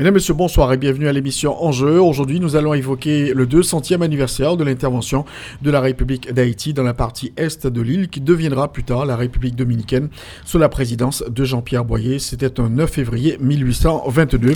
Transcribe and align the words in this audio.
Mesdames, 0.00 0.14
Messieurs, 0.14 0.34
bonsoir 0.34 0.72
et 0.72 0.76
bienvenue 0.76 1.06
à 1.06 1.12
l'émission 1.12 1.62
Enjeu. 1.64 2.00
Aujourd'hui, 2.00 2.40
nous 2.40 2.56
allons 2.56 2.74
évoquer 2.74 3.32
le 3.32 3.46
200e 3.46 4.02
anniversaire 4.02 4.56
de 4.56 4.64
l'intervention 4.64 5.24
de 5.62 5.70
la 5.70 5.80
République 5.80 6.32
d'Haïti 6.32 6.74
dans 6.74 6.82
la 6.82 6.94
partie 6.94 7.32
est 7.36 7.68
de 7.68 7.80
l'île 7.80 8.08
qui 8.08 8.20
deviendra 8.20 8.72
plus 8.72 8.82
tard 8.82 9.06
la 9.06 9.14
République 9.14 9.54
dominicaine 9.54 10.08
sous 10.44 10.58
la 10.58 10.68
présidence 10.68 11.22
de 11.30 11.44
Jean-Pierre 11.44 11.84
Boyer. 11.84 12.18
C'était 12.18 12.58
un 12.58 12.70
9 12.70 12.90
février 12.90 13.38
1822. 13.40 14.54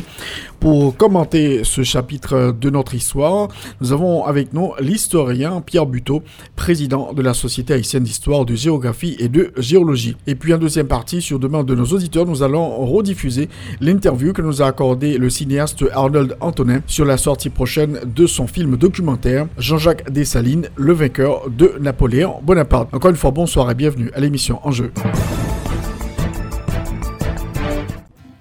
Pour 0.59 0.97
commenter 0.97 1.63
ce 1.63 1.85
chapitre 1.85 2.53
de 2.61 2.69
notre 2.69 2.97
histoire, 2.97 3.47
nous 3.81 3.93
avons 3.93 4.25
avec 4.25 4.53
nous 4.53 4.73
l'historien 4.81 5.61
Pierre 5.61 5.87
Buteau, 5.87 6.25
président 6.57 7.13
de 7.13 7.23
la 7.23 7.33
Société 7.33 7.75
haïtienne 7.75 8.03
d'histoire, 8.03 8.45
de 8.45 8.57
géographie 8.57 9.15
et 9.21 9.29
de 9.29 9.53
géologie. 9.57 10.17
Et 10.27 10.35
puis 10.35 10.53
en 10.53 10.59
deuxième 10.59 10.89
partie, 10.89 11.23
sur 11.23 11.39
demande 11.39 11.67
de 11.69 11.77
nos 11.77 11.87
auditeurs, 11.87 12.27
nous 12.27 12.43
allons 12.43 12.85
rediffuser 12.85 13.49
l'interview 13.81 14.33
que 14.33 14.43
nous 14.43 14.63
a 14.63 14.67
accordé 14.67 15.17
le 15.17 15.28
cinéaste 15.31 15.85
Arnold 15.93 16.37
Antonin 16.41 16.81
sur 16.87 17.05
la 17.05 17.17
sortie 17.17 17.51
prochaine 17.51 18.01
de 18.05 18.27
son 18.27 18.47
film 18.47 18.77
documentaire 18.77 19.47
Jean-Jacques 19.59 20.11
Dessalines, 20.11 20.69
le 20.77 20.93
vainqueur 20.93 21.49
de 21.51 21.77
Napoléon 21.81 22.41
Bonaparte. 22.43 22.93
Encore 22.95 23.11
une 23.11 23.17
fois, 23.17 23.31
bonsoir 23.31 23.71
et 23.71 23.75
bienvenue 23.75 24.11
à 24.15 24.21
l'émission 24.21 24.61
Enjeu. 24.67 24.93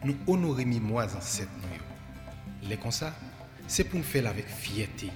Nous 0.04 0.16
honorons 0.28 0.56
mes 0.66 0.80
ancêtres. 1.18 1.50
Les 2.70 2.76
comme 2.76 2.92
ça, 2.92 3.14
c'est 3.68 3.86
pour 3.86 4.00
nous 4.00 4.06
faire 4.06 4.28
avec 4.28 4.48
fierté. 4.48 5.10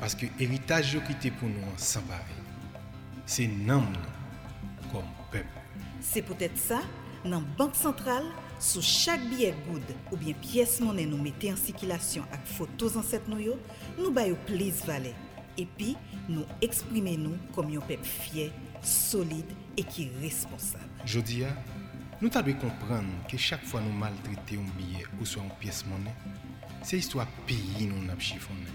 Parce 0.00 0.14
que 0.14 0.26
l'héritage 0.38 0.98
qui 1.06 1.12
était 1.12 1.30
pour 1.30 1.48
nous 1.48 1.54
sans. 1.76 2.00
C'est 3.26 3.46
nous 3.46 3.82
comme 4.92 5.02
peuple. 5.30 5.46
C'est 6.00 6.22
peut-être 6.22 6.56
ça, 6.56 6.80
dans 7.24 7.30
la 7.30 7.40
Banque 7.58 7.74
centrale, 7.74 8.24
sous 8.58 8.82
chaque 8.82 9.24
billet 9.28 9.54
good 9.70 9.82
ou 10.10 10.16
bien 10.16 10.34
pièce 10.34 10.80
monnaie 10.80 11.06
nous 11.06 11.18
mettons 11.18 11.52
en 11.52 11.56
circulation 11.56 12.24
avec 12.32 12.46
photos 12.46 12.96
ancêtres 12.96 13.28
nous, 13.28 13.56
nous 13.98 14.10
baillons 14.10 14.36
plus 14.46 14.72
valeur. 14.84 15.14
Et 15.58 15.66
puis, 15.66 15.96
nous 16.28 16.44
exprimons 16.60 17.16
nous 17.16 17.36
comme 17.54 17.74
un 17.74 17.80
peuple 17.80 18.04
fier, 18.04 18.52
solide 18.82 19.46
et 19.76 19.84
qui 19.84 20.04
est 20.04 20.12
responsable. 20.20 20.84
Je 21.04 21.20
dis, 21.20 21.44
nous 22.20 22.28
devons 22.28 22.52
comprendre 22.54 23.08
que 23.28 23.36
chaque 23.36 23.64
fois 23.64 23.80
nous 23.80 23.92
maltraitons 23.92 24.62
un 24.62 24.78
billet 24.78 25.04
ou 25.20 25.24
soit 25.24 25.42
une 25.42 25.50
pièce 25.58 25.84
monnaie, 25.86 26.14
c'est 26.82 26.98
histoire 26.98 27.26
pays 27.46 27.86
nous 27.86 28.10
avons 28.10 28.20
chiffonné. 28.20 28.66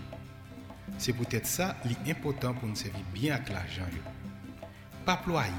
C'est 0.98 1.14
peut-être 1.14 1.48
ça 1.48 1.76
l'important 2.06 2.54
pour 2.54 2.68
nous 2.68 2.76
servir 2.76 3.02
bien 3.14 3.36
avec 3.36 3.50
l'argent. 3.50 3.86
Pas 5.06 5.18
ployer, 5.18 5.52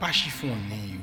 pas 0.00 0.12
chiffonner, 0.12 0.98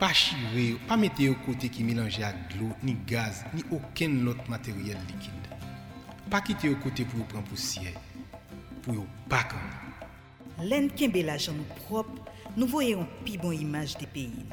pas 0.00 0.14
chirer, 0.14 0.76
pas 0.88 0.96
mettre 0.96 1.22
au 1.28 1.34
côté 1.34 1.68
qui 1.68 1.84
mélange 1.84 2.18
avec 2.20 2.56
l'eau, 2.58 2.70
ni 2.82 2.96
gaz, 3.06 3.44
ni 3.52 3.62
aucun 3.70 4.26
autre 4.26 4.48
matériel 4.48 4.96
liquide. 5.06 5.30
Pas 6.30 6.40
quitter 6.40 6.70
au 6.70 6.76
côté 6.76 7.04
pour 7.04 7.26
prendre 7.26 7.44
poussière, 7.44 7.92
pour 8.82 9.04
pas 9.28 9.46
L'en 10.62 10.88
kembe 10.88 11.16
l'argent 11.16 11.52
nous 11.52 11.84
propre, 11.84 12.22
nous 12.56 12.66
voyons 12.66 13.00
une 13.00 13.24
plus 13.24 13.38
bonne 13.38 13.60
image 13.60 13.96
des 13.98 14.06
pays. 14.06 14.46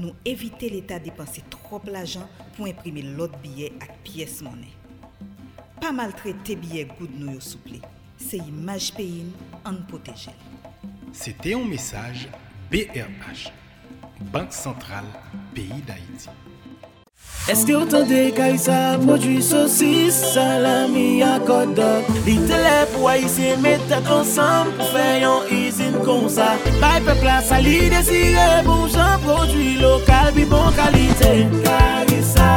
Nous 0.00 0.14
éviter 0.24 0.70
l'État 0.70 0.98
dépenser 0.98 1.42
trop 1.50 1.82
l'argent 1.86 2.28
pour 2.56 2.66
imprimer 2.66 3.02
l'autre 3.02 3.38
billet 3.38 3.72
avec 3.80 4.02
pièce 4.02 4.40
monnaie. 4.40 4.72
Pas 5.80 5.92
maltraiter 5.92 6.56
billet 6.56 6.88
good 6.98 7.10
nous 7.18 7.40
souple. 7.40 7.78
C'est 8.16 8.38
image 8.38 8.94
pays 8.94 9.26
en 9.64 9.74
protéger. 9.86 10.30
C'était 11.12 11.54
un 11.54 11.64
message 11.64 12.28
BRH, 12.70 13.52
Bank 14.20 14.52
Sentral, 14.52 15.04
peyi 15.54 15.82
d'Haïti. 15.86 16.28
Eske 17.48 17.72
ou 17.72 17.86
tande 17.88 18.32
kay 18.36 18.58
sa 18.60 18.98
prodwi 19.00 19.38
sosis, 19.42 20.16
salami 20.34 21.22
akot 21.24 21.70
dok 21.78 22.10
Li 22.26 22.34
tele 22.50 22.74
pou 22.92 23.08
a 23.08 23.14
yise 23.16 23.54
metet 23.62 24.10
ansam 24.12 24.68
pou 24.76 24.90
fe 24.90 25.06
yon 25.22 25.48
izin 25.54 25.96
kon 26.04 26.26
sa 26.28 26.50
Bay 26.82 27.00
pepla 27.06 27.38
sa 27.46 27.62
li 27.62 27.88
desire 27.94 28.60
bon 28.66 28.84
jan 28.92 29.16
prodwi 29.24 29.78
lokal 29.80 30.34
bi 30.36 30.44
bon 30.50 30.68
kalite 30.76 31.32
Kari 31.64 32.20
sa, 32.34 32.52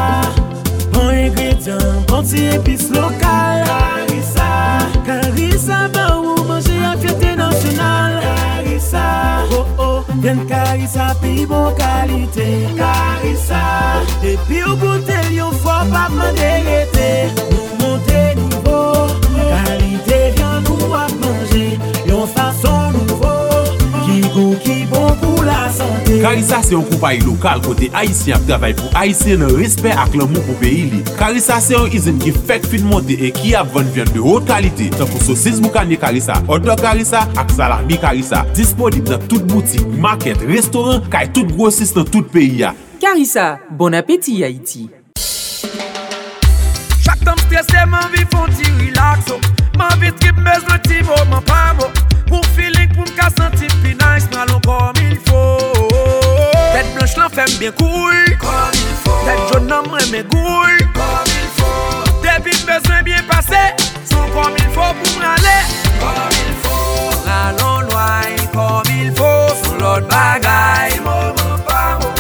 bon 0.92 1.14
ingredyan, 1.14 2.04
bon 2.10 2.26
ti 2.26 2.50
epis 2.58 2.90
lokal 2.92 3.64
Kari 3.70 4.22
sa, 4.34 4.52
kari 5.08 5.52
sa 5.56 5.86
ba 5.94 6.10
ou 6.18 6.42
manje 6.50 6.76
a 6.84 6.98
fiyate 7.00 7.38
nasyonal 7.40 8.41
Karissa 8.82 9.46
Oh 9.52 9.66
oh, 9.78 10.04
bien 10.16 10.46
Karissa 10.48 11.14
pi 11.22 11.46
bon 11.46 11.74
qualité. 11.76 12.68
Karissa 12.76 14.02
Depuis 14.24 14.64
au 14.64 14.76
goûter, 14.76 15.34
yon 15.34 15.52
faut 15.52 15.86
pas 15.92 16.10
Karisa 26.22 26.60
se 26.62 26.76
yon 26.76 26.84
koupay 26.86 27.18
lokal 27.26 27.62
kote 27.66 27.88
Haitien 27.96 28.36
ap 28.38 28.44
travay 28.46 28.76
pou 28.78 28.94
Haitien 28.94 29.40
nan 29.42 29.56
respect 29.58 29.98
ak 29.98 30.14
lan 30.14 30.30
moun 30.30 30.46
pou 30.46 30.54
peyi 30.62 30.84
li. 30.92 31.00
Karisa 31.18 31.58
se 31.64 31.74
yon 31.74 31.90
izin 31.98 32.20
ki 32.22 32.34
fek 32.46 32.68
fin 32.70 32.86
monte 32.86 33.18
e 33.18 33.32
ki 33.34 33.56
ap 33.58 33.72
van 33.74 33.90
vyan 33.96 34.10
de 34.14 34.22
hot 34.22 34.46
kalite. 34.50 34.92
Tan 34.94 35.10
pou 35.10 35.24
sosis 35.26 35.58
moukanye 35.64 35.98
Karisa, 36.02 36.38
odor 36.46 36.78
Karisa 36.78 37.24
ak 37.42 37.50
salami 37.58 37.98
Karisa. 38.02 38.44
Disponib 38.54 39.10
nan 39.10 39.26
tout 39.32 39.42
boutik, 39.50 39.82
market, 39.98 40.46
restoran, 40.46 41.02
kay 41.10 41.32
tout 41.34 41.50
grosis 41.58 41.96
nan 41.98 42.06
tout 42.06 42.30
peyi 42.30 42.62
ya. 42.62 42.76
Karisa, 43.02 43.56
bon 43.74 43.98
apeti 43.98 44.44
Haiti. 44.46 44.92
Chak 47.02 47.26
tam 47.26 47.42
stresè 47.48 47.88
man 47.90 48.06
vi 48.14 48.28
fon 48.30 48.46
ti 48.54 48.70
relaxo 48.78 49.42
Man 49.80 49.98
vi 49.98 50.14
trip 50.22 50.38
mez 50.46 50.62
nan 50.70 50.78
ti 50.86 51.02
mo 51.02 51.18
man 51.34 51.42
pamo 51.50 51.90
Pou 52.30 52.46
feeling 52.54 52.94
pou 52.94 53.10
mka 53.10 53.34
santi 53.34 53.74
pi 53.82 53.98
nice 53.98 54.30
Mwa 54.30 54.46
lon 54.54 54.62
kom 54.70 55.02
il 55.10 55.18
fo 55.26 55.81
Tèt 56.82 56.94
blanche 56.96 57.18
lan 57.18 57.30
fèm 57.30 57.52
bien 57.60 57.74
koul 57.78 58.16
Kom 58.42 58.74
il 58.74 58.94
fò 59.04 59.18
Tèt 59.28 59.42
joun 59.52 59.68
nan 59.70 59.86
mwen 59.86 60.08
mè 60.10 60.22
goul 60.32 60.80
Kom 60.96 61.30
il 61.36 61.50
fò 61.60 61.74
Depi 62.24 62.56
m'bezwen 62.64 63.04
bien 63.06 63.22
pase 63.30 63.62
Son 64.10 64.26
kom 64.34 64.58
il 64.58 64.72
fò 64.74 64.88
pou 64.98 65.20
m'ralè 65.20 65.60
Kom 66.02 66.40
il 66.40 66.56
fò 66.64 66.80
Ralon 67.28 67.86
lway 67.92 68.34
Kom 68.56 68.90
il 68.96 69.14
fò 69.20 69.30
Sou 69.62 69.78
lot 69.84 70.10
bagay 70.10 70.98
Mou 71.06 71.36
mou 71.38 71.62
pa 71.70 71.84
mou 72.02 72.11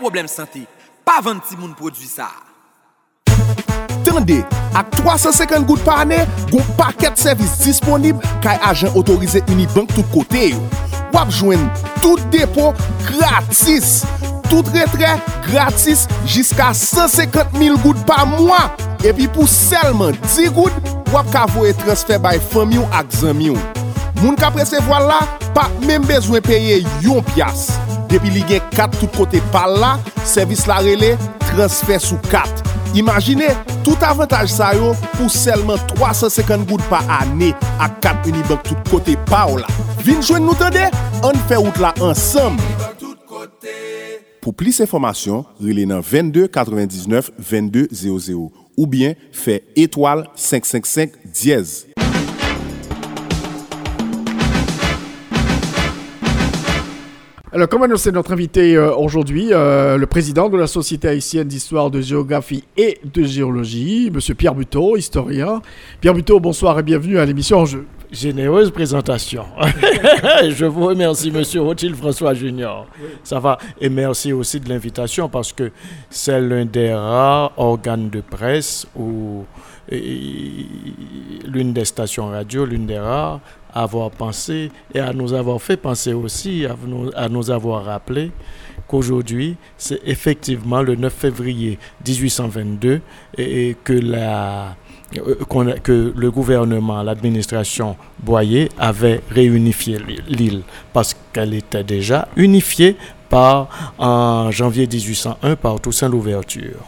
problem 0.00 0.28
sante, 0.30 0.64
pa 1.04 1.20
vant 1.24 1.42
ti 1.44 1.58
moun 1.58 1.74
prodwi 1.76 2.08
sa. 2.08 2.30
Tende, 4.06 4.40
ak 4.78 4.94
350 4.96 5.66
gout 5.68 5.82
pa 5.84 6.00
ane, 6.04 6.22
goun 6.50 6.64
paket 6.78 7.20
servis 7.20 7.58
disponib 7.64 8.22
kay 8.44 8.56
ajen 8.70 8.94
otorize 8.98 9.42
Unibank 9.52 9.92
tout 9.96 10.08
kote 10.14 10.50
yo. 10.54 10.62
Wap 11.14 11.32
jwen 11.34 11.66
tout 12.00 12.22
depo 12.32 12.70
gratis, 13.08 14.00
tout 14.48 14.66
retre 14.74 15.12
gratis, 15.50 16.06
jiska 16.24 16.70
150 16.76 17.58
mil 17.60 17.76
gout 17.84 18.00
pa 18.08 18.22
mwa. 18.28 18.68
Epi 19.04 19.28
pou 19.32 19.48
selman 19.50 20.16
10 20.30 20.56
gout, 20.56 20.90
wap 21.12 21.28
ka 21.34 21.44
voye 21.52 21.76
transfer 21.84 22.22
bay 22.22 22.40
fami 22.52 22.80
yo 22.80 22.88
ak 22.96 23.12
zami 23.20 23.52
yo. 23.52 23.60
Moun 24.20 24.36
ka 24.36 24.50
presevo 24.52 24.98
la, 25.00 25.22
pa 25.56 25.70
men 25.86 26.04
bezwen 26.04 26.44
peye 26.44 26.82
yon 27.00 27.24
pias. 27.32 27.70
Depi 28.10 28.28
li 28.34 28.42
gen 28.44 28.60
kat 28.74 28.92
tout 28.98 29.08
kote 29.16 29.40
pal 29.54 29.78
la, 29.80 29.94
servis 30.28 30.66
la 30.68 30.80
rele, 30.84 31.14
transfer 31.46 32.02
sou 32.04 32.20
kat. 32.28 32.60
Imagine, 32.98 33.48
tout 33.86 33.96
avantage 34.04 34.52
sa 34.52 34.74
yo 34.76 34.90
pou 35.14 35.32
selman 35.32 35.80
350 35.94 36.66
gout 36.68 36.84
pa 36.92 37.00
ane 37.20 37.54
ak 37.80 37.96
kat 38.04 38.28
Unibank 38.28 38.66
tout 38.68 38.92
kote 38.92 39.16
pa 39.30 39.46
ou 39.48 39.62
la. 39.62 39.70
Vin 40.04 40.20
jwen 40.20 40.44
nou 40.44 40.58
tende, 40.58 40.84
an 41.24 41.40
fe 41.48 41.56
out 41.56 41.80
la 41.80 41.94
ansam. 42.04 42.60
Pou 44.40 44.52
plis 44.56 44.82
informasyon, 44.84 45.46
rile 45.64 45.86
nan 45.88 46.04
22 46.04 46.50
99 46.52 47.32
22 47.38 47.88
00 47.88 48.50
ou 48.76 48.88
bien 48.90 49.16
fe 49.32 49.62
etoal 49.80 50.26
555 50.36 51.16
diez. 51.24 51.89
Alors, 57.52 57.68
comme 57.68 57.82
annoncé 57.82 58.12
notre 58.12 58.32
invité 58.32 58.76
euh, 58.76 58.94
aujourd'hui, 58.94 59.48
euh, 59.50 59.96
le 59.96 60.06
président 60.06 60.48
de 60.48 60.56
la 60.56 60.68
Société 60.68 61.08
haïtienne 61.08 61.48
d'histoire, 61.48 61.90
de 61.90 62.00
géographie 62.00 62.62
et 62.76 63.00
de 63.02 63.24
géologie, 63.24 64.08
Monsieur 64.14 64.34
Pierre 64.34 64.54
Buteau, 64.54 64.96
historien. 64.96 65.60
Pierre 66.00 66.14
Buteau, 66.14 66.38
bonsoir 66.38 66.78
et 66.78 66.84
bienvenue 66.84 67.18
à 67.18 67.24
l'émission. 67.24 67.64
Généreuse 68.12 68.70
présentation. 68.70 69.46
Je 70.48 70.64
vous 70.64 70.86
remercie, 70.86 71.32
Monsieur 71.32 71.62
Rothschild 71.62 71.96
François 71.96 72.34
Junior. 72.34 72.86
Ça 73.24 73.40
va. 73.40 73.58
Et 73.80 73.88
merci 73.88 74.32
aussi 74.32 74.60
de 74.60 74.68
l'invitation 74.68 75.28
parce 75.28 75.52
que 75.52 75.72
c'est 76.08 76.40
l'un 76.40 76.66
des 76.66 76.94
rares 76.94 77.50
organes 77.56 78.10
de 78.10 78.20
presse 78.20 78.86
ou 78.94 79.44
l'une 79.90 81.72
des 81.72 81.84
stations 81.84 82.28
radio, 82.28 82.64
l'une 82.64 82.86
des 82.86 82.98
rares, 82.98 83.40
avoir 83.74 84.10
pensé 84.10 84.70
et 84.94 85.00
à 85.00 85.12
nous 85.12 85.32
avoir 85.32 85.60
fait 85.60 85.76
penser 85.76 86.12
aussi, 86.12 86.66
à 86.66 86.76
nous, 86.86 87.10
à 87.14 87.28
nous 87.28 87.50
avoir 87.50 87.84
rappelé 87.84 88.30
qu'aujourd'hui, 88.88 89.56
c'est 89.78 90.00
effectivement 90.04 90.82
le 90.82 90.96
9 90.96 91.12
février 91.12 91.78
1822 92.06 93.00
et, 93.38 93.68
et 93.68 93.76
que 93.82 93.92
la 93.92 94.76
euh, 95.16 95.34
que 95.82 96.12
le 96.16 96.30
gouvernement, 96.30 97.02
l'administration 97.02 97.96
Boyer 98.20 98.68
avait 98.78 99.20
réunifié 99.30 99.98
l'île 100.28 100.62
parce 100.92 101.16
qu'elle 101.32 101.54
était 101.54 101.82
déjà 101.82 102.28
unifiée 102.36 102.96
par 103.28 103.94
en 103.98 104.50
janvier 104.52 104.86
1801 104.86 105.56
par 105.56 105.80
Toussaint 105.80 106.08
Louverture. 106.08 106.78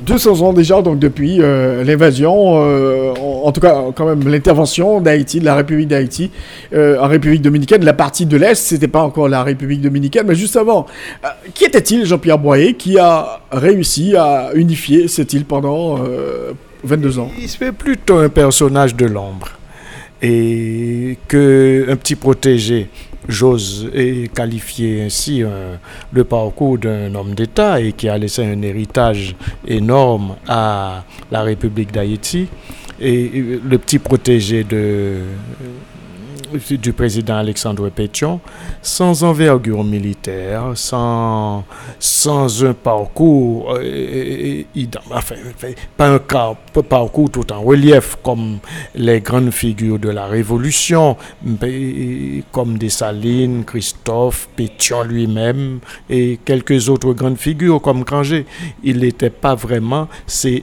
200 0.00 0.42
ans 0.42 0.52
déjà, 0.52 0.80
donc 0.82 0.98
depuis 0.98 1.38
euh, 1.40 1.82
l'invasion, 1.84 2.62
euh, 2.62 3.12
en, 3.14 3.50
tout 3.52 3.60
cas 3.60 3.84
quand 3.94 4.06
même 4.06 4.28
l'intervention 4.28 5.00
d'Haïti, 5.00 5.40
de 5.40 5.44
la 5.44 5.56
République 5.56 5.88
d'Haïti, 5.88 6.30
euh, 6.72 7.00
en 7.00 7.08
République 7.08 7.42
dominicaine. 7.42 7.84
La 7.84 7.92
partie 7.92 8.26
de 8.26 8.36
l'Est, 8.36 8.54
c'était 8.62 8.88
pas 8.88 9.02
encore 9.02 9.28
la 9.28 9.42
République 9.42 9.80
dominicaine, 9.80 10.26
mais 10.26 10.34
juste 10.34 10.56
avant. 10.56 10.86
Qui 11.54 11.64
était-il, 11.64 12.06
Jean-Pierre 12.06 12.38
Boyer, 12.38 12.74
qui 12.74 12.98
a 12.98 13.40
réussi 13.50 14.16
à 14.16 14.50
unifier 14.54 15.08
cette 15.08 15.32
île 15.32 15.44
pendant 15.44 15.98
euh, 15.98 16.52
22 16.84 17.18
ans? 17.18 17.30
Il 17.40 17.48
se 17.48 17.56
fait 17.56 17.72
plutôt 17.72 18.18
un 18.18 18.28
personnage 18.28 18.94
de 18.94 19.06
l'ombre 19.06 19.48
et 20.22 21.18
que 21.28 21.86
un 21.88 21.96
petit 21.96 22.16
protégé, 22.16 22.88
j'ose 23.28 23.90
qualifier 24.34 25.02
ainsi 25.02 25.42
euh, 25.42 25.76
le 26.12 26.24
parcours 26.24 26.78
d'un 26.78 27.14
homme 27.14 27.34
d'État 27.34 27.80
et 27.80 27.92
qui 27.92 28.08
a 28.08 28.16
laissé 28.16 28.44
un 28.44 28.62
héritage 28.62 29.36
énorme 29.66 30.36
à 30.48 31.04
la 31.30 31.42
République 31.42 31.92
d'Haïti. 31.92 32.48
Et 33.00 33.30
euh, 33.34 33.60
le 33.64 33.78
petit 33.78 33.98
protégé 33.98 34.64
de, 34.64 35.18
du 36.70 36.92
président 36.92 37.36
Alexandre 37.36 37.88
Pétion, 37.90 38.40
sans 38.82 39.24
envergure 39.24 39.84
militaire, 39.84 40.72
sans, 40.74 41.64
sans 41.98 42.64
un 42.64 42.74
parcours, 42.74 43.76
euh, 43.78 44.62
enfin, 45.10 45.34
pas 45.96 46.08
un 46.10 46.18
parcours 46.82 47.30
tout 47.30 47.52
en 47.52 47.60
relief 47.60 48.16
comme 48.22 48.58
les 48.94 49.20
grandes 49.20 49.50
figures 49.50 49.98
de 49.98 50.08
la 50.08 50.26
Révolution, 50.26 51.16
comme 52.52 52.78
Dessalines, 52.78 53.64
Christophe, 53.64 54.48
Pétion 54.56 55.02
lui-même 55.02 55.80
et 56.08 56.38
quelques 56.44 56.88
autres 56.88 57.12
grandes 57.12 57.38
figures 57.38 57.80
comme 57.80 58.02
Granger. 58.04 58.46
Il 58.82 58.98
n'était 58.98 59.30
pas 59.30 59.54
vraiment, 59.54 60.08
c'est 60.26 60.62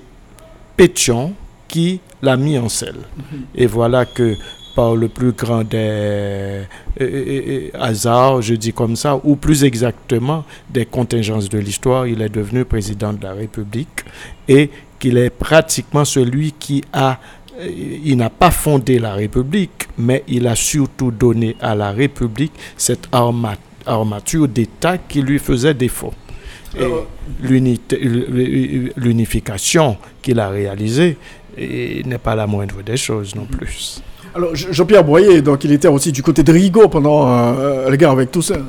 Pétion 0.75 1.33
qui 1.67 1.99
l'a 2.21 2.37
mis 2.37 2.57
en 2.57 2.69
selle. 2.69 3.01
Et 3.53 3.65
voilà 3.65 4.05
que 4.05 4.35
par 4.75 4.95
le 4.95 5.07
plus 5.07 5.31
grand 5.31 5.63
des 5.63 5.77
euh, 5.77 6.63
euh, 7.01 7.03
euh, 7.03 7.69
hasards, 7.73 8.41
je 8.41 8.55
dis 8.55 8.73
comme 8.73 8.95
ça, 8.97 9.19
ou 9.23 9.37
plus 9.37 9.63
exactement 9.63 10.43
des 10.69 10.85
contingences 10.85 11.47
de 11.49 11.57
l'histoire, 11.57 12.05
il 12.07 12.21
est 12.21 12.29
devenu 12.29 12.65
président 12.65 13.13
de 13.13 13.23
la 13.23 13.33
République 13.33 14.03
et 14.47 14.69
qu'il 14.99 15.17
est 15.17 15.29
pratiquement 15.29 16.03
celui 16.05 16.51
qui 16.51 16.83
a, 16.91 17.19
il 17.61 18.17
n'a 18.17 18.29
pas 18.29 18.51
fondé 18.51 18.99
la 18.99 19.13
République, 19.13 19.87
mais 19.97 20.23
il 20.27 20.45
a 20.47 20.55
surtout 20.55 21.11
donné 21.11 21.55
à 21.61 21.73
la 21.73 21.91
République 21.91 22.53
cette 22.75 23.07
arma- 23.13 23.55
armature 23.85 24.47
d'État 24.47 24.97
qui 24.97 25.21
lui 25.21 25.39
faisait 25.39 25.73
défaut. 25.73 26.13
L'unification 28.97 29.97
qu'il 30.21 30.39
a 30.39 30.49
réalisée 30.49 31.17
n'est 31.57 32.17
pas 32.17 32.35
la 32.35 32.45
moindre 32.45 32.81
des 32.83 32.97
choses 32.97 33.33
non 33.35 33.45
plus. 33.45 34.01
Alors, 34.35 34.53
Je- 34.55 34.71
Jean-Pierre 34.71 35.03
Boyer, 35.03 35.41
donc 35.41 35.63
il 35.63 35.71
était 35.71 35.87
aussi 35.87 36.11
du 36.11 36.21
côté 36.21 36.43
de 36.43 36.51
Rigaud 36.51 36.89
pendant 36.89 37.27
euh, 37.27 37.89
la 37.89 37.95
guerre 37.97 38.11
avec 38.11 38.31
Toussaint. 38.31 38.63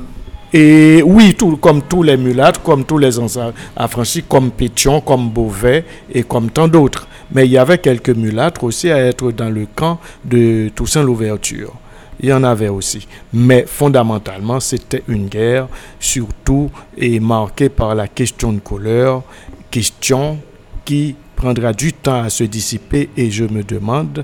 Et 0.53 1.03
oui, 1.05 1.35
comme 1.59 1.81
tous 1.81 2.03
les 2.03 2.15
mulâtres, 2.15 2.61
comme 2.61 2.85
tous 2.85 2.97
les 2.97 3.19
anciens 3.19 3.51
affranchis, 3.75 4.23
comme 4.23 4.49
Pétion, 4.51 5.01
comme 5.01 5.29
Beauvais 5.29 5.83
et 6.13 6.23
comme 6.23 6.49
tant 6.51 6.69
d'autres. 6.69 7.05
Mais 7.33 7.45
il 7.45 7.51
y 7.51 7.57
avait 7.57 7.79
quelques 7.79 8.11
mulâtres 8.11 8.63
aussi 8.63 8.89
à 8.89 8.97
être 8.97 9.31
dans 9.33 9.49
le 9.49 9.67
camp 9.75 9.99
de 10.23 10.69
Toussaint 10.73 11.03
Louverture. 11.03 11.73
Il 12.21 12.29
y 12.29 12.33
en 12.33 12.43
avait 12.45 12.69
aussi. 12.69 13.05
Mais 13.33 13.65
fondamentalement, 13.67 14.61
c'était 14.61 15.03
une 15.09 15.27
guerre 15.27 15.67
surtout 15.99 16.71
et 16.97 17.19
marquée 17.19 17.67
par 17.67 17.93
la 17.93 18.07
question 18.07 18.53
de 18.53 18.59
couleur, 18.59 19.23
question 19.69 20.37
qui 20.85 21.15
prendra 21.35 21.73
du 21.73 21.91
temps 21.91 22.23
à 22.23 22.29
se 22.29 22.45
dissiper 22.45 23.09
et 23.17 23.29
je 23.29 23.43
me 23.43 23.63
demande 23.63 24.23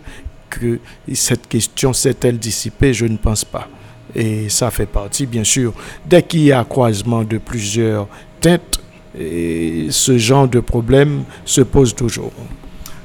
que 0.59 0.79
cette 1.13 1.47
question 1.47 1.93
s'est-elle 1.93 2.37
dissipée 2.37 2.93
Je 2.93 3.05
ne 3.05 3.17
pense 3.17 3.43
pas. 3.43 3.67
Et 4.15 4.49
ça 4.49 4.69
fait 4.69 4.85
partie, 4.85 5.25
bien 5.25 5.43
sûr, 5.43 5.73
dès 6.05 6.23
qu'il 6.23 6.43
y 6.43 6.51
a 6.51 6.63
croisement 6.63 7.23
de 7.23 7.37
plusieurs 7.37 8.07
têtes, 8.39 8.79
ce 9.15 10.17
genre 10.17 10.47
de 10.47 10.59
problème 10.59 11.23
se 11.45 11.61
pose 11.61 11.95
toujours. 11.95 12.31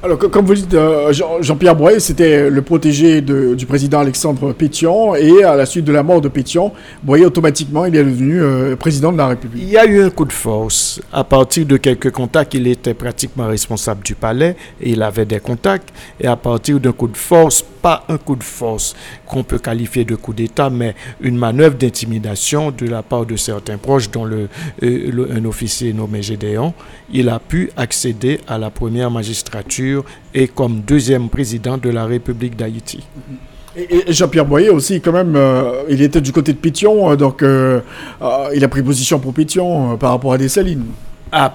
Alors, 0.01 0.17
co- 0.17 0.29
comme 0.29 0.45
vous 0.45 0.53
dites, 0.55 0.73
euh, 0.75 1.11
Jean- 1.11 1.41
Jean-Pierre 1.41 1.75
Boyer, 1.75 1.99
c'était 1.99 2.49
le 2.49 2.61
protégé 2.61 3.19
du 3.19 3.65
président 3.65 3.99
Alexandre 3.99 4.53
Pétion, 4.53 5.13
et 5.13 5.43
à 5.43 5.57
la 5.57 5.65
suite 5.65 5.83
de 5.83 5.91
la 5.91 6.03
mort 6.03 6.21
de 6.21 6.29
Pétion, 6.29 6.71
Boyer, 7.03 7.25
automatiquement, 7.25 7.83
il 7.85 7.93
est 7.97 8.03
devenu 8.05 8.41
euh, 8.41 8.77
président 8.77 9.11
de 9.11 9.17
la 9.17 9.27
République. 9.27 9.61
Il 9.61 9.69
y 9.69 9.77
a 9.77 9.85
eu 9.85 10.01
un 10.01 10.09
coup 10.09 10.23
de 10.23 10.31
force. 10.31 11.01
À 11.11 11.25
partir 11.25 11.65
de 11.65 11.75
quelques 11.75 12.11
contacts, 12.11 12.53
il 12.53 12.65
était 12.67 12.93
pratiquement 12.93 13.47
responsable 13.47 14.01
du 14.01 14.15
palais 14.15 14.55
et 14.79 14.91
il 14.91 15.01
avait 15.03 15.25
des 15.25 15.41
contacts. 15.41 15.89
Et 16.21 16.27
à 16.27 16.37
partir 16.37 16.79
d'un 16.79 16.93
coup 16.93 17.09
de 17.09 17.17
force, 17.17 17.61
pas 17.81 18.05
un 18.07 18.17
coup 18.17 18.37
de 18.37 18.43
force 18.43 18.95
qu'on 19.25 19.43
peut 19.43 19.59
qualifier 19.59 20.05
de 20.05 20.15
coup 20.15 20.33
d'État, 20.33 20.69
mais 20.69 20.95
une 21.19 21.37
manœuvre 21.37 21.75
d'intimidation 21.75 22.71
de 22.71 22.85
la 22.87 23.03
part 23.03 23.25
de 23.25 23.35
certains 23.35 23.77
proches, 23.77 24.09
dont 24.09 24.25
euh, 24.29 24.47
un 24.81 25.43
officier 25.45 25.91
nommé 25.91 26.21
Gédéon, 26.21 26.73
il 27.11 27.27
a 27.27 27.39
pu 27.39 27.69
accéder 27.75 28.39
à 28.47 28.57
la 28.57 28.69
première 28.69 29.11
magistrature 29.11 29.88
et 30.33 30.47
comme 30.47 30.81
deuxième 30.81 31.29
président 31.29 31.77
de 31.77 31.89
la 31.89 32.05
République 32.05 32.55
d'Haïti. 32.55 33.03
Et, 33.75 34.11
Jean-Pierre 34.11 34.45
Boyer 34.45 34.69
aussi, 34.69 34.99
quand 34.99 35.11
même, 35.11 35.35
euh, 35.35 35.83
il 35.89 36.01
était 36.01 36.21
du 36.21 36.31
côté 36.31 36.53
de 36.53 36.57
Pétion, 36.57 37.11
euh, 37.11 37.15
donc 37.15 37.43
euh, 37.43 37.81
euh, 38.21 38.49
il 38.55 38.63
a 38.63 38.67
pris 38.67 38.81
position 38.81 39.19
pour 39.19 39.33
Pétion 39.33 39.95
par 39.97 40.11
rapport 40.11 40.33
à 40.33 40.37
Dessalines. 40.37 40.85
Ah, 41.31 41.53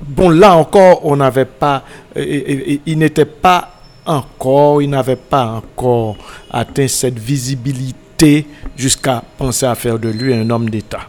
bon, 0.00 0.30
là 0.30 0.54
encore, 0.56 1.04
on 1.04 1.16
n'avait 1.16 1.44
pas, 1.44 1.82
il 2.16 2.98
n'était 2.98 3.24
pas 3.24 3.72
encore, 4.06 4.80
il 4.80 4.90
n'avait 4.90 5.16
pas 5.16 5.46
encore 5.46 6.16
atteint 6.50 6.88
cette 6.88 7.18
visibilité 7.18 8.46
jusqu'à 8.76 9.22
penser 9.36 9.66
à 9.66 9.74
faire 9.74 9.98
de 9.98 10.08
lui 10.08 10.32
un 10.32 10.48
homme 10.50 10.70
d'État. 10.70 11.08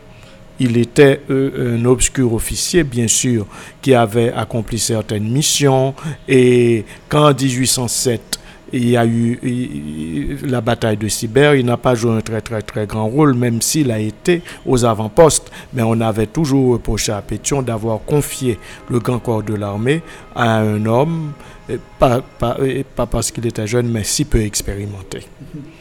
Il 0.59 0.77
était 0.77 1.21
euh, 1.29 1.77
un 1.77 1.85
obscur 1.85 2.33
officier, 2.33 2.83
bien 2.83 3.07
sûr, 3.07 3.47
qui 3.81 3.93
avait 3.93 4.31
accompli 4.31 4.77
certaines 4.77 5.29
missions. 5.29 5.95
Et 6.27 6.85
quand 7.09 7.29
en 7.29 7.33
1807, 7.33 8.39
il 8.73 8.89
y 8.89 8.97
a 8.97 9.05
eu 9.05 10.37
la 10.43 10.61
bataille 10.61 10.97
de 10.97 11.07
Sibère, 11.07 11.55
il 11.55 11.65
n'a 11.65 11.77
pas 11.77 11.95
joué 11.95 12.11
un 12.11 12.21
très 12.21 12.41
très 12.41 12.61
très 12.61 12.87
grand 12.87 13.07
rôle, 13.07 13.33
même 13.33 13.61
s'il 13.61 13.91
a 13.91 13.99
été 13.99 14.41
aux 14.65 14.85
avant-postes. 14.85 15.51
Mais 15.73 15.81
on 15.81 15.99
avait 15.99 16.27
toujours 16.27 16.73
reproché 16.73 17.11
à 17.11 17.21
Pétion 17.21 17.61
d'avoir 17.61 17.99
confié 18.05 18.57
le 18.89 18.99
grand 18.99 19.19
corps 19.19 19.43
de 19.43 19.55
l'armée 19.55 20.01
à 20.35 20.59
un 20.59 20.85
homme, 20.85 21.33
pas 21.99 22.21
parce 23.09 23.31
qu'il 23.31 23.45
était 23.45 23.67
jeune, 23.67 23.89
mais 23.89 24.03
si 24.03 24.25
peu 24.25 24.41
expérimenté. 24.41 25.27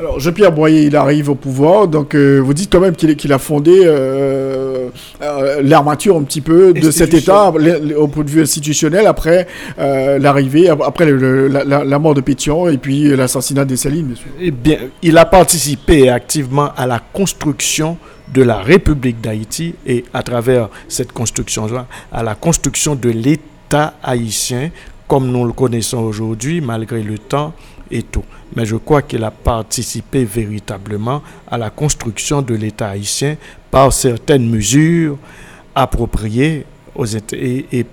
Alors, 0.00 0.18
Jean-Pierre 0.18 0.50
Boyer, 0.50 0.84
il 0.84 0.96
arrive 0.96 1.28
au 1.28 1.34
pouvoir, 1.34 1.86
donc 1.86 2.14
euh, 2.14 2.38
vous 2.38 2.54
dites 2.54 2.72
quand 2.72 2.80
même 2.80 2.96
qu'il 2.96 3.32
a 3.34 3.38
fondé 3.38 3.82
euh, 3.84 4.88
euh, 5.20 5.60
l'armature 5.62 6.16
un 6.16 6.22
petit 6.22 6.40
peu 6.40 6.72
de 6.72 6.90
cet 6.90 7.12
État 7.12 7.52
au 7.98 8.08
point 8.08 8.24
de 8.24 8.30
vue 8.30 8.40
institutionnel 8.40 9.06
après 9.06 9.46
l'arrivée, 9.76 10.70
après 10.70 11.04
la, 11.04 11.98
mort 11.98 12.14
de 12.14 12.22
Pétion 12.22 12.66
et 12.70 12.78
puis 12.78 13.14
l'assassinat 13.14 13.66
des 13.66 13.76
Salines. 13.76 14.14
Eh 14.40 14.50
bien, 14.50 14.78
il 15.02 15.18
a 15.18 15.26
participé 15.26 16.08
activement 16.08 16.70
à 16.78 16.86
la 16.86 16.98
construction 17.12 17.98
de 18.32 18.42
la 18.42 18.56
République 18.56 19.20
d'Haïti 19.20 19.74
et 19.86 20.06
à 20.14 20.22
travers 20.22 20.70
cette 20.88 21.12
construction-là, 21.12 21.86
à 22.10 22.22
la 22.22 22.34
construction 22.34 22.94
de 22.94 23.10
l'État 23.10 23.92
haïtien 24.02 24.70
comme 25.10 25.32
nous 25.32 25.44
le 25.44 25.52
connaissons 25.52 25.98
aujourd'hui, 25.98 26.60
malgré 26.60 27.02
le 27.02 27.18
temps 27.18 27.52
mais 28.54 28.66
je 28.66 28.76
crois 28.76 29.02
qu'il 29.02 29.24
a 29.24 29.30
participé 29.30 30.24
véritablement 30.24 31.22
à 31.48 31.58
la 31.58 31.70
construction 31.70 32.42
de 32.42 32.54
l'État 32.54 32.90
haïtien 32.90 33.36
par 33.70 33.92
certaines 33.92 34.48
mesures 34.48 35.18
appropriées 35.74 36.66
aux 36.94 37.06
et 37.06 37.86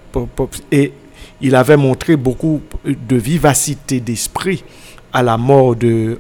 il 1.40 1.56
avait 1.56 1.78
montré 1.78 2.16
beaucoup 2.16 2.62
de 2.86 3.16
vivacité 3.16 4.00
d'esprit 4.00 4.64
à 5.18 5.24
la 5.24 5.36
mort 5.36 5.76
de, 5.76 6.20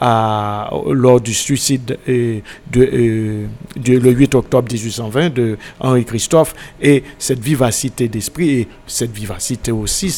à, 0.00 0.68
lors 0.90 1.20
du 1.20 1.32
suicide 1.32 1.96
euh, 2.08 2.40
de, 2.72 3.46
le 3.86 4.10
8 4.10 4.34
octobre 4.34 4.68
1820 4.68 5.32
de 5.32 5.56
Henri 5.78 6.04
Christophe 6.04 6.52
et 6.80 7.04
cette 7.20 7.38
vivacité 7.38 8.08
d'esprit 8.08 8.50
et 8.50 8.68
cette 8.84 9.12
vivacité 9.12 9.70
aussi, 9.70 10.12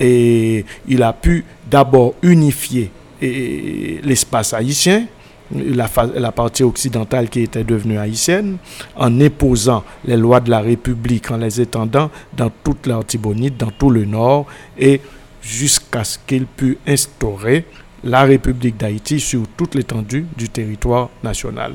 et 0.00 0.64
il 0.88 1.02
a 1.04 1.12
pu 1.12 1.44
d'abord 1.70 2.14
unifier 2.22 2.90
l'espace 3.20 4.52
haïtien, 4.52 5.06
la, 5.54 5.88
la, 6.16 6.32
partie 6.32 6.64
occidentale 6.64 7.28
qui 7.28 7.42
était 7.42 7.62
devenue 7.62 7.98
haïtienne, 7.98 8.56
en 8.96 9.20
imposant 9.20 9.84
les 10.04 10.16
lois 10.16 10.40
de 10.40 10.50
la 10.50 10.58
République, 10.58 11.30
en 11.30 11.36
les 11.36 11.60
étendant 11.60 12.10
dans 12.36 12.50
toute 12.64 12.88
l'Artibonite, 12.88 13.56
dans 13.56 13.70
tout 13.70 13.90
le 13.90 14.04
nord, 14.04 14.46
et 14.76 15.00
jusqu'à 15.44 16.04
ce 16.04 16.18
qu'il 16.26 16.46
pût 16.46 16.78
instaurer 16.86 17.66
la 18.02 18.24
République 18.24 18.76
d'Haïti 18.76 19.20
sur 19.20 19.42
toute 19.56 19.74
l'étendue 19.74 20.26
du 20.36 20.48
territoire 20.48 21.10
national. 21.22 21.74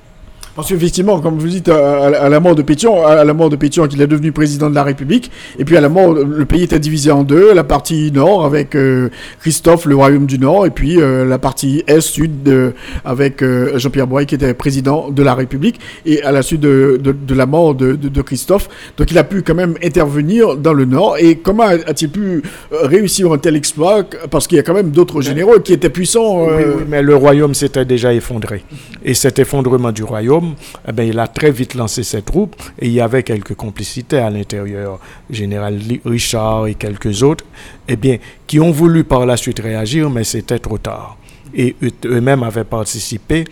Parce 0.55 0.67
qu'effectivement, 0.67 1.21
comme 1.21 1.37
vous 1.37 1.47
dites, 1.47 1.69
à, 1.69 2.27
la 2.27 2.39
mort 2.41 2.55
de 2.55 2.61
Pétion, 2.61 3.05
à 3.05 3.23
la 3.23 3.33
mort 3.33 3.49
de 3.49 3.55
Pétion, 3.55 3.87
qu'il 3.87 4.01
est 4.01 4.07
devenu 4.07 4.33
président 4.33 4.69
de 4.69 4.75
la 4.75 4.83
République, 4.83 5.31
et 5.57 5.63
puis 5.63 5.77
à 5.77 5.81
la 5.81 5.87
mort, 5.87 6.13
le 6.13 6.45
pays 6.45 6.63
était 6.63 6.79
divisé 6.79 7.09
en 7.09 7.23
deux, 7.23 7.53
la 7.53 7.63
partie 7.63 8.11
nord 8.11 8.45
avec 8.45 8.75
euh, 8.75 9.09
Christophe, 9.39 9.85
le 9.85 9.95
royaume 9.95 10.25
du 10.25 10.37
Nord, 10.37 10.65
et 10.65 10.69
puis 10.69 10.99
euh, 10.99 11.25
la 11.25 11.37
partie 11.37 11.83
est-sud 11.87 12.73
avec 13.05 13.41
euh, 13.41 13.77
Jean-Pierre 13.79 14.07
Boyer, 14.07 14.25
qui 14.25 14.35
était 14.35 14.53
président 14.53 15.09
de 15.09 15.23
la 15.23 15.35
République, 15.35 15.79
et 16.05 16.21
à 16.23 16.31
la 16.33 16.41
suite 16.41 16.61
de, 16.61 16.99
de, 17.01 17.33
la 17.35 17.45
mort 17.45 17.73
de, 17.73 17.93
de, 17.93 18.21
Christophe. 18.21 18.67
Donc 18.97 19.09
il 19.11 19.17
a 19.17 19.23
pu 19.23 19.43
quand 19.43 19.55
même 19.55 19.75
intervenir 19.83 20.57
dans 20.57 20.73
le 20.73 20.83
Nord, 20.83 21.15
et 21.17 21.35
comment 21.35 21.63
a-t-il 21.63 22.09
pu 22.09 22.43
réussir 22.71 23.31
un 23.31 23.37
tel 23.37 23.55
exploit? 23.55 24.03
Parce 24.29 24.47
qu'il 24.47 24.57
y 24.57 24.59
a 24.59 24.63
quand 24.63 24.73
même 24.73 24.91
d'autres 24.91 25.21
généraux 25.21 25.59
qui 25.59 25.71
étaient 25.71 25.89
puissants. 25.89 26.45
Oui, 26.45 26.63
oui, 26.65 26.83
mais 26.89 27.01
le 27.01 27.15
royaume 27.15 27.53
s'était 27.53 27.85
déjà 27.85 28.13
effondré. 28.13 28.63
Et 29.03 29.13
cet 29.13 29.39
effondrement 29.39 29.91
du 29.91 30.03
royaume, 30.03 30.40
eh 30.87 30.91
ben, 30.91 31.07
il 31.07 31.19
a 31.19 31.27
très 31.27 31.51
vite 31.51 31.75
lancé 31.75 32.03
ses 32.03 32.21
troupes 32.21 32.55
et 32.79 32.87
il 32.87 32.93
y 32.93 33.01
avait 33.01 33.23
quelques 33.23 33.55
complicités 33.55 34.19
à 34.19 34.29
l'intérieur. 34.29 34.99
Général 35.29 35.79
Richard 36.05 36.67
et 36.67 36.75
quelques 36.75 37.23
autres, 37.23 37.45
eh 37.87 37.95
bien, 37.95 38.17
qui 38.47 38.59
ont 38.59 38.71
voulu 38.71 39.03
par 39.03 39.25
la 39.25 39.37
suite 39.37 39.59
réagir, 39.59 40.09
mais 40.09 40.23
c'était 40.23 40.59
trop 40.59 40.77
tard. 40.77 41.17
Et 41.53 41.75
eux-mêmes 42.05 42.43
avaient 42.43 42.63
participé 42.63 43.45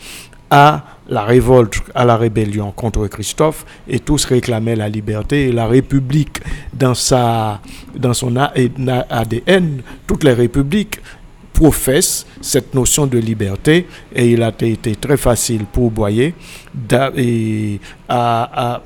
à 0.50 0.84
la 1.10 1.24
révolte, 1.24 1.82
à 1.96 2.06
la 2.06 2.18
rébellion 2.18 2.72
contre 2.72 3.08
Christophe, 3.08 3.66
et 3.88 4.00
tous 4.00 4.26
réclamaient 4.26 4.76
la 4.76 4.90
liberté 4.90 5.50
et 5.50 5.52
la 5.52 5.68
République 5.68 6.40
dans, 6.74 6.94
sa, 6.94 7.62
dans 7.96 8.14
son 8.14 8.36
ADN, 8.36 9.82
toutes 10.08 10.24
les 10.24 10.34
républiques 10.34 11.00
professe 11.60 12.26
cette 12.40 12.74
notion 12.74 13.06
de 13.06 13.18
liberté 13.18 13.86
et 14.16 14.32
il 14.32 14.42
a 14.44 14.54
été 14.62 14.96
très 14.96 15.18
facile 15.18 15.66
pour 15.66 15.92
Boyer 15.92 16.34
à, 18.08 18.82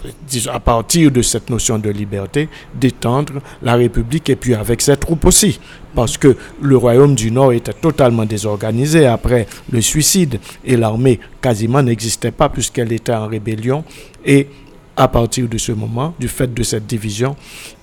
partir 0.66 1.12
de 1.12 1.22
cette 1.22 1.52
notion 1.52 1.78
de 1.78 1.92
liberté 1.92 2.50
d'étendre 2.74 3.34
la 3.62 3.76
République 3.76 4.28
et 4.32 4.36
puis 4.36 4.56
avec 4.56 4.82
ses 4.82 4.98
troupes 4.98 5.24
aussi. 5.26 5.60
Parce 5.94 6.18
que 6.18 6.36
le 6.60 6.76
royaume 6.76 7.14
du 7.14 7.30
Nord 7.30 7.54
était 7.54 7.74
totalement 7.74 8.26
désorganisé 8.26 9.06
après 9.06 9.46
le 9.72 9.80
suicide 9.80 10.40
et 10.66 10.76
l'armée 10.76 11.20
quasiment 11.44 11.84
n'existait 11.84 12.32
pas 12.32 12.50
puisqu'elle 12.50 12.92
était 12.92 13.14
en 13.14 13.28
rébellion 13.28 13.84
et 14.26 14.48
à 14.96 15.08
partir 15.08 15.48
de 15.48 15.58
ce 15.58 15.72
moment, 15.72 16.14
du 16.20 16.28
fait 16.28 16.54
de 16.54 16.64
cette 16.64 16.86
division 16.86 17.36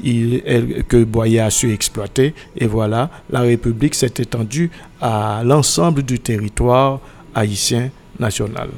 il, 0.03 0.43
que 0.89 1.03
Boyer 1.03 1.41
a 1.41 1.51
su 1.51 1.73
exploiter. 1.73 2.35
Et 2.57 2.67
voilà, 2.67 3.11
la 3.31 3.41
République 3.41 3.95
s'est 3.95 4.15
étendue 4.19 4.71
à 5.01 5.43
l'ensemble 5.45 6.03
du 6.03 6.19
territoire 6.19 7.01
haïtien 7.35 7.91
national. 8.19 8.69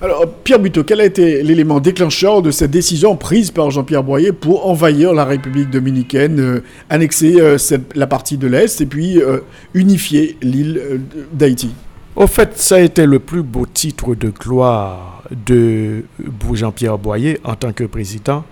Alors, 0.00 0.26
Pierre 0.44 0.58
Buteau, 0.58 0.84
quel 0.84 1.00
a 1.00 1.06
été 1.06 1.42
l'élément 1.42 1.80
déclencheur 1.80 2.42
de 2.42 2.50
cette 2.50 2.70
décision 2.70 3.16
prise 3.16 3.50
par 3.50 3.70
Jean-Pierre 3.70 4.02
Boyer 4.02 4.32
pour 4.32 4.66
envahir 4.66 5.14
la 5.14 5.24
République 5.24 5.70
dominicaine, 5.70 6.38
euh, 6.38 6.62
annexer 6.90 7.40
euh, 7.40 7.56
la 7.94 8.06
partie 8.06 8.36
de 8.36 8.46
l'Est 8.46 8.82
et 8.82 8.86
puis 8.86 9.22
euh, 9.22 9.38
unifier 9.72 10.36
l'île 10.42 11.00
d'Haïti? 11.32 11.70
Au 12.14 12.26
fait, 12.26 12.58
ça 12.58 12.76
a 12.76 12.80
été 12.80 13.06
le 13.06 13.20
plus 13.20 13.42
beau 13.42 13.64
titre 13.64 14.14
de 14.14 14.28
gloire 14.28 15.15
de 15.30 16.04
Jean-Pierre 16.52 16.98
Boyer 16.98 17.40
en 17.44 17.54
tant 17.54 17.72
que 17.72 17.84
président 17.84 18.44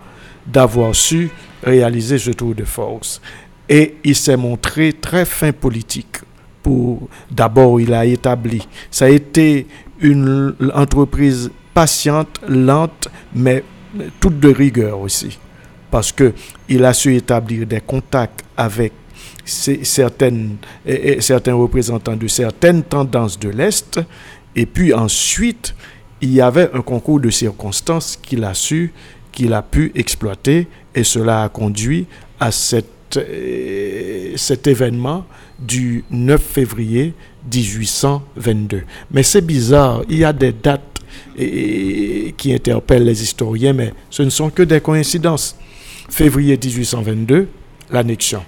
d'avoir 0.46 0.94
su 0.94 1.30
réaliser 1.62 2.18
ce 2.18 2.30
tour 2.30 2.54
de 2.54 2.64
force. 2.64 3.20
Et 3.68 3.96
il 4.04 4.14
s'est 4.14 4.36
montré 4.36 4.92
très 4.92 5.24
fin 5.24 5.52
politique. 5.52 6.18
Pour 6.62 7.08
d'abord, 7.30 7.80
il 7.80 7.92
a 7.92 8.04
établi. 8.04 8.66
Ça 8.90 9.06
a 9.06 9.08
été 9.08 9.66
une 10.00 10.54
entreprise 10.74 11.50
patiente, 11.72 12.40
lente, 12.48 13.08
mais 13.34 13.64
toute 14.20 14.40
de 14.40 14.48
rigueur 14.48 15.00
aussi, 15.00 15.38
parce 15.90 16.12
que 16.12 16.32
il 16.68 16.84
a 16.84 16.92
su 16.92 17.14
établir 17.14 17.66
des 17.66 17.80
contacts 17.80 18.42
avec 18.56 18.92
certaines, 19.44 20.56
certains 21.20 21.54
représentants 21.54 22.16
de 22.16 22.26
certaines 22.28 22.82
tendances 22.82 23.38
de 23.38 23.50
l'Est, 23.50 24.00
et 24.56 24.66
puis 24.66 24.92
ensuite, 24.94 25.74
il 26.24 26.32
y 26.32 26.40
avait 26.40 26.70
un 26.72 26.80
concours 26.80 27.20
de 27.20 27.28
circonstances 27.28 28.18
qu'il 28.20 28.44
a 28.44 28.54
su, 28.54 28.94
qu'il 29.30 29.52
a 29.52 29.60
pu 29.60 29.92
exploiter, 29.94 30.68
et 30.94 31.04
cela 31.04 31.42
a 31.42 31.50
conduit 31.50 32.06
à 32.40 32.48
euh, 32.48 34.32
cet 34.34 34.66
événement 34.66 35.26
du 35.58 36.02
9 36.10 36.40
février 36.42 37.12
1822. 37.52 38.84
Mais 39.10 39.22
c'est 39.22 39.44
bizarre, 39.44 40.00
il 40.08 40.16
y 40.16 40.24
a 40.24 40.32
des 40.32 40.52
dates 40.52 40.80
qui 41.36 42.54
interpellent 42.54 43.04
les 43.04 43.22
historiens, 43.22 43.74
mais 43.74 43.92
ce 44.08 44.22
ne 44.22 44.30
sont 44.30 44.48
que 44.48 44.62
des 44.62 44.80
coïncidences. 44.80 45.56
Février 46.08 46.56
1822, 46.56 47.48
l'annexion. 47.90 48.42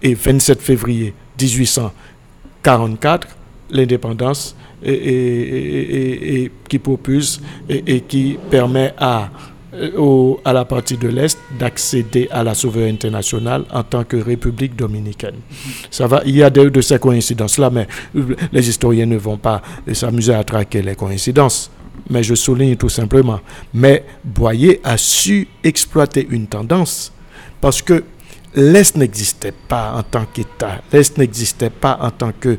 Et 0.00 0.14
27 0.14 0.62
février 0.62 1.12
1844, 1.40 3.26
l'indépendance 3.70 4.54
et, 4.84 6.50
qui 6.68 6.78
propulse 6.78 7.40
et, 7.68 8.00
qui 8.02 8.38
permet 8.50 8.92
à, 8.98 9.30
au, 9.96 10.40
à 10.44 10.52
la 10.52 10.64
partie 10.64 10.96
de 10.96 11.08
l'Est 11.08 11.38
d'accéder 11.58 12.28
à 12.30 12.42
la 12.42 12.54
souveraineté 12.54 13.10
nationale 13.10 13.64
en 13.72 13.82
tant 13.82 14.04
que 14.04 14.16
République 14.16 14.76
dominicaine. 14.76 15.36
Ça 15.90 16.06
va, 16.06 16.22
il 16.26 16.36
y 16.36 16.42
a 16.42 16.50
de, 16.50 16.68
de 16.68 16.80
ces 16.80 16.98
coïncidences-là, 16.98 17.70
mais 17.70 17.88
les 18.52 18.68
historiens 18.68 19.06
ne 19.06 19.16
vont 19.16 19.38
pas 19.38 19.62
s'amuser 19.92 20.34
à 20.34 20.44
traquer 20.44 20.82
les 20.82 20.94
coïncidences. 20.94 21.70
Mais 22.10 22.22
je 22.22 22.34
souligne 22.34 22.76
tout 22.76 22.88
simplement. 22.90 23.40
Mais 23.72 24.04
Boyer 24.22 24.80
a 24.84 24.96
su 24.98 25.48
exploiter 25.62 26.26
une 26.28 26.46
tendance 26.46 27.12
parce 27.60 27.80
que 27.80 28.04
l'Est 28.54 28.96
n'existait 28.96 29.54
pas 29.68 29.94
en 29.96 30.02
tant 30.02 30.26
qu'État. 30.32 30.82
L'Est 30.92 31.16
n'existait 31.18 31.70
pas 31.70 31.98
en 32.00 32.10
tant 32.10 32.32
que 32.38 32.58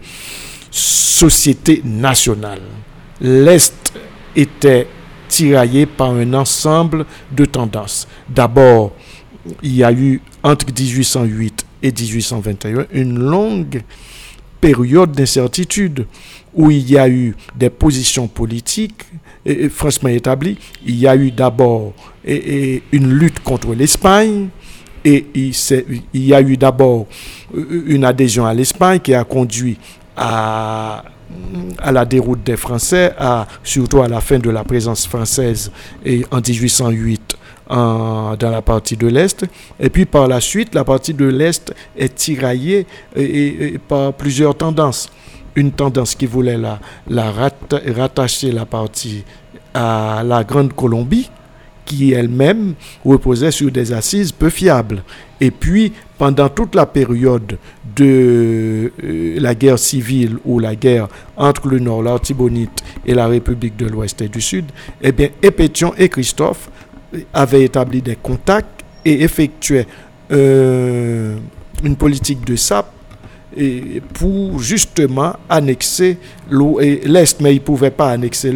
société 0.75 1.82
nationale. 1.86 2.60
L'Est 3.22 3.94
était 4.36 4.88
tiraillée 5.29 5.86
par 5.86 6.10
un 6.12 6.34
ensemble 6.34 7.05
de 7.32 7.46
tendances. 7.46 8.05
D'abord, 8.27 8.91
il 9.63 9.75
y 9.77 9.84
a 9.86 9.91
eu 9.94 10.22
entre 10.44 10.65
1808 10.67 11.65
et 11.82 11.91
1821 11.91 12.88
une 12.91 13.20
longue 13.20 13.84
période 14.60 15.13
d'incertitude 15.13 16.08
où 16.53 16.72
il 16.72 16.89
y 16.91 16.98
a 16.98 17.08
eu 17.08 17.36
des 17.55 17.70
positions 17.70 18.27
politiques 18.27 19.05
et, 19.46 19.70
franchement 19.70 20.10
établies. 20.10 20.58
Il 20.86 20.96
y 20.96 21.08
a 21.08 21.15
eu 21.15 21.32
d'abord 21.32 21.94
une 22.25 23.13
lutte 23.13 23.39
contre 23.39 23.74
l'Espagne 23.74 24.50
et 25.05 25.25
il, 25.36 25.53
il, 26.13 26.25
y 26.25 26.34
a 26.34 26.41
eu 26.41 26.58
d'abord 26.58 27.08
une 27.53 28.03
adhésion 28.03 28.46
à 28.46 28.53
l'Espagne 28.53 29.00
qui 29.00 29.13
a 29.13 29.24
conduit 29.24 29.77
à 30.17 31.03
la 31.91 32.05
déroute 32.05 32.43
des 32.43 32.57
Français, 32.57 33.13
surtout 33.63 34.01
à 34.01 34.07
la 34.07 34.22
fin 34.22 34.39
de 34.39 34.50
la 34.50 34.63
présence 34.63 35.07
française 35.07 35.72
et 36.05 36.25
en 36.31 36.38
1808 36.38 37.38
dans 37.69 38.38
la 38.39 38.62
partie 38.62 38.95
de 38.95 39.07
l'Est. 39.07 39.45
Et 39.79 39.89
puis 39.89 40.05
par 40.05 40.27
la 40.27 40.39
suite, 40.39 40.75
la 40.75 40.84
partie 40.84 41.13
de 41.13 41.25
l'Est 41.25 41.74
est 41.98 42.13
tiraillée 42.15 42.86
par 43.88 44.13
plusieurs 44.13 44.55
tendances. 44.55 45.10
Une 45.55 45.72
tendance 45.72 46.15
qui 46.15 46.25
voulait 46.25 46.57
la, 46.57 46.79
la 47.07 47.31
rattacher 47.31 48.51
la 48.51 48.65
partie 48.65 49.24
à 49.74 50.22
la 50.25 50.43
Grande 50.43 50.74
Colombie, 50.74 51.29
qui 51.86 52.13
elle-même 52.13 52.74
reposait 53.05 53.51
sur 53.51 53.72
des 53.72 53.93
assises 53.93 54.31
peu 54.31 54.50
fiables. 54.50 55.03
Et 55.39 55.51
puis, 55.51 55.93
pendant 56.17 56.50
toute 56.50 56.75
la 56.75 56.86
période 56.86 57.57
de 57.95 58.91
euh, 59.03 59.39
la 59.39 59.55
guerre 59.55 59.79
civile 59.79 60.38
ou 60.45 60.60
la 60.60 60.75
guerre 60.75 61.07
entre 61.38 61.67
le 61.67 61.79
Nord, 61.79 62.03
l'Artibonite 62.03 62.84
et 63.05 63.13
la 63.13 63.27
République 63.27 63.75
de 63.77 63.88
l'Ouest 63.88 64.22
et 64.22 64.27
du 64.27 64.41
Sud, 64.41 64.65
eh 65.01 65.12
bien, 65.12 65.29
Épétion 65.41 65.93
et 65.98 66.10
Christophe 66.10 66.69
avaient 67.34 67.63
établi 67.63 68.01
des 68.01 68.15
contacts 68.15 68.84
et 69.03 69.24
effectuaient 69.24 69.88
euh, 70.31 71.38
une 71.84 71.95
politique 71.95 72.45
de 72.45 72.55
SAP 72.55 72.94
et 73.57 74.01
pour 74.13 74.59
justement 74.59 75.33
annexer 75.50 76.17
l'Est, 76.50 77.39
mais 77.41 77.53
ils 77.53 77.59
ne 77.59 77.63
pouvaient 77.63 77.91
pas 77.91 78.12
annexer 78.12 78.53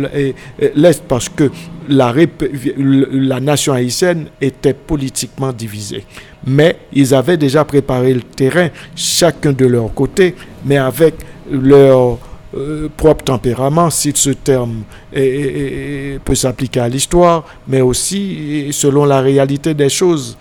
l'Est 0.75 1.03
parce 1.07 1.29
que 1.29 1.49
la, 1.87 3.39
nation 3.39 3.73
haïtienne 3.73 4.27
était 4.41 4.73
politiquement 4.73 5.51
divisée. 5.51 6.05
Mais 6.45 6.77
ils 6.93 7.13
avaient 7.13 7.37
déjà 7.37 7.65
préparé 7.65 8.13
le 8.13 8.21
terrain, 8.21 8.69
chacun 8.95 9.53
de 9.53 9.65
leur 9.65 9.93
côté, 9.93 10.35
mais 10.65 10.77
avec 10.77 11.15
leur 11.51 12.17
euh, 12.55 12.87
propre 12.95 13.23
tempérament, 13.23 13.89
si 13.89 14.11
ce 14.15 14.31
terme 14.31 14.83
peut 15.11 16.35
s'appliquer 16.35 16.81
à 16.81 16.89
l'histoire, 16.89 17.45
mais 17.67 17.81
aussi 17.81 18.69
selon 18.71 19.05
la 19.05 19.21
réalité 19.21 19.73
des 19.73 19.89
choses 19.89 20.37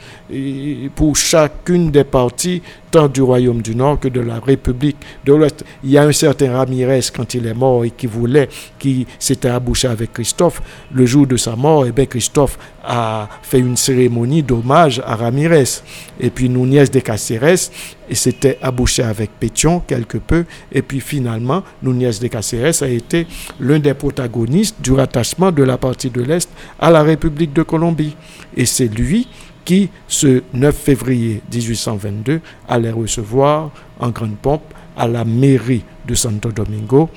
pour 0.94 1.16
chacune 1.16 1.90
des 1.90 2.04
parties, 2.04 2.62
tant 2.90 3.08
du 3.08 3.22
Royaume 3.22 3.62
du 3.62 3.74
Nord 3.74 4.00
que 4.00 4.08
de 4.08 4.20
la 4.20 4.38
République 4.40 4.96
de 5.24 5.32
l'Ouest. 5.32 5.64
Il 5.82 5.90
y 5.90 5.98
a 5.98 6.02
un 6.02 6.12
certain 6.12 6.52
Ramirez, 6.52 7.00
quand 7.14 7.34
il 7.34 7.46
est 7.46 7.54
mort 7.54 7.84
et 7.84 7.90
qui 7.90 8.06
voulait, 8.06 8.48
qui 8.78 9.06
s'était 9.18 9.48
abouché 9.48 9.88
avec 9.88 10.12
Christophe, 10.12 10.62
le 10.92 11.06
jour 11.06 11.26
de 11.26 11.36
sa 11.36 11.56
mort, 11.56 11.86
eh 11.86 11.92
bien 11.92 12.06
Christophe 12.06 12.58
a 12.84 13.28
fait 13.42 13.58
une 13.58 13.76
cérémonie 13.76 14.42
d'hommage 14.42 15.00
à 15.04 15.16
Ramirez. 15.16 15.82
Et 16.20 16.30
puis 16.30 16.48
Nunez 16.48 16.86
de 16.86 17.00
Caceres 17.00 17.70
et 18.08 18.14
s'était 18.14 18.58
abouché 18.62 19.02
avec 19.02 19.30
Pétion 19.38 19.80
quelque 19.80 20.18
peu. 20.18 20.44
Et 20.72 20.82
puis 20.82 21.00
finalement, 21.00 21.62
Nunez 21.82 22.12
de 22.20 22.26
Caceres 22.28 22.82
a 22.82 22.88
été 22.88 23.26
l'un 23.60 23.78
des 23.78 23.94
protagonistes 23.94 24.76
du 24.80 24.92
rattachement 24.92 25.52
de 25.52 25.62
la 25.62 25.76
partie 25.76 26.10
de 26.10 26.22
l'Est 26.22 26.48
à 26.78 26.90
la 26.90 27.02
République 27.02 27.52
de 27.52 27.62
Colombie. 27.62 28.16
Et 28.56 28.64
c'est 28.64 28.88
lui 28.88 29.28
qui, 29.68 29.90
ce 30.08 30.42
9 30.54 30.74
février 30.74 31.42
1822, 31.52 32.40
allait 32.66 32.90
recevoir 32.90 33.70
en 34.00 34.08
grande 34.08 34.38
pompe 34.38 34.62
à 34.96 35.06
la 35.06 35.26
mairie 35.26 35.84
de 36.06 36.14
Santo 36.14 36.50
Domingo, 36.50 37.10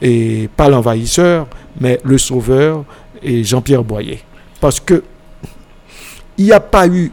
et 0.00 0.48
pas 0.56 0.68
l'envahisseur, 0.68 1.48
mais 1.80 1.98
le 2.04 2.16
sauveur 2.16 2.84
et 3.20 3.42
Jean-Pierre 3.42 3.82
Boyer. 3.82 4.20
Parce 4.60 4.78
que 4.78 5.02
il 6.38 6.44
n'y 6.44 6.52
a 6.52 6.60
pas 6.60 6.86
eu 6.86 7.10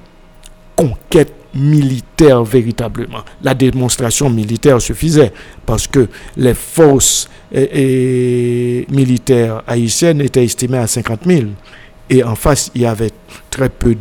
conquête 0.76 1.34
militaire 1.56 2.44
véritablement. 2.44 3.24
La 3.42 3.56
démonstration 3.56 4.30
militaire 4.30 4.80
suffisait 4.80 5.34
parce 5.66 5.88
que 5.88 6.08
les 6.38 6.54
forces 6.54 7.28
militaires 8.92 9.64
haïtiennes 9.66 10.22
étaient 10.22 10.44
estimées 10.44 10.78
à 10.78 10.86
50 10.86 11.22
000. 11.26 11.42
Et 12.10 12.24
en 12.24 12.36
face, 12.36 12.70
il 12.76 12.82
y 12.82 12.86
avait 12.86 13.12
très 13.50 13.70
peu 13.70 13.96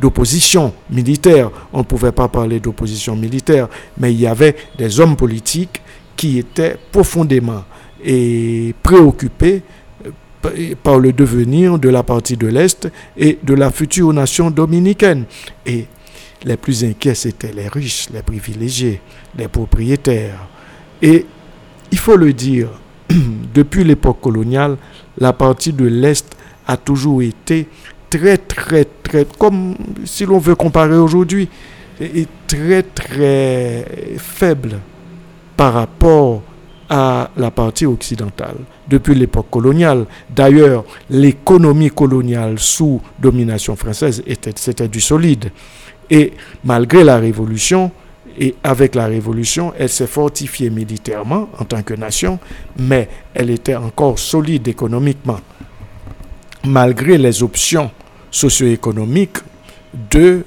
d'opposition 0.00 0.72
militaire. 0.90 1.50
On 1.72 1.78
ne 1.78 1.84
pouvait 1.84 2.12
pas 2.12 2.28
parler 2.28 2.60
d'opposition 2.60 3.16
militaire, 3.16 3.68
mais 3.98 4.12
il 4.12 4.20
y 4.20 4.26
avait 4.26 4.54
des 4.78 5.00
hommes 5.00 5.16
politiques 5.16 5.80
qui 6.16 6.38
étaient 6.38 6.76
profondément 6.92 7.64
et 8.04 8.74
préoccupés 8.82 9.62
euh, 10.44 10.74
par 10.82 10.98
le 10.98 11.12
devenir 11.12 11.78
de 11.78 11.88
la 11.88 12.02
partie 12.02 12.36
de 12.36 12.46
l'Est 12.46 12.88
et 13.16 13.38
de 13.42 13.54
la 13.54 13.70
future 13.70 14.12
nation 14.12 14.50
dominicaine. 14.50 15.24
Et 15.64 15.86
les 16.44 16.56
plus 16.56 16.84
inquiets, 16.84 17.14
c'étaient 17.14 17.52
les 17.52 17.68
riches, 17.68 18.08
les 18.12 18.22
privilégiés, 18.22 19.00
les 19.36 19.48
propriétaires. 19.48 20.46
Et 21.02 21.26
il 21.90 21.98
faut 21.98 22.16
le 22.16 22.32
dire, 22.32 22.68
depuis 23.54 23.84
l'époque 23.84 24.20
coloniale, 24.20 24.76
la 25.18 25.32
partie 25.32 25.72
de 25.72 25.86
l'Est 25.86 26.36
a 26.66 26.76
toujours 26.76 27.22
été 27.22 27.68
très, 28.08 28.36
très, 28.38 28.84
très, 28.84 29.26
comme 29.38 29.74
si 30.04 30.24
l'on 30.26 30.38
veut 30.38 30.54
comparer 30.54 30.96
aujourd'hui, 30.96 31.48
très, 32.46 32.82
très 32.82 33.84
faible 34.18 34.78
par 35.56 35.74
rapport 35.74 36.42
à 36.88 37.30
la 37.36 37.52
partie 37.52 37.86
occidentale 37.86 38.56
depuis 38.88 39.14
l'époque 39.14 39.46
coloniale. 39.50 40.06
D'ailleurs, 40.28 40.84
l'économie 41.08 41.90
coloniale 41.90 42.58
sous 42.58 43.00
domination 43.18 43.76
française 43.76 44.22
était, 44.26 44.52
c'était 44.56 44.88
du 44.88 45.00
solide. 45.00 45.52
Et 46.10 46.32
malgré 46.64 47.04
la 47.04 47.18
révolution, 47.18 47.92
et 48.38 48.54
avec 48.64 48.94
la 48.94 49.06
révolution, 49.06 49.72
elle 49.78 49.88
s'est 49.88 50.06
fortifiée 50.06 50.70
militairement 50.70 51.48
en 51.58 51.64
tant 51.64 51.82
que 51.82 51.94
nation, 51.94 52.38
mais 52.78 53.08
elle 53.34 53.50
était 53.50 53.76
encore 53.76 54.18
solide 54.18 54.66
économiquement 54.66 55.38
malgré 56.64 57.18
les 57.18 57.42
options 57.42 57.90
socio-économiques 58.30 59.38
de 60.10 60.44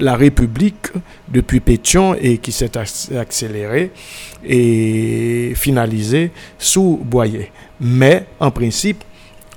la 0.00 0.14
République 0.14 0.88
depuis 1.28 1.60
Pétion 1.60 2.14
et 2.14 2.38
qui 2.38 2.52
s'est 2.52 2.70
accélérée 3.18 3.90
et 4.44 5.52
finalisée 5.56 6.30
sous 6.58 7.00
Boyer. 7.02 7.50
Mais 7.80 8.26
en 8.38 8.50
principe, 8.50 9.02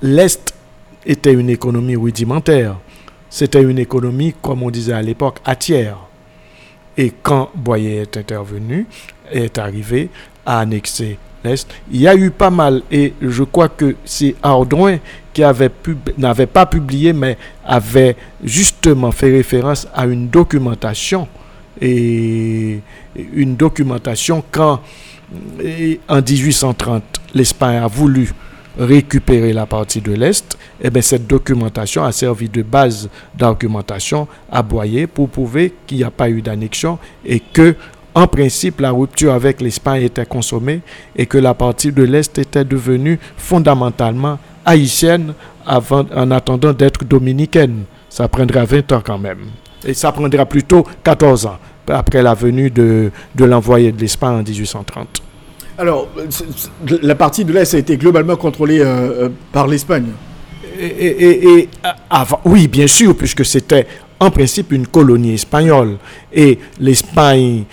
l'Est 0.02 0.52
était 1.04 1.32
une 1.32 1.50
économie 1.50 1.94
rudimentaire. 1.96 2.76
C'était 3.30 3.62
une 3.62 3.78
économie, 3.78 4.34
comme 4.42 4.62
on 4.62 4.70
disait 4.70 4.94
à 4.94 5.02
l'époque, 5.02 5.38
à 5.44 5.54
tiers. 5.54 5.98
Et 6.96 7.12
quand 7.22 7.50
Boyer 7.54 7.98
est 7.98 8.16
intervenu, 8.16 8.86
est 9.30 9.58
arrivé 9.58 10.08
à 10.44 10.60
annexer 10.60 11.18
l'Est, 11.44 11.68
il 11.92 12.00
y 12.00 12.08
a 12.08 12.16
eu 12.16 12.30
pas 12.30 12.50
mal, 12.50 12.82
et 12.90 13.12
je 13.20 13.44
crois 13.44 13.68
que 13.68 13.94
c'est 14.04 14.34
Ardouin 14.42 14.98
qui 15.36 15.44
avait 15.44 15.70
n'avait 16.16 16.46
pas 16.46 16.64
publié, 16.64 17.12
mais 17.12 17.36
avait 17.62 18.16
justement 18.42 19.12
fait 19.12 19.30
référence 19.30 19.86
à 19.94 20.06
une 20.06 20.28
documentation. 20.28 21.28
Et 21.78 22.80
une 23.34 23.54
documentation 23.54 24.42
quand 24.50 24.80
en 26.08 26.22
1830 26.22 27.02
l'Espagne 27.34 27.76
a 27.76 27.86
voulu 27.86 28.32
récupérer 28.78 29.52
la 29.52 29.66
partie 29.66 30.00
de 30.00 30.14
l'Est, 30.14 30.56
et 30.80 30.86
eh 30.86 30.90
bien 30.90 31.02
cette 31.02 31.26
documentation 31.26 32.02
a 32.02 32.12
servi 32.12 32.48
de 32.48 32.62
base 32.62 33.10
d'argumentation 33.34 34.26
à 34.50 34.62
Boyer 34.62 35.06
pour 35.06 35.28
prouver 35.28 35.74
qu'il 35.86 35.98
n'y 35.98 36.04
a 36.04 36.10
pas 36.10 36.30
eu 36.30 36.40
d'annexion 36.40 36.98
et 37.26 37.40
que 37.40 37.74
en 38.16 38.26
principe, 38.26 38.80
la 38.80 38.92
rupture 38.92 39.34
avec 39.34 39.60
l'Espagne 39.60 40.04
était 40.04 40.24
consommée 40.24 40.80
et 41.14 41.26
que 41.26 41.36
la 41.36 41.52
partie 41.52 41.92
de 41.92 42.02
l'Est 42.02 42.38
était 42.38 42.64
devenue 42.64 43.20
fondamentalement 43.36 44.38
haïtienne 44.64 45.34
avant, 45.66 46.06
en 46.16 46.30
attendant 46.30 46.72
d'être 46.72 47.04
dominicaine. 47.04 47.84
Ça 48.08 48.26
prendra 48.26 48.64
20 48.64 48.92
ans 48.92 49.02
quand 49.04 49.18
même. 49.18 49.40
Et 49.84 49.92
ça 49.92 50.12
prendra 50.12 50.46
plutôt 50.46 50.82
14 51.04 51.44
ans 51.44 51.58
après 51.88 52.22
la 52.22 52.32
venue 52.32 52.70
de, 52.70 53.10
de 53.34 53.44
l'envoyé 53.44 53.92
de 53.92 54.00
l'Espagne 54.00 54.36
en 54.36 54.42
1830. 54.42 55.22
Alors, 55.76 56.08
la 57.02 57.14
partie 57.16 57.44
de 57.44 57.52
l'Est 57.52 57.74
a 57.74 57.78
été 57.78 57.98
globalement 57.98 58.36
contrôlée 58.36 58.80
euh, 58.80 59.24
euh, 59.24 59.28
par 59.52 59.66
l'Espagne. 59.66 60.06
Et, 60.80 61.68
avant, 62.08 62.40
oui, 62.46 62.66
bien 62.66 62.86
sûr, 62.86 63.14
puisque 63.14 63.44
c'était 63.44 63.86
en 64.18 64.30
principe 64.30 64.72
une 64.72 64.86
colonie 64.86 65.34
espagnole. 65.34 65.96
Et 66.32 66.58
l'Espagne 66.80 67.64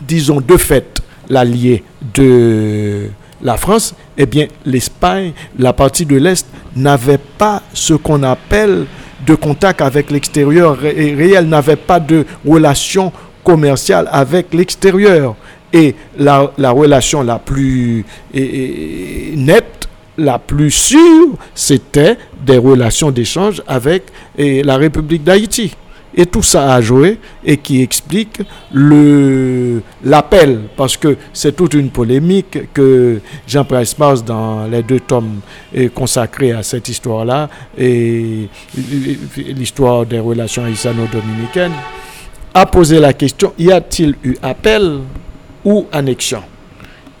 disons, 0.00 0.40
de 0.40 0.56
fait, 0.56 1.02
l'allié 1.28 1.82
de 2.14 3.08
la 3.42 3.56
France, 3.56 3.94
eh 4.16 4.26
bien, 4.26 4.46
l'Espagne, 4.64 5.32
la 5.58 5.72
partie 5.72 6.04
de 6.04 6.16
l'Est, 6.16 6.46
n'avait 6.74 7.18
pas 7.18 7.62
ce 7.72 7.94
qu'on 7.94 8.22
appelle 8.22 8.86
de 9.26 9.34
contact 9.34 9.80
avec 9.80 10.10
l'extérieur 10.10 10.76
réel, 10.76 11.46
n'avait 11.48 11.76
pas 11.76 12.00
de 12.00 12.24
relation 12.46 13.12
commerciale 13.44 14.08
avec 14.10 14.52
l'extérieur. 14.54 15.36
Et 15.72 15.94
la, 16.18 16.50
relation 16.70 17.22
la 17.22 17.38
plus 17.38 18.04
nette, 18.32 19.88
la 20.16 20.38
plus 20.38 20.70
sûre, 20.70 21.28
c'était 21.54 22.16
des 22.44 22.56
relations 22.58 23.10
d'échange 23.10 23.62
avec 23.66 24.04
la 24.38 24.76
République 24.76 25.24
d'Haïti. 25.24 25.76
Et 26.20 26.26
tout 26.26 26.42
ça 26.42 26.74
a 26.74 26.80
joué 26.80 27.20
et 27.44 27.58
qui 27.58 27.80
explique 27.80 28.40
l'appel, 28.74 30.62
parce 30.76 30.96
que 30.96 31.16
c'est 31.32 31.54
toute 31.54 31.74
une 31.74 31.90
polémique 31.90 32.72
que 32.74 33.20
Jean 33.46 33.64
Price 33.64 33.94
passe 33.94 34.24
dans 34.24 34.66
les 34.66 34.82
deux 34.82 34.98
tomes 34.98 35.38
consacrés 35.94 36.50
à 36.50 36.64
cette 36.64 36.88
histoire-là, 36.88 37.48
et 37.78 38.48
l'histoire 39.36 40.04
des 40.06 40.18
relations 40.18 40.64
haïtiano-dominicaines, 40.64 41.70
a 42.52 42.66
posé 42.66 42.98
la 42.98 43.12
question, 43.12 43.52
y 43.56 43.70
a-t-il 43.70 44.16
eu 44.24 44.34
appel 44.42 44.98
ou 45.64 45.86
annexion? 45.92 46.42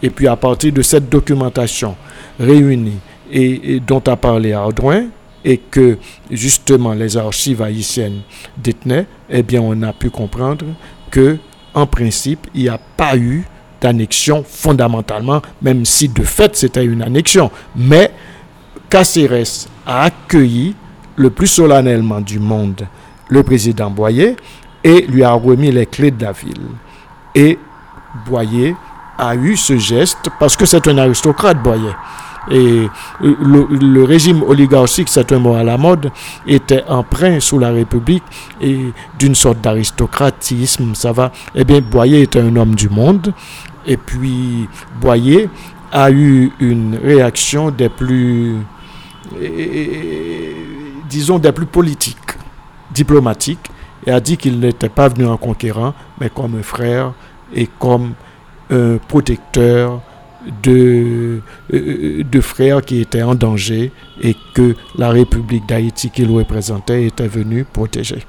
Et 0.02 0.10
puis 0.10 0.26
à 0.26 0.34
partir 0.34 0.72
de 0.72 0.82
cette 0.82 1.08
documentation 1.08 1.94
réunie 2.40 2.98
et, 3.30 3.78
dont 3.78 4.02
a 4.08 4.16
parlé 4.16 4.52
Ardouin, 4.54 5.04
et 5.48 5.56
que 5.56 5.96
justement 6.30 6.92
les 6.92 7.16
archives 7.16 7.62
haïtiennes 7.62 8.20
détenaient, 8.58 9.06
eh 9.30 9.42
bien 9.42 9.62
on 9.62 9.82
a 9.82 9.94
pu 9.94 10.10
comprendre 10.10 10.66
que 11.10 11.38
en 11.72 11.86
principe, 11.86 12.46
il 12.54 12.64
n'y 12.64 12.68
a 12.68 12.78
pas 12.78 13.16
eu 13.16 13.44
d'annexion 13.80 14.44
fondamentalement, 14.46 15.40
même 15.62 15.86
si 15.86 16.08
de 16.08 16.22
fait 16.22 16.54
c'était 16.54 16.84
une 16.84 17.02
annexion. 17.02 17.50
Mais 17.74 18.10
Caceres 18.90 19.68
a 19.86 20.02
accueilli 20.02 20.74
le 21.16 21.30
plus 21.30 21.46
solennellement 21.46 22.20
du 22.20 22.38
monde 22.38 22.86
le 23.28 23.42
président 23.42 23.90
Boyer 23.90 24.36
et 24.84 25.06
lui 25.06 25.22
a 25.22 25.32
remis 25.32 25.70
les 25.70 25.86
clés 25.86 26.10
de 26.10 26.22
la 26.24 26.32
ville. 26.32 26.68
Et 27.34 27.58
Boyer 28.26 28.74
a 29.16 29.34
eu 29.34 29.56
ce 29.56 29.78
geste 29.78 30.28
parce 30.38 30.56
que 30.56 30.66
c'est 30.66 30.86
un 30.88 30.98
aristocrate, 30.98 31.62
Boyer. 31.62 31.94
Et 32.50 32.88
le, 33.20 34.04
régime 34.04 34.42
oligarchique, 34.42 35.08
c'est 35.08 35.32
un 35.32 35.38
mot 35.38 35.54
à 35.54 35.62
la 35.62 35.76
mode, 35.76 36.10
était 36.46 36.84
emprunt 36.88 37.40
sous 37.40 37.58
la 37.58 37.70
République 37.70 38.22
et 38.60 38.92
d'une 39.18 39.34
sorte 39.34 39.60
d'aristocratisme, 39.60 40.94
ça 40.94 41.12
va. 41.12 41.32
Eh 41.54 41.64
bien, 41.64 41.80
Boyer 41.80 42.22
était 42.22 42.40
un 42.40 42.54
homme 42.56 42.74
du 42.74 42.88
monde. 42.88 43.32
Et 43.86 43.96
puis, 43.96 44.68
Boyer 45.00 45.48
a 45.92 46.10
eu 46.10 46.52
une 46.60 46.98
réaction 47.02 47.70
des 47.70 47.88
plus, 47.88 48.56
disons, 51.08 51.38
des 51.38 51.52
plus 51.52 51.66
politiques, 51.66 52.16
diplomatiques, 52.90 53.70
et 54.06 54.10
a 54.10 54.20
dit 54.20 54.36
qu'il 54.36 54.58
n'était 54.60 54.88
pas 54.88 55.08
venu 55.08 55.26
en 55.26 55.36
conquérant, 55.36 55.94
mais 56.20 56.30
comme 56.30 56.56
un 56.58 56.62
frère 56.62 57.12
et 57.54 57.68
comme 57.78 58.12
un 58.70 58.98
protecteur 59.08 60.00
de, 60.62 61.40
euh, 61.72 62.22
de 62.24 62.40
frères 62.40 62.82
qui 62.82 63.00
étaient 63.00 63.22
en 63.22 63.34
danger 63.34 63.92
et 64.22 64.34
que 64.54 64.74
la 64.96 65.10
République 65.10 65.68
d'Haïti 65.68 66.10
qu'il 66.10 66.30
représentait 66.30 67.04
était 67.04 67.28
venue 67.28 67.64
protéger. 67.64 68.24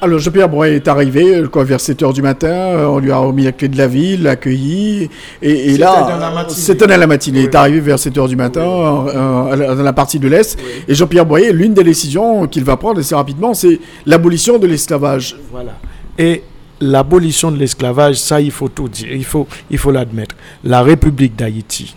Alors, 0.00 0.20
Jean-Pierre 0.20 0.48
Boy 0.48 0.74
est 0.74 0.86
arrivé 0.86 1.42
quoi, 1.50 1.64
vers 1.64 1.80
7 1.80 2.02
h 2.02 2.12
du 2.12 2.22
matin, 2.22 2.48
euh, 2.48 2.86
on 2.86 3.00
lui 3.00 3.10
a 3.10 3.18
remis 3.18 3.42
la 3.42 3.52
clé 3.52 3.66
de 3.66 3.76
la 3.76 3.88
ville, 3.88 4.22
l'a 4.22 4.32
accueilli, 4.32 5.10
et, 5.42 5.76
là, 5.76 6.46
c'était 6.48 6.86
dans 6.86 6.96
la 6.96 7.06
matinée, 7.08 7.40
il 7.40 7.44
est 7.46 7.54
arrivé 7.54 7.80
vers 7.80 7.98
7 7.98 8.14
h 8.14 8.28
du 8.28 8.36
matin, 8.36 8.60
dans 8.62 9.82
la 9.82 9.92
partie 9.92 10.20
de 10.20 10.28
l'Est, 10.28 10.56
et 10.86 10.94
Jean-Pierre 10.94 11.26
Boyer, 11.26 11.52
l'une 11.52 11.74
des 11.74 11.82
décisions 11.82 12.46
qu'il 12.46 12.62
va 12.62 12.76
prendre 12.76 13.00
assez 13.00 13.14
rapidement, 13.14 13.54
c'est 13.54 13.80
l'abolition 14.06 14.58
de 14.58 14.68
l'esclavage. 14.68 15.36
Voilà. 15.50 15.72
Et 16.16 16.44
l'abolition 16.80 17.50
de 17.50 17.56
l'esclavage, 17.56 18.16
ça, 18.16 18.40
il 18.40 18.50
faut 18.50 18.68
tout 18.68 18.88
dire, 18.88 19.12
il 19.12 19.24
faut 19.24 19.46
il 19.70 19.78
faut 19.78 19.90
l'admettre. 19.90 20.36
La 20.64 20.82
République 20.82 21.36
d'Haïti, 21.36 21.94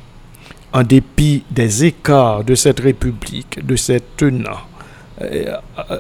en 0.74 0.84
dépit 0.84 1.44
des 1.50 1.86
écarts 1.86 2.44
de 2.44 2.56
cette 2.56 2.80
République, 2.80 3.66
de 3.66 3.76
cette 3.76 4.18
tenant, 4.18 4.60
euh, 5.22 5.56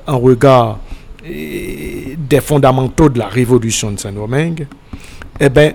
en 0.08 0.20
regard 0.20 0.80
euh, 1.26 2.15
des 2.17 2.41
fondamentaux 2.41 3.10
de 3.10 3.20
la 3.20 3.28
révolution 3.28 3.91
de 3.91 4.00
Saint-Domingue, 4.00 4.67
eh 5.39 5.50
ben, 5.50 5.74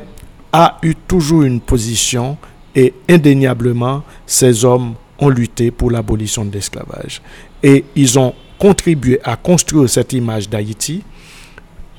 a 0.53 0.79
eu 0.83 0.95
toujours 0.95 1.42
une 1.42 1.61
position 1.61 2.37
et 2.75 2.92
indéniablement, 3.09 4.03
ces 4.27 4.64
hommes 4.64 4.95
ont 5.19 5.29
lutté 5.29 5.71
pour 5.71 5.90
l'abolition 5.90 6.45
de 6.45 6.53
l'esclavage. 6.53 7.23
Et 7.62 7.85
ils 7.95 8.19
ont 8.19 8.35
contribué 8.59 9.19
à 9.25 9.37
construire 9.37 9.88
cette 9.88 10.12
image 10.12 10.49
d'Haïti 10.49 11.03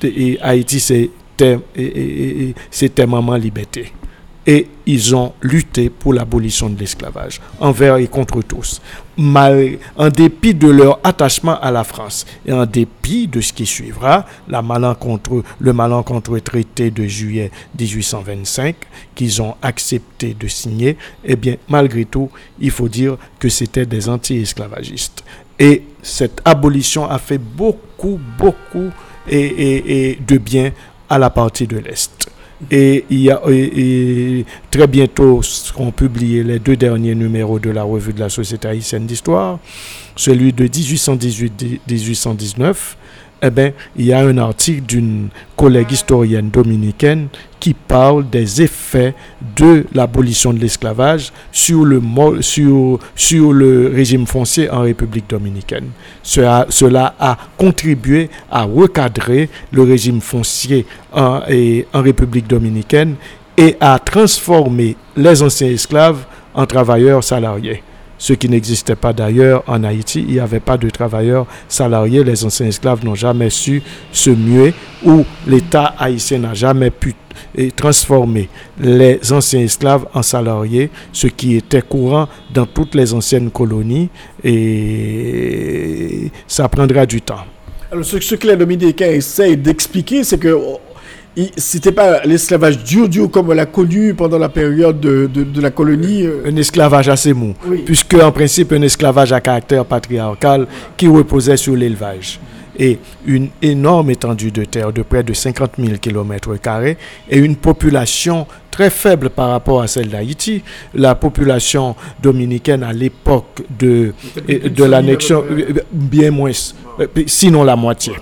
et 0.02 0.38
Haïti, 0.40 0.80
c'était 2.70 3.06
maman 3.06 3.36
liberté. 3.36 3.92
Et 4.46 4.66
ils 4.86 5.14
ont 5.14 5.34
lutté 5.42 5.90
pour 5.90 6.14
l'abolition 6.14 6.70
de 6.70 6.80
l'esclavage, 6.80 7.38
envers 7.60 7.96
et 7.96 8.06
contre 8.06 8.40
tous. 8.40 8.80
Mal, 9.18 9.76
en 9.94 10.08
dépit 10.08 10.54
de 10.54 10.68
leur 10.68 11.00
attachement 11.04 11.60
à 11.60 11.70
la 11.70 11.84
France 11.84 12.24
et 12.46 12.52
en 12.54 12.64
dépit 12.64 13.28
de 13.28 13.42
ce 13.42 13.52
qui 13.52 13.66
suivra, 13.66 14.24
la 14.48 14.62
malencontre, 14.62 15.42
le 15.58 15.72
malencontreux 15.74 16.40
traité 16.40 16.90
de 16.90 17.04
juillet 17.04 17.50
1825 17.78 18.76
qu'ils 19.14 19.42
ont 19.42 19.54
accepté 19.60 20.32
de 20.32 20.48
signer, 20.48 20.96
eh 21.24 21.36
bien, 21.36 21.56
malgré 21.68 22.06
tout, 22.06 22.30
il 22.58 22.70
faut 22.70 22.88
dire 22.88 23.18
que 23.38 23.50
c'était 23.50 23.84
des 23.84 24.08
anti-esclavagistes. 24.08 25.24
Et 25.58 25.82
cette 26.00 26.40
abolition 26.44 27.04
a 27.06 27.18
fait 27.18 27.38
beaucoup, 27.38 28.18
beaucoup 28.38 28.90
et, 29.30 30.18
de 30.26 30.38
bien 30.38 30.72
à 31.08 31.18
la 31.18 31.30
partie 31.30 31.66
de 31.66 31.78
l'Est. 31.78 32.28
Et 32.70 33.04
il 33.08 33.20
y 33.20 33.30
a 33.30 33.40
très 34.70 34.86
bientôt 34.88 35.42
seront 35.42 35.92
publiés 35.92 36.42
les 36.42 36.58
deux 36.58 36.76
derniers 36.76 37.14
numéros 37.14 37.60
de 37.60 37.70
la 37.70 37.84
revue 37.84 38.12
de 38.12 38.20
la 38.20 38.28
Société 38.28 38.66
haïtienne 38.66 39.06
d'histoire, 39.06 39.60
celui 40.16 40.52
de 40.52 40.66
1818-1819 40.66 42.96
eh 43.42 43.50
bien, 43.50 43.72
il 43.96 44.06
y 44.06 44.12
a 44.12 44.20
un 44.20 44.36
article 44.38 44.82
d'une 44.82 45.28
collègue 45.56 45.92
historienne 45.92 46.50
dominicaine 46.50 47.28
qui 47.60 47.74
parle 47.74 48.28
des 48.28 48.62
effets 48.62 49.14
de 49.56 49.84
l'abolition 49.92 50.52
de 50.52 50.58
l'esclavage 50.58 51.32
sur 51.52 51.84
le, 51.84 52.00
sur, 52.40 53.52
le 53.52 53.92
régime 53.94 54.26
foncier 54.26 54.70
en 54.70 54.82
République 54.82 55.28
dominicaine. 55.28 55.90
Cela, 56.22 56.66
a 57.20 57.36
contribué 57.56 58.30
à 58.50 58.62
recadrer 58.64 59.48
le 59.72 59.82
régime 59.82 60.20
foncier 60.20 60.86
en, 61.12 61.40
République 61.94 62.46
dominicaine 62.46 63.14
et 63.56 63.76
a 63.80 63.98
transformé 63.98 64.96
les 65.16 65.42
anciens 65.42 65.68
esclaves 65.68 66.24
en 66.54 66.66
travailleurs 66.66 67.22
salariés 67.24 67.82
ce 68.18 68.32
qui 68.32 68.48
n'existait 68.48 68.96
pas 68.96 69.12
d'ailleurs 69.12 69.62
en 69.66 69.84
Haïti. 69.84 70.24
Il 70.26 70.34
n'y 70.34 70.40
avait 70.40 70.60
pas 70.60 70.76
de 70.76 70.90
travailleurs 70.90 71.46
salariés. 71.68 72.24
Les 72.24 72.44
anciens 72.44 72.66
esclaves 72.66 73.04
n'ont 73.04 73.14
jamais 73.14 73.50
su 73.50 73.82
se 74.12 74.30
muer 74.30 74.74
ou 75.04 75.24
l'État 75.46 75.94
haïtien 75.98 76.40
n'a 76.40 76.54
jamais 76.54 76.90
pu 76.90 77.14
transformer 77.76 78.48
les 78.80 79.20
anciens 79.32 79.60
esclaves 79.60 80.06
en 80.12 80.22
salariés, 80.22 80.90
ce 81.12 81.28
qui 81.28 81.56
était 81.56 81.82
courant 81.82 82.28
dans 82.52 82.66
toutes 82.66 82.94
les 82.94 83.14
anciennes 83.14 83.50
colonies 83.50 84.08
et 84.42 86.30
ça 86.46 86.68
prendra 86.68 87.06
du 87.06 87.22
temps. 87.22 87.44
Alors, 87.90 88.04
ce, 88.04 88.20
ce 88.20 88.34
que 88.34 88.46
les 88.46 88.56
Dominicains 88.56 89.12
essayent 89.12 89.56
d'expliquer, 89.56 90.22
c'est 90.22 90.38
que 90.38 90.54
c'était 91.56 91.92
pas 91.92 92.22
l'esclavage 92.24 92.82
dur, 92.82 93.08
dur 93.08 93.30
comme 93.30 93.50
on 93.50 93.54
l'a 93.54 93.66
connu 93.66 94.14
pendant 94.14 94.38
la 94.38 94.48
période 94.48 95.00
de, 95.00 95.26
de, 95.26 95.60
la 95.60 95.70
colonie. 95.70 96.24
Euh. 96.24 96.42
Un 96.46 96.56
esclavage 96.56 97.08
assez 97.08 97.32
mou, 97.32 97.54
puisque 97.84 98.14
en 98.14 98.32
principe 98.32 98.72
un 98.72 98.82
esclavage 98.82 99.32
à 99.32 99.40
caractère 99.40 99.84
patriarcal 99.84 100.66
qui 100.96 101.06
reposait 101.06 101.56
sur 101.56 101.76
l'élevage. 101.76 102.40
Et 102.80 102.98
une 103.26 103.48
énorme 103.60 104.10
étendue 104.10 104.52
de 104.52 104.64
terre 104.64 104.92
de 104.92 105.02
près 105.02 105.24
de 105.24 105.32
50 105.32 105.72
000 105.78 105.98
km 106.00 106.50
et 107.28 107.36
une 107.36 107.56
population 107.56 108.46
très 108.70 108.88
faible 108.88 109.30
par 109.30 109.50
rapport 109.50 109.82
à 109.82 109.88
celle 109.88 110.08
d'Haïti. 110.08 110.62
La 110.94 111.16
population 111.16 111.96
dominicaine 112.22 112.84
à 112.84 112.92
l'époque 112.92 113.62
de, 113.76 114.14
de 114.46 114.84
l'annexion, 114.84 115.42
euh, 115.50 115.72
bien 115.90 116.30
moins, 116.30 116.52
euh, 117.00 117.06
sinon 117.26 117.64
la 117.64 117.74
moitié. 117.74 118.12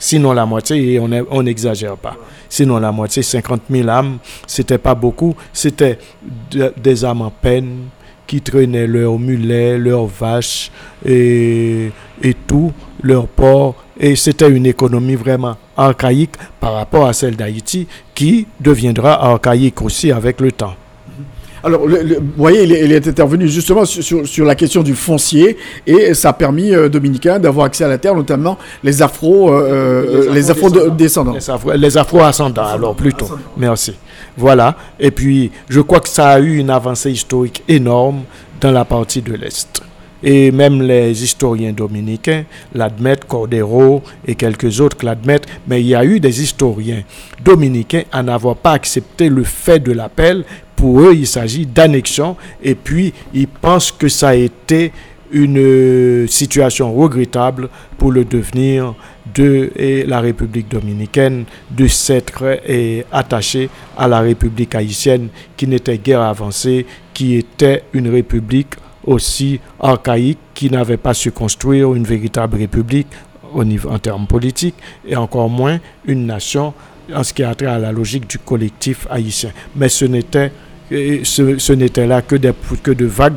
Sinon 0.00 0.32
la 0.32 0.46
moitié, 0.46 0.94
et 0.94 0.98
on 0.98 1.42
n'exagère 1.44 1.96
pas 1.96 2.16
sinon 2.52 2.78
la 2.78 2.92
moitié, 2.92 3.22
50 3.22 3.62
000 3.70 3.88
âmes, 3.88 4.18
c'était 4.46 4.76
pas 4.76 4.94
beaucoup, 4.94 5.34
c'était 5.54 5.98
des 6.76 7.04
âmes 7.04 7.22
en 7.22 7.30
peine 7.30 7.88
qui 8.26 8.42
traînaient 8.42 8.86
leurs 8.86 9.18
mulets, 9.18 9.78
leurs 9.78 10.04
vaches 10.04 10.70
et, 11.04 11.90
et 12.22 12.34
tout, 12.46 12.70
leurs 13.02 13.26
porcs. 13.26 13.76
Et 13.98 14.16
c'était 14.16 14.50
une 14.50 14.66
économie 14.66 15.14
vraiment 15.14 15.56
archaïque 15.76 16.34
par 16.60 16.74
rapport 16.74 17.06
à 17.06 17.14
celle 17.14 17.36
d'Haïti 17.36 17.86
qui 18.14 18.46
deviendra 18.60 19.32
archaïque 19.32 19.80
aussi 19.80 20.12
avec 20.12 20.40
le 20.40 20.52
temps. 20.52 20.74
Alors, 21.64 21.86
vous 21.86 21.96
voyez, 22.36 22.64
il 22.64 22.92
est, 22.92 23.06
intervenu 23.06 23.46
justement 23.48 23.84
sur, 23.84 24.44
la 24.44 24.54
question 24.54 24.82
du 24.82 24.94
foncier 24.94 25.56
et 25.86 26.14
ça 26.14 26.30
a 26.30 26.32
permis 26.32 26.74
aux 26.76 26.88
Dominicains 26.88 27.38
d'avoir 27.38 27.66
accès 27.66 27.84
à 27.84 27.88
la 27.88 27.98
terre, 27.98 28.14
notamment 28.14 28.58
les 28.82 29.00
afro, 29.02 29.52
euh, 29.52 30.32
les 30.32 30.50
afro, 30.50 30.70
descendants. 30.90 31.36
Les 31.76 31.96
afro-ascendants, 31.96 32.66
alors 32.66 32.94
plutôt. 32.94 33.28
Merci. 33.56 33.94
Voilà. 34.36 34.76
Et 34.98 35.10
puis, 35.10 35.50
je 35.68 35.80
crois 35.80 36.00
que 36.00 36.08
ça 36.08 36.30
a 36.30 36.40
eu 36.40 36.56
une 36.56 36.70
avancée 36.70 37.10
historique 37.10 37.62
énorme 37.68 38.22
dans 38.60 38.72
la 38.72 38.84
partie 38.84 39.22
de 39.22 39.34
l'Est 39.34 39.82
et 40.22 40.50
même 40.52 40.82
les 40.82 41.22
historiens 41.22 41.72
dominicains 41.72 42.44
l'admettent, 42.74 43.24
Cordero 43.24 44.02
et 44.26 44.34
quelques 44.34 44.80
autres 44.80 45.04
l'admettent, 45.04 45.46
mais 45.66 45.80
il 45.80 45.88
y 45.88 45.94
a 45.94 46.04
eu 46.04 46.20
des 46.20 46.42
historiens 46.42 47.02
dominicains 47.44 48.04
à 48.12 48.22
n'avoir 48.22 48.56
pas 48.56 48.72
accepté 48.72 49.28
le 49.28 49.44
fait 49.44 49.80
de 49.80 49.92
l'appel 49.92 50.44
pour 50.82 51.00
eux, 51.00 51.14
il 51.14 51.28
s'agit 51.28 51.64
d'annexion 51.64 52.34
et 52.60 52.74
puis 52.74 53.14
ils 53.32 53.46
pensent 53.46 53.92
que 53.92 54.08
ça 54.08 54.30
a 54.30 54.34
été 54.34 54.90
une 55.30 55.56
euh, 55.56 56.26
situation 56.26 56.92
regrettable 56.92 57.68
pour 57.98 58.10
le 58.10 58.24
devenir 58.24 58.96
de 59.32 59.70
la 60.08 60.18
République 60.18 60.66
dominicaine 60.68 61.44
de 61.70 61.86
s'être 61.86 62.42
euh, 62.68 63.02
attaché 63.12 63.70
à 63.96 64.08
la 64.08 64.18
République 64.18 64.74
haïtienne 64.74 65.28
qui 65.56 65.68
n'était 65.68 65.98
guère 65.98 66.22
avancée, 66.22 66.84
qui 67.14 67.36
était 67.36 67.84
une 67.92 68.08
république 68.08 68.74
aussi 69.06 69.60
archaïque, 69.78 70.40
qui 70.52 70.68
n'avait 70.68 70.96
pas 70.96 71.14
su 71.14 71.30
construire 71.30 71.94
une 71.94 72.02
véritable 72.02 72.56
république 72.56 73.06
en 73.54 73.98
termes 74.00 74.26
politiques, 74.26 74.74
et 75.06 75.14
encore 75.14 75.48
moins 75.48 75.78
une 76.06 76.26
nation 76.26 76.74
en 77.14 77.22
ce 77.22 77.32
qui 77.32 77.44
a 77.44 77.54
trait 77.54 77.66
à 77.66 77.78
la 77.78 77.92
logique 77.92 78.28
du 78.28 78.38
collectif 78.38 79.06
haïtien. 79.10 79.50
Mais 79.76 79.88
ce 79.88 80.06
n'était 80.06 80.50
ce, 81.24 81.72
n'était 81.72 82.06
là 82.06 82.22
que, 82.22 82.36
de 82.36 83.04
vagues, 83.06 83.34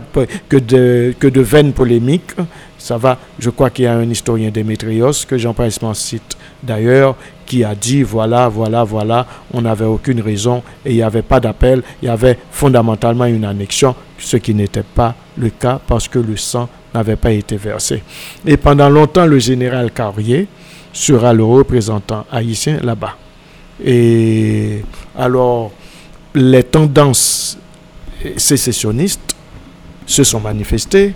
que 0.50 0.58
de, 0.58 1.42
vaines 1.42 1.74
polémiques. 1.74 2.32
Ça 2.78 2.98
va, 2.98 3.18
je 3.40 3.50
crois 3.50 3.72
qu'il 3.72 3.86
y 3.86 3.88
a 3.88 3.96
un 3.96 4.10
historien 4.10 4.52
Démétrios, 4.52 5.26
que 5.28 5.38
Jean-Pierre 5.38 5.96
cite 5.96 6.38
d'ailleurs, 6.62 7.16
qui 7.46 7.64
a 7.64 7.74
dit 7.74 8.04
voilà, 8.04 8.48
voilà, 8.48 8.84
voilà, 8.84 9.26
on 9.54 9.62
n'avait 9.62 9.86
aucune 9.86 10.22
raison 10.22 10.62
et 10.86 10.92
il 10.92 10.96
n'y 10.96 11.02
avait 11.02 11.24
pas 11.24 11.40
d'appel, 11.40 11.82
il 12.02 12.06
y 12.06 12.10
avait 12.10 12.38
fondamentalement 12.52 13.26
une 13.26 13.46
annexion, 13.46 13.96
ce 14.20 14.38
qui 14.38 14.54
n'était 14.54 14.84
pas 14.84 15.16
le 15.38 15.50
cas 15.50 15.80
parce 15.88 16.08
que 16.08 16.20
le 16.20 16.38
sang 16.38 16.70
n'avait 16.94 17.16
pas 17.16 17.32
été 17.32 17.58
versé. 17.58 18.04
Et 18.46 18.58
pendant 18.58 18.90
longtemps, 18.90 19.26
le 19.26 19.40
général 19.40 19.92
Carrier 19.92 20.48
sera 20.94 21.34
le 21.34 21.44
représentant 21.44 22.26
haïtien 22.32 22.80
là-bas. 22.84 23.16
Et 23.84 24.84
alors, 25.18 25.72
les 26.36 26.64
tendances 26.64 27.58
sécessionnistes 28.38 29.36
se 30.06 30.24
sont 30.24 30.40
manifestées, 30.40 31.14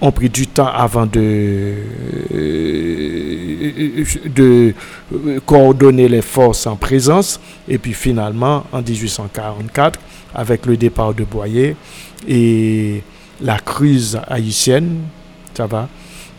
ont 0.00 0.10
pris 0.10 0.28
du 0.28 0.46
temps 0.46 0.66
avant 0.66 1.06
de, 1.06 1.74
de 4.34 4.74
coordonner 5.44 6.08
les 6.08 6.22
forces 6.22 6.66
en 6.66 6.76
présence, 6.76 7.40
et 7.68 7.78
puis 7.78 7.92
finalement, 7.92 8.64
en 8.72 8.82
1844, 8.82 9.98
avec 10.34 10.66
le 10.66 10.76
départ 10.76 11.14
de 11.14 11.24
Boyer 11.24 11.76
et 12.28 13.02
la 13.40 13.58
crise 13.58 14.18
haïtienne, 14.26 15.00
ça 15.54 15.66
va, 15.66 15.88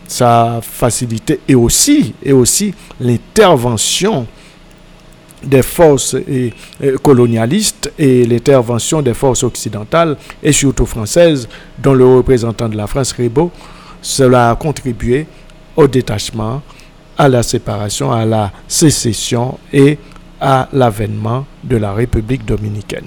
ça 0.06 0.56
a 0.56 0.60
facilité, 0.60 1.40
et 1.48 1.54
aussi, 1.54 2.14
et 2.22 2.32
aussi 2.32 2.74
l'intervention 3.00 4.26
des 5.42 5.62
forces 5.62 6.16
colonialistes 7.02 7.92
et 7.98 8.24
l'intervention 8.24 9.02
des 9.02 9.14
forces 9.14 9.42
occidentales 9.42 10.16
et 10.42 10.52
surtout 10.52 10.86
françaises, 10.86 11.48
dont 11.78 11.94
le 11.94 12.06
représentant 12.06 12.68
de 12.68 12.76
la 12.76 12.86
France, 12.86 13.12
Ribot, 13.12 13.50
cela 14.00 14.50
a 14.50 14.56
contribué 14.56 15.26
au 15.76 15.86
détachement, 15.86 16.62
à 17.16 17.28
la 17.28 17.42
séparation, 17.42 18.12
à 18.12 18.24
la 18.24 18.52
sécession 18.68 19.58
et 19.72 19.98
à 20.40 20.68
l'avènement 20.72 21.46
de 21.64 21.76
la 21.76 21.92
République 21.92 22.44
dominicaine. 22.44 23.06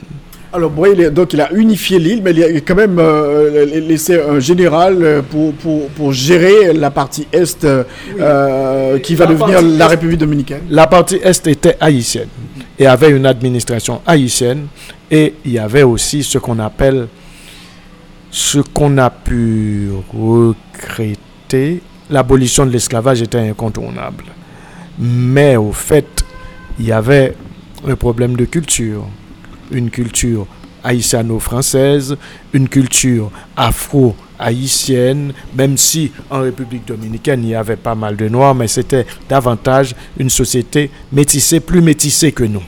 Alors, 0.53 0.69
bon, 0.69 0.85
donc 1.11 1.31
il 1.31 1.39
a 1.39 1.49
unifié 1.53 1.97
l'île, 1.97 2.21
mais 2.21 2.31
il 2.31 2.43
a 2.43 2.49
quand 2.59 2.75
même 2.75 2.99
euh, 2.99 3.65
laissé 3.65 4.19
un 4.21 4.41
général 4.41 4.97
euh, 5.01 5.21
pour, 5.21 5.53
pour, 5.53 5.87
pour, 5.89 6.11
gérer 6.11 6.73
la 6.73 6.91
partie 6.91 7.25
Est 7.31 7.63
euh, 7.63 8.99
qui 8.99 9.15
va 9.15 9.27
devenir 9.27 9.61
la 9.61 9.87
République 9.87 10.17
dominicaine. 10.19 10.63
La 10.69 10.87
partie 10.87 11.15
Est 11.23 11.47
était 11.47 11.77
haïtienne. 11.79 12.27
Et 12.77 12.85
avait 12.85 13.11
une 13.11 13.25
administration 13.25 14.01
haïtienne. 14.05 14.67
Et 15.09 15.35
il 15.45 15.53
y 15.53 15.59
avait 15.59 15.83
aussi 15.83 16.21
ce 16.21 16.37
qu'on 16.37 16.59
appelle, 16.59 17.07
ce 18.29 18.59
qu'on 18.59 18.97
a 18.97 19.09
pu 19.09 19.89
regretter, 20.13 21.81
l'abolition 22.09 22.65
de 22.65 22.71
l'esclavage 22.71 23.21
était 23.21 23.39
incontournable. 23.39 24.25
Mais 24.99 25.55
au 25.55 25.71
fait, 25.71 26.25
il 26.77 26.87
y 26.87 26.91
avait 26.91 27.35
un 27.87 27.95
problème 27.95 28.35
de 28.35 28.43
culture 28.43 29.05
une 29.71 29.89
culture 29.89 30.47
haïtiano-française, 30.83 32.17
une 32.53 32.67
culture 32.67 33.31
afro-haïtienne, 33.55 35.33
même 35.55 35.77
si 35.77 36.11
en 36.29 36.41
République 36.41 36.87
dominicaine 36.87 37.43
il 37.43 37.49
y 37.49 37.55
avait 37.55 37.75
pas 37.75 37.95
mal 37.95 38.15
de 38.15 38.27
noirs, 38.27 38.55
mais 38.55 38.67
c'était 38.67 39.05
davantage 39.29 39.95
une 40.17 40.29
société 40.29 40.89
métissée, 41.11 41.59
plus 41.59 41.81
métissée 41.81 42.31
que 42.31 42.43
nous, 42.43 42.63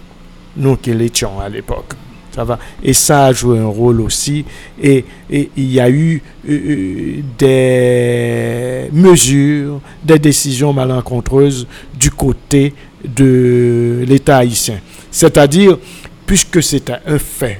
nous 0.58 0.78
qui 0.78 0.94
l'étions 0.94 1.40
à 1.40 1.50
l'époque. 1.50 1.94
Ça 2.34 2.44
va. 2.44 2.58
Et 2.82 2.94
ça 2.94 3.26
a 3.26 3.34
joué 3.34 3.60
un 3.60 3.68
rôle 3.68 4.02
aussi. 4.02 4.44
Et, 4.82 5.06
il 5.30 5.72
y 5.72 5.80
a 5.80 5.88
eu 5.88 6.20
euh, 6.50 6.52
euh, 6.52 7.22
des 7.38 8.90
mesures, 8.92 9.80
des 10.04 10.18
décisions 10.18 10.74
malencontreuses 10.74 11.68
du 11.94 12.10
côté 12.10 12.74
de 13.06 14.04
l'État 14.08 14.38
haïtien. 14.38 14.80
C'est-à-dire, 15.12 15.78
puisque 16.26 16.62
c'était 16.64 17.00
un 17.06 17.20
fait, 17.20 17.60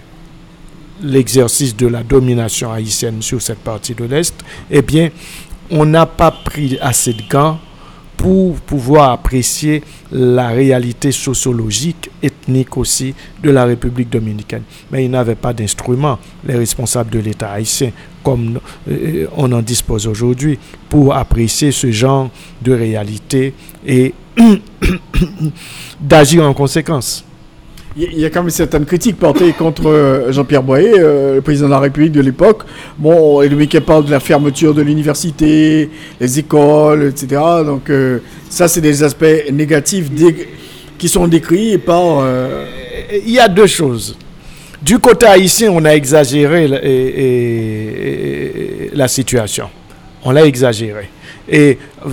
l'exercice 1.02 1.76
de 1.76 1.88
la 1.88 2.04
domination 2.04 2.72
haïtienne 2.72 3.22
sur 3.22 3.42
cette 3.42 3.60
partie 3.60 3.94
de 3.94 4.06
l'Est, 4.06 4.36
eh 4.72 4.82
bien, 4.82 5.10
on 5.70 5.86
n'a 5.86 6.06
pas 6.06 6.32
pris 6.32 6.78
assez 6.82 7.14
de 7.14 7.24
gants 7.30 7.60
pour 8.16 8.56
pouvoir 8.62 9.12
apprécier 9.12 9.84
la 10.12 10.48
réalité 10.50 11.12
sociologique, 11.12 12.10
ethnique 12.22 12.78
aussi 12.78 13.14
de 13.42 13.50
la 13.50 13.66
République 13.66 14.10
dominicaine. 14.10 14.64
Mais 14.92 15.04
il 15.04 15.12
n'avait 15.12 15.36
pas 15.36 15.52
d'instrument, 15.52 16.20
les 16.46 16.56
responsables 16.56 17.10
de 17.10 17.20
l'État 17.20 17.52
haïtien, 17.52 17.92
comme 18.24 18.60
euh, 18.90 19.28
on 19.36 19.52
en 19.52 19.62
dispose 19.62 20.08
aujourd'hui, 20.08 20.58
pour 20.88 21.14
apprécier 21.16 21.72
ce 21.72 21.92
genre 21.92 22.30
de 22.62 22.72
réalité 22.72 23.54
et 23.86 24.14
d'agir 26.00 26.46
en 26.46 26.54
conséquence. 26.54 27.26
Il 27.96 28.20
y 28.20 28.26
a 28.26 28.32
quand 28.32 28.42
même 28.42 28.50
certaines 28.50 28.86
critiques 28.86 29.18
portées 29.18 29.54
contre 29.54 29.88
euh, 29.88 30.32
Jean-Pierre 30.32 30.64
Boyer, 30.64 30.96
euh, 30.98 31.36
le 31.36 31.42
président 31.42 31.68
de 31.68 31.74
la 31.74 31.80
République 31.80 32.12
de 32.12 32.22
l'époque. 32.22 32.64
Bon, 32.98 33.44
et 33.44 33.50
le 33.50 33.56
mec 33.56 33.78
parle 33.82 34.06
de 34.06 34.12
la 34.12 34.20
fermeture 34.20 34.74
de 34.74 34.82
l'université, 34.82 35.92
les 36.20 36.40
écoles, 36.40 37.04
etc. 37.10 37.40
Donc 37.64 37.92
euh, 37.92 38.18
ça, 38.50 38.68
c'est 38.68 38.82
des 38.82 39.04
aspects 39.04 39.52
négatifs 39.52 40.08
qui 40.98 41.08
sont 41.08 41.28
décrits 41.28 41.78
par... 41.78 42.26
Il 43.14 43.32
y 43.32 43.40
a 43.40 43.48
deux 43.48 43.68
choses. 43.68 44.18
Du 44.82 44.98
côté 44.98 45.28
haïtien, 45.28 45.70
on 45.72 45.86
a 45.86 45.92
exagéré 45.92 46.68
la 48.92 49.08
situation. 49.08 49.70
On 50.24 50.32
l'a 50.32 50.46
exagéré. 50.46 51.10
Et 51.50 51.78
euh, 52.06 52.10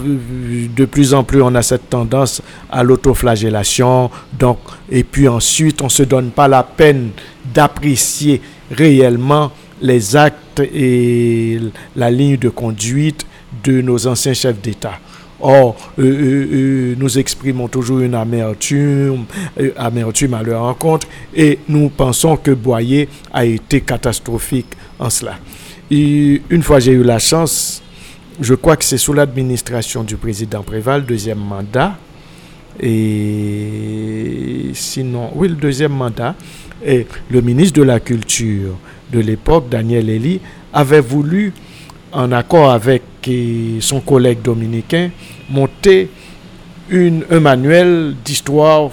de 0.75 0.85
plus 0.85 1.14
en 1.14 1.25
plus, 1.25 1.43
on 1.43 1.55
a 1.55 1.62
cette 1.62 1.88
tendance 1.88 2.43
à 2.71 2.83
l'autoflagellation. 2.83 4.11
Donc, 4.38 4.59
et 4.90 5.05
puis 5.05 5.29
ensuite, 5.29 5.81
on 5.83 5.87
ne 5.87 5.90
se 5.90 6.03
donne 6.03 6.31
pas 6.31 6.49
la 6.49 6.62
peine 6.62 7.11
d'apprécier 7.55 8.40
réellement 8.71 9.53
les 9.81 10.16
actes 10.16 10.61
et 10.61 11.59
la 11.97 12.11
ligne 12.11 12.37
de 12.37 12.49
conduite 12.49 13.25
de 13.64 13.81
nos 13.81 14.07
anciens 14.07 14.35
chefs 14.35 14.61
d'État. 14.61 14.99
Or, 15.43 15.75
euh, 15.99 16.03
euh, 16.03 16.95
nous 16.99 17.19
exprimons 17.19 17.66
toujours 17.69 18.01
une 18.01 18.14
amertume, 18.14 19.25
amertume 19.77 20.35
à 20.35 20.43
leur 20.43 20.62
rencontre 20.64 21.07
et 21.35 21.59
nous 21.66 21.88
pensons 21.88 22.37
que 22.37 22.51
Boyer 22.51 23.09
a 23.33 23.47
été 23.47 23.81
catastrophique 23.81 24.66
en 24.99 25.09
cela. 25.09 25.38
Une 25.90 26.62
fois 26.62 26.79
j'ai 26.79 26.93
eu 26.93 27.03
la 27.03 27.19
chance 27.19 27.83
je 28.40 28.55
crois 28.55 28.76
que 28.76 28.85
c'est 28.85 28.96
sous 28.96 29.12
l'administration 29.12 30.03
du 30.03 30.16
président 30.16 30.62
Préval, 30.62 31.05
deuxième 31.05 31.40
mandat. 31.40 31.98
Et 32.81 34.70
sinon, 34.72 35.31
oui, 35.35 35.48
le 35.48 35.57
deuxième 35.57 35.92
mandat. 35.92 36.35
Et 36.85 37.07
le 37.31 37.40
ministre 37.42 37.79
de 37.79 37.85
la 37.85 38.00
Culture 38.00 38.76
de 39.12 39.20
l'époque, 39.20 39.68
Daniel 39.68 40.09
Elie, 40.09 40.40
avait 40.72 41.00
voulu, 41.00 41.53
en 42.12 42.33
accord 42.33 42.70
avec 42.70 43.03
son 43.81 44.00
collègue 44.00 44.40
dominicain, 44.42 45.11
monter 45.50 46.09
une, 46.88 47.24
un 47.31 47.40
manuel 47.40 48.14
d'histoire 48.24 48.90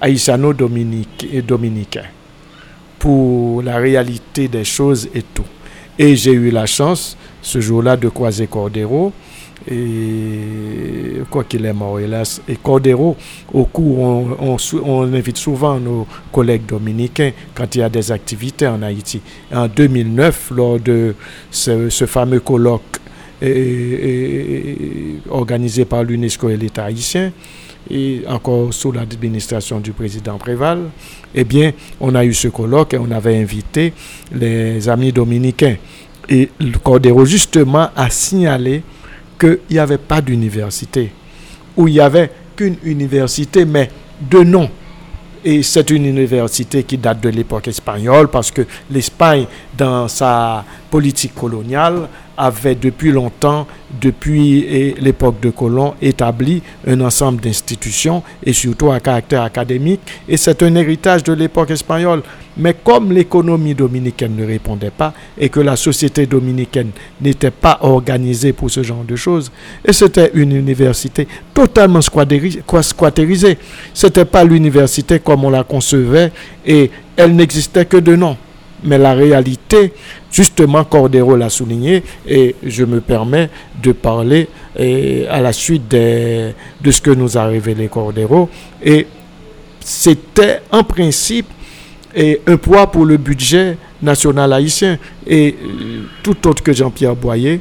haïtiano-dominicain 0.00 2.04
pour 2.98 3.62
la 3.62 3.76
réalité 3.76 4.48
des 4.48 4.64
choses 4.64 5.06
et 5.14 5.20
tout. 5.22 5.44
Et 5.98 6.16
j'ai 6.16 6.32
eu 6.32 6.50
la 6.50 6.64
chance 6.64 7.18
ce 7.46 7.60
jour-là 7.60 7.96
de 7.96 8.08
croiser 8.08 8.48
Cordero. 8.48 9.12
Et 9.70 11.22
quoi 11.30 11.44
qu'il 11.44 11.64
est 11.64 11.72
mort, 11.72 11.98
hélas. 12.00 12.42
Et 12.48 12.56
Cordero, 12.56 13.16
au 13.52 13.64
cours, 13.64 13.98
on, 14.00 14.56
on, 14.84 15.02
invite 15.14 15.36
souvent 15.38 15.78
nos 15.78 16.06
collègues 16.32 16.66
dominicains 16.66 17.30
quand 17.54 17.74
il 17.74 17.78
y 17.78 17.82
a 17.82 17.88
des 17.88 18.10
activités 18.12 18.66
en 18.66 18.82
Haïti. 18.82 19.20
En 19.54 19.68
2009, 19.68 20.52
lors 20.56 20.80
de 20.80 21.14
ce, 21.50 21.88
fameux 22.06 22.40
colloque 22.40 22.82
organisé 25.30 25.84
par 25.84 26.02
l'UNESCO 26.02 26.48
et 26.50 26.56
l'État 26.56 26.84
haïtien, 26.84 27.32
et 27.90 28.22
encore 28.28 28.74
sous 28.74 28.90
l'administration 28.90 29.78
du 29.78 29.92
président 29.92 30.38
Préval, 30.38 30.90
eh 31.34 31.44
bien, 31.44 31.72
on 32.00 32.14
a 32.14 32.24
eu 32.24 32.34
ce 32.34 32.48
colloque 32.48 32.94
et 32.94 32.98
on 32.98 33.10
avait 33.10 33.36
invité 33.36 33.92
les 34.32 34.88
amis 34.88 35.12
dominicains. 35.12 35.76
Et 36.28 36.50
le 36.58 36.78
Cordero, 36.78 37.24
justement, 37.24 37.90
a 37.94 38.10
signalé 38.10 38.82
qu'il 39.38 39.58
n'y 39.70 39.78
avait 39.78 39.98
pas 39.98 40.20
d'université, 40.20 41.12
ou 41.76 41.88
il 41.88 41.94
n'y 41.94 42.00
avait 42.00 42.30
qu'une 42.56 42.76
université, 42.84 43.64
mais 43.64 43.90
de 44.20 44.40
nom. 44.40 44.68
Et 45.44 45.62
c'est 45.62 45.90
une 45.90 46.06
université 46.06 46.82
qui 46.82 46.98
date 46.98 47.20
de 47.20 47.28
l'époque 47.28 47.68
espagnole, 47.68 48.28
parce 48.28 48.50
que 48.50 48.62
l'Espagne, 48.90 49.46
dans 49.76 50.08
sa 50.08 50.64
politique 50.96 51.34
coloniale, 51.34 52.08
avait 52.38 52.74
depuis 52.74 53.12
longtemps, 53.12 53.66
depuis 54.00 54.94
l'époque 54.98 55.40
de 55.42 55.50
Colomb, 55.50 55.92
établi 56.00 56.62
un 56.86 57.02
ensemble 57.02 57.42
d'institutions 57.42 58.22
et 58.42 58.54
surtout 58.54 58.90
à 58.90 58.98
caractère 58.98 59.42
académique. 59.42 60.00
Et 60.26 60.38
c'est 60.38 60.62
un 60.62 60.74
héritage 60.74 61.22
de 61.22 61.34
l'époque 61.34 61.70
espagnole. 61.70 62.22
Mais 62.56 62.74
comme 62.82 63.12
l'économie 63.12 63.74
dominicaine 63.74 64.34
ne 64.36 64.46
répondait 64.46 64.90
pas 64.90 65.12
et 65.36 65.50
que 65.50 65.60
la 65.60 65.76
société 65.76 66.24
dominicaine 66.24 66.92
n'était 67.20 67.50
pas 67.50 67.78
organisée 67.82 68.54
pour 68.54 68.70
ce 68.70 68.82
genre 68.82 69.04
de 69.04 69.16
choses, 69.16 69.52
et 69.84 69.92
c'était 69.92 70.30
une 70.32 70.52
université 70.52 71.28
totalement 71.52 72.00
squattérisée. 72.00 73.58
Ce 73.92 74.06
n'était 74.06 74.24
pas 74.24 74.44
l'université 74.44 75.18
comme 75.18 75.44
on 75.44 75.50
la 75.50 75.62
concevait 75.64 76.32
et 76.64 76.90
elle 77.18 77.36
n'existait 77.36 77.84
que 77.84 77.98
de 77.98 78.16
nom. 78.16 78.38
Mais 78.86 78.98
la 78.98 79.12
réalité, 79.14 79.92
justement, 80.30 80.84
Cordero 80.84 81.36
l'a 81.36 81.50
souligné, 81.50 82.02
et 82.26 82.54
je 82.64 82.84
me 82.84 83.00
permets 83.00 83.50
de 83.82 83.92
parler 83.92 84.48
à 85.28 85.40
la 85.40 85.52
suite 85.52 85.88
de 85.88 86.52
ce 86.90 87.00
que 87.00 87.10
nous 87.10 87.36
a 87.36 87.46
révélé 87.46 87.88
Cordero. 87.88 88.48
Et 88.82 89.06
c'était 89.80 90.60
en 90.70 90.82
principe 90.84 91.46
un 92.16 92.56
poids 92.56 92.86
pour 92.90 93.04
le 93.04 93.16
budget 93.16 93.76
national 94.02 94.52
haïtien. 94.52 94.98
Et 95.26 95.54
euh, 95.60 96.02
tout 96.22 96.48
autre 96.48 96.62
que 96.62 96.72
Jean-Pierre 96.72 97.16
Boyer 97.16 97.60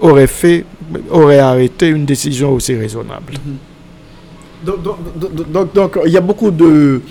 aurait 0.00 0.26
fait, 0.26 0.64
aurait 1.10 1.38
arrêté 1.38 1.88
une 1.88 2.06
décision 2.06 2.52
aussi 2.52 2.74
raisonnable. 2.74 3.34
donc, 4.64 5.72
donc 5.74 5.98
il 6.06 6.12
y 6.12 6.16
a 6.16 6.20
beaucoup 6.20 6.50
de 6.50 7.02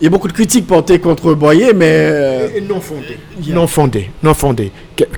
il 0.00 0.04
y 0.04 0.06
a 0.06 0.10
beaucoup 0.10 0.28
de 0.28 0.32
critiques 0.32 0.66
portées 0.66 0.98
contre 0.98 1.34
Boyer, 1.34 1.72
mais... 1.72 1.92
Euh, 1.92 2.60
non 2.68 2.80
fondées. 2.80 3.18
Non 3.48 3.66
fondées, 3.66 4.10
non 4.22 4.34
fondées. 4.34 4.72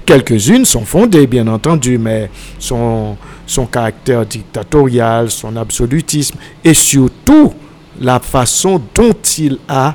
Quelques-unes 0.04 0.64
sont 0.64 0.84
fondées, 0.84 1.26
bien 1.26 1.46
entendu, 1.48 1.98
mais 1.98 2.30
son, 2.58 3.16
son 3.46 3.66
caractère 3.66 4.26
dictatorial, 4.26 5.30
son 5.30 5.56
absolutisme, 5.56 6.38
et 6.62 6.74
surtout 6.74 7.54
la 8.00 8.20
façon 8.20 8.80
dont 8.94 9.14
il 9.38 9.58
a 9.68 9.94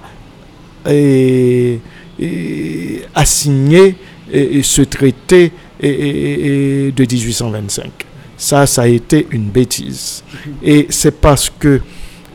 assigné 3.14 3.96
ce 4.64 4.82
traité 4.82 5.52
de 5.82 6.92
1825. 7.00 7.92
Ça, 8.38 8.66
ça 8.66 8.84
a 8.84 8.88
été 8.88 9.28
une 9.30 9.50
bêtise. 9.50 10.24
Et 10.64 10.88
c'est 10.90 11.20
parce 11.22 11.52
que 11.52 11.82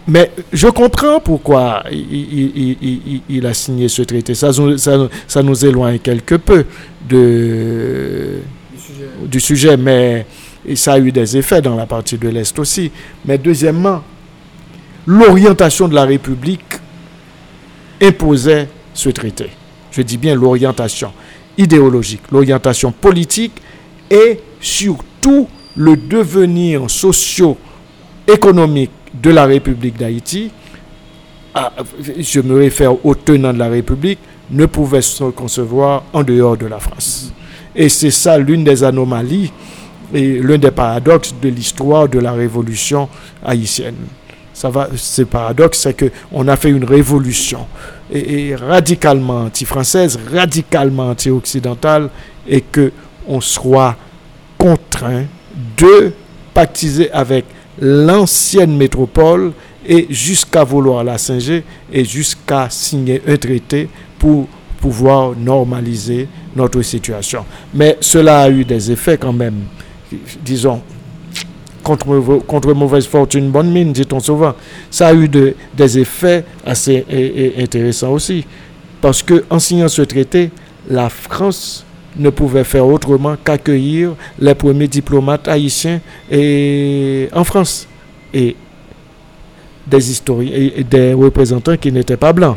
mais 0.08 0.30
je 0.52 0.68
comprends 0.68 1.18
pourquoi 1.20 1.82
il, 1.90 3.44
a 3.44 3.54
signé 3.54 3.88
ce 3.88 4.02
traité. 4.02 4.34
Ça, 4.34 4.52
nous 5.42 5.64
éloigne 5.64 5.98
quelque 5.98 6.36
peu 6.36 6.64
de, 7.08 8.38
du, 9.24 9.40
sujet. 9.40 9.76
mais 9.76 10.24
ça 10.76 10.92
a 10.94 10.98
eu 11.00 11.10
des 11.10 11.36
effets 11.36 11.60
dans 11.60 11.74
la 11.74 11.86
partie 11.86 12.18
de 12.18 12.28
l'Est 12.28 12.56
aussi. 12.58 12.92
Mais 13.24 13.36
deuxièmement, 13.36 14.02
l'orientation 15.06 15.88
de 15.88 15.96
la 15.96 16.04
République 16.04 16.74
imposait 18.00 18.68
ce 18.94 19.08
traité. 19.08 19.50
Je 19.90 20.02
dis 20.02 20.18
bien 20.18 20.36
l'orientation 20.36 21.10
idéologique, 21.58 22.22
l'orientation 22.30 22.92
politique 22.92 23.54
et 24.10 24.38
surtout 24.60 25.48
le 25.74 25.96
devenir 25.96 26.88
socio-économique 26.88 28.90
de 29.22 29.30
la 29.30 29.46
République 29.46 29.96
d'Haïti, 29.98 30.50
ah, 31.54 31.72
je 32.18 32.40
me 32.40 32.58
réfère 32.58 33.04
aux 33.04 33.14
tenants 33.14 33.52
de 33.52 33.58
la 33.58 33.68
République, 33.68 34.18
ne 34.50 34.66
pouvait 34.66 35.02
se 35.02 35.24
concevoir 35.24 36.04
en 36.12 36.22
dehors 36.22 36.56
de 36.56 36.66
la 36.66 36.78
France. 36.78 37.32
Et 37.74 37.88
c'est 37.88 38.10
ça 38.10 38.38
l'une 38.38 38.64
des 38.64 38.84
anomalies 38.84 39.52
et 40.14 40.38
l'un 40.38 40.58
des 40.58 40.70
paradoxes 40.70 41.34
de 41.40 41.48
l'histoire 41.48 42.08
de 42.08 42.18
la 42.18 42.32
révolution 42.32 43.08
haïtienne. 43.44 43.96
Ça 44.52 44.70
va, 44.70 44.88
ce 44.94 45.22
paradoxe, 45.22 45.80
c'est 45.80 46.12
qu'on 46.30 46.48
a 46.48 46.56
fait 46.56 46.70
une 46.70 46.84
révolution 46.84 47.66
et, 48.12 48.54
radicalement 48.54 49.44
anti-française, 49.44 50.18
radicalement 50.32 51.10
anti-occidentale, 51.10 52.08
et 52.48 52.62
qu'on 52.62 53.40
soit 53.40 53.96
contraint 54.56 55.24
de 55.76 56.12
pactiser 56.54 57.10
avec 57.12 57.44
l'ancienne 57.80 58.76
métropole 58.76 59.52
et 59.86 60.06
jusqu'à 60.10 60.64
vouloir 60.64 61.04
la 61.04 61.18
singer 61.18 61.62
et 61.92 62.04
jusqu'à 62.04 62.68
signer 62.70 63.22
un 63.26 63.36
traité 63.36 63.88
pour 64.18 64.48
pouvoir 64.80 65.34
normaliser 65.36 66.28
notre 66.54 66.82
situation. 66.82 67.44
Mais 67.72 67.96
cela 68.00 68.40
a 68.42 68.50
eu 68.50 68.64
des 68.64 68.90
effets 68.90 69.16
quand 69.16 69.32
même, 69.32 69.62
disons, 70.44 70.82
contre, 71.82 72.42
contre 72.46 72.72
mauvaise 72.74 73.06
fortune, 73.06 73.50
bonne 73.50 73.70
mine, 73.70 73.92
dit-on 73.92 74.20
souvent. 74.20 74.54
Ça 74.90 75.08
a 75.08 75.14
eu 75.14 75.28
des 75.28 75.98
effets 75.98 76.44
assez 76.64 77.54
intéressants 77.58 78.10
aussi. 78.10 78.44
Parce 79.00 79.22
qu'en 79.22 79.58
signant 79.58 79.88
ce 79.88 80.02
traité, 80.02 80.50
la 80.90 81.08
France 81.08 81.85
ne 82.18 82.30
pouvait 82.30 82.64
faire 82.64 82.86
autrement 82.86 83.36
qu'accueillir 83.42 84.14
les 84.38 84.54
premiers 84.54 84.88
diplomates 84.88 85.48
haïtiens 85.48 86.00
et, 86.30 87.28
en 87.32 87.44
France. 87.44 87.88
Et 88.32 88.56
des 89.86 90.10
historiens 90.10 90.70
et 90.76 90.84
des 90.84 91.12
représentants 91.14 91.76
qui 91.76 91.92
n'étaient 91.92 92.16
pas 92.16 92.32
blancs. 92.32 92.56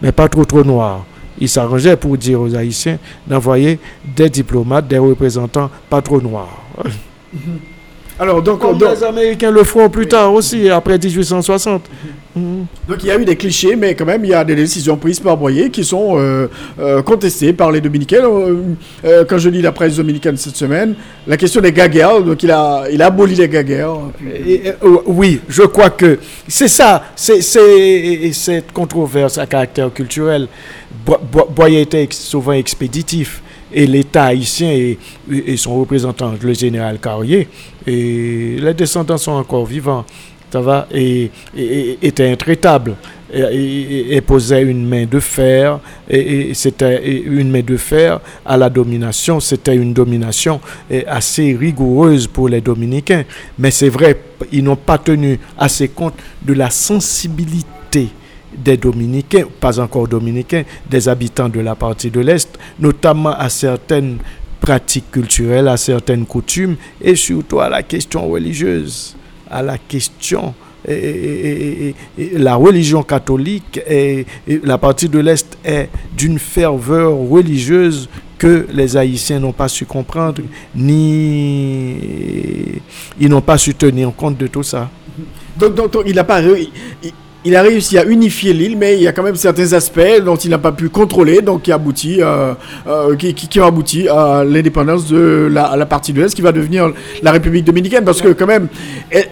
mais 0.00 0.12
pas 0.12 0.28
trop 0.28 0.44
trop 0.44 0.62
noir. 0.62 1.04
Il 1.40 1.48
s'arrangeait 1.48 1.96
pour 1.96 2.16
dire 2.16 2.40
aux 2.40 2.54
Haïtiens 2.54 2.98
d'envoyer 3.26 3.78
des 4.16 4.28
diplomates, 4.28 4.88
des 4.88 4.98
représentants 4.98 5.70
pas 5.88 6.02
trop 6.02 6.20
noirs. 6.20 6.62
Alors, 8.20 8.42
donc, 8.42 8.58
Comme 8.60 8.78
donc- 8.78 8.90
les 8.96 9.04
Américains 9.04 9.50
le 9.50 9.62
feront 9.64 9.88
plus 9.88 10.08
tard 10.08 10.32
aussi, 10.32 10.68
après 10.68 10.98
1860. 10.98 11.82
Mhm. 12.36 12.66
donc 12.86 12.98
il 13.02 13.06
y 13.06 13.10
a 13.10 13.18
eu 13.18 13.24
des 13.24 13.34
clichés, 13.34 13.74
mais 13.74 13.94
quand 13.96 14.04
même, 14.04 14.24
il 14.24 14.30
y 14.30 14.34
a 14.34 14.44
des 14.44 14.54
décisions 14.54 14.96
prises 14.96 15.18
par 15.18 15.36
Boyer 15.36 15.70
qui 15.70 15.82
sont 15.82 16.16
euh, 16.18 16.46
euh, 16.78 17.02
contestées 17.02 17.52
par 17.52 17.72
les 17.72 17.80
dominicains. 17.80 18.22
Euh, 18.24 18.56
euh, 19.04 19.24
quand 19.28 19.38
je 19.38 19.48
lis 19.48 19.62
la 19.62 19.72
presse 19.72 19.96
dominicaine 19.96 20.36
cette 20.36 20.56
semaine, 20.56 20.94
la 21.26 21.36
question 21.36 21.60
des 21.60 21.72
gaguerres, 21.72 22.22
donc 22.22 22.42
il 22.42 22.50
a, 22.52 22.84
il 22.92 23.02
a 23.02 23.06
aboli 23.06 23.34
les 23.34 23.48
gaguerres. 23.48 23.96
Et, 24.46 24.68
euh, 24.68 24.98
oui, 25.06 25.40
je 25.48 25.62
crois 25.62 25.90
que 25.90 26.18
c'est 26.46 26.68
ça, 26.68 27.02
c'est 27.16 27.40
cette 27.40 28.72
controverse 28.72 29.38
à 29.38 29.46
caractère 29.46 29.92
culturel. 29.92 30.46
Bo- 31.04 31.18
Bo- 31.32 31.48
Boyer 31.54 31.80
était 31.80 32.06
souvent 32.12 32.52
expéditif 32.52 33.42
et 33.72 33.86
l'État 33.86 34.24
haïtien 34.26 34.70
et, 34.70 34.98
et 35.30 35.56
son 35.56 35.78
représentant, 35.80 36.34
le 36.40 36.54
général 36.54 36.98
Carrier, 37.00 37.48
et 37.88 38.56
les 38.60 38.74
descendants 38.74 39.18
sont 39.18 39.32
encore 39.32 39.64
vivants, 39.66 40.04
ça 40.50 40.60
va, 40.60 40.86
et, 40.92 41.30
et- 41.56 41.62
et- 41.62 41.98
étaient 42.02 42.30
intraitables. 42.30 42.94
Et, 43.30 44.16
et- 44.16 44.20
posaient 44.22 44.62
une 44.62 44.86
main 44.88 45.04
de 45.04 45.20
fer, 45.20 45.80
et, 46.08 46.54
c'était 46.54 47.20
une 47.26 47.50
main 47.50 47.60
de 47.60 47.76
fer 47.76 48.20
à 48.44 48.56
la 48.56 48.70
domination. 48.70 49.38
C'était 49.38 49.76
une 49.76 49.92
domination 49.92 50.60
assez 51.06 51.54
rigoureuse 51.54 52.26
pour 52.26 52.48
les 52.48 52.62
Dominicains. 52.62 53.24
Mais 53.58 53.70
c'est 53.70 53.90
vrai, 53.90 54.18
ils 54.50 54.64
n'ont 54.64 54.76
pas 54.76 54.96
tenu 54.96 55.38
assez 55.58 55.88
compte 55.88 56.14
de 56.42 56.54
la 56.54 56.70
sensibilité 56.70 58.08
des 58.56 58.78
Dominicains, 58.78 59.44
pas 59.60 59.78
encore 59.78 60.08
Dominicains, 60.08 60.62
des 60.88 61.06
habitants 61.06 61.50
de 61.50 61.60
la 61.60 61.74
partie 61.74 62.10
de 62.10 62.20
l'Est, 62.20 62.58
notamment 62.80 63.34
à 63.38 63.50
certaines 63.50 64.16
pratiques 64.60 65.10
culturelles, 65.10 65.68
à 65.68 65.76
certaines 65.76 66.26
coutumes, 66.26 66.76
et 67.00 67.14
surtout 67.14 67.60
à 67.60 67.68
la 67.68 67.82
question 67.82 68.28
religieuse, 68.28 69.16
à 69.50 69.62
la 69.62 69.78
question 69.78 70.54
et, 70.86 71.94
la 72.34 72.54
religion 72.54 73.02
catholique 73.02 73.80
et, 73.88 74.26
la 74.62 74.78
partie 74.78 75.08
de 75.08 75.18
l'Est 75.18 75.58
est 75.64 75.88
d'une 76.16 76.38
ferveur 76.38 77.14
religieuse 77.14 78.08
que 78.38 78.66
les 78.72 78.96
Haïtiens 78.96 79.40
n'ont 79.40 79.52
pas 79.52 79.68
su 79.68 79.84
comprendre, 79.84 80.42
ni 80.74 81.96
ils 83.20 83.28
n'ont 83.28 83.40
pas 83.40 83.58
su 83.58 83.74
tenir 83.74 84.12
compte 84.14 84.38
de 84.38 84.46
tout 84.46 84.62
ça. 84.62 84.88
Donc, 85.56 85.74
donc, 85.74 85.96
il 86.06 86.14
n'a 86.14 86.22
pas 86.22 86.40
il 87.44 87.54
a 87.54 87.62
réussi 87.62 87.98
à 87.98 88.04
unifier 88.04 88.52
l'île, 88.52 88.76
mais 88.76 88.96
il 88.96 89.02
y 89.02 89.06
a 89.06 89.12
quand 89.12 89.22
même 89.22 89.36
certains 89.36 89.72
aspects 89.72 90.22
dont 90.24 90.36
il 90.36 90.50
n'a 90.50 90.58
pas 90.58 90.72
pu 90.72 90.88
contrôler, 90.88 91.40
donc 91.40 91.62
qui 91.62 91.72
aboutit, 91.72 92.18
euh, 92.20 92.54
euh, 92.86 93.16
qui, 93.16 93.32
qui, 93.34 93.48
qui 93.48 93.60
ont 93.60 93.66
abouti 93.66 94.08
à 94.08 94.44
l'indépendance 94.44 95.06
de 95.06 95.48
la, 95.50 95.86
partie 95.86 96.12
de 96.12 96.20
l'Est, 96.20 96.34
qui 96.34 96.42
va 96.42 96.52
devenir 96.52 96.92
la 97.22 97.32
République 97.32 97.64
dominicaine, 97.64 98.04
parce 98.04 98.20
que 98.20 98.28
quand 98.28 98.46
même, 98.46 98.68
eh, 99.12 99.26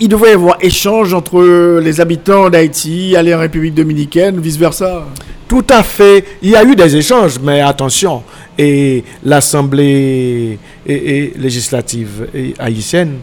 il, 0.00 0.08
devrait 0.08 0.30
y 0.30 0.34
avoir 0.34 0.56
échange 0.62 1.12
entre 1.12 1.78
les 1.80 2.00
habitants 2.00 2.48
d'Haïti, 2.48 3.14
aller 3.16 3.34
en 3.34 3.40
République 3.40 3.74
dominicaine, 3.74 4.40
vice 4.40 4.56
versa. 4.56 5.04
Tout 5.46 5.66
à 5.68 5.82
fait. 5.82 6.24
Il 6.42 6.50
y 6.50 6.56
a 6.56 6.64
eu 6.64 6.74
des 6.74 6.96
échanges, 6.96 7.38
mais 7.42 7.60
attention. 7.60 8.22
Et 8.58 9.04
l'Assemblée 9.22 10.58
et- 10.86 11.32
législative 11.36 12.26
haïtienne 12.58 13.18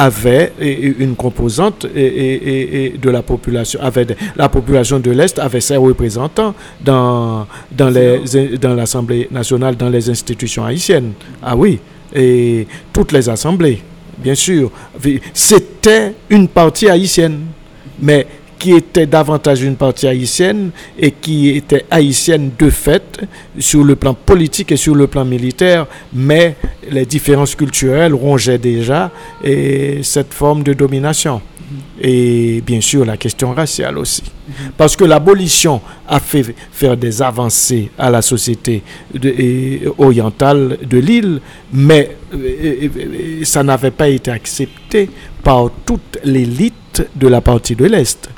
avait 0.00 0.52
une 0.98 1.14
composante 1.14 1.86
et- 1.94 2.00
et- 2.00 2.48
et- 2.52 2.84
et 2.86 2.88
de 2.98 3.10
la 3.10 3.22
population, 3.22 3.78
avait 3.82 4.06
la 4.36 4.48
population 4.48 4.98
de 4.98 5.10
l'Est 5.10 5.38
avait 5.38 5.60
ses 5.60 5.76
représentants 5.76 6.54
dans, 6.80 7.46
dans 7.70 7.90
les- 7.90 8.56
dans 8.58 8.74
l'Assemblée 8.74 9.28
nationale, 9.30 9.76
dans 9.76 9.90
les 9.90 10.08
institutions 10.08 10.64
haïtiennes. 10.64 11.12
Ah 11.42 11.54
oui, 11.56 11.78
et 12.14 12.66
toutes 12.92 13.12
les 13.12 13.28
assemblées, 13.28 13.80
bien 14.18 14.34
sûr. 14.34 14.70
C'était 15.34 16.14
une 16.30 16.48
partie 16.48 16.88
haïtienne, 16.88 17.40
mais 18.00 18.26
qui 18.60 18.72
était 18.74 19.06
davantage 19.06 19.62
une 19.62 19.74
partie 19.76 20.06
haïtienne 20.06 20.70
et 20.98 21.12
qui 21.12 21.48
était 21.48 21.86
haïtienne 21.90 22.50
de 22.58 22.68
fait 22.68 23.20
sur 23.58 23.82
le 23.82 23.96
plan 23.96 24.12
politique 24.12 24.70
et 24.70 24.76
sur 24.76 24.94
le 24.94 25.06
plan 25.06 25.24
militaire, 25.24 25.86
mais 26.12 26.56
les 26.90 27.06
différences 27.06 27.54
culturelles 27.54 28.12
rongeaient 28.12 28.58
déjà 28.58 29.10
et 29.42 30.00
cette 30.02 30.34
forme 30.34 30.62
de 30.62 30.74
domination. 30.74 31.40
Et 32.02 32.62
bien 32.66 32.82
sûr 32.82 33.06
la 33.06 33.16
question 33.16 33.54
raciale 33.54 33.96
aussi. 33.96 34.24
Parce 34.76 34.94
que 34.94 35.04
l'abolition 35.04 35.80
a 36.06 36.20
fait 36.20 36.54
faire 36.70 36.98
des 36.98 37.22
avancées 37.22 37.90
à 37.96 38.10
la 38.10 38.20
société 38.20 38.82
orientale 39.96 40.76
de 40.86 40.98
l'île, 40.98 41.40
mais 41.72 42.14
euh, 42.34 42.88
ça 43.44 43.62
n'avait 43.62 43.92
pas 43.92 44.08
été 44.08 44.30
accepté 44.30 45.08
par 45.42 45.70
toute 45.86 46.18
l'élite 46.24 47.08
de 47.16 47.28
la 47.28 47.40
partie 47.40 47.76
de 47.76 47.86
l'Est 47.86 48.28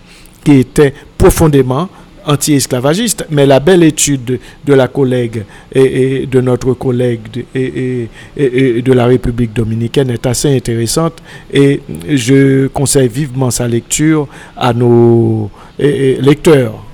qui 0.45 0.59
était 0.59 0.95
profondément 1.19 1.89
anti-esclavagiste. 2.25 3.27
Mais 3.31 3.47
la 3.47 3.61
belle 3.61 3.83
étude 3.83 4.39
de 4.65 4.75
la 4.75 4.89
collègue 4.89 5.45
et, 5.75 6.27
de 6.27 6.41
notre 6.41 6.73
collègue 6.75 7.45
de, 7.55 8.93
la 8.93 9.07
République 9.07 9.53
dominicaine 9.53 10.11
est 10.11 10.27
assez 10.27 10.55
intéressante 10.55 11.23
et 11.53 11.81
je 12.09 12.69
conseille 12.69 13.09
vivement 13.09 13.51
sa 13.51 13.67
lecture 13.67 14.29
à 14.57 14.73
nos 14.73 15.51
lecteurs 15.79 16.85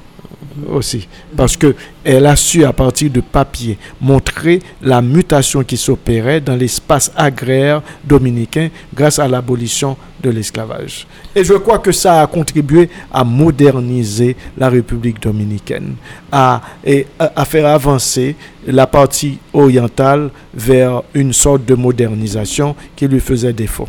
aussi 0.71 1.07
parce 1.37 1.57
que 1.57 1.75
elle 2.05 2.27
a 2.27 2.37
su 2.37 2.65
à 2.65 2.73
partir 2.73 3.11
de 3.11 3.21
papier 3.21 3.79
montrer 4.01 4.61
la 4.83 5.03
mutation 5.03 5.63
qui 5.63 5.77
s'opérait 5.77 6.41
dans 6.41 6.57
l'espace 6.57 7.13
agraire 7.17 7.83
dominicain 8.05 8.69
grâce 8.95 9.19
à 9.19 9.29
l'abolition 9.29 9.97
de 10.23 10.31
l'esclavage. 10.31 11.07
Et 11.35 11.45
je 11.45 11.55
crois 11.55 11.79
que 11.79 11.93
ça 11.93 12.23
a 12.23 12.27
contribué 12.27 12.89
à 13.13 13.25
moderniser 13.25 14.37
la 14.57 14.69
République 14.69 15.21
dominicaine, 15.23 15.95
à, 16.33 16.61
et 16.85 17.07
à, 17.19 17.45
faire 17.45 17.67
avancer 17.67 18.35
la 18.67 18.87
partie 18.87 19.39
orientale 19.53 20.31
vers 20.55 21.03
une 21.15 21.33
sorte 21.33 21.65
de 21.65 21.75
modernisation 21.75 22.75
qui 22.97 23.07
lui 23.07 23.21
faisait 23.21 23.53
défaut. 23.53 23.89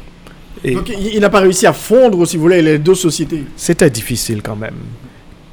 Et 0.63 0.73
Donc 0.73 0.89
il 0.89 1.19
n'a 1.19 1.29
pas 1.29 1.39
réussi 1.39 1.65
à 1.65 1.73
fondre, 1.73 2.25
si 2.27 2.35
vous 2.37 2.43
voulez, 2.43 2.61
les 2.61 2.77
deux 2.77 2.95
sociétés. 2.95 3.45
c'était 3.55 3.89
difficile 3.89 4.41
quand 4.41 4.57
même. 4.57 4.75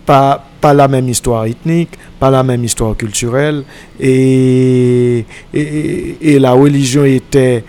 Pas, 0.07 0.43
pas 0.61 0.73
la 0.73 0.87
même 0.87 1.09
histoire 1.09 1.45
ethnique, 1.47 1.91
pas 2.21 2.31
la 2.31 2.45
même 2.45 2.63
histoire 2.63 2.97
culturelle, 2.97 3.65
et, 3.99 5.25
et, 5.53 6.17
et 6.21 6.39
la 6.39 6.53
religion 6.53 7.05
était 7.05 7.65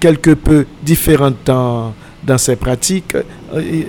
quelque 0.00 0.30
peu 0.30 0.64
différente 0.82 1.36
dans, 1.44 1.92
dans 2.24 2.38
ses 2.38 2.56
pratiques, 2.56 3.14
euh, 3.54 3.82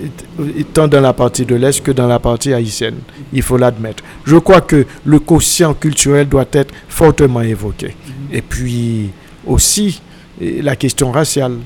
tant 0.74 0.88
dans 0.88 1.02
la 1.02 1.14
partie 1.14 1.46
de 1.46 1.56
l'Est 1.56 1.82
que 1.82 1.92
dans 1.92 2.08
la 2.08 2.20
partie 2.20 2.54
haïtienne. 2.54 2.98
Il 3.32 3.42
faut 3.42 3.58
l'admettre. 3.58 4.04
Je 4.26 4.36
crois 4.36 4.62
que 4.62 4.86
le 5.06 5.20
quotient 5.20 5.74
culturel 5.74 6.28
doit 6.28 6.46
être 6.52 6.74
fortement 6.90 7.42
évoqué. 7.42 7.96
Et 8.32 8.42
puis 8.42 9.12
aussi 9.48 10.02
la 10.42 10.76
question 10.76 11.12
raciale. 11.12 11.58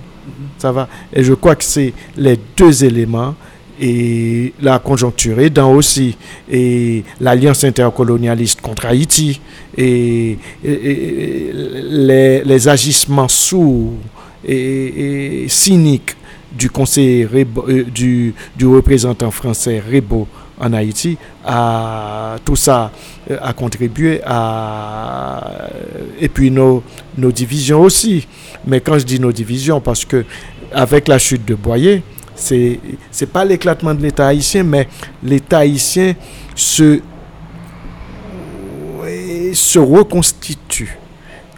Ça 0.59 0.71
va. 0.71 0.87
Et 1.11 1.23
je 1.23 1.33
crois 1.33 1.55
que 1.55 1.63
c'est 1.63 1.93
les 2.15 2.37
deux 2.55 2.83
éléments 2.83 3.33
et 3.79 4.53
la 4.61 4.79
conjoncture 4.79 5.39
aidant 5.39 5.73
aussi. 5.73 6.17
Et 6.51 7.03
l'alliance 7.19 7.63
intercolonialiste 7.63 8.61
contre 8.61 8.85
Haïti. 8.85 9.39
Et, 9.77 10.37
les, 12.45 12.67
agissements 12.67 13.27
sourds 13.27 13.93
et, 14.47 15.45
cyniques 15.47 16.15
euh, 16.87 17.83
du, 17.93 18.33
du 18.57 18.67
représentant 18.67 19.31
français 19.31 19.79
Rebo 19.79 20.27
en 20.59 20.73
Haïti 20.73 21.17
a 21.45 22.35
tout 22.43 22.55
ça 22.55 22.91
euh, 23.31 23.37
a 23.41 23.53
contribué 23.53 24.19
à 24.25 25.69
et 26.19 26.27
puis 26.27 26.51
nos, 26.51 26.83
nos 27.17 27.31
divisions 27.31 27.81
aussi. 27.81 28.27
Mais 28.67 28.81
quand 28.81 28.99
je 28.99 29.05
dis 29.05 29.19
nos 29.19 29.31
divisions 29.31 29.79
parce 29.79 30.03
que 30.05 30.25
avec 30.73 31.07
la 31.07 31.17
chute 31.17 31.45
de 31.45 31.55
Boyer 31.55 32.03
c'est 32.39 32.79
c'est 33.11 33.25
pas 33.31 33.45
l'éclatement 33.45 33.93
de 33.93 34.01
l'État 34.01 34.27
haïtien 34.27 34.63
mais 34.63 34.87
l'État 35.23 35.59
haïtien 35.59 36.13
se 36.55 36.99
se 39.53 39.79
reconstitue 39.79 40.97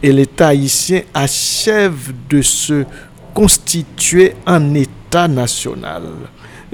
et 0.01 0.11
l'État 0.11 0.47
haïtien 0.49 1.01
achève 1.13 2.11
de 2.29 2.41
se 2.41 2.85
constituer 3.33 4.33
en 4.45 4.73
État 4.73 5.27
national. 5.27 6.03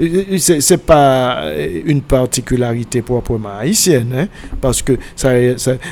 Euh, 0.00 0.38
C'est 0.38 0.60
c'est 0.60 0.78
pas 0.78 1.40
euh, 1.42 1.82
une 1.84 2.02
particularité 2.02 3.02
proprement 3.02 3.56
haïtienne, 3.58 4.12
hein, 4.16 4.28
parce 4.60 4.80
que 4.80 4.92
ça- 5.16 5.32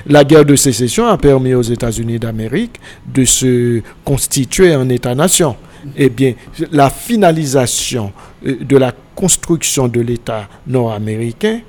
la 0.07 0.23
guerre 0.25 0.45
de 0.45 0.55
sécession 0.57 1.07
a 1.07 1.19
permis 1.19 1.55
aux 1.55 1.63
États-Unis 1.63 2.19
d'Amérique 2.21 2.79
de 3.13 3.25
se 3.25 3.83
constituer 4.05 4.75
en 4.77 4.89
État-nation. 4.89 5.57
Eh 5.97 6.09
bien, 6.09 6.35
la 6.73 6.91
finalisation 6.91 8.13
euh, 8.47 8.57
de 8.61 8.77
la 8.77 8.93
construction 9.15 9.89
de 9.89 10.01
l'État 10.01 10.49
nord-américain 10.67 11.61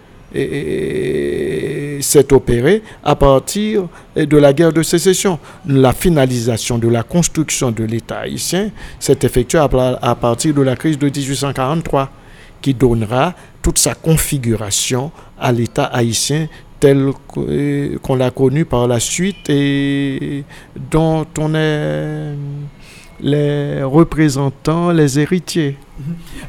s'est 2.02 2.34
opéré 2.34 2.84
à 3.04 3.16
partir 3.16 3.88
de 4.16 4.38
la 4.38 4.54
guerre 4.54 4.74
de 4.74 4.84
sécession. 4.84 5.40
La 5.66 5.94
finalisation 5.94 6.78
de 6.78 6.90
la 6.90 7.04
construction 7.04 7.72
de 7.72 7.86
l'État 7.86 8.20
haïtien 8.20 8.70
s'est 9.00 9.18
effectuée 9.24 9.60
à, 9.60 10.16
partir 10.16 10.54
de 10.54 10.62
la 10.62 10.76
crise 10.76 11.00
de 11.00 11.06
1843, 11.06 12.10
qui 12.62 12.74
donnera 12.74 13.34
toute 13.62 13.80
sa 13.80 13.96
configuration 13.96 15.12
à 15.40 15.52
l'État 15.52 15.86
haïtien 15.86 16.48
tel 16.80 17.12
euh, 17.38 17.98
qu'on 18.02 18.16
l'a 18.16 18.32
connu 18.32 18.66
par 18.66 18.88
la 18.88 19.00
suite 19.00 19.50
et 19.50 20.44
dont 20.92 21.26
on 21.38 21.56
est 21.56 22.34
les 23.20 23.82
représentants, 23.84 24.92
les 24.92 25.20
héritiers. 25.20 25.76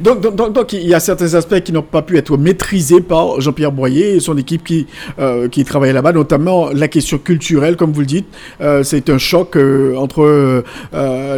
Donc, 0.00 0.20
donc, 0.20 0.36
donc- 0.36 0.52
donc, 0.52 0.72
il 0.74 0.86
y 0.86 0.92
a 0.92 1.00
certains 1.00 1.32
aspects 1.34 1.60
qui 1.60 1.72
n'ont 1.72 1.80
pas 1.82 2.02
pu 2.02 2.18
être 2.18 2.36
maîtrisés 2.36 3.00
par 3.00 3.40
Jean-Pierre 3.40 3.72
Boyer 3.72 4.16
et 4.16 4.20
son 4.20 4.36
équipe 4.36 4.62
qui, 4.64 4.86
euh, 5.18 5.48
qui 5.48 5.64
travaille 5.64 5.92
là-bas, 5.94 6.12
notamment 6.12 6.68
la 6.70 6.86
question 6.88 7.16
culturelle, 7.18 7.76
comme 7.76 7.92
vous 7.92 8.00
le 8.00 8.06
dites. 8.06 8.26
Euh, 8.60 8.82
c'est 8.82 9.08
un 9.08 9.16
choc 9.16 9.56
euh, 9.56 9.96
entre 9.96 10.62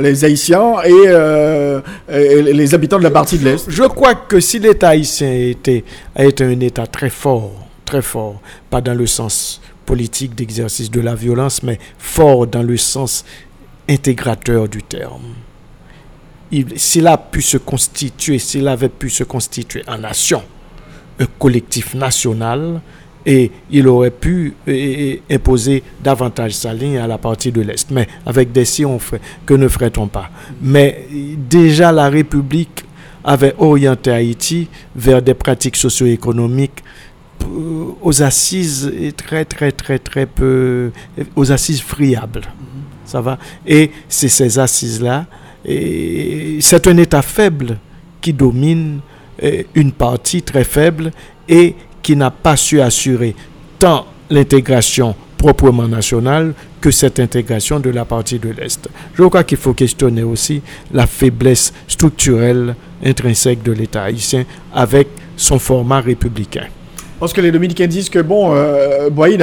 les 0.01 0.25
Haïtiens 0.25 0.75
et, 0.85 2.13
et 2.13 2.43
les 2.43 2.75
habitants 2.75 2.99
de 2.99 3.05
la 3.05 3.11
partie 3.11 3.39
de 3.39 3.45
l'Est. 3.45 3.71
Je 3.71 3.85
crois 3.85 4.15
que 4.17 4.41
si 4.41 4.59
l'État 4.59 4.89
haïtien 4.91 5.31
était, 5.33 5.85
a 6.17 6.25
été 6.25 6.45
un 6.45 6.59
État 6.61 6.87
très 6.89 7.11
fort, 7.11 7.53
très 7.85 8.03
fort, 8.03 8.41
pas 8.71 8.81
dans 8.81 8.95
le 8.95 9.07
sens 9.07 9.61
politique 9.87 10.35
d'exercice 10.37 10.91
de 10.91 11.01
la 11.01 11.15
violence, 11.17 11.63
mais 11.65 11.79
fort 11.99 12.47
dans 12.47 12.63
le 12.63 12.77
sens 12.77 13.25
intégrateur 13.91 14.69
du 14.69 14.83
terme. 14.83 15.35
Il- 16.53 16.79
S'il 16.79 17.07
a 17.07 17.17
pu 17.19 17.43
se 17.43 17.59
constituer, 17.59 18.39
s'il 18.39 18.67
avait 18.69 18.89
pu 18.89 19.11
se 19.11 19.25
constituer 19.25 19.83
en 19.87 19.99
nation, 19.99 20.43
un 21.19 21.27
collectif 21.39 21.95
national, 21.95 22.81
et 23.27 23.51
il 23.71 23.87
aurait 23.87 24.11
pu 24.11 24.55
imposer 25.31 25.83
davantage 26.03 26.53
sa 26.53 26.73
ligne 26.73 26.97
à 26.99 27.07
la 27.07 27.19
partie 27.19 27.53
de 27.53 27.61
l'Est. 27.61 27.91
Mais 27.91 28.09
avec 28.25 28.51
des 28.51 28.65
si 28.65 28.85
on 28.87 28.99
ferait, 28.99 29.21
que 29.45 29.53
ne 29.55 29.69
ferait-on 29.69 30.07
pas? 30.09 30.31
Mais 30.63 31.07
déjà 31.37 31.93
la 31.93 32.09
République 32.09 32.85
avait 33.23 33.55
orienté 33.59 34.11
Haïti 34.11 34.69
vers 34.97 35.21
des 35.21 35.35
pratiques 35.35 35.77
socio-économiques 35.77 36.83
euh, 37.43 37.93
aux 38.01 38.23
assises 38.23 38.91
très 39.17 39.45
très 39.45 39.73
très 39.73 39.99
très 39.99 40.25
peu 40.25 40.91
aux 41.37 41.53
assises 41.53 41.83
friables 41.83 42.47
ça 43.11 43.21
va 43.21 43.39
et 43.67 43.91
c'est 44.09 44.29
ces 44.29 44.59
assises 44.59 45.03
là 45.03 45.27
et 45.65 46.59
c'est 46.61 46.87
un 46.87 46.97
état 46.97 47.23
faible 47.23 47.79
qui 48.21 48.33
domine 48.33 49.01
euh, 49.43 49.63
une 49.75 49.93
partie 49.93 50.43
très 50.43 50.65
faible 50.65 51.11
et 51.49 51.75
qui 52.03 52.15
n'a 52.17 52.31
pas 52.31 52.57
su 52.57 52.81
assurer 52.81 53.35
tant 53.79 54.07
l'intégration 54.31 55.15
proprement 55.37 55.89
nationale 55.89 56.55
que 56.81 56.91
cette 56.91 57.19
intégration 57.19 57.81
de 57.81 57.91
la 57.91 58.05
partie 58.05 58.39
de 58.39 58.51
l'Est. 58.51 58.89
Je 59.15 59.23
crois 59.25 59.43
qu'il 59.45 59.59
faut 59.59 59.75
questionner 59.75 60.23
aussi 60.23 60.63
la 60.93 61.07
faiblesse 61.07 61.73
structurelle 61.89 62.77
intrinsèque 63.05 63.63
de 63.63 63.73
l'État 63.73 64.05
haïtien 64.05 64.45
avec 64.73 65.09
son 65.37 65.59
format 65.59 66.01
républicain. 66.01 66.67
Parce 67.21 67.35
que 67.35 67.43
les 67.43 67.53
Dominicains 67.53 67.87
disent 67.87 68.09
que, 68.09 68.19
bon, 68.19 68.53
euh, 68.55 69.11
Boyer 69.11 69.35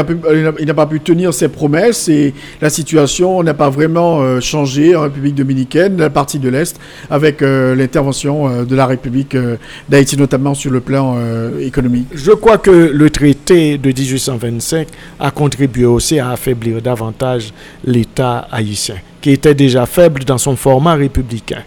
il 0.59 0.65
n'a- 0.65 0.73
pas 0.73 0.87
pu 0.87 0.99
tenir 0.99 1.31
ses 1.33 1.47
promesses 1.47 2.09
et 2.09 2.33
la 2.59 2.71
situation 2.71 3.43
n'a 3.43 3.53
pas 3.53 3.69
vraiment 3.69 4.19
euh, 4.21 4.39
changé 4.41 4.95
en 4.95 5.01
République 5.03 5.35
dominicaine, 5.35 5.95
la 5.97 6.09
partie 6.09 6.39
de 6.39 6.49
l'Est, 6.49 6.79
avec 7.11 7.41
euh, 7.43 7.75
l'intervention 7.75 8.49
euh, 8.49 8.65
de 8.65 8.75
la 8.75 8.87
République 8.87 9.35
euh, 9.35 9.57
d'Haïti, 9.89 10.17
notamment 10.17 10.55
sur 10.55 10.71
le 10.71 10.79
plan 10.79 11.15
euh, 11.17 11.59
économique. 11.59 12.07
Je 12.15 12.31
crois 12.31 12.57
que 12.57 12.71
le 12.71 13.09
traité 13.11 13.77
de 13.77 13.89
1825 13.89 14.87
a 15.19 15.29
contribué 15.29 15.85
aussi 15.85 16.17
à 16.19 16.31
affaiblir 16.31 16.81
davantage 16.81 17.53
l'État 17.85 18.47
haïtien, 18.51 18.95
qui 19.21 19.29
était 19.31 19.53
déjà 19.53 19.85
faible 19.85 20.23
dans 20.25 20.39
son 20.39 20.55
format 20.55 20.95
républicain. 20.95 21.61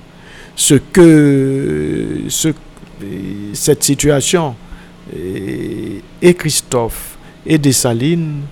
Ce 0.56 0.74
que 0.74 2.22
ce- 2.28 2.48
cette 3.54 3.82
situation 3.84 4.54
et, 5.12 6.34
Christophe 6.34 7.18
et 7.46 7.58
Dessalines 7.58 8.42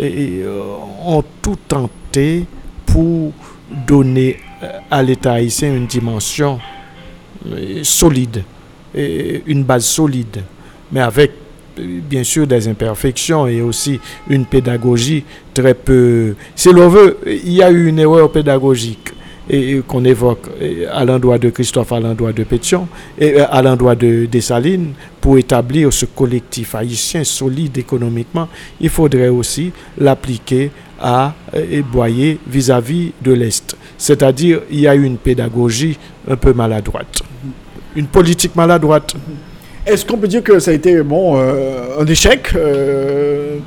euh, 0.00 0.76
ont 1.04 1.24
tout 1.42 1.56
tenté 1.68 2.44
pour 2.84 3.32
donner 3.86 4.36
euh, 4.62 4.78
à 4.90 5.02
l'État 5.02 5.32
haïtien 5.32 5.74
une 5.74 5.86
dimension 5.86 6.58
euh, 7.50 7.82
solide, 7.82 8.42
une 8.94 9.62
base 9.62 9.84
solide, 9.84 10.42
mais 10.90 11.00
avec 11.00 11.32
bien 11.78 12.24
sûr 12.24 12.46
des 12.46 12.66
imperfections 12.66 13.46
et 13.46 13.60
aussi 13.60 14.00
une 14.30 14.46
pédagogie 14.46 15.22
très 15.52 15.74
peu... 15.74 16.34
Si 16.54 16.72
l'on 16.72 16.88
veut, 16.88 17.18
il 17.26 17.52
y 17.52 17.62
a 17.62 17.70
eu 17.70 17.88
une 17.88 17.98
erreur 17.98 18.32
pédagogique 18.32 19.12
et, 19.48 19.76
et 19.76 19.82
qu'on 19.86 20.04
évoque 20.04 20.48
à 20.92 21.04
l'endroit 21.04 21.38
de 21.38 21.50
Christophe, 21.50 21.92
à 21.92 22.00
l'endroit 22.00 22.32
de 22.32 22.44
Pétion 22.44 22.88
et 23.18 23.40
euh, 23.40 23.44
à 23.50 23.62
l'endroit 23.62 23.94
de 23.94 24.26
Dessalines 24.26 24.92
pour 25.20 25.38
établir 25.38 25.92
ce 25.92 26.06
collectif 26.06 26.74
haïtien 26.74 27.24
solide 27.24 27.76
économiquement. 27.78 28.48
Il 28.80 28.90
faudrait 28.90 29.28
aussi 29.28 29.72
l'appliquer 29.98 30.70
à 31.00 31.34
euh, 31.54 31.82
Boyer 31.92 32.38
vis-à-vis 32.46 33.12
de 33.22 33.32
l'Est. 33.32 33.76
C'est-à-dire, 33.98 34.60
il 34.70 34.80
y 34.80 34.88
a 34.88 34.94
eu 34.94 35.04
une 35.04 35.18
pédagogie 35.18 35.98
un 36.28 36.36
peu 36.36 36.52
maladroite, 36.52 37.22
une 37.94 38.06
politique 38.06 38.54
maladroite. 38.56 39.14
Est-ce 39.86 40.04
qu'on 40.04 40.18
peut 40.18 40.28
dire 40.28 40.42
que 40.42 40.58
ça 40.58 40.72
a 40.72 40.74
été, 40.74 41.02
bon, 41.02 41.38
euh, 41.38 42.00
un 42.00 42.06
échec 42.06 42.48
euh, 42.54 43.58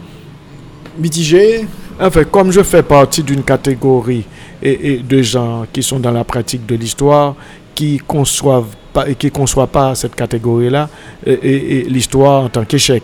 mitigé? 0.98 1.66
Enfin, 2.00 2.24
comme 2.26 2.52
je 2.52 2.62
fais 2.62 2.84
partie 2.84 3.24
d'une 3.24 3.44
catégorie 3.44 4.26
et, 4.62 4.98
de 4.98 5.22
gens 5.22 5.66
qui 5.72 5.82
sont 5.84 6.00
dans 6.00 6.12
la 6.12 6.24
pratique 6.24 6.66
de 6.66 6.76
l'histoire, 6.76 7.36
qui 7.76 7.98
conçoivent 8.06 8.76
pas, 8.94 9.06
qui 9.14 9.32
conçoivent 9.32 9.70
pas 9.70 9.96
cette 9.96 10.16
catégorie-là, 10.16 10.90
et, 11.26 11.86
l'histoire 11.88 12.44
en 12.46 12.50
tant 12.50 12.66
qu'échec. 12.66 13.04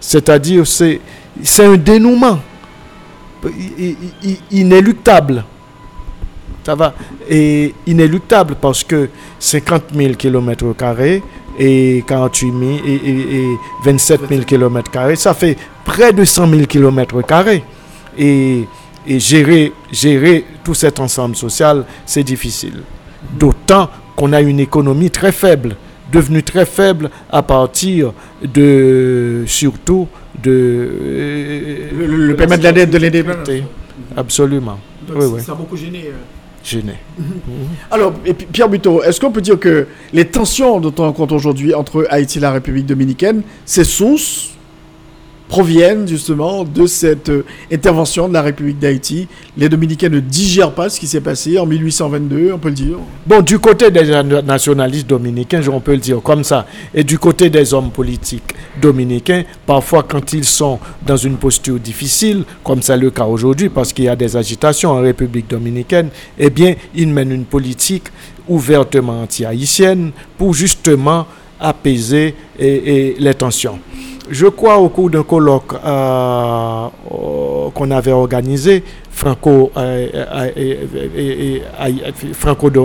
C'est-à-dire, 0.00 0.66
c'est, 0.66 1.00
c'est 1.42 1.64
un 1.66 1.76
dénouement 1.76 2.38
inéluctable. 4.50 5.44
Ça 6.64 6.74
va? 6.74 6.94
Et 7.28 7.74
inéluctable 7.86 8.54
parce 8.60 8.84
que 8.84 9.08
50 9.38 9.84
000 9.94 10.14
km 10.14 10.74
et 11.58 12.04
48 12.06 12.46
000 12.52 12.62
et, 12.86 12.94
et- 12.94 13.40
et 13.40 13.46
27 13.84 14.20
000 14.28 14.42
km 14.44 15.16
ça 15.16 15.34
fait 15.34 15.56
près 15.84 16.12
de 16.12 16.22
100 16.24 16.48
000 16.48 16.66
km 16.66 17.16
et, 18.18 18.64
et 19.06 19.18
gérer, 19.18 19.72
gérer 19.92 20.44
tout 20.64 20.74
cet 20.74 21.00
ensemble 21.00 21.36
social, 21.36 21.84
c'est 22.06 22.22
difficile. 22.24 22.82
D'autant 23.38 23.88
qu'on 24.16 24.32
a 24.32 24.40
une 24.40 24.60
économie 24.60 25.10
très 25.10 25.32
faible, 25.32 25.76
devenue 26.12 26.42
très 26.42 26.66
faible 26.66 27.10
à 27.30 27.42
partir 27.42 28.12
de, 28.42 29.44
surtout, 29.46 30.08
de... 30.42 30.50
Le- 31.92 32.06
le- 32.06 32.26
le 32.28 32.36
paiement 32.36 32.56
de 32.58 32.62
la 32.62 32.72
dette 32.72 32.90
de 32.90 32.98
l'indépendance. 32.98 33.48
Absolument. 34.16 34.78
Donc, 35.06 35.16
Oui, 35.18 35.22
ça- 35.22 35.28
oui. 35.34 35.40
ça 35.42 35.52
a 35.52 35.54
beaucoup 35.54 35.76
gêné. 35.76 36.04
euh. 36.08 36.12
Gêné. 36.62 36.94
Alors, 37.90 38.12
et 38.26 38.34
Pierre 38.34 38.68
Buteau, 38.68 39.02
est-ce 39.02 39.18
qu'on 39.20 39.30
peut 39.30 39.40
dire 39.40 39.58
que 39.58 39.86
les 40.12 40.26
tensions 40.26 40.78
dont 40.80 40.92
on 40.98 41.02
rencontre 41.04 41.34
aujourd'hui 41.34 41.72
entre 41.74 42.06
Haïti 42.10 42.38
et 42.38 42.40
la 42.42 42.52
République 42.52 42.86
dominicaine, 42.86 43.42
ces 43.64 43.84
sources 43.84 44.50
proviennent 45.50 46.06
justement 46.06 46.62
de 46.62 46.86
cette 46.86 47.28
euh, 47.28 47.44
intervention 47.72 48.28
de 48.28 48.34
la 48.34 48.40
République 48.40 48.78
d'Haïti 48.78 49.26
Les 49.58 49.68
Dominicains 49.68 50.08
ne 50.08 50.20
digèrent 50.20 50.72
pas 50.72 50.88
ce 50.88 51.00
qui 51.00 51.08
s'est 51.08 51.20
passé 51.20 51.58
en 51.58 51.66
1822, 51.66 52.52
on 52.54 52.58
peut 52.58 52.68
le 52.68 52.74
dire. 52.76 52.98
Bon, 53.26 53.40
du 53.42 53.58
côté 53.58 53.90
des 53.90 54.04
na- 54.04 54.22
nationalistes 54.42 55.08
dominicains, 55.08 55.60
on 55.72 55.80
peut 55.80 55.90
le 55.94 55.98
dire 55.98 56.22
comme 56.22 56.44
ça, 56.44 56.66
et 56.94 57.02
du 57.02 57.18
côté 57.18 57.50
des 57.50 57.74
hommes 57.74 57.90
politiques 57.90 58.54
dominicains, 58.80 59.42
parfois 59.66 60.04
quand 60.04 60.32
ils 60.32 60.44
sont 60.44 60.78
dans 61.04 61.16
une 61.16 61.36
posture 61.36 61.80
difficile, 61.80 62.44
comme 62.62 62.80
c'est 62.80 62.96
le 62.96 63.10
cas 63.10 63.24
aujourd'hui, 63.24 63.68
parce 63.70 63.92
qu'il 63.92 64.04
y 64.04 64.08
a 64.08 64.14
des 64.14 64.36
agitations 64.36 64.90
en 64.90 65.00
République 65.00 65.48
dominicaine, 65.50 66.10
eh 66.38 66.48
bien, 66.50 66.76
ils 66.94 67.08
mènent 67.08 67.32
une 67.32 67.44
politique 67.44 68.04
ouvertement 68.48 69.22
anti-haïtienne 69.22 70.12
pour 70.38 70.54
justement 70.54 71.26
apaiser 71.58 72.36
les 72.58 73.34
tensions. 73.36 73.80
Je 74.30 74.46
crois 74.46 74.78
au 74.78 74.88
cours 74.88 75.10
d'un 75.10 75.24
colloque 75.24 75.74
euh, 75.84 76.86
euh, 77.10 77.70
qu'on 77.74 77.90
avait 77.90 78.12
organisé, 78.12 78.84
franco, 79.10 79.72
euh, 79.76 80.08
euh, 80.14 80.50
euh, 80.56 80.86
euh, 81.16 81.58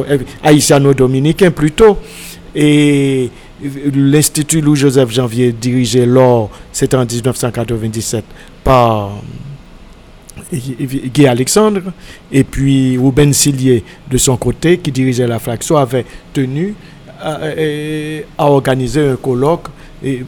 euh, 0.09 0.17
haïtiano-dominicain 0.43 1.51
plutôt, 1.51 1.99
et 2.55 3.29
l'Institut 3.93 4.61
Louis-Joseph 4.61 5.11
Janvier 5.11 5.51
dirigé 5.51 6.07
lors, 6.07 6.49
c'était 6.71 6.97
en 6.97 7.05
1997, 7.05 8.25
par 8.63 9.11
Guy 10.51 11.27
Alexandre, 11.27 11.93
et 12.31 12.43
puis 12.43 12.97
Ruben 12.97 13.31
Sillier 13.33 13.83
de 14.09 14.17
son 14.17 14.35
côté, 14.35 14.79
qui 14.79 14.91
dirigeait 14.91 15.27
la 15.27 15.37
Flaxo, 15.37 15.77
avait 15.77 16.05
tenu 16.33 16.73
à 17.21 18.49
organiser 18.49 19.09
un 19.09 19.15
colloque 19.15 19.67
et, 20.03 20.23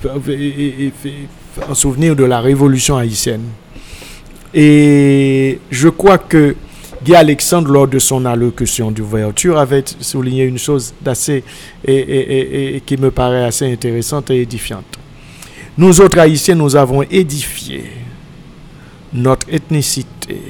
en 1.70 1.74
souvenir 1.74 2.16
de 2.16 2.24
la 2.24 2.40
révolution 2.40 2.98
haïtienne. 2.98 3.44
Et 4.54 5.60
je 5.70 5.90
crois 5.90 6.18
que 6.18 6.56
Guy 7.04 7.16
Alexandre, 7.16 7.72
lors 7.72 7.88
de 7.88 8.00
son 8.00 8.26
allocution 8.26 8.92
d'ouverture, 8.92 9.58
avait 9.58 9.84
souligné 10.00 10.44
une 10.46 10.58
chose 10.58 10.94
d'assez 11.02 11.44
et- 11.86 12.82
qui 12.86 12.98
me 12.98 13.12
paraît 13.12 13.46
assez 13.46 13.72
intéressante 13.72 14.32
et 14.32 14.42
édifiante. 14.42 14.98
Nous 15.78 16.02
autres 16.02 16.18
Haïtiens, 16.20 16.56
nous 16.56 16.76
avons 16.76 17.04
édifié 17.04 17.84
notre 19.14 19.48
ethnicité, 19.54 20.42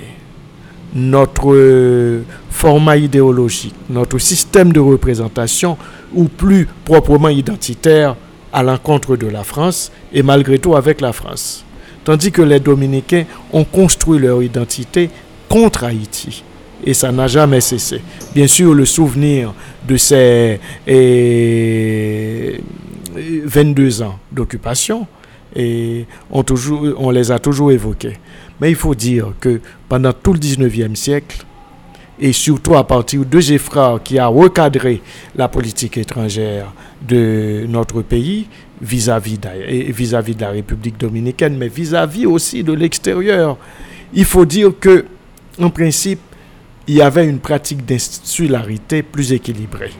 notre 0.95 1.53
euh, 1.53 2.21
format 2.49 2.95
idéologique, 2.97 3.75
notre 3.89 4.17
système 4.19 4.71
de 4.71 4.79
représentation, 4.79 5.77
ou 6.13 6.25
plus 6.25 6.67
proprement 6.85 7.27
identitaire, 7.29 8.15
à 8.57 8.63
l'encontre 8.63 9.15
de 9.17 9.27
la 9.27 9.43
France, 9.43 9.91
et 10.11 10.23
malgré 10.23 10.57
tout 10.57 10.75
avec 10.75 10.99
la 10.99 11.13
France. 11.13 11.63
Tandis 12.03 12.31
que 12.31 12.41
les 12.41 12.59
Dominicains 12.59 13.25
ont 13.53 13.63
construit 13.63 14.17
leur 14.17 14.41
identité 14.41 15.11
contre 15.47 15.83
Haïti. 15.83 16.43
Et 16.83 16.95
ça 16.95 17.11
n'a 17.11 17.27
jamais 17.27 17.61
cessé. 17.61 18.01
Bien 18.33 18.47
sûr, 18.47 18.73
le 18.73 18.85
souvenir 18.85 19.53
de 19.87 19.95
ces 19.95 20.59
eh, 20.87 22.59
22 23.15 24.01
ans 24.01 24.17
d'occupation, 24.31 25.05
et 25.55 26.07
on, 26.31 26.43
on 26.97 27.11
les 27.11 27.31
a 27.31 27.37
toujours 27.37 27.71
évoqués. 27.71 28.17
Mais 28.59 28.71
il 28.71 28.75
faut 28.75 28.95
dire 28.95 29.33
que 29.39 29.61
pendant 29.87 30.13
tout 30.13 30.33
le 30.33 30.39
19e 30.39 30.95
siècle, 30.95 31.45
et 32.19 32.33
surtout 32.33 32.75
à 32.75 32.85
partir 32.85 33.25
de 33.25 33.39
Géfrard 33.39 34.01
qui 34.03 34.17
a 34.17 34.27
recadré 34.27 35.01
la 35.35 35.47
politique 35.47 35.97
étrangère 35.97 36.73
de 37.07 37.65
notre 37.67 38.01
pays 38.01 38.47
vis-à-vis 38.81 39.37
d'A- 39.37 39.55
et 39.67 39.91
vis-à-vis 39.91 40.35
de 40.35 40.41
la 40.41 40.49
République 40.49 40.99
dominicaine, 40.99 41.57
mais 41.57 41.67
vis-à-vis 41.67 42.25
aussi 42.25 42.63
de 42.63 42.73
l'extérieur. 42.73 43.57
Il 44.13 44.25
faut 44.25 44.45
dire 44.45 44.71
que, 44.79 45.05
en 45.59 45.69
principe, 45.69 46.19
il 46.87 46.95
y 46.95 47.01
avait 47.01 47.27
une 47.27 47.39
pratique 47.39 47.85
d'insularité 47.85 49.03
plus 49.03 49.33
équilibrée. 49.33 49.91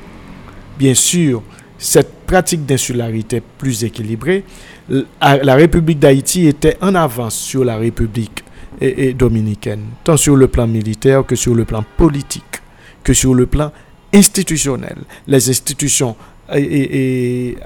Bien 0.77 0.93
sûr, 0.93 1.43
cette 1.77 2.13
pratique 2.25 2.65
d'insularité 2.65 3.41
plus 3.57 3.83
équilibrée, 3.83 4.43
la 4.89 5.55
République 5.55 5.99
d'Haïti 5.99 6.47
était 6.47 6.77
en 6.81 6.95
avance 6.95 7.35
sur 7.35 7.65
la 7.65 7.77
République 7.77 8.43
et- 8.79 9.07
et 9.09 9.13
dominicaine, 9.13 9.81
tant 10.03 10.17
sur 10.17 10.35
le 10.35 10.47
plan 10.47 10.67
militaire 10.67 11.25
que 11.25 11.35
sur 11.35 11.55
le 11.55 11.65
plan 11.65 11.83
politique, 11.97 12.43
que 13.03 13.13
sur 13.13 13.33
le 13.33 13.45
plan 13.45 13.71
institutionnel. 14.13 14.97
Les 15.27 15.49
institutions 15.49 16.15
et- 16.53 16.61
et- 16.61 17.57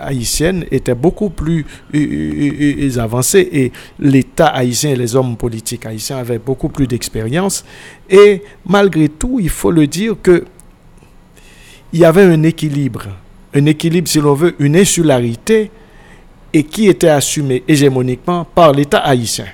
étaient 0.72 0.95
beaucoup 0.95 1.30
plus 1.30 1.66
euh, 1.93 1.97
euh, 1.99 2.89
euh, 2.97 2.99
avancées 2.99 3.47
et 3.51 3.72
l'État 3.99 4.47
haïtien 4.47 4.91
et 4.91 4.95
les 4.95 5.16
hommes 5.16 5.38
politiques 5.38 5.86
haïtiens 5.86 6.18
avaient 6.18 6.39
beaucoup 6.39 6.70
plus 6.70 6.88
d'expérience. 6.88 7.64
Et 8.09 8.41
malgré 8.66 9.07
tout, 9.07 9.39
il 9.39 9.49
faut 9.49 9.72
le 9.72 9.86
dire 9.86 10.16
que 10.22 10.45
il 11.93 11.99
y 11.99 12.05
avait 12.05 12.24
un 12.24 12.41
équilibre, 12.43 13.03
un 13.53 13.66
équilibre, 13.66 14.07
si 14.07 14.20
l'on 14.20 14.34
veut, 14.34 14.55
une 14.59 14.78
insularité, 14.78 15.70
et 16.53 16.64
qui 16.64 16.88
était 16.88 17.09
assumée 17.09 17.64
hégémoniquement 17.68 18.45
par 18.45 18.72
l'État 18.72 18.99
haïtien, 18.99 19.45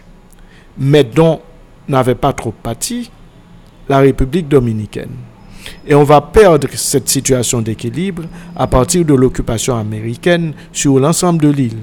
mais 0.78 1.04
dont 1.04 1.42
n'avait 1.88 2.16
pas 2.16 2.34
trop 2.34 2.52
pâti 2.52 3.10
la 3.90 4.00
République 4.00 4.48
dominicaine. 4.48 5.12
Et 5.86 5.96
on 5.96 6.04
va 6.04 6.22
perdre 6.22 6.68
cette 6.74 7.10
situation 7.10 7.62
d'équilibre 7.62 8.24
à 8.56 8.68
partir 8.68 9.06
de 9.06 9.14
l'occupation 9.14 9.76
américaine 9.78 10.54
sur 10.72 11.00
l'ensemble 11.00 11.42
de 11.42 11.50
l'île. 11.50 11.78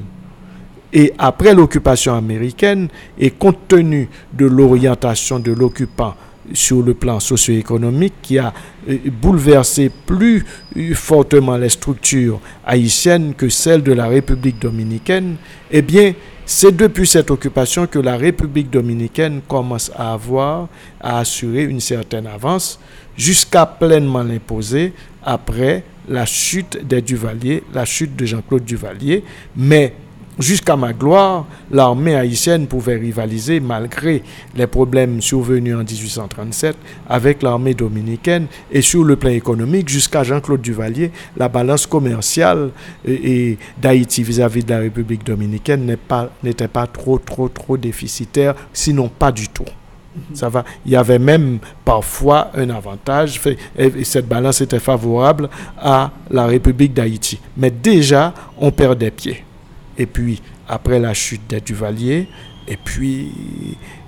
Et 0.93 1.13
après 1.19 1.55
l'occupation 1.55 2.15
américaine, 2.15 2.89
et 3.19 3.31
compte 3.31 3.59
tenu 3.67 4.09
de 4.33 4.47
l'orientation 4.47 5.41
de 5.41 5.53
l'occupant 5.53 6.15
sur 6.53 6.83
le 6.83 6.95
plan 6.95 7.21
socio-économique 7.21 8.15
qui 8.23 8.39
a 8.39 8.53
euh, 8.89 8.99
bouleversé 9.21 9.91
plus 10.07 10.45
euh, 10.77 10.95
fortement 10.95 11.57
les 11.57 11.71
structures 11.71 12.39
haïtiennes 12.67 13.35
que 13.35 13.49
celles 13.49 13.83
de 13.83 13.93
la 13.93 14.07
République 14.07 14.61
dominicaine, 14.61 15.37
eh 15.71 15.83
bien, 15.83 16.13
c'est 16.47 16.77
depuis 16.77 17.07
cette 17.07 17.31
occupation 17.31 17.87
que 17.87 17.99
la 17.99 18.17
République 18.17 18.71
dominicaine 18.71 19.41
commence 19.49 19.91
à 19.97 20.13
avoir, 20.13 20.69
à 21.01 21.19
assurer 21.21 21.65
une 21.65 21.81
certaine 21.81 22.27
avance, 22.27 22.79
jusqu'à 23.17 23.65
pleinement 23.65 24.23
l'imposer 24.23 24.93
après 25.23 25.85
la 26.09 26.27
chute 26.27 26.87
des 26.87 27.01
Duvaliers, 27.01 27.63
la 27.73 27.85
chute 27.85 28.15
de 28.15 28.27
Jean-Claude 28.27 28.65
Duvalier. 28.65 29.25
Mais 29.57 29.95
jusqu'à 30.39 30.77
ma 30.77 30.93
gloire, 30.93 31.47
l'armée 31.71 32.15
haïtienne 32.15 32.67
pouvait 32.67 32.97
rivaliser, 32.97 33.61
malgré 33.61 34.23
les 34.57 34.67
problèmes 34.67 35.21
survenus 35.23 35.75
en 35.75 35.85
1837, 35.85 36.77
avec 37.09 37.43
l'armée 37.43 37.75
dominicaine. 37.75 38.47
Et 38.73 38.83
sur 38.83 39.05
le 39.05 39.17
plan 39.17 39.31
économique, 39.31 39.89
jusqu'à 39.89 40.23
Jean-Claude 40.25 40.61
Duvalier, 40.61 41.11
la 41.37 41.49
balance 41.49 41.87
commerciale 41.87 42.71
et, 43.05 43.51
et 43.51 43.59
d'Haïti 43.81 44.23
vis-à-vis 44.23 44.65
de 44.65 44.71
la 44.71 44.79
République 44.81 45.25
dominicaine 45.25 45.85
n'est 45.87 45.97
pas- 45.97 46.31
n'était 46.43 46.69
pas 46.69 46.87
trop, 46.87 47.19
trop, 47.19 47.49
trop 47.49 47.77
déficitaire, 47.77 48.55
sinon 48.73 49.09
pas 49.09 49.33
du 49.33 49.49
tout. 49.49 49.65
Ça 50.33 50.49
va. 50.49 50.65
Il 50.87 50.93
y 50.93 50.97
avait 50.97 51.19
même 51.19 51.59
parfois 51.85 52.51
un 52.55 52.71
avantage. 52.71 53.41
fait- 53.41 53.57
et 53.77 53.87
et 53.87 54.05
cette 54.05 54.29
balance 54.29 54.61
était 54.61 54.79
favorable 54.79 55.49
à 55.77 56.13
la 56.31 56.47
République 56.47 56.95
d'Haïti. 56.95 57.41
Mais 57.57 57.71
déjà, 57.73 58.33
on 58.59 58.71
perd 58.71 58.97
des 58.99 59.11
pieds. 59.11 59.43
Et 59.99 60.07
puis, 60.07 60.41
après 60.69 60.99
la 60.99 61.15
chute 61.15 61.43
des 61.49 61.61
Duvaliers, 61.61 62.29
et 62.67 62.79
puis 62.83 63.31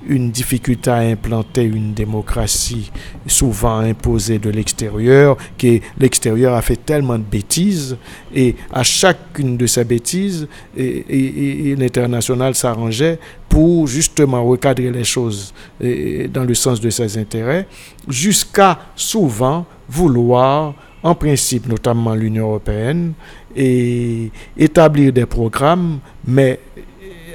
une 0.08 0.30
difficulté 0.30 0.88
à 0.90 0.98
implanter 0.98 1.64
une 1.64 1.92
démocratie 1.92 2.90
souvent 3.26 3.80
imposée 3.80 4.38
de 4.38 4.48
l'extérieur, 4.48 5.36
que 5.58 5.80
l'extérieur 5.98 6.54
a 6.54 6.62
fait 6.62 6.76
tellement 6.76 7.18
de 7.18 7.24
bêtises, 7.24 7.98
et 8.34 8.56
à 8.72 8.82
chacune 8.82 9.56
de 9.58 9.66
ces 9.66 9.84
bêtises, 9.84 10.48
l'international 10.74 12.54
s'arrangeait 12.54 13.18
pour 13.48 13.86
justement 13.88 14.42
recadrer 14.44 14.90
les 14.90 15.04
choses 15.04 15.52
dans 15.80 16.44
le 16.44 16.54
sens 16.54 16.80
de 16.80 16.88
ses 16.88 17.18
intérêts, 17.18 17.66
jusqu'à 18.08 18.78
souvent 18.94 19.66
vouloir, 19.88 20.74
en 21.02 21.14
principe 21.14 21.66
notamment 21.68 22.14
l'Union 22.14 22.46
européenne, 22.48 23.12
et 23.56 24.30
établir 24.56 25.12
des 25.12 25.26
programmes, 25.26 25.98
mais 26.26 26.60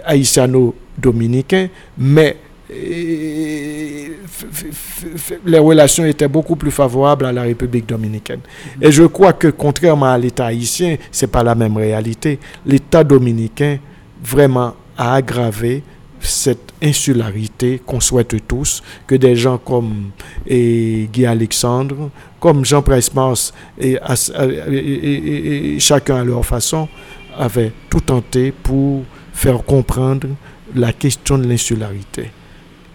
haïtiano-dominicains, 0.05 1.69
mais 1.97 2.37
euh, 2.71 4.07
les 5.45 5.59
relations 5.59 6.05
étaient 6.05 6.27
beaucoup 6.27 6.55
plus 6.55 6.71
favorables 6.71 7.25
à 7.25 7.31
la 7.31 7.41
République 7.43 7.85
dominicaine. 7.85 8.39
Et 8.81 8.91
je 8.91 9.03
crois 9.03 9.33
que 9.33 9.47
contrairement 9.47 10.05
à 10.11 10.17
l'État 10.17 10.45
haïtien, 10.45 10.95
c'est 11.11 11.27
pas 11.27 11.43
la 11.43 11.55
même 11.55 11.75
réalité. 11.75 12.39
L'État 12.65 13.03
dominicain 13.03 13.77
vraiment 14.23 14.75
a 14.97 15.15
aggravé 15.15 15.83
cette 16.19 16.71
insularité 16.83 17.81
qu'on 17.85 17.99
souhaite 17.99 18.35
tous, 18.47 18.83
que 19.07 19.15
des 19.15 19.35
gens 19.35 19.57
comme 19.57 20.11
et 20.47 21.09
Guy 21.11 21.25
Alexandre, 21.25 22.09
comme 22.41 22.65
Jean 22.65 22.81
Price-Mars, 22.81 23.53
et, 23.79 23.97
chacun 25.79 26.15
à 26.17 26.23
leur 26.25 26.43
façon, 26.45 26.89
avaient 27.37 27.71
tout 27.89 28.01
tenté 28.01 28.51
pour 28.51 29.03
faire 29.31 29.63
comprendre 29.63 30.27
la 30.75 30.91
question 30.91 31.37
de 31.37 31.47
l'insularité 31.47 32.31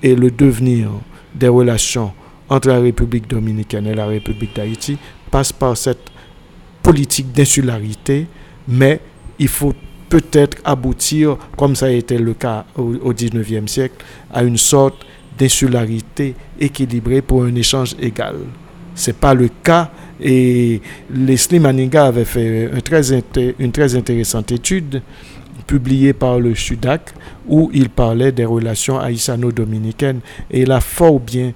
et 0.03 0.17
le 0.17 0.31
devenir 0.33 0.91
des 1.35 1.49
relations 1.49 2.13
entre 2.49 2.69
la 2.69 2.81
République 2.81 3.29
dominicaine 3.29 3.87
et 3.87 3.95
la 3.95 4.07
République 4.07 4.55
d'Haïti 4.55 4.99
passe 5.31 5.53
par 5.53 5.77
cette 5.77 6.11
politique 6.83 7.33
d'insularité, 7.33 8.27
mais 8.67 9.01
il 9.39 9.49
faut 9.49 9.75
peut-être 10.09 10.59
aboutir, 10.65 11.37
comme 11.57 11.77
ça 11.77 11.87
a 11.87 11.91
été 11.91 12.19
le 12.19 12.35
cas 12.35 12.65
au, 12.77 13.13
19e 13.13 13.69
siècle, 13.69 14.05
à 14.33 14.43
une 14.43 14.57
sorte 14.57 15.07
d'insularité 15.39 16.35
équilibrée 16.59 17.23
pour 17.23 17.45
un 17.45 17.55
échange 17.55 17.95
égal. 18.01 18.37
Ce 18.97 19.11
n'est 19.11 19.15
pas 19.15 19.35
le 19.35 19.49
cas 19.63 19.91
et 20.21 20.81
Leslie 21.15 21.61
Maniga 21.61 22.07
avait 22.07 22.25
fait 22.25 22.71
très 22.83 23.13
une 23.13 23.71
très 23.71 23.95
intéressante 23.95 24.51
étude 24.51 25.03
publiée 25.67 26.13
par 26.13 26.39
le 26.39 26.55
SUDAC 26.55 27.13
où 27.49 27.71
il 27.75 27.91
parlait 27.91 28.33
des 28.33 28.45
relations 28.45 28.99
haïtiano-dominicaines 28.99 30.21
et 30.51 30.63
il 30.63 30.73
a 30.73 30.81
fort 30.81 31.21
bien 31.21 31.53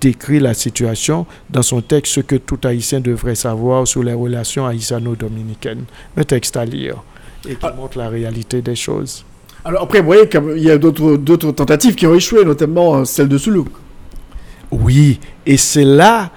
décrit 0.00 0.40
la 0.40 0.54
situation 0.54 1.26
dans 1.50 1.62
son 1.62 1.80
texte 1.80 2.14
Ce 2.14 2.20
que 2.20 2.36
tout 2.36 2.58
Haïtien 2.64 3.00
devrait 3.00 3.34
savoir 3.34 3.86
sur 3.86 4.02
les 4.02 4.12
relations 4.14 4.66
haïtiano-dominicaines. 4.66 5.84
Un 6.16 6.24
texte 6.24 6.56
à 6.56 6.64
lire 6.64 6.96
et 7.48 7.54
qui 7.54 7.66
montre 7.76 7.98
la 7.98 8.08
réalité 8.08 8.62
des 8.62 8.76
choses. 8.76 9.24
Alors 9.64 9.82
après, 9.82 10.00
vous 10.00 10.06
voyez 10.06 10.28
qu'il 10.28 10.58
y 10.58 10.70
a 10.70 10.78
d'autres 10.78 11.52
tentatives 11.52 11.94
qui 11.94 12.06
ont 12.06 12.14
échoué, 12.14 12.44
notamment 12.44 12.96
euh, 12.96 13.04
celle 13.04 13.28
de 13.28 13.36
Soulou. 13.38 13.66
Oui, 14.70 15.20
et 15.46 15.56
c'est 15.56 15.84
là 15.84 16.30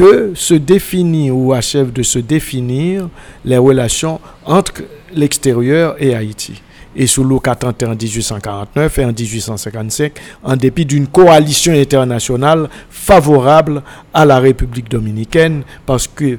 que 0.00 0.32
se 0.34 0.54
définit 0.54 1.30
ou 1.30 1.52
achève 1.52 1.92
de 1.92 2.02
se 2.02 2.18
définir 2.18 3.10
les 3.44 3.58
relations 3.58 4.18
entre 4.46 4.82
l'extérieur 5.12 5.94
et 5.98 6.14
Haïti. 6.14 6.62
et 6.96 7.06
Soulouk 7.06 7.46
a 7.48 7.54
tenté 7.54 7.84
en 7.84 7.94
1849 7.94 8.98
et 8.98 9.04
en 9.04 9.12
1855, 9.12 10.12
en 10.42 10.56
dépit 10.56 10.86
d'une 10.86 11.06
coalition 11.06 11.74
internationale 11.74 12.70
favorable 12.88 13.82
à 14.14 14.24
la 14.24 14.40
République 14.40 14.90
dominicaine, 14.90 15.64
parce 15.84 16.08
que 16.08 16.38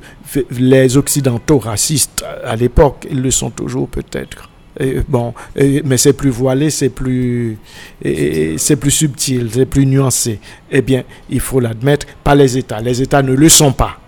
les 0.49 0.97
Occidentaux 0.97 1.59
racistes 1.59 2.25
à 2.43 2.55
l'époque, 2.55 3.05
ils 3.11 3.21
le 3.21 3.29
sont 3.29 3.51
toujours 3.51 3.87
peut-être. 3.87 4.50
Bon, 5.07 5.33
mais 5.55 5.97
c'est 5.97 6.13
plus 6.13 6.29
voilé, 6.29 6.69
c'est 6.69 6.89
plus, 6.89 7.57
c'est 8.03 8.75
plus 8.75 8.91
subtil, 8.91 9.49
c'est 9.51 9.65
plus 9.65 9.85
nuancé. 9.85 10.39
Eh 10.71 10.81
bien, 10.81 11.03
il 11.29 11.39
faut 11.39 11.59
l'admettre, 11.59 12.07
pas 12.23 12.35
les 12.35 12.57
États. 12.57 12.79
Les 12.79 13.01
États 13.01 13.21
ne 13.21 13.33
le 13.33 13.49
sont 13.49 13.73
pas. 13.73 13.99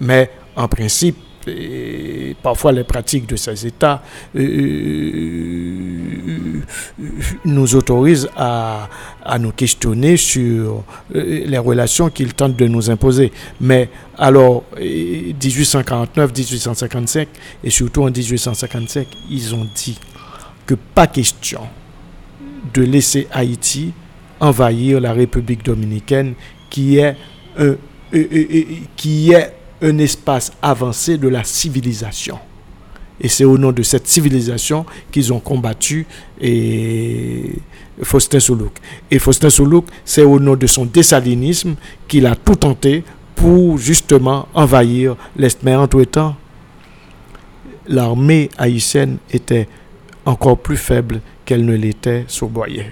Mais 0.00 0.30
en 0.56 0.68
principe, 0.68 1.16
et 1.48 2.36
parfois 2.42 2.72
les 2.72 2.84
pratiques 2.84 3.28
de 3.28 3.36
ces 3.36 3.66
États 3.66 4.02
euh, 4.36 4.40
euh, 4.40 6.60
nous 7.44 7.74
autorisent 7.74 8.28
à, 8.36 8.88
nous 9.38 9.52
questionner 9.52 10.16
sur 10.16 10.84
euh, 11.14 11.44
les 11.46 11.58
relations 11.58 12.10
qu'ils 12.10 12.34
tentent 12.34 12.56
de 12.56 12.66
nous 12.66 12.90
imposer. 12.90 13.32
Mais 13.60 13.88
alors, 14.18 14.64
1849, 14.78 16.32
1855 16.36 17.28
et 17.62 17.70
surtout 17.70 18.02
en 18.02 18.10
1855, 18.10 19.06
ils 19.30 19.54
ont 19.54 19.66
dit 19.74 19.98
que 20.66 20.74
pas 20.74 21.06
question 21.06 21.60
de 22.72 22.82
laisser 22.82 23.28
Haïti 23.32 23.92
envahir 24.40 25.00
la 25.00 25.12
République 25.12 25.64
dominicaine 25.64 26.34
qui 26.70 26.98
est, 26.98 27.16
qui 28.96 29.32
est 29.32 29.52
un 29.82 29.98
espace 29.98 30.52
avancé 30.62 31.18
de 31.18 31.28
la 31.28 31.44
civilisation. 31.44 32.38
Et 33.20 33.28
c'est 33.28 33.44
au 33.44 33.56
nom 33.56 33.70
de 33.72 33.82
cette 33.82 34.08
civilisation 34.08 34.84
qu'ils 35.12 35.32
ont 35.32 35.38
combattu 35.38 36.06
et 36.40 37.52
Faustin 38.02 38.40
Soulouk. 38.40 38.72
Et 39.10 39.18
Faustin 39.18 39.50
Soulouk, 39.50 39.86
c'est 40.04 40.22
au 40.22 40.40
nom 40.40 40.56
de 40.56 40.66
son 40.66 40.84
dessalinisme 40.84 41.76
qu'il 42.08 42.26
a 42.26 42.34
tout 42.34 42.56
tenté 42.56 43.04
pour 43.36 43.78
justement 43.78 44.48
envahir 44.52 45.16
l'Est. 45.36 45.62
Mais 45.62 45.74
entre-temps, 45.76 46.34
l'armée 47.86 48.50
haïtienne 48.58 49.18
était 49.32 49.68
encore 50.24 50.58
plus 50.58 50.76
faible 50.76 51.20
qu'elle 51.44 51.64
ne 51.64 51.74
l'était 51.76 52.24
sous 52.26 52.48
Boyer. 52.48 52.86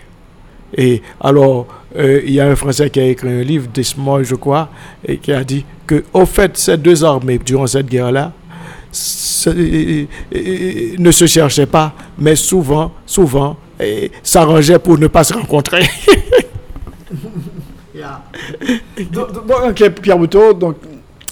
Et 0.76 1.02
alors, 1.20 1.66
euh, 1.96 2.22
il 2.24 2.32
y 2.32 2.40
a 2.40 2.46
un 2.46 2.56
Français 2.56 2.88
qui 2.90 3.00
a 3.00 3.04
écrit 3.04 3.28
un 3.28 3.42
livre, 3.42 3.68
Desmoy, 3.72 4.24
je 4.24 4.34
crois, 4.34 4.70
et 5.06 5.18
qui 5.18 5.32
a 5.32 5.44
dit 5.44 5.64
que, 5.86 6.04
au 6.12 6.24
fait, 6.26 6.56
ces 6.56 6.76
deux 6.76 7.04
armées, 7.04 7.38
durant 7.38 7.66
cette 7.66 7.86
guerre-là, 7.86 8.32
ne 9.44 10.06
se 11.10 11.26
cherchaient 11.26 11.66
pas, 11.66 11.94
mais 12.18 12.36
souvent, 12.36 12.92
souvent, 13.04 13.56
s'arrangeaient 14.22 14.78
pour 14.78 14.98
ne 14.98 15.08
pas 15.08 15.24
se 15.24 15.34
rencontrer. 15.34 15.82
donc, 19.12 19.82
Pierre 20.00 20.18
Bouteau, 20.18 20.52
donc, 20.52 20.76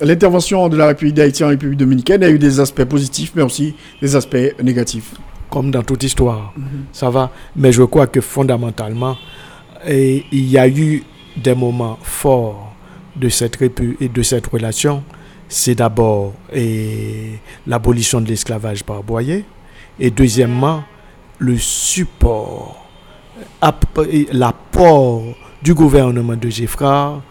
l'intervention 0.01 0.69
de 0.69 0.77
la 0.77 0.89
République 0.89 1.15
d'Haïti 1.15 1.45
en 1.45 1.49
République 1.49 1.79
dominicaine 1.79 2.23
a 2.25 2.31
eu 2.31 2.39
des 2.39 2.61
aspects 2.61 2.85
positifs, 2.85 3.33
mais 3.35 3.43
aussi 3.43 3.75
des 4.01 4.17
aspects 4.17 4.37
négatifs. 4.63 5.15
Comme 5.51 5.71
dans 5.71 5.83
toute 5.83 6.03
histoire, 6.05 6.53
mhm. 6.57 6.85
ça 6.93 7.11
va. 7.11 7.31
Mais 7.57 7.73
je 7.73 7.83
crois 7.83 8.07
que 8.07 8.21
fondamentalement, 8.21 9.17
et 9.87 10.25
il 10.31 10.49
y 10.49 10.59
a 10.59 10.69
eu 10.69 11.03
des 11.37 11.55
moments 11.55 11.99
forts 12.03 12.73
de 13.17 13.29
cette, 13.29 13.61
et 14.01 14.09
de 14.09 14.23
cette 14.23 14.47
relation. 14.47 15.03
C'est 15.49 15.75
d'abord 15.75 16.33
l'abolition 17.67 18.21
de 18.21 18.29
l'esclavage 18.29 18.85
par 18.85 19.03
Boyer. 19.03 19.45
Et 19.99 20.11
deuxièmement, 20.11 20.85
le 21.39 21.57
support, 21.59 22.87
l'apport 24.33 25.23
du 25.63 25.75
gouvernement 25.75 26.37
de 26.37 26.49
Geffrard, 26.49 27.23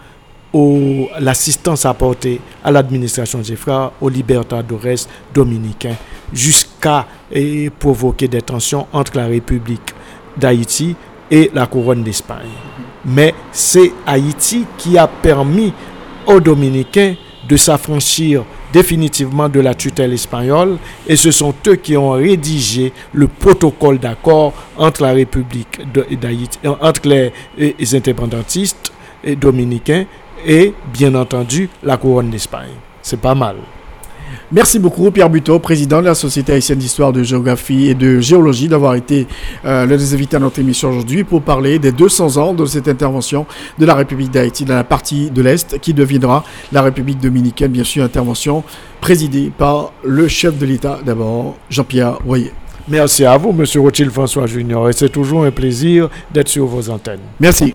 l'assistance 1.20 1.86
apportée 1.86 2.42
à 2.64 2.72
l'administration 2.72 3.44
Geffrard, 3.44 3.94
aux 4.02 4.10
libertadores 4.10 5.06
dominicains, 5.34 5.96
jusqu'à 6.34 7.06
provoquer 7.80 8.28
des 8.28 8.42
tensions 8.42 8.88
entre 8.92 9.18
la 9.18 9.28
République 9.28 9.94
d'Haïti 10.38 10.96
et 11.30 11.52
la 11.54 11.68
couronne 11.68 12.04
d'Espagne. 12.04 12.48
Mais 13.06 13.34
c'est 13.52 13.92
Haïti 14.06 14.66
qui 14.78 14.98
a 14.98 15.08
permis 15.08 15.74
aux 16.26 16.40
Dominicains 16.40 17.16
de 17.48 17.58
s'affranchir 17.58 18.44
définitivement 18.72 19.50
de 19.50 19.60
la 19.60 19.74
tutelle 19.74 20.14
espagnole 20.14 20.78
et 21.08 21.16
ce 21.16 21.32
sont 21.32 21.54
eux 21.68 21.76
qui 21.76 21.98
ont 21.98 22.12
rédigé 22.12 22.94
le 23.14 23.28
protocole 23.28 23.98
d'accord 23.98 24.54
entre 24.78 25.02
la 25.04 25.14
République 25.14 25.80
d'Haïti, 26.20 26.60
entre 26.64 27.08
les, 27.08 27.34
les 27.58 27.96
indépendantistes 27.96 28.92
dominicains 29.40 30.06
et 30.46 30.74
bien 30.94 31.16
entendu 31.16 31.70
la 31.84 31.98
couronne 31.98 32.30
d'Espagne. 32.30 32.70
C'est 33.02 33.20
pas 33.20 33.36
mal. 33.36 33.56
Merci 34.52 34.80
beaucoup 34.80 35.12
Pierre 35.12 35.30
Buteau, 35.30 35.60
président 35.60 36.02
de 36.02 36.06
la 36.06 36.16
Société 36.16 36.54
haïtienne 36.54 36.80
d'histoire 36.80 37.14
de 37.14 37.22
géographie 37.22 37.88
et 37.88 37.94
de 37.94 38.20
géologie, 38.20 38.68
d'avoir 38.68 38.96
été 38.96 39.28
euh, 39.66 39.86
l'un 39.86 39.96
des 39.98 40.14
invités 40.14 40.38
à 40.38 40.40
notre 40.40 40.60
émission 40.60 40.90
aujourd'hui 40.90 41.24
pour 41.24 41.42
parler 41.42 41.78
des 41.78 41.92
200 41.92 42.38
ans 42.38 42.54
de 42.54 42.66
cette 42.66 42.88
intervention 42.88 43.46
de 43.78 43.86
la 43.86 43.94
République 43.94 44.32
d'Haïti 44.32 44.66
dans 44.66 44.76
la 44.76 44.84
partie 44.84 45.30
de 45.30 45.42
l'Est 45.42 45.80
qui 45.80 45.94
deviendra 45.94 46.44
la 46.72 46.82
République 46.82 47.20
dominicaine, 47.20 47.72
bien 47.72 47.84
sûr, 47.84 48.04
intervention 48.04 48.64
présidée 49.02 49.52
par 49.56 49.94
le 50.04 50.28
chef 50.28 50.58
de 50.58 50.66
l'État 50.66 51.00
d'abord, 51.06 51.56
Jean-Pierre 51.70 52.18
Royer. 52.26 52.52
Merci 52.88 53.26
à 53.26 53.38
vous, 53.38 53.52
Monsieur 53.52 53.82
Rothschild 53.82 54.10
François 54.12 54.48
Junior, 54.48 54.90
et 54.90 54.94
c'est 54.94 55.10
toujours 55.10 55.46
un 55.46 55.52
plaisir 55.52 56.10
d'être 56.32 56.48
sur 56.48 56.66
vos 56.66 56.90
antennes. 56.90 57.20
Merci. 57.40 57.74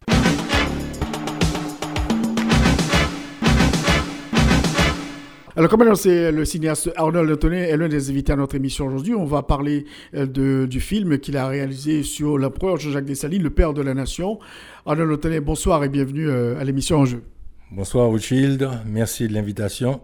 Alors, 5.56 5.70
comme 5.70 5.82
annoncé, 5.82 6.32
le 6.32 6.44
cinéaste 6.44 6.90
Arnold 6.96 7.30
Antonet 7.30 7.68
est 7.68 7.76
l'un 7.76 7.86
des 7.86 8.10
invités 8.10 8.32
à 8.32 8.36
notre 8.36 8.56
émission 8.56 8.88
aujourd'hui. 8.88 9.14
On 9.14 9.24
va 9.24 9.44
parler 9.44 9.84
euh, 10.12 10.66
du 10.66 10.80
film 10.80 11.18
qu'il 11.20 11.36
a 11.36 11.46
réalisé 11.46 12.02
sur 12.02 12.38
l'empereur 12.38 12.76
Jean-Jacques 12.78 13.04
Dessalines, 13.04 13.44
le 13.44 13.50
père 13.50 13.72
de 13.72 13.80
la 13.80 13.94
nation. 13.94 14.40
Arnold 14.84 15.12
Antonet, 15.12 15.38
bonsoir 15.38 15.84
et 15.84 15.88
bienvenue 15.88 16.28
euh, 16.28 16.58
à 16.58 16.64
l'émission 16.64 16.98
En 16.98 17.04
Jeu. 17.04 17.22
Bonsoir 17.70 18.08
Rothschild, 18.08 18.68
merci 18.84 19.28
de 19.28 19.32
l'invitation. 19.32 20.00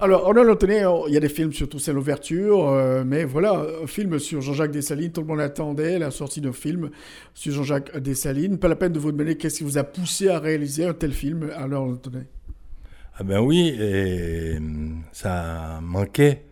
Alors, 0.00 0.26
Arnold 0.26 0.50
Antonet, 0.50 0.82
il 1.06 1.14
y 1.14 1.16
a 1.16 1.20
des 1.20 1.28
films 1.28 1.52
sur 1.52 1.68
Toussaint 1.68 1.92
l'ouverture, 1.92 2.70
euh, 2.70 3.04
mais 3.06 3.22
voilà, 3.22 3.64
un 3.84 3.86
film 3.86 4.18
sur 4.18 4.40
Jean-Jacques 4.40 4.72
Dessalines, 4.72 5.12
tout 5.12 5.20
le 5.20 5.28
monde 5.28 5.40
attendait 5.40 6.00
la 6.00 6.10
sortie 6.10 6.40
d'un 6.40 6.52
film 6.52 6.90
sur 7.34 7.52
Jean-Jacques 7.52 7.96
Dessalines. 7.98 8.58
Pas 8.58 8.66
la 8.66 8.74
peine 8.74 8.92
de 8.92 8.98
vous 8.98 9.12
demander 9.12 9.36
qu'est-ce 9.36 9.58
qui 9.58 9.64
vous 9.64 9.78
a 9.78 9.84
poussé 9.84 10.28
à 10.28 10.40
réaliser 10.40 10.86
un 10.86 10.94
tel 10.94 11.12
film, 11.12 11.50
Arnold 11.54 11.92
Antonet. 11.92 12.26
Ah 13.22 13.22
ben 13.22 13.40
oui, 13.40 13.76
et 13.78 14.56
ça 15.12 15.78
manquait 15.82 16.44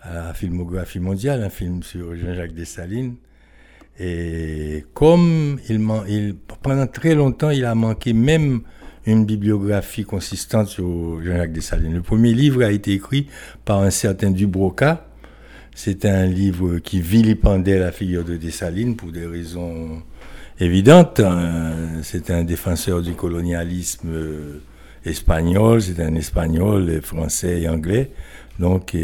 à 0.00 0.14
la 0.14 0.32
filmographie 0.32 1.00
mondiale, 1.00 1.42
un 1.42 1.50
film 1.50 1.82
sur 1.82 2.14
Jean-Jacques 2.14 2.54
Dessalines. 2.54 3.16
Et 3.98 4.84
comme 4.94 5.58
pendant 6.62 6.86
très 6.86 7.16
longtemps, 7.16 7.50
il 7.50 7.64
a 7.64 7.74
manqué 7.74 8.12
même 8.12 8.60
une 9.06 9.24
bibliographie 9.24 10.04
consistante 10.04 10.68
sur 10.68 11.20
Jean-Jacques 11.20 11.52
Dessalines. 11.52 11.94
Le 11.94 12.02
premier 12.02 12.32
livre 12.32 12.62
a 12.62 12.70
été 12.70 12.92
écrit 12.92 13.26
par 13.64 13.80
un 13.80 13.90
certain 13.90 14.30
Dubroca. 14.30 15.08
C'était 15.74 16.10
un 16.10 16.26
livre 16.26 16.78
qui 16.78 17.00
vilipendait 17.00 17.80
la 17.80 17.90
figure 17.90 18.24
de 18.24 18.36
Dessalines 18.36 18.94
pour 18.94 19.10
des 19.10 19.26
raisons 19.26 20.00
évidentes. 20.60 21.20
C'était 22.04 22.34
un 22.34 22.44
défenseur 22.44 23.02
du 23.02 23.14
colonialisme 23.14 24.60
espagnol, 25.04 25.82
c'est 25.82 26.00
un 26.00 26.14
espagnol, 26.14 27.00
français 27.02 27.62
et 27.62 27.68
anglais. 27.68 28.10
Donc, 28.58 28.94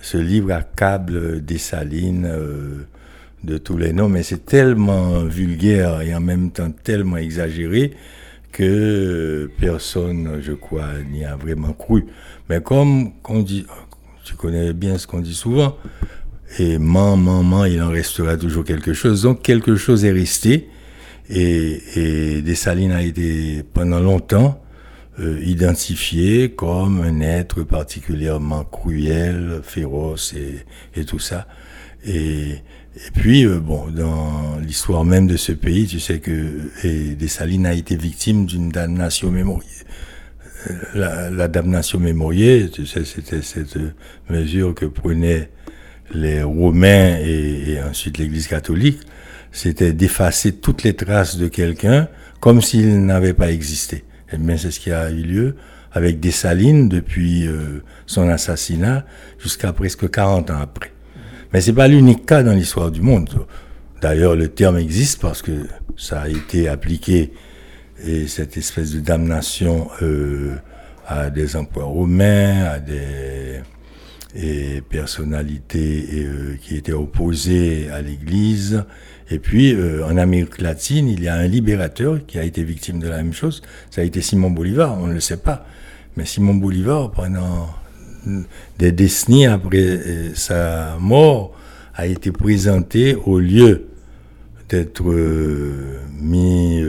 ce 0.00 0.16
livre 0.16 0.52
accable 0.52 1.44
Dessalines 1.44 2.26
euh, 2.26 2.86
de 3.44 3.58
tous 3.58 3.76
les 3.76 3.92
noms, 3.92 4.08
mais 4.08 4.22
c'est 4.22 4.44
tellement 4.44 5.24
vulgaire 5.24 6.02
et 6.02 6.14
en 6.14 6.20
même 6.20 6.50
temps 6.50 6.70
tellement 6.70 7.16
exagéré 7.16 7.92
que 8.52 9.50
personne, 9.58 10.40
je 10.42 10.52
crois, 10.52 10.88
n'y 11.10 11.24
a 11.24 11.36
vraiment 11.36 11.72
cru. 11.72 12.06
Mais 12.48 12.60
comme 12.60 13.12
on 13.28 13.40
dit, 13.40 13.64
tu 14.24 14.34
connais 14.34 14.72
bien 14.72 14.98
ce 14.98 15.06
qu'on 15.06 15.20
dit 15.20 15.34
souvent, 15.34 15.76
et 16.58 16.78
man, 16.78 17.22
man, 17.22 17.46
man, 17.46 17.70
il 17.70 17.80
en 17.80 17.90
restera 17.90 18.36
toujours 18.36 18.64
quelque 18.64 18.92
chose. 18.92 19.22
Donc 19.22 19.42
quelque 19.42 19.76
chose 19.76 20.04
est 20.04 20.12
resté, 20.12 20.68
et, 21.28 21.80
et 21.96 22.42
Dessalines 22.42 22.92
a 22.92 23.02
été 23.02 23.62
pendant 23.72 24.00
longtemps 24.00 24.60
euh, 25.20 25.38
identifié 25.44 26.50
comme 26.50 27.02
un 27.02 27.20
être 27.20 27.62
particulièrement 27.62 28.64
cruel, 28.64 29.60
féroce 29.62 30.34
et, 30.34 30.64
et 30.98 31.04
tout 31.04 31.18
ça. 31.18 31.46
Et, 32.06 32.52
et 32.96 33.10
puis, 33.14 33.44
euh, 33.44 33.60
bon, 33.60 33.88
dans 33.88 34.58
l'histoire 34.60 35.04
même 35.04 35.26
de 35.26 35.36
ce 35.36 35.52
pays, 35.52 35.86
tu 35.86 36.00
sais 36.00 36.20
que 36.20 36.70
et 36.84 37.14
Dessalines 37.16 37.66
a 37.66 37.74
été 37.74 37.96
victime 37.96 38.46
d'une 38.46 38.70
damnation 38.70 39.30
mémorielle. 39.30 39.86
Euh, 40.70 40.74
la, 40.94 41.30
la, 41.30 41.48
damnation 41.48 41.98
mémorielle, 41.98 42.70
tu 42.70 42.86
sais, 42.86 43.04
c'était 43.04 43.42
cette 43.42 43.78
mesure 44.30 44.74
que 44.74 44.86
prenait 44.86 45.50
les 46.14 46.42
Romains 46.42 47.18
et, 47.20 47.72
et 47.72 47.82
ensuite 47.82 48.16
l'Église 48.16 48.46
catholique, 48.46 49.00
c'était 49.52 49.92
d'effacer 49.92 50.52
toutes 50.52 50.82
les 50.82 50.94
traces 50.94 51.36
de 51.36 51.48
quelqu'un 51.48 52.08
comme 52.40 52.62
s'il 52.62 53.04
n'avait 53.04 53.34
pas 53.34 53.50
existé. 53.52 54.04
Et 54.32 54.38
bien 54.38 54.56
c'est 54.56 54.70
ce 54.70 54.80
qui 54.80 54.92
a 54.92 55.10
eu 55.10 55.22
lieu 55.22 55.56
avec 55.92 56.20
Dessalines 56.20 56.88
depuis 56.88 57.46
euh, 57.46 57.82
son 58.06 58.28
assassinat 58.28 59.04
jusqu'à 59.38 59.72
presque 59.72 60.08
40 60.10 60.50
ans 60.50 60.60
après. 60.60 60.92
Mais 61.52 61.60
c'est 61.60 61.72
pas 61.72 61.88
l'unique 61.88 62.26
cas 62.26 62.42
dans 62.42 62.52
l'histoire 62.52 62.90
du 62.90 63.00
monde. 63.00 63.28
D'ailleurs, 64.00 64.36
le 64.36 64.48
terme 64.48 64.78
existe 64.78 65.20
parce 65.20 65.42
que 65.42 65.66
ça 65.96 66.22
a 66.22 66.28
été 66.28 66.68
appliqué 66.68 67.32
et 68.06 68.28
cette 68.28 68.56
espèce 68.56 68.92
de 68.92 69.00
damnation 69.00 69.88
euh, 70.00 70.54
à 71.06 71.28
des 71.28 71.56
emplois 71.56 71.84
romains, 71.84 72.64
à 72.64 72.78
des 72.78 73.60
personnalités 74.88 76.06
euh, 76.12 76.56
qui 76.62 76.76
étaient 76.76 76.92
opposées 76.92 77.90
à 77.90 78.00
l'Église. 78.00 78.84
Et 79.30 79.38
puis, 79.38 79.74
euh, 79.74 80.04
en 80.04 80.16
Amérique 80.16 80.60
latine, 80.60 81.08
il 81.08 81.22
y 81.22 81.28
a 81.28 81.34
un 81.34 81.46
libérateur 81.46 82.18
qui 82.26 82.38
a 82.38 82.44
été 82.44 82.64
victime 82.64 82.98
de 82.98 83.08
la 83.08 83.18
même 83.18 83.32
chose. 83.32 83.62
Ça 83.90 84.00
a 84.00 84.04
été 84.04 84.20
Simon 84.20 84.50
Bolivar, 84.50 84.98
on 84.98 85.06
ne 85.06 85.14
le 85.14 85.20
sait 85.20 85.36
pas. 85.36 85.66
Mais 86.16 86.24
Simon 86.24 86.54
Bolivar, 86.54 87.10
pendant 87.12 87.70
des 88.78 88.92
décennies 88.92 89.46
après 89.46 89.78
euh, 89.78 90.34
sa 90.34 90.96
mort, 90.98 91.54
a 91.94 92.06
été 92.06 92.32
présenté 92.32 93.14
au 93.14 93.38
lieu 93.38 93.86
d'être 94.68 95.02
mis, 96.20 96.82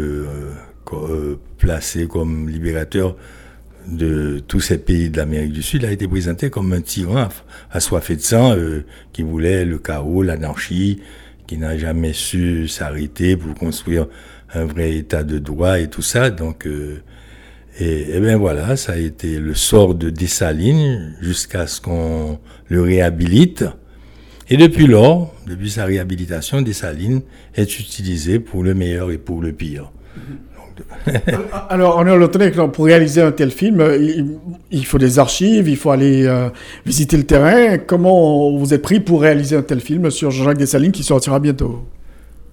placé 1.58 2.08
comme 2.08 2.50
libérateur 2.50 3.16
de 3.88 4.42
tous 4.48 4.60
ces 4.60 4.78
pays 4.78 5.10
de 5.10 5.18
l'Amérique 5.18 5.54
du 5.54 5.64
Sud 5.64 5.86
a 5.86 5.92
été 5.92 6.08
présenté 6.08 6.50
comme 6.50 6.72
un 6.74 6.82
tyran 6.82 7.30
assoiffé 7.72 8.16
de 8.16 8.22
sang 8.22 8.56
euh, 8.56 8.86
qui 9.12 9.24
voulait 9.24 9.66
le 9.66 9.80
chaos, 9.80 10.22
l'anarchie, 10.22 11.02
qui 11.52 11.58
n'a 11.58 11.78
jamais 11.78 12.14
su 12.14 12.70
s'arrêter 12.70 13.36
pour 13.36 13.54
construire 13.56 14.08
un 14.54 14.64
vrai 14.64 14.96
état 14.96 15.22
de 15.22 15.38
droit 15.38 15.82
et 15.82 15.90
tout 15.90 16.02
ça. 16.02 16.30
Donc, 16.30 16.66
euh, 16.66 17.02
et, 17.78 18.18
bien 18.22 18.38
voilà, 18.38 18.78
ça 18.78 18.94
a 18.94 18.96
été 18.96 19.38
le 19.38 19.54
sort 19.54 19.94
de 19.94 20.10
Dessalines 20.10 21.14
jusqu'à 21.20 21.68
ce 21.68 21.82
qu'on 21.82 22.40
le 22.70 22.82
réhabilite. 22.82 23.66
Et 24.50 24.56
depuis 24.56 24.88
lors, 24.88 25.36
depuis 25.46 25.72
sa 25.72 25.84
réhabilitation, 25.84 26.62
Dessalines 26.62 27.22
est 27.54 27.82
utilisé 27.82 28.40
pour 28.40 28.64
le 28.64 28.74
meilleur 28.74 29.12
et 29.12 29.18
pour 29.18 29.42
le 29.42 29.52
pire. 29.52 29.92
Alors, 31.70 31.98
retenu 31.98 32.52
que 32.52 32.68
pour 32.68 32.86
réaliser 32.86 33.22
un 33.22 33.32
tel 33.32 33.52
film, 33.52 33.84
il, 34.72 34.86
faut 34.86 34.98
des 34.98 35.20
archives, 35.20 35.68
il 35.68 35.78
faut 35.78 35.92
aller 35.92 36.26
euh, 36.26 36.50
visiter 36.86 37.18
le 37.18 37.24
terrain. 37.24 37.78
Comment 37.78 38.56
vous 38.58 38.74
êtes 38.74 38.82
pris 38.82 39.00
pour 39.00 39.22
réaliser 39.22 39.56
un 39.56 39.62
tel 39.62 39.80
film 39.80 40.10
sur 40.12 40.32
Jean-Jacques 40.32 40.58
Dessalines 40.58 40.92
qui 40.92 41.04
sortira 41.04 41.40
bientôt? 41.40 41.86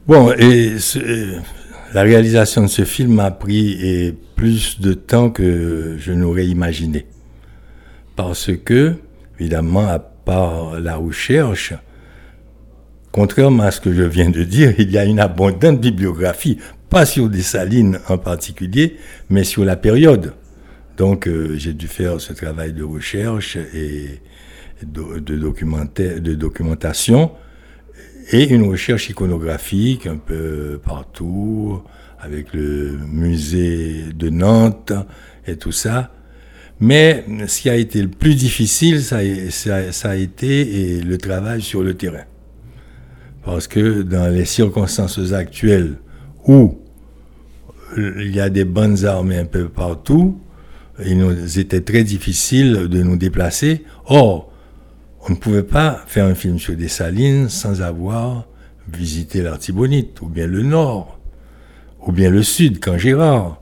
Bon, 0.07 0.33
et 0.33 0.77
la 1.93 2.03
réalisation 2.03 2.63
de 2.63 2.69
ce 2.69 2.85
film 2.85 3.19
a 3.21 3.31
pris 3.31 4.15
plus 4.37 4.81
de 4.81 4.95
temps 4.95 5.31
que 5.31 5.97
je 5.99 6.13
n'aurais 6.13 6.47
imaginé. 6.47 7.07
Parce 8.17 8.51
que, 8.65 8.95
évidemment, 9.39 9.87
à 9.89 9.99
part 9.99 10.81
la 10.81 10.97
recherche, 10.97 11.75
contrairement 13.13 13.65
à 13.65 13.71
ce 13.71 13.81
que 13.81 13.93
je 13.93 14.03
viens 14.03 14.31
de 14.31 14.45
dire, 14.45 14.75
il 14.79 14.91
y 14.91 14.99
a 14.99 15.05
une 15.05 15.21
abondante 15.21 15.81
bibliographie 15.81 16.59
pas 16.91 17.07
sur 17.07 17.29
des 17.29 17.43
salines 17.43 18.01
en 18.09 18.19
particulier, 18.19 18.97
mais 19.31 19.45
sur 19.45 19.65
la 19.65 19.77
période. 19.77 20.35
Donc 20.97 21.27
euh, 21.27 21.55
j'ai 21.57 21.73
dû 21.75 21.87
faire 21.87 22.21
ce 22.21 22.33
travail 22.33 22.73
de 22.73 22.83
recherche 22.83 23.57
et 23.57 24.21
de, 24.83 25.19
de 25.19 26.35
documentation 26.35 27.33
et 28.31 28.49
une 28.49 28.69
recherche 28.69 29.09
iconographique 29.09 30.07
un 30.07 30.17
peu 30.17 30.81
partout, 30.85 31.83
avec 32.21 32.53
le 32.53 32.99
musée 33.11 34.13
de 34.15 34.29
Nantes 34.29 34.93
et 35.47 35.57
tout 35.57 35.73
ça. 35.73 36.13
Mais 36.81 37.25
ce 37.47 37.61
qui 37.61 37.71
a 37.71 37.75
été 37.75 38.03
le 38.03 38.09
plus 38.09 38.35
difficile, 38.35 39.03
ça, 39.03 39.19
a 39.19 40.17
été 40.17 41.01
le 41.01 41.19
travail 41.19 41.63
sur 41.63 41.83
le 41.83 41.95
terrain. 41.95 42.25
Parce 43.45 43.67
que 43.67 44.03
dans 44.03 44.33
les 44.33 44.45
circonstances 44.45 45.33
actuelles, 45.33 45.97
où 46.47 46.79
il 47.97 48.35
y 48.35 48.41
a 48.41 48.51
des 48.51 48.65
bonnes 48.65 49.05
armées 49.05 49.39
un 49.39 49.45
peu 49.45 49.69
partout, 49.69 50.39
il 51.05 51.19
nous 51.19 51.59
était 51.59 51.81
très 51.81 52.05
difficile 52.05 52.89
de 52.89 53.03
nous 53.03 53.17
déplacer. 53.17 53.85
Or, 54.07 54.53
on 55.27 55.33
ne 55.33 55.37
pouvait 55.37 55.63
pas 55.63 56.03
faire 56.07 56.27
un 56.27 56.35
film 56.35 56.59
sur 56.59 56.77
des 56.77 56.89
salines 56.89 57.49
sans 57.49 57.83
avoir 57.83 58.47
visité 58.89 59.43
l'Artibonite, 59.43 60.21
ou 60.23 60.27
bien 60.27 60.47
le 60.47 60.63
nord, 60.63 61.19
ou 62.07 62.13
bien 62.13 62.31
le 62.31 62.43
sud, 62.43 62.81
quand 62.81 62.97
Gérard. 62.97 63.61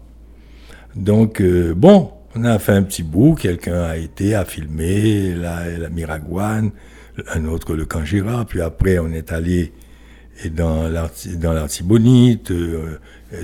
Donc, 0.94 1.40
euh, 1.40 1.74
bon, 1.74 2.10
on 2.34 2.44
a 2.44 2.58
fait 2.58 2.72
un 2.72 2.82
petit 2.82 3.02
bout, 3.02 3.34
quelqu'un 3.34 3.82
a 3.82 3.96
été 3.96 4.34
à 4.34 4.44
filmer 4.44 5.34
la, 5.34 5.78
la 5.78 5.88
Miragouane, 5.88 6.70
un 7.34 7.44
autre 7.46 7.74
le 7.74 7.86
camp 7.86 8.04
Gérard, 8.04 8.46
puis 8.46 8.60
après 8.60 8.98
on 8.98 9.08
est 9.08 9.32
allé 9.32 9.72
et 10.44 10.50
dans 10.50 10.88
l'Artibonite, 10.88 12.50
euh, 12.50 12.98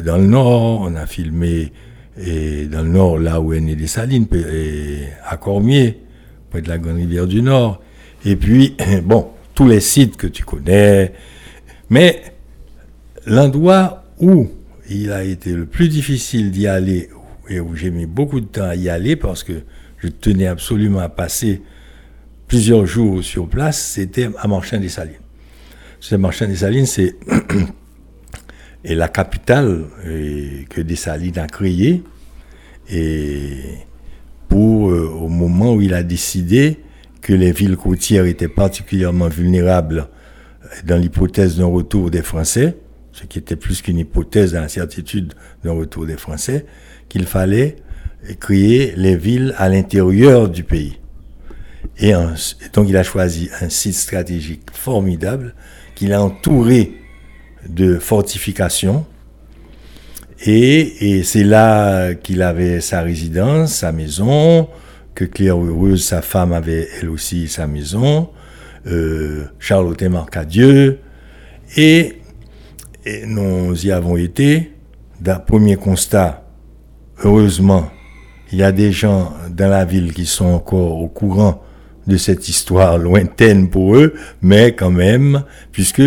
dans 0.04 0.18
le 0.18 0.26
nord, 0.26 0.80
on 0.82 0.94
a 0.94 1.06
filmé 1.06 1.72
et 2.20 2.66
dans 2.66 2.82
le 2.82 2.90
nord, 2.90 3.18
là 3.18 3.40
où 3.40 3.52
est 3.52 3.60
né 3.60 3.74
des 3.74 3.86
Salines, 3.86 4.26
à 5.24 5.36
Cormier, 5.36 6.00
près 6.50 6.60
de 6.60 6.68
la 6.68 6.78
Grande 6.78 6.96
Rivière 6.96 7.26
du 7.26 7.40
Nord. 7.40 7.82
Et 8.24 8.36
puis, 8.36 8.76
bon, 9.04 9.28
tous 9.54 9.66
les 9.66 9.80
sites 9.80 10.16
que 10.16 10.26
tu 10.26 10.44
connais. 10.44 11.12
Mais 11.88 12.22
l'endroit 13.26 14.04
où 14.20 14.48
il 14.90 15.10
a 15.12 15.24
été 15.24 15.52
le 15.52 15.66
plus 15.66 15.88
difficile 15.88 16.50
d'y 16.50 16.66
aller, 16.66 17.08
et 17.48 17.60
où 17.60 17.74
j'ai 17.74 17.90
mis 17.90 18.06
beaucoup 18.06 18.40
de 18.40 18.46
temps 18.46 18.68
à 18.68 18.76
y 18.76 18.88
aller, 18.88 19.16
parce 19.16 19.42
que 19.42 19.62
je 19.98 20.08
tenais 20.08 20.46
absolument 20.46 21.00
à 21.00 21.08
passer 21.08 21.62
plusieurs 22.46 22.84
jours 22.84 23.24
sur 23.24 23.48
place, 23.48 23.80
c'était 23.80 24.28
à 24.38 24.48
Marchand 24.48 24.78
des 24.78 24.90
Salines. 24.90 25.21
Ce 26.02 26.16
Marchand 26.16 26.48
des 26.48 26.56
Salines, 26.56 26.84
c'est 26.84 27.14
la 28.84 29.06
capitale 29.06 29.84
que 30.68 30.80
Dessalines 30.80 31.38
a 31.38 31.46
créée. 31.46 32.02
Et 32.90 33.60
pour, 34.48 34.90
euh, 34.90 35.08
au 35.08 35.28
moment 35.28 35.74
où 35.74 35.80
il 35.80 35.94
a 35.94 36.02
décidé 36.02 36.78
que 37.20 37.32
les 37.32 37.52
villes 37.52 37.76
côtières 37.76 38.24
étaient 38.24 38.48
particulièrement 38.48 39.28
vulnérables 39.28 40.08
dans 40.84 40.96
l'hypothèse 40.96 41.58
d'un 41.58 41.66
retour 41.66 42.10
des 42.10 42.22
Français, 42.22 42.78
ce 43.12 43.22
qui 43.22 43.38
était 43.38 43.54
plus 43.54 43.80
qu'une 43.80 43.98
hypothèse 43.98 44.54
dans 44.54 44.62
la 44.62 44.68
certitude 44.68 45.34
d'un 45.62 45.70
retour 45.70 46.04
des 46.04 46.16
Français, 46.16 46.66
qu'il 47.08 47.26
fallait 47.26 47.76
créer 48.40 48.92
les 48.96 49.14
villes 49.14 49.54
à 49.56 49.68
l'intérieur 49.68 50.48
du 50.48 50.64
pays. 50.64 50.98
Et 52.00 52.12
donc 52.72 52.88
il 52.88 52.96
a 52.96 53.04
choisi 53.04 53.50
un 53.60 53.68
site 53.68 53.94
stratégique 53.94 54.62
formidable 54.72 55.54
qu'il 56.02 56.14
a 56.14 56.20
entouré 56.20 56.94
de 57.68 57.96
fortifications. 58.00 59.06
Et, 60.44 61.22
c'est 61.22 61.44
là 61.44 62.14
qu'il 62.14 62.42
avait 62.42 62.80
sa 62.80 63.02
résidence, 63.02 63.72
sa 63.72 63.92
maison, 63.92 64.68
que 65.14 65.24
Claire 65.24 65.64
Heureuse, 65.64 66.04
sa 66.04 66.20
femme, 66.20 66.52
avait 66.52 66.88
elle 67.00 67.08
aussi 67.08 67.46
sa 67.46 67.68
maison, 67.68 68.30
euh, 68.88 69.44
Charlotte 69.60 70.02
Marcadieu. 70.02 70.98
Et, 71.76 72.14
et 73.06 73.24
nous 73.24 73.86
y 73.86 73.92
avons 73.92 74.16
été. 74.16 74.72
Premier 75.46 75.76
constat, 75.76 76.44
heureusement, 77.22 77.90
il 78.50 78.58
y 78.58 78.64
a 78.64 78.72
des 78.72 78.90
gens 78.90 79.32
dans 79.50 79.68
la 79.68 79.84
ville 79.84 80.12
qui 80.12 80.26
sont 80.26 80.46
encore 80.46 80.98
au 80.98 81.06
courant 81.06 81.62
de 82.06 82.16
cette 82.16 82.48
histoire 82.48 82.98
lointaine 82.98 83.70
pour 83.70 83.96
eux, 83.96 84.14
mais 84.40 84.74
quand 84.74 84.90
même, 84.90 85.44
puisque 85.70 86.02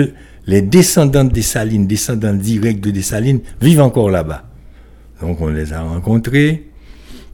les 0.48 0.62
descendants 0.62 1.24
de 1.24 1.32
Dessalines, 1.32 1.88
descendants 1.88 2.34
directs 2.34 2.82
de 2.82 2.92
Dessalines, 2.92 3.40
vivent 3.62 3.82
encore 3.82 4.10
là-bas. 4.10 4.44
Donc 5.22 5.42
on 5.42 5.48
les 5.48 5.74
a 5.74 5.82
rencontrés, 5.82 6.68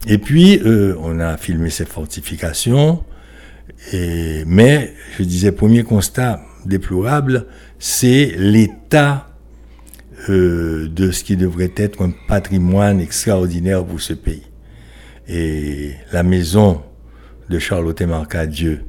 et 0.06 0.18
puis 0.18 0.60
euh, 0.64 0.94
on 1.00 1.20
a 1.20 1.36
filmé 1.36 1.70
ces 1.70 1.84
fortifications, 1.84 3.02
et, 3.92 4.44
mais 4.46 4.94
je 5.18 5.24
disais, 5.24 5.52
premier 5.52 5.82
constat 5.82 6.40
déplorable, 6.64 7.46
c'est 7.78 8.34
l'état 8.38 9.28
euh, 10.28 10.88
de 10.88 11.10
ce 11.10 11.24
qui 11.24 11.36
devrait 11.36 11.72
être 11.76 12.02
un 12.02 12.12
patrimoine 12.28 13.00
extraordinaire 13.00 13.84
pour 13.84 14.00
ce 14.00 14.12
pays. 14.12 14.42
Et 15.28 15.92
la 16.12 16.22
maison 16.22 16.82
de 17.48 17.58
Charlotte 17.58 18.00
Marcadieu, 18.02 18.84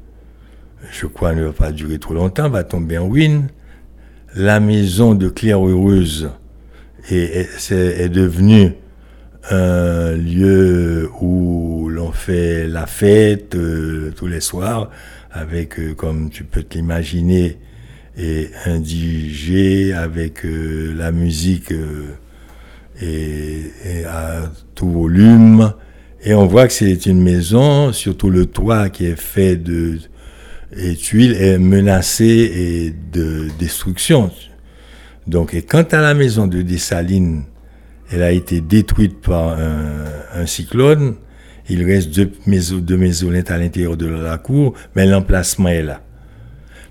je 0.92 1.06
crois, 1.06 1.34
ne 1.34 1.46
va 1.46 1.54
pas 1.54 1.72
durer 1.72 2.00
trop 2.00 2.14
longtemps, 2.14 2.50
va 2.50 2.64
tomber 2.64 2.98
en 2.98 3.10
ruine. 3.10 3.48
La 4.36 4.60
maison 4.60 5.14
de 5.14 5.30
Claire 5.30 5.66
Heureuse 5.66 6.32
est, 7.10 8.10
devenue 8.10 8.74
un 9.50 10.14
lieu 10.14 11.10
où 11.22 11.90
l'on 11.90 12.12
fait 12.12 12.68
la 12.68 12.86
fête 12.86 13.56
euh, 13.56 14.12
tous 14.16 14.28
les 14.28 14.40
soirs 14.40 14.90
avec, 15.32 15.80
euh, 15.80 15.94
comme 15.94 16.30
tu 16.30 16.44
peux 16.44 16.64
te 16.64 16.76
l'imaginer, 16.76 17.58
et 18.18 18.50
un 18.66 18.82
avec 19.98 20.46
euh, 20.46 20.94
la 20.96 21.12
musique 21.12 21.74
et 23.02 24.06
à 24.08 24.52
tout 24.76 24.90
volume. 24.90 25.74
Et 26.26 26.34
on 26.34 26.46
voit 26.46 26.68
que 26.68 26.74
c'est 26.74 27.06
une 27.06 27.22
maison, 27.22 27.92
surtout 27.92 28.30
le 28.30 28.46
toit 28.46 28.90
qui 28.90 29.06
est 29.06 29.20
fait 29.20 29.58
de 29.58 30.00
tuiles 31.00 31.34
est 31.34 31.58
menacé 31.58 32.26
et 32.26 32.94
de 33.12 33.50
destruction. 33.60 34.32
Donc, 35.28 35.54
et 35.54 35.62
quant 35.62 35.84
à 35.84 36.02
la 36.02 36.14
maison 36.14 36.48
de 36.48 36.62
Dessalines, 36.62 37.44
elle 38.12 38.24
a 38.24 38.32
été 38.32 38.62
détruite 38.62 39.22
par 39.22 39.58
un, 39.60 40.46
cyclone. 40.46 41.16
Il 41.70 41.84
reste 41.86 42.14
deux, 42.14 42.32
maisons, 42.46 42.78
deux 42.78 42.98
maisonnettes 42.98 43.52
à 43.52 43.58
l'intérieur 43.58 43.96
de 43.96 44.08
la 44.08 44.38
cour, 44.38 44.74
mais 44.96 45.06
l'emplacement 45.06 45.70
est 45.70 45.84
là. 45.84 46.02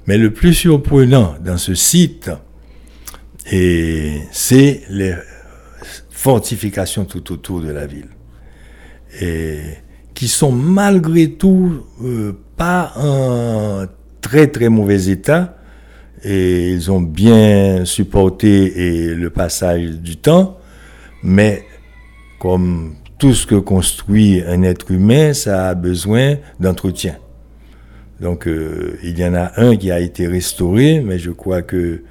Mais 0.07 0.19
le 0.19 0.33
plus 0.33 0.55
surprenant 0.55 1.37
dans 1.45 1.59
ce 1.59 1.75
site, 1.75 2.31
c'est 3.45 4.83
les 4.89 5.15
fortifications 6.11 7.05
tout 7.05 7.33
autour 7.33 7.61
de 7.61 7.71
la 7.71 7.87
ville, 7.87 8.09
qui 10.15 10.29
sont 10.29 10.53
malgré 10.53 11.31
tout 11.31 11.85
euh, 12.03 12.33
pas 12.57 12.93
en 12.97 13.87
très 14.21 14.47
très 14.47 14.69
mauvais 14.69 15.09
état, 15.09 15.57
et 16.25 16.71
ils 16.71 16.91
ont 16.91 17.01
bien 17.01 17.85
supporté 17.85 19.15
le 19.15 19.31
passage 19.31 19.91
du 19.91 20.17
temps, 20.17 20.59
mais 21.23 21.65
comme 22.39 22.95
tout 23.19 23.35
ce 23.35 23.47
que 23.47 23.55
construit 23.57 24.43
un 24.47 24.63
être 24.63 24.91
humain, 24.91 25.33
ça 25.33 25.69
a 25.69 25.75
besoin 25.75 26.37
d'entretien. 26.59 27.17
Donc 28.21 28.47
euh, 28.47 28.99
il 29.03 29.19
y 29.19 29.25
en 29.25 29.35
a 29.35 29.53
un 29.57 29.77
qui 29.77 29.91
a 29.91 29.99
été 29.99 30.29
restauré, 30.29 31.01
mais 31.01 31.19
je 31.19 31.31
crois 31.31 31.63
que 31.63 32.03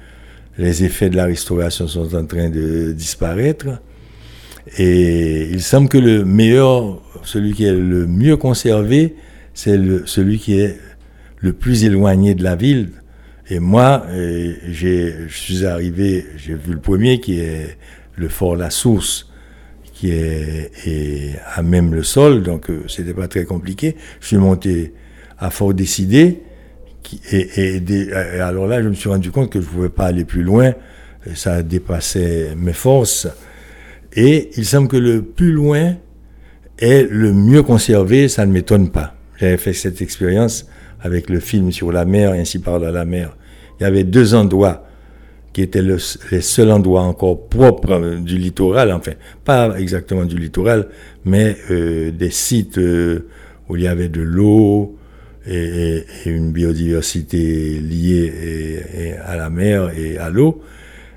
les 0.58 0.84
effets 0.84 1.08
de 1.08 1.16
la 1.16 1.24
restauration 1.24 1.88
sont 1.88 2.14
en 2.14 2.26
train 2.26 2.50
de 2.50 2.92
disparaître. 2.92 3.66
Et 4.78 5.48
il 5.50 5.62
semble 5.62 5.88
que 5.88 5.98
le 5.98 6.24
meilleur, 6.24 7.00
celui 7.24 7.52
qui 7.52 7.64
est 7.64 7.72
le 7.72 8.06
mieux 8.06 8.36
conservé, 8.36 9.14
c'est 9.54 9.78
celui 10.06 10.38
qui 10.38 10.58
est 10.58 10.78
le 11.38 11.52
plus 11.52 11.84
éloigné 11.84 12.34
de 12.34 12.42
la 12.42 12.56
ville. 12.56 12.90
Et 13.50 13.58
moi, 13.58 14.06
euh, 14.08 14.54
je 14.70 15.26
suis 15.28 15.66
arrivé, 15.66 16.24
j'ai 16.36 16.54
vu 16.54 16.72
le 16.72 16.80
premier 16.80 17.20
qui 17.20 17.40
est 17.40 17.76
le 18.16 18.28
fort 18.28 18.56
La 18.56 18.70
Source, 18.70 19.28
qui 19.92 20.10
est, 20.10 21.38
à 21.54 21.62
même 21.62 21.92
le 21.92 22.02
sol, 22.02 22.42
donc 22.42 22.70
euh, 22.70 22.84
c'était 22.88 23.14
pas 23.14 23.28
très 23.28 23.44
compliqué. 23.44 23.96
Je 24.20 24.28
suis 24.28 24.36
monté 24.36 24.94
à 25.38 25.50
Fort 25.50 25.74
Décidé, 25.74 26.40
et, 27.30 27.80
alors 28.40 28.66
là, 28.66 28.82
je 28.82 28.88
me 28.88 28.94
suis 28.94 29.08
rendu 29.08 29.30
compte 29.30 29.50
que 29.50 29.60
je 29.60 29.66
ne 29.66 29.70
pouvais 29.70 29.88
pas 29.88 30.06
aller 30.06 30.24
plus 30.24 30.42
loin, 30.42 30.72
ça 31.34 31.62
dépassait 31.62 32.54
mes 32.56 32.72
forces. 32.72 33.28
Et 34.14 34.50
il 34.56 34.64
semble 34.66 34.88
que 34.88 34.96
le 34.96 35.22
plus 35.22 35.52
loin 35.52 35.94
est 36.78 37.06
le 37.10 37.32
mieux 37.32 37.62
conservé, 37.62 38.28
ça 38.28 38.44
ne 38.46 38.52
m'étonne 38.52 38.90
pas. 38.90 39.14
J'avais 39.38 39.56
fait 39.56 39.72
cette 39.72 40.02
expérience 40.02 40.66
avec 41.00 41.30
le 41.30 41.40
film 41.40 41.72
sur 41.72 41.92
la 41.92 42.04
mer, 42.04 42.32
ainsi 42.32 42.58
parle 42.58 42.86
la 42.88 43.04
mer. 43.04 43.36
Il 43.80 43.84
y 43.84 43.86
avait 43.86 44.04
deux 44.04 44.34
endroits 44.34 44.84
qui 45.52 45.62
étaient 45.62 45.82
le- 45.82 45.98
les 46.30 46.40
seuls 46.40 46.70
endroits 46.70 47.02
encore 47.02 47.48
propres 47.48 47.92
euh, 47.92 48.16
du 48.20 48.38
littoral, 48.38 48.90
enfin, 48.92 49.12
pas 49.44 49.78
exactement 49.78 50.24
du 50.24 50.36
littoral, 50.38 50.88
mais 51.24 51.56
euh, 51.70 52.10
des 52.10 52.30
sites 52.30 52.78
euh, 52.78 53.26
où 53.68 53.76
il 53.76 53.82
y 53.82 53.88
avait 53.88 54.08
de 54.08 54.22
l'eau 54.22 54.96
et, 55.46 56.04
une 56.24 56.52
biodiversité 56.52 57.80
liée 57.80 59.16
à 59.26 59.36
la 59.36 59.50
mer 59.50 59.90
et 59.98 60.16
à 60.16 60.30
l'eau. 60.30 60.62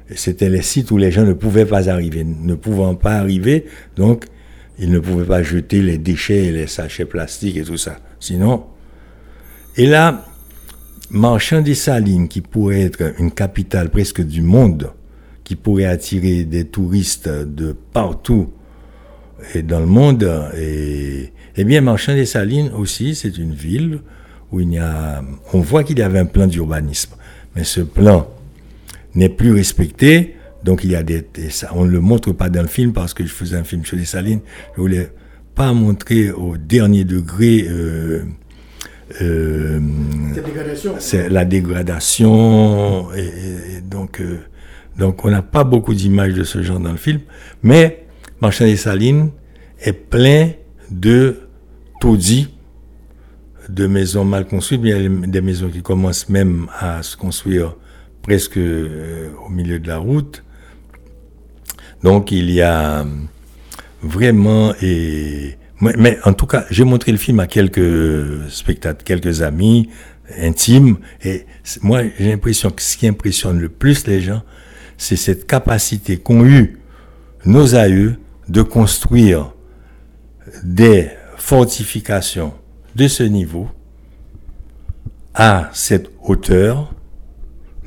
Et 0.10 0.18
C'était 0.18 0.50
les 0.50 0.62
sites 0.62 0.92
où 0.92 0.98
les 0.98 1.12
gens 1.12 1.24
ne 1.24 1.34
pouvaient 1.34 1.66
pas 1.66 1.90
arriver, 1.90 2.24
ne 2.24 2.56
pouvant 2.56 2.96
pas 2.96 3.14
arriver, 3.14 3.66
donc 3.96 4.26
ils 4.78 4.92
ne 4.92 5.00
pouvaient 5.00 5.26
pas 5.26 5.42
jeter 5.42 5.82
les 5.82 5.98
déchets 5.98 6.46
et 6.46 6.52
les 6.52 6.68
sachets 6.68 7.06
plastiques 7.06 7.58
et 7.58 7.64
tout 7.64 7.78
ça. 7.78 7.98
Sinon, 8.20 8.66
et 9.78 9.88
là, 9.88 10.26
Marchand 11.10 11.62
des 11.62 11.76
Salines, 11.76 12.28
qui 12.28 12.42
pourrait 12.42 12.82
être 12.82 13.14
une 13.20 13.32
capitale 13.32 13.90
presque 13.90 14.22
du 14.22 14.42
monde, 14.42 14.92
qui 15.44 15.56
pourrait 15.56 15.86
attirer 15.86 16.44
des 16.44 16.66
touristes 16.66 17.30
de 17.30 17.76
partout 17.94 18.52
et 19.54 19.62
dans 19.62 19.80
le 19.80 19.86
monde, 19.86 20.30
et, 20.58 21.32
eh 21.58 21.64
bien, 21.64 21.82
Marchand 21.82 22.14
des 22.14 22.26
Salines 22.26 22.72
aussi, 22.76 23.16
c'est 23.16 23.38
une 23.38 23.54
ville 23.54 24.00
où 24.52 24.60
il 24.60 24.74
y 24.74 24.78
a, 24.78 25.24
on 25.54 25.60
voit 25.60 25.84
qu'il 25.84 26.00
y 26.00 26.02
avait 26.02 26.20
un 26.20 26.26
plan 26.26 26.48
d'urbanisme, 26.48 27.16
mais 27.56 27.64
ce 27.64 27.82
plan 27.82 28.28
n'est 29.16 29.30
plus 29.30 29.52
respecté. 29.54 30.36
Donc 30.64 30.84
il 30.84 30.92
y 30.92 30.96
a 30.96 31.04
des, 31.04 31.26
des- 31.34 31.50
ça, 31.50 31.70
on 31.76 31.86
ne 31.86 31.92
le 31.92 32.00
montre 32.02 32.32
pas 32.32 32.50
dans 32.50 32.62
le 32.62 32.68
film 32.68 32.92
parce 32.94 33.14
que 33.14 33.24
je 33.26 33.32
faisais 33.32 33.56
un 33.58 33.64
film 33.64 33.86
sur 33.86 33.98
les 33.98 34.06
salines. 34.06 34.40
Je 34.76 34.82
voulais 34.82 35.12
pas 35.54 35.72
montrer 35.74 36.32
au 36.32 36.58
dernier 36.58 37.04
degré 37.06 37.66
euh, 37.70 38.24
euh, 39.22 39.80
c'est 41.00 41.30
la 41.30 41.46
dégradation 41.46 43.14
et, 43.14 43.82
donc 43.82 44.20
euh, 44.20 44.40
donc 44.98 45.24
on 45.26 45.30
n'a 45.30 45.42
pas 45.42 45.64
beaucoup 45.64 45.94
d'images 45.94 46.34
de 46.34 46.44
ce 46.44 46.64
genre 46.64 46.80
dans 46.80 46.92
le 46.92 46.98
film, 46.98 47.20
mais 47.64 48.06
Marchand 48.42 48.66
des 48.66 48.78
Salines 48.78 49.30
est 49.80 49.94
plein 49.94 50.52
de 50.90 51.38
taudis, 52.02 52.48
de 53.70 53.88
maisons 53.88 54.26
mal 54.26 54.48
construites, 54.48 54.82
mais 54.82 55.28
des 55.28 55.42
maisons 55.42 55.70
qui 55.70 55.82
commencent 55.82 56.30
même 56.30 56.68
à 56.80 57.04
se 57.04 57.16
construire 57.18 57.76
presque 58.26 58.58
euh, 58.58 59.30
au 59.46 59.50
milieu 59.50 59.78
de 59.80 59.88
la 59.88 59.98
route. 59.98 60.44
Donc 62.04 62.32
il 62.32 62.50
y 62.50 62.62
a 62.62 63.02
euh, 63.02 63.06
vraiment 64.02 64.74
et 64.82 65.58
mais, 65.82 66.18
en 66.24 66.32
tout 66.32 66.48
cas, 66.48 66.66
j'ai 66.72 66.86
montré 66.86 67.12
le 67.12 67.18
film 67.18 67.40
à 67.42 67.48
quelques 67.48 68.50
spectateurs, 68.50 69.04
quelques 69.04 69.42
amis 69.42 69.90
intimes 70.40 70.98
et 71.24 71.46
moi 71.82 72.02
j'ai 72.18 72.30
l'impression 72.30 72.72
que 72.72 72.82
ce 72.82 72.98
qui 72.98 73.08
impressionne 73.08 73.60
le 73.60 73.70
plus 73.70 74.08
les 74.08 74.22
gens, 74.22 74.42
c'est 74.98 75.18
cette 75.18 75.46
capacité 75.46 76.18
qu'ont 76.18 76.46
eu 76.46 76.80
nos 77.46 77.76
aïeux 77.76 78.16
de 78.48 78.62
construire 78.64 79.54
des 80.64 81.10
fortifications 81.38 82.54
de 82.96 83.08
ce 83.08 83.24
niveau 83.24 83.68
à 85.36 85.70
cette 85.74 86.10
hauteur, 86.24 86.94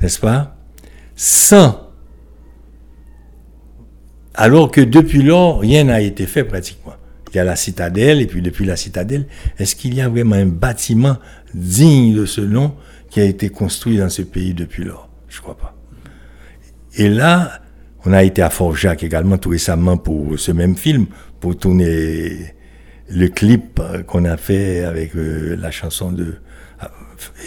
n'est-ce 0.01 0.19
pas, 0.19 0.57
sans 1.15 1.89
alors 4.39 4.71
que 4.71 4.79
depuis 4.79 5.21
lors, 5.21 5.59
rien 5.59 5.83
n'a 5.83 5.99
été 5.99 6.25
fait 6.25 6.45
pratiquement. 6.45 6.93
Il 7.33 7.35
y 7.35 7.39
a 7.39 7.43
la 7.43 7.57
citadelle, 7.57 8.21
et 8.21 8.25
puis 8.25 8.41
depuis 8.41 8.63
la 8.63 8.77
citadelle, 8.77 9.27
est-ce 9.57 9.75
qu'il 9.75 9.93
y 9.93 9.99
a 9.99 10.07
vraiment 10.07 10.37
un 10.37 10.45
bâtiment 10.45 11.17
digne 11.53 12.15
de 12.15 12.25
ce 12.25 12.39
nom 12.39 12.73
qui 13.09 13.19
a 13.19 13.25
été 13.25 13.49
construit 13.49 13.97
dans 13.97 14.07
ce 14.07 14.21
pays 14.21 14.53
depuis 14.53 14.85
lors? 14.85 15.09
Je 15.27 15.41
crois 15.41 15.57
pas. 15.57 15.75
Et 16.95 17.09
là, 17.09 17.61
on 18.05 18.13
a 18.13 18.23
été 18.23 18.41
à 18.41 18.49
Fort-Jacques 18.49 19.03
également 19.03 19.37
tout 19.37 19.49
récemment 19.49 19.97
pour 19.97 20.39
ce 20.39 20.53
même 20.53 20.77
film, 20.77 21.07
pour 21.41 21.57
tourner 21.57 22.55
le 23.09 23.27
clip 23.27 23.81
qu'on 24.07 24.23
a 24.23 24.37
fait 24.37 24.85
avec 24.85 25.17
euh, 25.17 25.57
la 25.59 25.69
chanson 25.69 26.13
de 26.13 26.35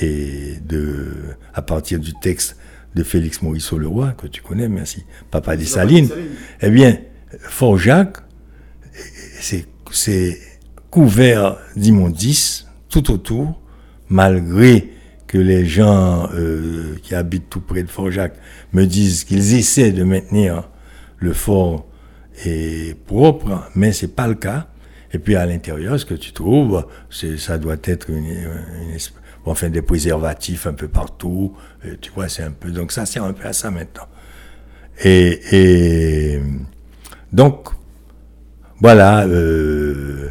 et 0.01 0.57
de 0.67 1.13
à 1.55 1.63
partir 1.63 1.99
du 1.99 2.13
texte 2.15 2.57
de 2.95 3.03
Félix 3.03 3.43
Morisseau 3.43 3.79
Leroy 3.79 4.13
que 4.13 4.27
tu 4.27 4.43
connais, 4.43 4.69
merci, 4.69 5.05
Papa 5.31 5.57
des 5.57 5.65
Salines. 5.65 6.11
Eh 6.61 6.71
bien, 6.71 6.99
Fort-Jacques, 7.41 8.19
c'est 9.41 9.67
c'est 9.91 10.39
couvert 10.91 11.59
d'immondices 11.77 12.67
tout 12.89 13.11
autour, 13.11 13.61
malgré 14.09 14.91
que 15.27 15.39
les 15.39 15.65
gens 15.65 16.29
euh, 16.35 16.95
qui 17.03 17.15
habitent 17.15 17.49
tout 17.49 17.61
près 17.61 17.83
de 17.83 17.91
Fort-Jacques 17.91 18.37
me 18.73 18.85
disent 18.85 19.25
qu'ils 19.25 19.55
essaient 19.55 19.93
de 19.93 20.05
maintenir 20.05 20.69
le 21.17 21.33
fort 21.33 21.87
est 22.45 22.99
propre, 23.07 23.71
mais 23.75 23.93
c'est 23.93 24.15
pas 24.15 24.29
le 24.29 24.35
cas. 24.35 24.69
Et 25.15 25.19
puis 25.19 25.37
à 25.37 25.47
l'intérieur, 25.47 25.99
ce 25.99 26.05
que 26.05 26.15
tu 26.15 26.33
trouves, 26.33 26.87
c'est 27.11 27.39
ça 27.39 27.59
doit 27.59 27.77
être 27.85 28.11
une, 28.11 28.27
une 28.27 28.95
enfin 29.45 29.71
des 29.71 29.83
préservatifs 29.83 30.67
un 30.67 30.73
peu 30.73 30.89
partout. 30.89 31.55
Et 31.85 31.97
tu 32.01 32.11
vois, 32.13 32.29
c'est 32.29 32.43
un 32.43 32.53
peu 32.53 32.71
donc 32.71 32.93
ça 32.93 33.07
sert 33.07 33.25
un 33.25 33.33
peu 33.33 33.47
à 33.47 33.53
ça 33.53 33.71
maintenant. 33.71 34.07
Et, 35.05 36.41
donc 37.33 37.69
voilà, 38.81 39.25
euh, 39.27 40.29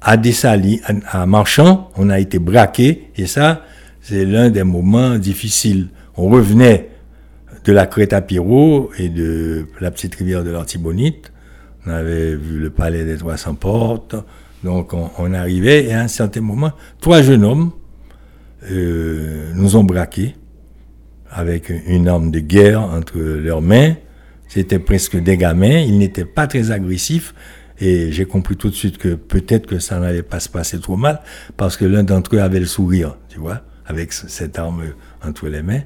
à 0.00 0.16
Dessali, 0.16 0.80
à, 0.84 1.22
à 1.22 1.26
Marchand, 1.26 1.90
on 1.96 2.10
a 2.10 2.18
été 2.18 2.38
braqué 2.38 3.10
et 3.16 3.26
ça, 3.26 3.64
c'est 4.00 4.24
l'un 4.24 4.50
des 4.50 4.64
moments 4.64 5.18
difficiles. 5.18 5.88
On 6.16 6.28
revenait 6.28 6.88
de 7.64 7.72
la 7.72 7.86
crête 7.86 8.12
à 8.12 8.22
Pirot 8.22 8.90
et 8.98 9.08
de 9.08 9.66
la 9.80 9.90
petite 9.90 10.14
rivière 10.14 10.42
de 10.42 10.50
l'Artibonite. 10.50 11.32
on 11.86 11.90
avait 11.90 12.34
vu 12.34 12.58
le 12.58 12.70
palais 12.70 13.04
des 13.04 13.16
300 13.16 13.54
portes. 13.54 14.16
Donc 14.64 14.94
on, 14.94 15.10
on 15.18 15.34
arrivait 15.34 15.84
et 15.84 15.94
à 15.94 16.00
un 16.00 16.08
certain 16.08 16.40
moment, 16.40 16.72
trois 17.00 17.22
jeunes 17.22 17.44
hommes 17.44 17.72
euh, 18.70 19.50
nous 19.54 19.76
ont 19.76 19.84
braqués 19.84 20.34
avec 21.30 21.72
une 21.86 22.08
arme 22.08 22.30
de 22.30 22.40
guerre 22.40 22.80
entre 22.80 23.18
leurs 23.18 23.62
mains. 23.62 23.94
C'était 24.48 24.78
presque 24.78 25.16
des 25.16 25.36
gamins, 25.36 25.78
ils 25.78 25.98
n'étaient 25.98 26.26
pas 26.26 26.46
très 26.46 26.70
agressifs. 26.70 27.34
Et 27.80 28.12
j'ai 28.12 28.26
compris 28.26 28.56
tout 28.56 28.68
de 28.68 28.74
suite 28.74 28.98
que 28.98 29.14
peut-être 29.14 29.66
que 29.66 29.78
ça 29.78 29.98
n'allait 29.98 30.22
pas 30.22 30.40
se 30.40 30.48
passer 30.48 30.78
trop 30.78 30.96
mal, 30.96 31.20
parce 31.56 31.76
que 31.76 31.84
l'un 31.84 32.04
d'entre 32.04 32.36
eux 32.36 32.40
avait 32.40 32.60
le 32.60 32.66
sourire, 32.66 33.16
tu 33.28 33.38
vois, 33.38 33.62
avec 33.86 34.12
cette 34.12 34.58
arme 34.58 34.82
entre 35.24 35.48
les 35.48 35.62
mains. 35.62 35.80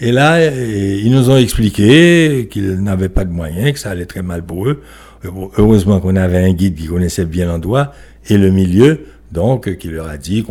Et 0.00 0.12
là, 0.12 0.36
euh, 0.36 1.00
ils 1.02 1.10
nous 1.10 1.28
ont 1.28 1.36
expliqué 1.36 2.48
qu'ils 2.50 2.80
n'avaient 2.80 3.08
pas 3.08 3.24
de 3.24 3.32
moyens, 3.32 3.72
que 3.72 3.78
ça 3.78 3.90
allait 3.90 4.06
très 4.06 4.22
mal 4.22 4.44
pour 4.46 4.68
eux. 4.68 4.82
Heureusement 5.24 5.98
qu'on 5.98 6.14
avait 6.14 6.38
un 6.38 6.52
guide 6.52 6.76
qui 6.76 6.86
connaissait 6.86 7.24
bien 7.24 7.46
l'endroit 7.46 7.92
et 8.28 8.38
le 8.38 8.50
milieu, 8.50 9.00
donc 9.32 9.68
euh, 9.68 9.74
qui 9.74 9.88
leur 9.88 10.08
a 10.08 10.16
dit 10.16 10.44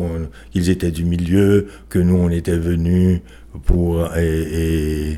qu'ils 0.52 0.70
étaient 0.70 0.92
du 0.92 1.06
milieu, 1.06 1.68
que 1.90 2.00
nous 2.00 2.16
on 2.16 2.30
était 2.30 2.58
venus 2.58 3.22
pour 3.66 4.08
euh, 4.16 5.14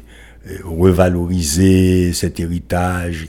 revaloriser 0.63 2.13
cet 2.13 2.39
héritage 2.39 3.27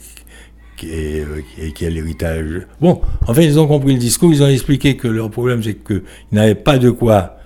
qui 0.76 0.91
est, 0.91 1.24
euh, 1.24 1.91
l'héritage. 1.91 2.66
Bon, 2.81 3.01
enfin, 3.26 3.43
ils 3.43 3.59
ont 3.59 3.66
compris 3.66 3.95
le 3.95 3.99
discours, 3.99 4.33
ils 4.33 4.43
ont 4.43 4.49
expliqué 4.49 4.97
que 4.97 5.09
leur 5.09 5.31
problème, 5.31 5.62
c'est 5.62 5.74
qu'ils 5.74 6.03
n'avaient 6.33 6.55
pas 6.55 6.78
de 6.78 6.91
quoi 6.91 7.37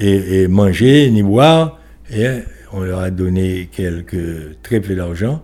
et, 0.00 0.48
manger 0.48 1.10
ni 1.10 1.22
boire, 1.22 1.78
et 2.10 2.26
on 2.72 2.80
leur 2.80 3.00
a 3.00 3.10
donné 3.10 3.68
quelques, 3.70 4.60
très 4.62 4.80
peu 4.80 4.94
d'argent, 4.96 5.42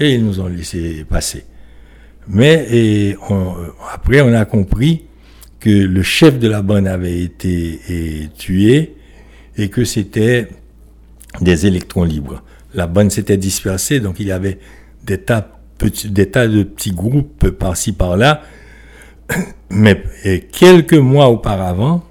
et 0.00 0.14
ils 0.14 0.24
nous 0.24 0.40
ont 0.40 0.48
laissé 0.48 1.04
passer. 1.08 1.44
Mais 2.26 3.14
après, 3.92 4.22
on 4.22 4.32
a 4.32 4.44
compris 4.46 5.02
que 5.60 5.68
le 5.68 6.02
chef 6.02 6.38
de 6.38 6.48
la 6.48 6.62
bande 6.62 6.88
avait 6.88 7.20
été 7.20 7.80
et, 7.88 8.28
tué, 8.36 8.94
et 9.56 9.68
que 9.68 9.84
c'était 9.84 10.48
des 11.40 11.66
électrons 11.66 12.04
libres. 12.04 12.42
La 12.74 12.86
bande 12.86 13.10
s'était 13.10 13.36
dispersée, 13.36 14.00
donc 14.00 14.16
il 14.18 14.26
y 14.26 14.32
avait 14.32 14.58
des 15.04 15.18
tas, 15.18 15.46
de 15.78 16.62
petits 16.62 16.92
groupes 16.92 17.50
par-ci 17.50 17.92
par-là. 17.92 18.42
Mais 19.70 20.02
quelques 20.50 20.94
mois 20.94 21.28
auparavant, 21.28 22.04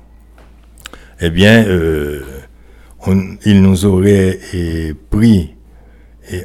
eh 1.19 1.29
bien, 1.29 1.65
euh, 1.65 2.21
ils 3.45 3.61
nous 3.61 3.85
auraient 3.85 4.39
eh, 4.53 4.93
pris 5.09 5.55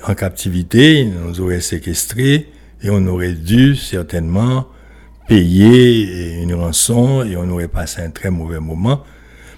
en 0.07 0.15
captivité, 0.15 1.01
ils 1.01 1.13
nous 1.13 1.41
auraient 1.41 1.61
séquestrés, 1.61 2.49
et 2.83 2.91
on 2.91 3.07
aurait 3.07 3.33
dû 3.35 3.77
certainement 3.77 4.67
payer 5.29 6.03
eh, 6.39 6.43
une 6.43 6.55
rançon, 6.55 7.23
et 7.25 7.37
on 7.37 7.49
aurait 7.51 7.69
passé 7.69 8.03
un 8.03 8.11
très 8.11 8.31
mauvais 8.31 8.61
moment. 8.61 9.03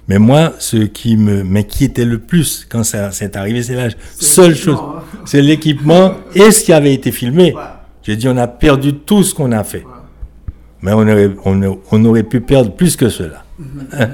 Mais 0.09 0.19
moi, 0.19 0.53
ce 0.59 0.77
qui 0.77 1.17
me 1.17 1.43
m'inquiétait 1.43 2.05
le 2.05 2.19
plus 2.19 2.65
quand 2.69 2.85
ça 2.85 3.11
s'est 3.11 3.37
arrivé, 3.37 3.63
c'est 3.63 3.75
la 3.75 3.89
seule 4.19 4.55
chose. 4.55 4.79
C'est 5.25 5.43
l'équipement 5.43 6.13
et 6.35 6.51
ce 6.53 6.65
qui 6.65 6.73
avait 6.73 6.95
été 6.95 7.11
filmé. 7.11 7.55
J'ai 8.03 8.15
dit, 8.15 8.29
on 8.29 8.37
a 8.37 8.47
perdu 8.47 8.95
tout 8.95 9.25
ce 9.25 9.35
qu'on 9.35 9.51
a 9.51 9.65
fait. 9.65 9.85
Mais 10.81 10.93
on 10.93 11.01
aurait, 11.01 11.31
on, 11.45 11.61
aurait- 11.63 11.79
on 11.91 12.05
aurait 12.05 12.23
pu 12.23 12.41
perdre 12.41 12.73
plus 12.73 12.95
que 12.95 13.09
cela. 13.09 13.45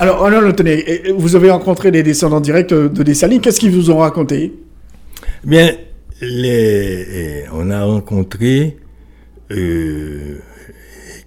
Alors, 0.00 0.28
et 0.30 1.12
vous 1.16 1.34
avez 1.36 1.50
rencontré 1.50 1.90
des 1.90 2.02
descendants 2.04 2.40
directs 2.40 2.70
de 2.72 3.02
Dessalines. 3.02 3.40
Qu'est-ce 3.40 3.58
qu'ils 3.60 3.72
vous 3.72 3.90
ont 3.90 3.98
raconté? 3.98 4.54
Bien, 5.44 5.72
les, 6.20 7.06
eh, 7.10 7.44
on 7.52 7.70
a 7.70 7.84
rencontré 7.84 8.76
euh, 9.50 10.38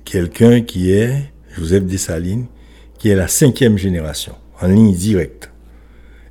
quelqu'un 0.05 0.61
qui 0.61 0.91
est 0.91 1.31
Joseph 1.57 1.85
Dessalines, 1.85 2.45
qui 2.97 3.09
est 3.09 3.15
la 3.15 3.27
cinquième 3.27 3.77
génération, 3.77 4.35
en 4.61 4.67
ligne 4.67 4.93
directe. 4.93 5.51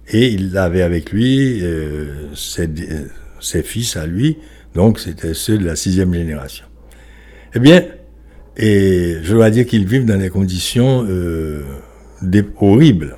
Et 0.08 0.28
il 0.28 0.56
avait 0.56 0.82
avec 0.82 1.12
lui 1.12 1.60
euh, 1.62 2.34
ses, 2.34 2.68
ses 3.40 3.62
fils 3.62 3.96
à 3.96 4.06
lui, 4.06 4.38
donc 4.74 4.98
c'était 4.98 5.34
ceux 5.34 5.58
de 5.58 5.64
la 5.64 5.76
sixième 5.76 6.12
génération. 6.14 6.66
Eh 7.54 7.58
bien, 7.58 7.84
et 8.56 9.16
je 9.22 9.34
dois 9.34 9.50
dire 9.50 9.66
qu'ils 9.66 9.86
vivent 9.86 10.04
dans 10.04 10.18
des 10.18 10.28
conditions 10.28 11.06
euh, 11.08 11.62
horribles, 12.60 13.16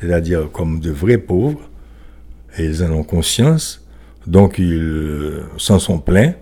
c'est-à-dire 0.00 0.50
comme 0.52 0.80
de 0.80 0.90
vrais 0.90 1.18
pauvres, 1.18 1.68
et 2.58 2.64
ils 2.64 2.84
en 2.84 2.92
ont 2.92 3.02
conscience, 3.02 3.86
donc 4.26 4.58
ils 4.58 4.74
euh, 4.74 5.42
s'en 5.56 5.78
sont 5.78 5.98
plaints. 5.98 6.34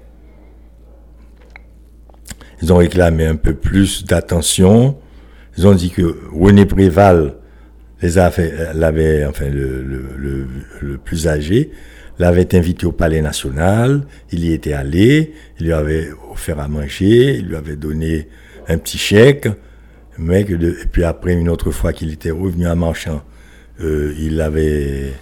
Ils 2.62 2.72
ont 2.72 2.76
réclamé 2.76 3.26
un 3.26 3.36
peu 3.36 3.54
plus 3.54 4.04
d'attention. 4.04 4.98
Ils 5.56 5.66
ont 5.66 5.74
dit 5.74 5.90
que 5.90 6.16
René 6.32 6.66
Préval 6.66 7.34
les 8.02 8.18
a 8.18 8.30
fait, 8.30 8.72
l'avait, 8.74 9.24
enfin 9.26 9.48
le, 9.48 9.82
le, 9.82 10.04
le, 10.16 10.46
le 10.80 10.96
plus 10.98 11.28
âgé, 11.28 11.70
l'avait 12.18 12.54
invité 12.54 12.86
au 12.86 12.92
Palais 12.92 13.22
National. 13.22 14.02
Il 14.32 14.44
y 14.44 14.52
était 14.52 14.72
allé, 14.72 15.32
il 15.58 15.66
lui 15.66 15.72
avait 15.72 16.10
offert 16.30 16.60
à 16.60 16.68
manger, 16.68 17.36
il 17.38 17.48
lui 17.48 17.56
avait 17.56 17.76
donné 17.76 18.28
un 18.68 18.78
petit 18.78 18.98
chèque. 18.98 19.48
Mais 20.18 20.44
que 20.44 20.54
de, 20.54 20.70
et 20.82 20.86
puis 20.90 21.04
après, 21.04 21.32
une 21.32 21.48
autre 21.48 21.70
fois 21.70 21.92
qu'il 21.92 22.12
était 22.12 22.30
revenu 22.30 22.66
à 22.66 22.74
Marchand, 22.74 23.22
euh, 23.80 24.14
il 24.18 24.36
l'avait 24.36 25.12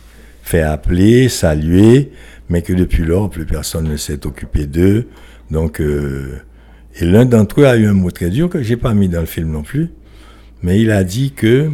fait 0.42 0.62
appeler, 0.62 1.28
saluer, 1.28 2.10
mais 2.48 2.62
que 2.62 2.72
depuis 2.72 3.04
lors, 3.04 3.30
plus 3.30 3.44
personne 3.46 3.88
ne 3.88 3.96
s'est 3.96 4.26
occupé 4.26 4.66
d'eux. 4.66 5.06
Donc, 5.52 5.80
euh, 5.80 6.38
et 7.00 7.04
l'un 7.04 7.24
d'entre 7.24 7.60
eux 7.60 7.66
a 7.66 7.76
eu 7.76 7.86
un 7.86 7.92
mot 7.92 8.10
très 8.10 8.30
dur 8.30 8.48
que 8.48 8.62
j'ai 8.62 8.76
pas 8.76 8.94
mis 8.94 9.08
dans 9.08 9.20
le 9.20 9.26
film 9.26 9.50
non 9.50 9.62
plus, 9.62 9.90
mais 10.62 10.80
il 10.80 10.90
a 10.90 11.04
dit 11.04 11.32
que 11.32 11.70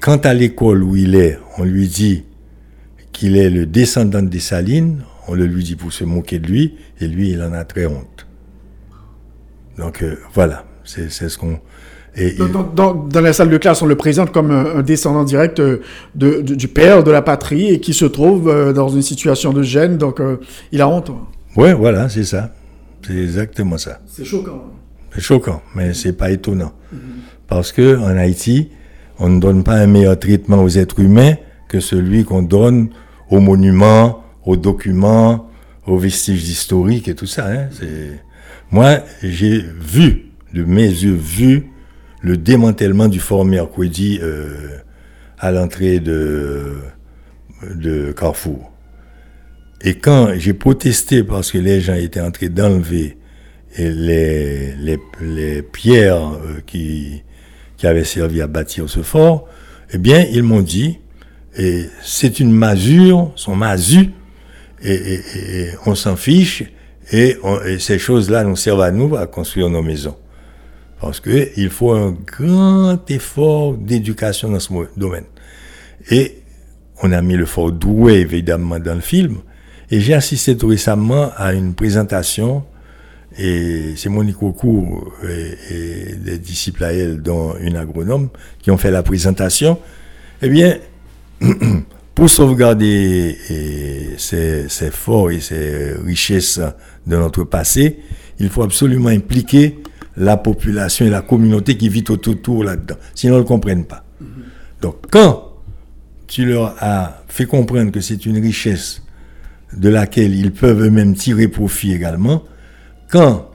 quand 0.00 0.26
à 0.26 0.34
l'école 0.34 0.82
où 0.82 0.96
il 0.96 1.14
est, 1.14 1.38
on 1.58 1.64
lui 1.64 1.86
dit 1.88 2.24
qu'il 3.12 3.36
est 3.36 3.50
le 3.50 3.64
descendant 3.66 4.22
des 4.22 4.40
Salines, 4.40 5.02
on 5.28 5.34
le 5.34 5.46
lui 5.46 5.64
dit 5.64 5.76
pour 5.76 5.92
se 5.92 6.04
moquer 6.04 6.38
de 6.38 6.46
lui, 6.46 6.74
et 7.00 7.08
lui, 7.08 7.30
il 7.30 7.42
en 7.42 7.52
a 7.52 7.64
très 7.64 7.86
honte. 7.86 8.26
Donc 9.78 10.02
euh, 10.02 10.16
voilà, 10.34 10.64
c'est 10.84 11.08
ce 11.10 11.36
qu'on. 11.38 11.58
Et 12.18 12.32
dans, 12.32 12.46
il- 12.46 13.08
dans- 13.10 13.20
la 13.20 13.32
salle 13.34 13.50
de 13.50 13.58
classe, 13.58 13.82
on 13.82 13.86
le 13.86 13.94
présente 13.96 14.32
comme 14.32 14.50
un, 14.50 14.76
un 14.76 14.82
descendant 14.82 15.24
direct 15.24 15.60
euh, 15.60 15.80
de, 16.14 16.40
de- 16.40 16.54
du 16.54 16.68
père 16.68 17.04
de 17.04 17.10
la 17.10 17.20
patrie 17.22 17.68
et 17.68 17.80
qui 17.80 17.92
se 17.92 18.06
trouve 18.06 18.48
euh, 18.48 18.72
dans 18.72 18.88
une 18.88 19.02
situation 19.02 19.52
de 19.52 19.62
gêne, 19.62 19.98
donc 19.98 20.20
euh, 20.20 20.36
il 20.72 20.80
a 20.80 20.88
honte. 20.88 21.10
Ouais, 21.56 21.74
voilà, 21.74 22.08
c'est 22.08 22.24
ça. 22.24 22.54
C'est 23.06 23.16
exactement 23.16 23.78
ça. 23.78 24.00
C'est 24.06 24.24
choquant. 24.24 24.64
C'est 25.14 25.20
choquant, 25.20 25.62
mais 25.74 25.94
c'est 25.94 26.12
pas 26.12 26.30
étonnant. 26.30 26.72
Parce 27.46 27.72
que 27.72 27.96
en 27.98 28.16
Haïti, 28.16 28.70
on 29.18 29.28
ne 29.28 29.40
donne 29.40 29.62
pas 29.64 29.74
un 29.74 29.86
meilleur 29.86 30.18
traitement 30.18 30.62
aux 30.62 30.68
êtres 30.68 31.00
humains 31.00 31.34
que 31.68 31.80
celui 31.80 32.24
qu'on 32.24 32.42
donne 32.42 32.90
aux 33.30 33.40
monuments, 33.40 34.22
aux 34.44 34.56
documents, 34.56 35.48
aux 35.86 35.96
vestiges 35.98 36.48
historiques 36.48 37.08
et 37.08 37.14
tout 37.14 37.26
ça. 37.26 37.46
hein. 37.48 37.68
C'est- 37.72 38.20
Moi, 38.70 38.98
j'ai 39.22 39.60
vu, 39.80 40.32
de 40.52 40.64
mes 40.64 40.86
yeux, 40.88 41.14
vu 41.14 41.70
le 42.20 42.36
démantèlement 42.36 43.06
du 43.08 43.20
fort 43.20 43.44
Mercredi 43.44 44.18
euh, 44.22 44.78
à 45.38 45.52
l'entrée 45.52 46.00
de, 46.00 46.74
de 47.74 48.10
Carrefour. 48.12 48.72
Et 49.86 49.94
quand 49.94 50.34
j'ai 50.36 50.52
protesté 50.52 51.22
parce 51.22 51.52
que 51.52 51.58
les 51.58 51.80
gens 51.80 51.94
étaient 51.94 52.20
en 52.20 52.32
train 52.32 52.48
d'enlever 52.48 53.16
les, 53.78 54.74
les, 54.74 54.98
les 55.20 55.62
pierres 55.62 56.32
euh, 56.32 56.60
qui, 56.66 57.22
qui 57.76 57.86
avaient 57.86 58.02
servi 58.02 58.42
à 58.42 58.48
bâtir 58.48 58.90
ce 58.90 59.02
fort, 59.02 59.48
eh 59.92 59.98
bien, 59.98 60.26
ils 60.32 60.42
m'ont 60.42 60.62
dit, 60.62 60.98
c'est 62.02 62.40
une 62.40 62.50
masure, 62.50 63.30
son 63.36 63.54
masu, 63.54 64.10
et, 64.82 65.20
on 65.86 65.94
s'en 65.94 66.16
fiche, 66.16 66.64
et, 67.12 67.36
ces 67.78 68.00
choses-là 68.00 68.42
nous 68.42 68.56
servent 68.56 68.80
à 68.80 68.90
nous 68.90 69.14
à 69.14 69.28
construire 69.28 69.70
nos 69.70 69.82
maisons. 69.82 70.16
Parce 71.00 71.20
que 71.20 71.50
il 71.56 71.70
faut 71.70 71.92
un 71.92 72.10
grand 72.10 73.08
effort 73.08 73.74
d'éducation 73.74 74.50
dans 74.50 74.58
ce 74.58 74.72
domaine. 74.96 75.26
Et 76.10 76.38
on 77.04 77.12
a 77.12 77.22
mis 77.22 77.36
le 77.36 77.46
fort 77.46 77.70
Douai, 77.70 78.14
évidemment, 78.14 78.80
dans 78.80 78.96
le 78.96 79.00
film. 79.00 79.36
Et 79.90 80.00
j'ai 80.00 80.14
assisté 80.14 80.56
tout 80.56 80.68
récemment 80.68 81.30
à 81.36 81.52
une 81.52 81.74
présentation, 81.74 82.64
et 83.38 83.94
c'est 83.96 84.08
Monique 84.08 84.42
Aucourt 84.42 85.12
et, 85.28 85.54
et 85.70 86.14
des 86.16 86.38
disciples 86.38 86.84
à 86.84 86.92
elle, 86.92 87.22
dont 87.22 87.54
une 87.60 87.76
agronome, 87.76 88.30
qui 88.60 88.70
ont 88.70 88.78
fait 88.78 88.90
la 88.90 89.02
présentation. 89.02 89.78
Eh 90.42 90.48
bien, 90.48 90.78
pour 92.14 92.30
sauvegarder 92.30 93.36
ces, 94.16 94.68
ces 94.68 94.90
forts 94.90 95.30
et 95.30 95.40
ces 95.40 95.92
richesses 96.04 96.60
de 97.06 97.16
notre 97.16 97.44
passé, 97.44 98.00
il 98.38 98.48
faut 98.48 98.62
absolument 98.62 99.10
impliquer 99.10 99.78
la 100.16 100.36
population 100.36 101.06
et 101.06 101.10
la 101.10 101.20
communauté 101.20 101.76
qui 101.76 101.88
vit 101.88 102.02
tout 102.02 102.28
autour 102.28 102.64
là-dedans. 102.64 102.96
Sinon, 103.14 103.34
ils 103.34 103.36
ne 103.36 103.42
le 103.42 103.46
comprennent 103.46 103.84
pas. 103.84 104.02
Donc, 104.80 104.96
quand 105.10 105.52
tu 106.26 106.44
leur 106.44 106.74
as 106.82 107.22
fait 107.28 107.46
comprendre 107.46 107.92
que 107.92 108.00
c'est 108.00 108.26
une 108.26 108.38
richesse 108.40 109.02
de 109.76 109.88
laquelle 109.88 110.34
ils 110.34 110.52
peuvent 110.52 110.82
eux-mêmes 110.82 111.14
tirer 111.14 111.48
profit 111.48 111.92
également, 111.92 112.44
quand 113.10 113.50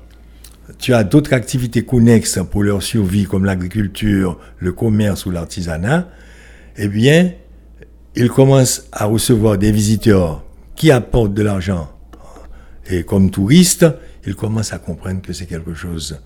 tu 0.77 0.93
as 0.93 1.03
d'autres 1.03 1.33
activités 1.33 1.83
connexes 1.83 2.39
pour 2.49 2.63
leur 2.63 2.81
survie, 2.81 3.25
comme 3.25 3.45
l'agriculture, 3.45 4.39
le 4.59 4.71
commerce 4.71 5.25
ou 5.25 5.31
l'artisanat, 5.31 6.09
eh 6.77 6.87
bien, 6.87 7.31
ils 8.15 8.29
commencent 8.29 8.87
à 8.91 9.05
recevoir 9.05 9.57
des 9.57 9.71
visiteurs 9.71 10.43
qui 10.75 10.91
apportent 10.91 11.33
de 11.33 11.43
l'argent. 11.43 11.89
Et 12.89 13.03
comme 13.03 13.31
touristes, 13.31 13.85
ils 14.25 14.35
commencent 14.35 14.73
à 14.73 14.79
comprendre 14.79 15.21
que 15.21 15.33
c'est 15.33 15.45
quelque 15.45 15.73
chose 15.73 16.19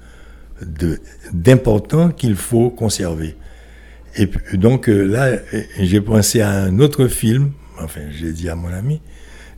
d'important 1.33 2.09
qu'il 2.09 2.35
faut 2.35 2.69
conserver. 2.69 3.35
Et 4.17 4.29
donc 4.53 4.87
euh, 4.87 5.03
là, 5.03 5.37
j'ai 5.79 5.99
pensé 5.99 6.39
à 6.39 6.49
un 6.49 6.79
autre 6.79 7.07
film, 7.07 7.51
enfin 7.81 8.01
j'ai 8.11 8.31
dit 8.31 8.47
à 8.47 8.55
mon 8.55 8.71
ami, 8.71 9.01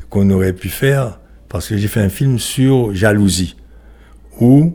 qu'on 0.10 0.30
aurait 0.30 0.54
pu 0.54 0.70
faire, 0.70 1.20
parce 1.50 1.70
que 1.70 1.78
j'ai 1.78 1.88
fait 1.88 2.02
un 2.02 2.10
film 2.10 2.40
sur 2.40 2.94
jalousie, 2.94 3.56
où 4.40 4.74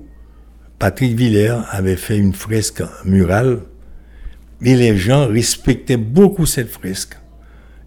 Patrick 0.79 1.17
Villers 1.17 1.61
avait 1.71 1.97
fait 1.97 2.19
une 2.19 2.33
fresque 2.33 2.83
murale, 3.05 3.61
et 4.65 4.77
les 4.77 4.97
gens 4.97 5.27
respectaient 5.27 5.97
beaucoup 5.97 6.47
cette 6.47 6.69
fresque. 6.69 7.17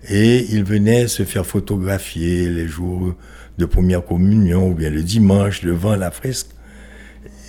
Et 0.10 0.46
ils 0.52 0.64
venaient 0.64 1.08
se 1.08 1.24
faire 1.24 1.46
photographier 1.46 2.50
les 2.50 2.68
jours 2.68 3.16
de 3.58 3.66
première 3.66 4.06
communion, 4.06 4.70
ou 4.70 4.74
bien 4.74 4.90
le 4.90 5.02
dimanche, 5.02 5.64
devant 5.64 5.96
la 5.96 6.12
fresque. 6.12 6.50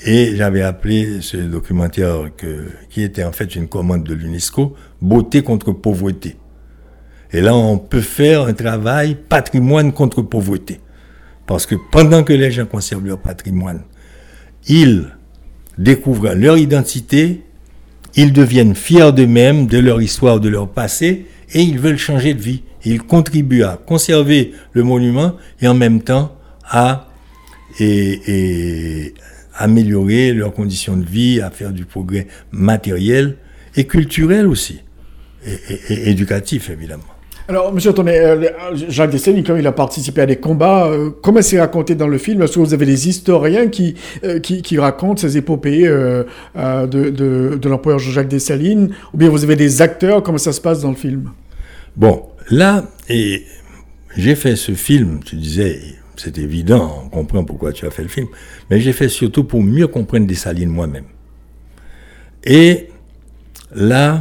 Et 0.05 0.37
j'avais 0.37 0.63
appelé 0.63 1.21
ce 1.21 1.37
documentaire 1.37 2.31
qui 2.91 3.03
était 3.03 3.25
en 3.25 3.33
fait 3.33 3.57
une 3.57 3.67
commande 3.67 4.05
de 4.05 4.15
l'UNESCO, 4.15 4.75
Beauté 5.03 5.43
contre 5.43 5.73
pauvreté. 5.73 6.37
Et 7.33 7.41
là, 7.41 7.55
on 7.55 7.79
peut 7.79 8.01
faire 8.01 8.43
un 8.43 8.53
travail 8.53 9.17
patrimoine 9.29 9.93
contre 9.93 10.23
pauvreté. 10.23 10.81
Parce 11.47 11.67
que 11.67 11.75
pendant 11.93 12.25
que 12.25 12.33
les 12.33 12.51
gens 12.51 12.67
conservent 12.67 13.07
leur 13.07 13.19
patrimoine, 13.19 13.83
ils 14.69 15.07
découvrent 15.79 16.35
leur 16.35 16.57
identité, 16.59 17.43
ils 18.15 18.33
deviennent 18.33 18.75
fiers 18.75 19.13
d'eux-mêmes, 19.13 19.67
de 19.67 19.79
leur 19.79 20.01
histoire, 20.01 20.41
de 20.41 20.49
leur 20.49 20.69
passé, 20.69 21.27
et 21.53 21.61
ils 21.61 21.79
veulent 21.79 21.99
changer 21.99 22.35
de 22.35 22.41
vie. 22.41 22.63
Ils 22.85 23.03
contribuent 23.03 23.63
à 23.63 23.77
conserver 23.77 24.53
le 24.73 24.83
monument 24.83 25.37
et 25.61 25.69
en 25.69 25.75
même 25.75 26.03
temps 26.03 26.37
à 26.65 27.09
améliorer 29.55 30.33
leurs 30.33 30.53
conditions 30.53 30.97
de 30.97 31.05
vie, 31.05 31.41
à 31.41 31.51
faire 31.51 31.73
du 31.73 31.85
progrès 31.85 32.27
matériel 32.51 33.37
et 33.75 33.85
culturel 33.85 34.47
aussi, 34.47 34.81
et 35.45 36.11
éducatif 36.11 36.71
évidemment. 36.71 37.05
Alors, 37.49 37.73
monsieur 37.73 37.93
Tonnet, 37.93 38.19
euh, 38.19 38.51
Jacques 38.89 39.11
Dessalines, 39.11 39.45
quand 39.45 39.55
il 39.55 39.67
a 39.69 39.73
participé 39.73 40.23
à 40.23 40.27
des 40.27 40.37
combats, 40.37 40.89
euh, 40.89 41.11
comment 41.23 41.41
c'est 41.43 41.61
raconté 41.61 41.95
dans 41.95 42.09
le 42.09 42.19
film? 42.19 42.43
Est-ce 42.43 42.55
que 42.55 42.59
vous 42.59 42.75
avez 42.75 42.87
des 42.87 43.09
historiens 43.09 43.69
qui, 43.69 43.95
euh, 44.25 44.41
qui, 44.41 44.79
racontent 44.79 45.21
ces 45.21 45.37
épopées 45.37 45.87
de, 45.87 46.27
de, 46.87 47.69
l'empereur 47.69 48.01
Jacques 48.01 48.27
Dessalines? 48.27 48.91
Ou 49.15 49.19
bien 49.19 49.29
vous 49.29 49.45
avez 49.45 49.55
des 49.55 49.81
acteurs? 49.81 50.25
Comment 50.25 50.39
ça 50.39 50.53
se 50.53 50.61
passe 50.61 50.81
dans 50.81 50.91
le 50.91 50.97
film? 50.97 51.31
Bon, 51.95 52.25
là, 52.51 52.85
et 53.09 53.45
j'ai 54.17 54.35
fait 54.35 54.57
ce 54.57 54.73
film, 54.73 55.21
tu 55.25 55.37
disais, 55.37 55.81
c'est 56.17 56.39
évident, 56.39 57.05
on 57.05 57.09
comprend 57.11 57.45
pourquoi 57.45 57.73
tu 57.73 57.87
as 57.87 57.91
fait 57.91 58.03
le 58.03 58.09
film, 58.09 58.27
mais 58.71 58.81
j'ai 58.81 58.93
fait 58.93 59.09
surtout 59.09 59.45
pour 59.45 59.63
mieux 59.63 59.87
comprendre 59.87 60.27
Dessalines 60.27 60.69
moi-même. 60.69 61.05
Et 62.43 62.89
là, 63.73 64.21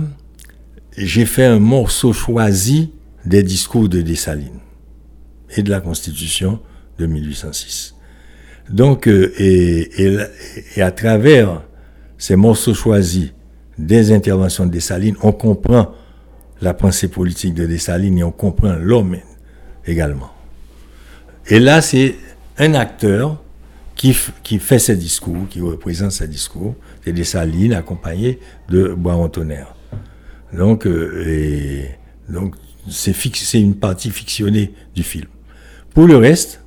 j'ai 0.96 1.26
fait 1.26 1.46
un 1.46 1.60
morceau 1.60 2.14
choisi 2.14 2.92
des 3.26 3.44
discours 3.44 3.90
de 3.90 4.02
Dessalines 4.02 4.60
et 5.56 5.64
de 5.64 5.70
la 5.70 5.82
Constitution 5.82 6.60
de 6.98 7.06
1806. 7.06 7.96
Donc, 8.70 9.08
euh, 9.08 9.34
et, 9.38 10.82
à 10.82 10.92
travers 10.92 11.64
ces 12.18 12.36
morceaux 12.36 12.74
choisis 12.74 13.32
des 13.78 14.12
interventions 14.12 14.66
de 14.66 14.72
Dessalines, 14.72 15.18
on 15.22 15.32
comprend 15.32 15.92
la 16.62 16.74
pensée 16.74 17.08
politique 17.08 17.54
de 17.54 17.66
Dessalines 17.66 18.18
et 18.18 18.24
on 18.24 18.32
comprend 18.32 18.74
l'homme 18.74 19.18
également. 19.86 20.32
Et 21.48 21.60
là, 21.60 21.82
c'est 21.82 22.16
un 22.58 22.74
acteur 22.74 23.42
qui, 23.96 24.18
qui 24.44 24.60
fait 24.60 24.80
ses 24.80 24.96
discours, 24.96 25.48
qui 25.50 25.62
représente 25.62 26.12
ses 26.12 26.28
discours, 26.28 26.76
c'est 27.04 27.14
Dessalines 27.14 27.74
accompagné 27.74 28.40
de 28.70 28.94
Bois-Tonnerre. 28.94 29.76
Euh, 30.54 31.24
et, 31.28 31.90
donc 32.30 32.56
c'est 32.90 33.60
une 33.60 33.76
partie 33.76 34.10
fictionnée 34.10 34.74
du 34.96 35.04
film. 35.04 35.28
Pour 35.94 36.08
le 36.08 36.18
reste, 36.18 36.62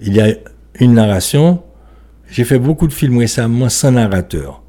il 0.00 0.14
y 0.14 0.20
a 0.20 0.34
une 0.80 0.94
narration. 0.94 1.62
J'ai 2.30 2.44
fait 2.44 2.58
beaucoup 2.58 2.88
de 2.88 2.92
films 2.92 3.18
récemment 3.18 3.68
sans 3.68 3.92
narrateur. 3.92 4.62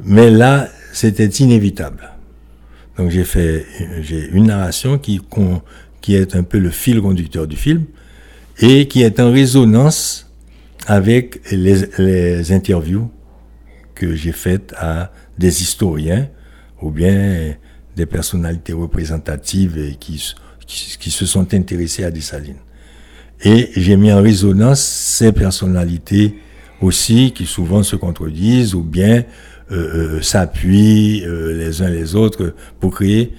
Mais 0.00 0.30
là, 0.30 0.68
c'était 0.92 1.26
inévitable. 1.26 2.10
Donc 2.96 3.10
j'ai 3.10 3.24
fait 3.24 3.66
j'ai 4.00 4.28
une 4.30 4.46
narration 4.46 4.98
qui, 4.98 5.20
qui 6.00 6.14
est 6.14 6.34
un 6.34 6.42
peu 6.42 6.58
le 6.58 6.70
fil 6.70 7.00
conducteur 7.02 7.46
du 7.46 7.56
film 7.56 7.84
et 8.58 8.88
qui 8.88 9.02
est 9.02 9.20
en 9.20 9.30
résonance 9.30 10.32
avec 10.86 11.40
les, 11.52 11.84
les 11.98 12.52
interviews 12.52 13.10
que 13.94 14.14
j'ai 14.14 14.32
faites 14.32 14.72
à 14.78 15.12
des 15.38 15.62
historiens 15.62 16.28
ou 16.80 16.90
bien 16.90 17.54
des 17.96 18.06
personnalités 18.06 18.72
représentatives 18.72 19.78
et 19.78 19.96
qui, 19.98 20.34
qui, 20.66 21.10
se 21.10 21.26
sont 21.26 21.54
intéressées 21.54 22.04
à 22.04 22.10
Dessalines. 22.10 22.60
Et 23.42 23.70
j'ai 23.76 23.96
mis 23.96 24.12
en 24.12 24.22
résonance 24.22 24.80
ces 24.80 25.32
personnalités 25.32 26.36
aussi 26.80 27.32
qui 27.32 27.46
souvent 27.46 27.82
se 27.82 27.96
contredisent 27.96 28.74
ou 28.74 28.82
bien 28.82 29.24
euh, 29.72 30.18
euh 30.18 30.22
s'appuient 30.22 31.24
euh, 31.24 31.54
les 31.56 31.82
uns 31.82 31.88
les 31.88 32.14
autres 32.14 32.54
pour 32.80 32.94
créer 32.94 33.32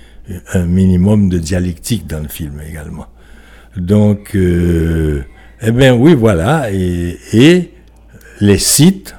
un 0.54 0.66
minimum 0.66 1.30
de 1.30 1.38
dialectique 1.38 2.06
dans 2.06 2.20
le 2.20 2.28
film 2.28 2.60
également. 2.68 3.08
Donc, 3.78 4.36
eh 4.36 5.72
bien 5.72 5.94
oui, 5.94 6.16
voilà. 6.16 6.70
Et 6.72 7.72
les 8.42 8.58
sites 8.58 9.16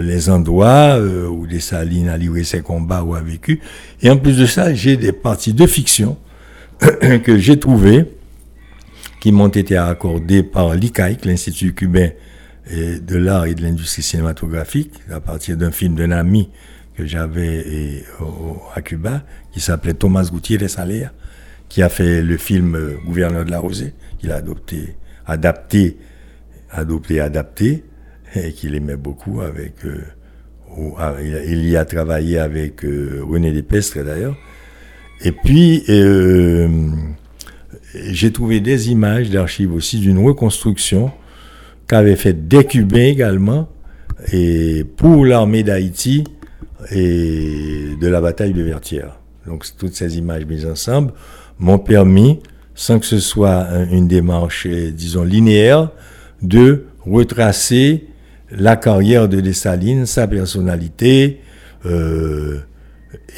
les 0.00 0.30
endroits 0.30 0.98
euh, 0.98 1.26
où 1.28 1.46
Dessalines 1.46 2.08
a 2.08 2.16
livré 2.16 2.44
ses 2.44 2.60
combats 2.60 3.02
ou 3.02 3.14
a 3.14 3.20
vécu. 3.20 3.60
Et 4.02 4.10
en 4.10 4.16
plus 4.16 4.36
de 4.38 4.46
ça, 4.46 4.74
j'ai 4.74 4.96
des 4.96 5.12
parties 5.12 5.52
de 5.52 5.66
fiction 5.66 6.16
que 6.78 7.38
j'ai 7.38 7.58
trouvées 7.58 8.06
qui 9.20 9.32
m'ont 9.32 9.48
été 9.48 9.76
accordées 9.76 10.42
par 10.42 10.74
l'ICAIC, 10.74 11.24
l'Institut 11.24 11.74
cubain 11.74 12.10
de 12.70 13.16
l'art 13.16 13.46
et 13.46 13.54
de 13.54 13.62
l'industrie 13.62 14.02
cinématographique, 14.02 14.92
à 15.10 15.20
partir 15.20 15.56
d'un 15.56 15.70
film 15.72 15.94
d'un 15.94 16.12
ami 16.12 16.50
que 16.96 17.06
j'avais 17.06 18.04
à 18.74 18.82
Cuba, 18.82 19.22
qui 19.52 19.60
s'appelait 19.60 19.94
Thomas 19.94 20.28
Gutiérrez 20.30 20.66
Alea, 20.76 21.10
qui 21.68 21.82
a 21.82 21.88
fait 21.88 22.22
le 22.22 22.36
film 22.36 22.74
euh, 22.74 22.96
Gouverneur 23.04 23.44
de 23.44 23.50
la 23.50 23.58
Rosée, 23.58 23.92
qu'il 24.18 24.32
a 24.32 24.36
adopté, 24.36 24.96
adapté, 25.26 25.98
adopté, 26.70 27.20
adapté 27.20 27.84
et 28.34 28.52
qu'il 28.52 28.74
aimait 28.74 28.96
beaucoup 28.96 29.40
avec. 29.40 29.84
Euh, 29.84 30.02
ah, 30.98 31.14
il, 31.20 31.68
y 31.68 31.76
a 31.76 31.84
travaillé 31.84 32.38
avec 32.38 32.84
euh, 32.84 33.22
René 33.28 33.52
Despestre 33.52 34.04
d'ailleurs. 34.04 34.36
Et 35.22 35.32
puis, 35.32 35.82
euh, 35.88 36.68
j'ai 37.94 38.32
trouvé 38.32 38.60
des 38.60 38.90
images 38.90 39.30
d'archives 39.30 39.72
aussi 39.72 39.98
d'une 39.98 40.24
reconstruction 40.24 41.10
qu'avait 41.86 42.16
fait 42.16 42.46
des 42.46 42.64
Cubains 42.64 43.00
également, 43.00 43.68
et 44.32 44.84
pour 44.96 45.24
l'armée 45.24 45.62
d'Haïti 45.62 46.24
et 46.92 47.96
de 48.00 48.08
la 48.08 48.20
bataille 48.20 48.52
de 48.52 48.62
Vertières. 48.62 49.18
Donc, 49.46 49.64
toutes 49.78 49.94
ces 49.94 50.18
images 50.18 50.44
mises 50.44 50.66
ensemble 50.66 51.12
m'ont 51.58 51.78
permis, 51.78 52.40
sans 52.74 53.00
que 53.00 53.06
ce 53.06 53.18
soit 53.18 53.66
une 53.90 54.06
démarche, 54.06 54.66
disons, 54.66 55.24
linéaire, 55.24 55.90
de 56.42 56.84
retracer 57.04 58.06
la 58.50 58.76
carrière 58.76 59.28
de 59.28 59.40
Dessalines, 59.40 60.06
sa 60.06 60.26
personnalité 60.26 61.40
euh, 61.86 62.58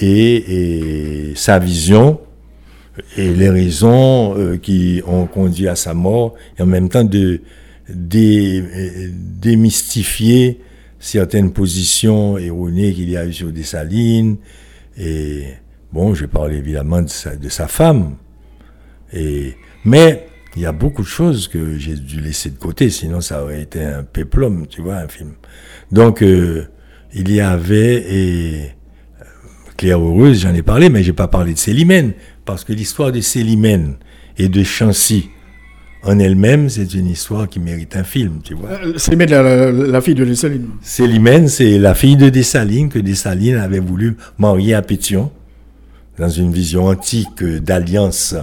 et, 0.00 1.32
sa 1.34 1.58
vision 1.58 2.20
et 3.16 3.32
les 3.32 3.48
raisons 3.48 4.34
euh, 4.36 4.56
qui 4.56 5.02
ont 5.06 5.26
conduit 5.26 5.68
à 5.68 5.76
sa 5.76 5.94
mort 5.94 6.34
et 6.58 6.62
en 6.62 6.66
même 6.66 6.88
temps 6.88 7.04
de, 7.04 7.40
démystifier 9.40 10.60
certaines 11.00 11.52
positions 11.52 12.38
erronées 12.38 12.92
qu'il 12.92 13.10
y 13.10 13.16
a 13.16 13.26
eu 13.26 13.32
sur 13.32 13.50
Dessalines 13.50 14.36
et 14.96 15.44
bon 15.92 16.14
je 16.14 16.26
parle 16.26 16.52
évidemment 16.52 17.02
de 17.02 17.08
sa, 17.08 17.66
femme 17.66 18.14
mais 19.84 20.30
il 20.56 20.62
y 20.62 20.66
a 20.66 20.72
beaucoup 20.72 21.02
de 21.02 21.06
choses 21.06 21.47
que 21.48 21.78
j'ai 21.78 21.94
dû 21.94 22.20
laisser 22.20 22.51
de 22.51 22.59
côté, 22.59 22.90
sinon 22.90 23.20
ça 23.20 23.43
aurait 23.43 23.62
été 23.62 23.82
un 23.85 24.02
péplum, 24.02 24.66
tu 24.66 24.82
vois, 24.82 24.97
un 24.97 25.09
film. 25.09 25.32
Donc, 25.93 26.22
euh, 26.22 26.64
il 27.14 27.31
y 27.32 27.40
avait, 27.40 27.94
et 28.09 28.60
euh, 29.20 29.24
Claire 29.77 30.01
Heureuse, 30.01 30.40
j'en 30.40 30.55
ai 30.55 30.62
parlé, 30.62 30.89
mais 30.89 31.02
j'ai 31.02 31.12
pas 31.12 31.28
parlé 31.28 31.55
de 31.55 31.59
Célimène, 31.59 32.12
parce 32.44 32.64
que 32.64 32.72
l'histoire 32.72 33.12
de 33.12 33.20
Célimène 33.20 33.94
et 34.39 34.48
de 34.48 34.62
Chancy, 34.64 35.31
en 36.02 36.18
elle-même, 36.18 36.68
c'est 36.68 36.94
une 36.94 37.06
histoire 37.09 37.48
qui 37.48 37.60
mérite 37.60 37.94
un 37.94 38.05
film, 38.05 38.40
tu 38.43 38.55
vois. 38.55 38.70
Euh, 38.70 38.97
Célimène, 38.98 39.31
la, 39.31 39.43
la- 39.43 39.70
la 39.72 40.01
fille 40.01 40.14
de 40.14 40.24
Dessalines. 40.24 40.70
Célimène, 40.81 41.47
c'est 41.48 41.78
la 41.78 41.94
fille 41.94 42.16
de 42.16 42.28
Dessalines 42.28 42.89
que 42.89 42.98
Dessalines 42.98 43.56
avait 43.56 43.81
voulu 43.81 44.16
marier 44.39 44.74
à 44.74 44.82
Pétion 44.82 45.31
dans 46.18 46.28
une 46.31 46.52
vision 46.52 46.86
antique 46.86 47.44
d'alliance 47.44 48.35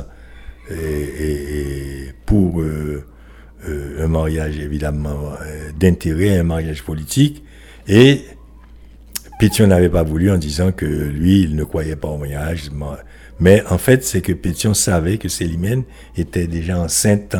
et, 0.69 0.73
et- 0.73 2.03
et 2.07 2.13
pour 2.25 2.61
euh, 2.61 3.03
euh, 3.67 4.03
un 4.03 4.07
mariage 4.07 4.57
évidemment 4.59 5.33
euh, 5.41 5.71
d'intérêt, 5.79 6.37
un 6.37 6.43
mariage 6.43 6.83
politique. 6.83 7.43
Et 7.87 8.21
Pétion 9.39 9.67
n'avait 9.67 9.89
pas 9.89 10.03
voulu 10.03 10.31
en 10.31 10.37
disant 10.37 10.71
que 10.71 10.85
lui, 10.85 11.41
il 11.41 11.55
ne 11.55 11.63
croyait 11.63 11.95
pas 11.95 12.07
au 12.07 12.17
mariage. 12.17 12.69
Mais 13.39 13.63
en 13.69 13.77
fait, 13.77 14.03
c'est 14.03 14.21
que 14.21 14.33
Pétion 14.33 14.73
savait 14.73 15.17
que 15.19 15.29
Célimène 15.29 15.83
était 16.17 16.47
déjà 16.47 16.79
enceinte 16.79 17.35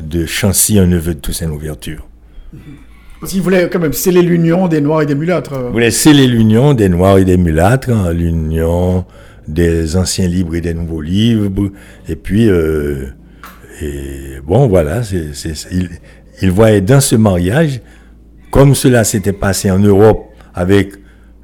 de 0.00 0.24
Chancy, 0.24 0.78
un 0.78 0.86
neveu 0.86 1.14
de 1.14 1.20
Toussaint 1.20 1.48
Louverture. 1.48 2.06
Parce 3.20 3.32
qu'il 3.32 3.42
voulait 3.42 3.68
quand 3.70 3.80
même 3.80 3.92
sceller 3.92 4.22
l'union 4.22 4.68
des 4.68 4.80
Noirs 4.80 5.02
et 5.02 5.06
des 5.06 5.14
Mulâtres. 5.14 5.58
Vous 5.58 5.72
voulez 5.72 5.90
sceller 5.90 6.26
l'union 6.26 6.74
des 6.74 6.88
Noirs 6.88 7.18
et 7.18 7.24
des 7.24 7.36
Mulâtres, 7.36 7.90
hein, 7.90 8.12
l'union 8.12 9.04
des 9.52 9.96
anciens 9.96 10.28
libres 10.28 10.54
et 10.56 10.60
des 10.60 10.74
nouveaux 10.74 11.00
libres. 11.00 11.70
Et 12.08 12.16
puis, 12.16 12.48
euh, 12.48 13.06
et 13.80 14.40
bon, 14.44 14.66
voilà, 14.68 15.02
c'est, 15.02 15.34
c'est- 15.34 15.66
il, 16.40 16.50
voyait 16.50 16.80
dans 16.80 17.00
ce 17.00 17.16
mariage, 17.16 17.80
comme 18.50 18.74
cela 18.74 19.04
s'était 19.04 19.32
passé 19.32 19.70
en 19.70 19.78
Europe 19.78 20.26
avec 20.54 20.92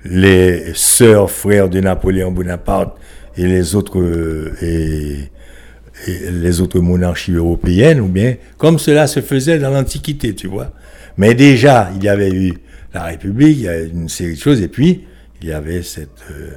les 0.05 0.73
sœurs, 0.75 1.31
frères 1.31 1.69
de 1.69 1.81
Napoléon 1.81 2.31
Bonaparte 2.33 2.97
et 3.37 3.47
les 3.47 3.75
autres, 3.75 3.99
euh, 4.01 4.53
et, 4.63 6.11
et 6.11 6.31
les 6.31 6.61
autres 6.61 6.81
monarchies 6.81 7.33
européennes, 7.33 8.01
ou 8.01 8.09
bien 8.09 8.37
comme 8.57 8.79
cela 8.79 9.07
se 9.07 9.21
faisait 9.21 9.59
dans 9.59 9.71
l'Antiquité, 9.71 10.35
tu 10.35 10.47
vois. 10.49 10.73
Mais 11.17 11.35
déjà, 11.35 11.91
il 11.97 12.05
y 12.05 12.09
avait 12.09 12.31
eu 12.31 12.53
la 12.95 13.05
République, 13.05 13.57
il 13.59 13.65
y 13.65 13.69
avait 13.69 13.89
une 13.89 14.09
série 14.09 14.35
de 14.35 14.39
choses, 14.39 14.61
et 14.63 14.69
puis 14.69 15.05
il 15.43 15.49
y 15.49 15.53
avait 15.53 15.83
cette, 15.83 16.09
euh, 16.31 16.51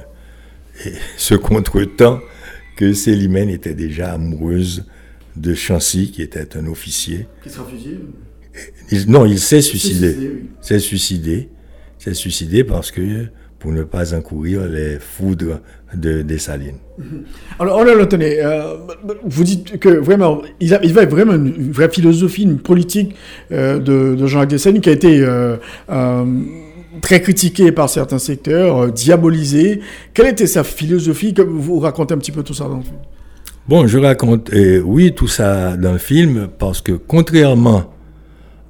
et 0.86 0.92
ce 1.16 1.34
contretemps 1.34 2.20
que 2.76 2.92
Célimène 2.92 3.48
était 3.48 3.74
déjà 3.74 4.12
amoureuse 4.12 4.86
de 5.36 5.54
Chancy, 5.54 6.10
qui 6.10 6.22
était 6.22 6.56
un 6.56 6.66
officier. 6.66 7.26
Qui 7.42 7.50
sera 7.50 7.64
fusillé 7.66 7.98
Il- 8.90 9.10
non, 9.10 9.24
il 9.24 9.38
s'est 9.38 9.62
suicidé. 9.62 10.16
S'est 10.60 10.78
suicidé. 10.78 11.48
S'est 11.98 12.14
suicidé 12.14 12.64
parce 12.64 12.90
que 12.90 13.26
pour 13.58 13.70
ne 13.72 13.84
pas 13.84 14.12
encourir 14.12 14.66
les 14.66 14.98
foudres 14.98 15.60
de 15.94 16.22
Dessalines. 16.22 16.78
Alors, 17.60 17.78
oh 17.78 17.84
là 17.84 17.94
là, 17.94 18.06
tenez, 18.06 18.42
euh, 18.42 18.76
vous 19.24 19.44
dites 19.44 19.78
que 19.78 19.88
vraiment, 19.88 20.42
il, 20.58 20.74
a, 20.74 20.84
il 20.84 20.92
va 20.92 21.06
vraiment 21.06 21.34
une, 21.34 21.70
vraie 21.70 21.88
philosophie, 21.88 22.42
une 22.42 22.58
politique 22.58 23.14
euh, 23.52 23.78
de, 23.78 24.16
de 24.16 24.26
Jean-Jacques 24.26 24.48
Dessalines 24.50 24.80
qui 24.80 24.88
a 24.88 24.92
été 24.92 25.20
euh, 25.20 25.56
très 27.00 27.20
critiquée 27.20 27.72
par 27.72 27.88
certains 27.88 28.18
secteurs, 28.18 28.76
euh, 28.76 28.90
diabolisée. 28.90 29.80
Quelle 30.14 30.28
était 30.28 30.46
sa 30.46 30.64
philosophie? 30.64 31.34
Comme 31.34 31.58
Vous 31.58 31.78
racontez 31.78 32.14
un 32.14 32.18
petit 32.18 32.32
peu 32.32 32.42
tout 32.42 32.54
ça 32.54 32.64
dans 32.64 32.76
le 32.76 32.82
film. 32.82 32.98
Bon, 33.68 33.86
je 33.86 33.98
raconte, 33.98 34.50
oui, 34.84 35.14
tout 35.14 35.28
ça 35.28 35.76
dans 35.76 35.92
le 35.92 35.98
film, 35.98 36.48
parce 36.58 36.80
que 36.80 36.92
contrairement 36.92 37.92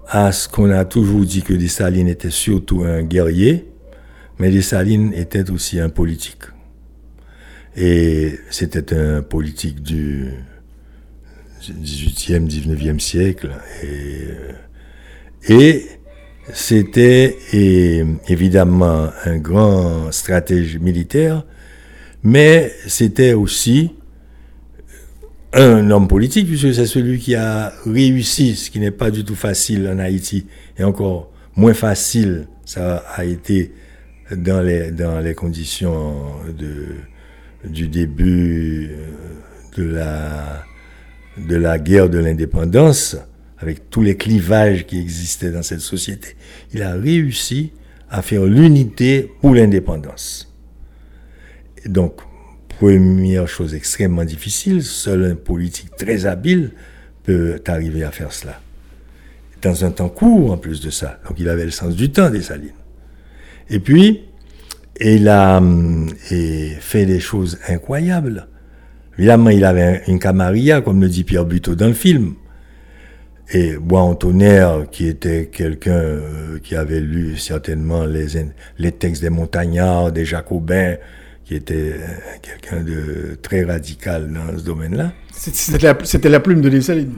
à 0.07 0.31
ce 0.33 0.49
qu'on 0.49 0.71
a 0.71 0.85
toujours 0.85 1.25
dit 1.25 1.43
que 1.43 1.55
Dessalines 1.55 2.09
était 2.09 2.31
surtout 2.31 2.83
un 2.85 3.03
guerrier, 3.03 3.73
mais 4.39 4.51
Dessalines 4.51 5.15
était 5.15 5.51
aussi 5.51 5.81
un 5.81 5.89
politique. 5.89 6.43
Et 7.75 8.39
c'était 8.51 8.95
un 8.95 9.23
politique 9.23 9.83
du 9.83 10.33
18e, 11.63 12.47
19e 12.47 12.99
siècle. 12.99 13.51
Et, 13.83 15.55
et 15.55 15.87
c'était 16.53 17.39
évidemment 18.29 19.11
un 19.25 19.39
grand 19.39 20.11
stratège 20.11 20.79
militaire, 20.79 21.45
mais 22.23 22.73
c'était 22.87 23.33
aussi 23.33 23.93
un 25.53 25.91
homme 25.91 26.09
politique, 26.09 26.47
puisque 26.47 26.75
c'est 26.75 26.87
celui 26.87 27.19
qui 27.19 27.35
a 27.35 27.73
réussi, 27.85 28.57
ce 28.57 28.71
qui 28.71 28.81
n'est 28.81 28.91
pas 28.91 29.11
du 29.11 29.25
tout 29.25 29.35
facile 29.35 29.89
en 29.89 29.99
Haïti, 29.99 30.47
et 30.79 30.85
encore 30.85 31.31
moins 31.57 31.75
facile, 31.75 32.47
ça 32.65 33.05
a 33.15 33.25
été 33.25 33.73
dans 34.35 34.63
les, 34.63 34.91
dans 34.91 35.21
les 35.21 35.35
conditions 35.35 36.15
du 37.65 37.89
début 37.89 38.91
de 39.77 39.85
la, 39.85 40.65
de 41.37 41.57
la 41.57 41.79
guerre 41.79 42.09
de 42.09 42.19
l'indépendance, 42.19 43.17
avec 43.63 43.89
tous 43.91 44.03
les 44.03 44.17
clivages 44.17 44.87
qui 44.87 44.99
existaient 44.99 45.53
dans 45.53 45.63
cette 45.63 45.81
société. 45.81 46.37
Il 46.75 46.83
a 46.83 46.95
réussi 46.95 47.73
à 48.11 48.21
faire 48.21 48.45
l'unité 48.45 49.31
pour 49.41 49.55
l'indépendance. 49.55 50.53
Donc, 51.87 52.21
première 52.69 53.47
chose 53.47 53.75
extrêmement 53.75 54.25
difficile, 54.25 54.83
seul 54.83 55.25
un 55.25 55.35
politique 55.37 55.95
très 55.97 56.27
habile 56.27 56.73
peut 57.23 57.61
arriver 57.67 58.03
à 58.03 58.11
faire 58.11 58.33
cela. 58.33 58.61
Dans 59.63 59.85
un 59.85 59.93
temps 59.93 60.09
court 60.09 60.51
en 60.51 60.59
plus 60.59 60.81
de 60.81 60.91
ça. 60.91 61.21
Donc 61.29 61.39
il 61.39 61.49
avait 61.49 61.65
le 61.65 61.71
sens 61.71 61.95
du 61.95 62.11
temps, 62.11 62.31
Dessalines. 62.31 62.73
Et 63.71 63.79
puis, 63.79 64.23
il 65.01 65.29
a 65.29 65.59
hum, 65.59 66.11
fait 66.19 67.07
des 67.07 67.21
choses 67.21 67.61
incroyables. 67.69 68.49
Évidemment, 69.17 69.51
il 69.51 69.65
avait 69.65 70.03
une 70.09 70.19
camarilla, 70.19 70.81
comme 70.81 71.01
le 71.01 71.09
dit 71.09 71.23
Pierre 71.23 71.45
Buteau 71.45 71.77
dans 71.77 71.87
le 71.87 71.93
film. 71.93 72.35
Et 73.55 73.77
Bois-en-Tonnerre, 73.77 74.87
qui 74.91 75.07
était 75.07 75.51
quelqu'un 75.53 75.93
euh, 75.93 76.59
qui 76.63 76.75
avait 76.75 77.01
lu 77.01 77.37
certainement 77.37 78.07
les, 78.07 78.29
les 78.79 78.93
textes 78.93 79.21
des 79.21 79.29
montagnards, 79.29 80.11
des 80.11 80.25
jacobins, 80.25 80.97
qui 81.45 81.57
était 81.57 81.75
euh, 81.75 81.99
quelqu'un 82.41 82.83
de 82.83 83.37
très 83.43 83.65
radical 83.65 84.33
dans 84.33 84.59
ce 84.59 84.65
domaine-là. 84.65 85.13
C'était 85.35 86.31
la, 86.31 86.41
plume 86.41 86.63
de 86.63 86.71
Dessalines. 86.71 87.13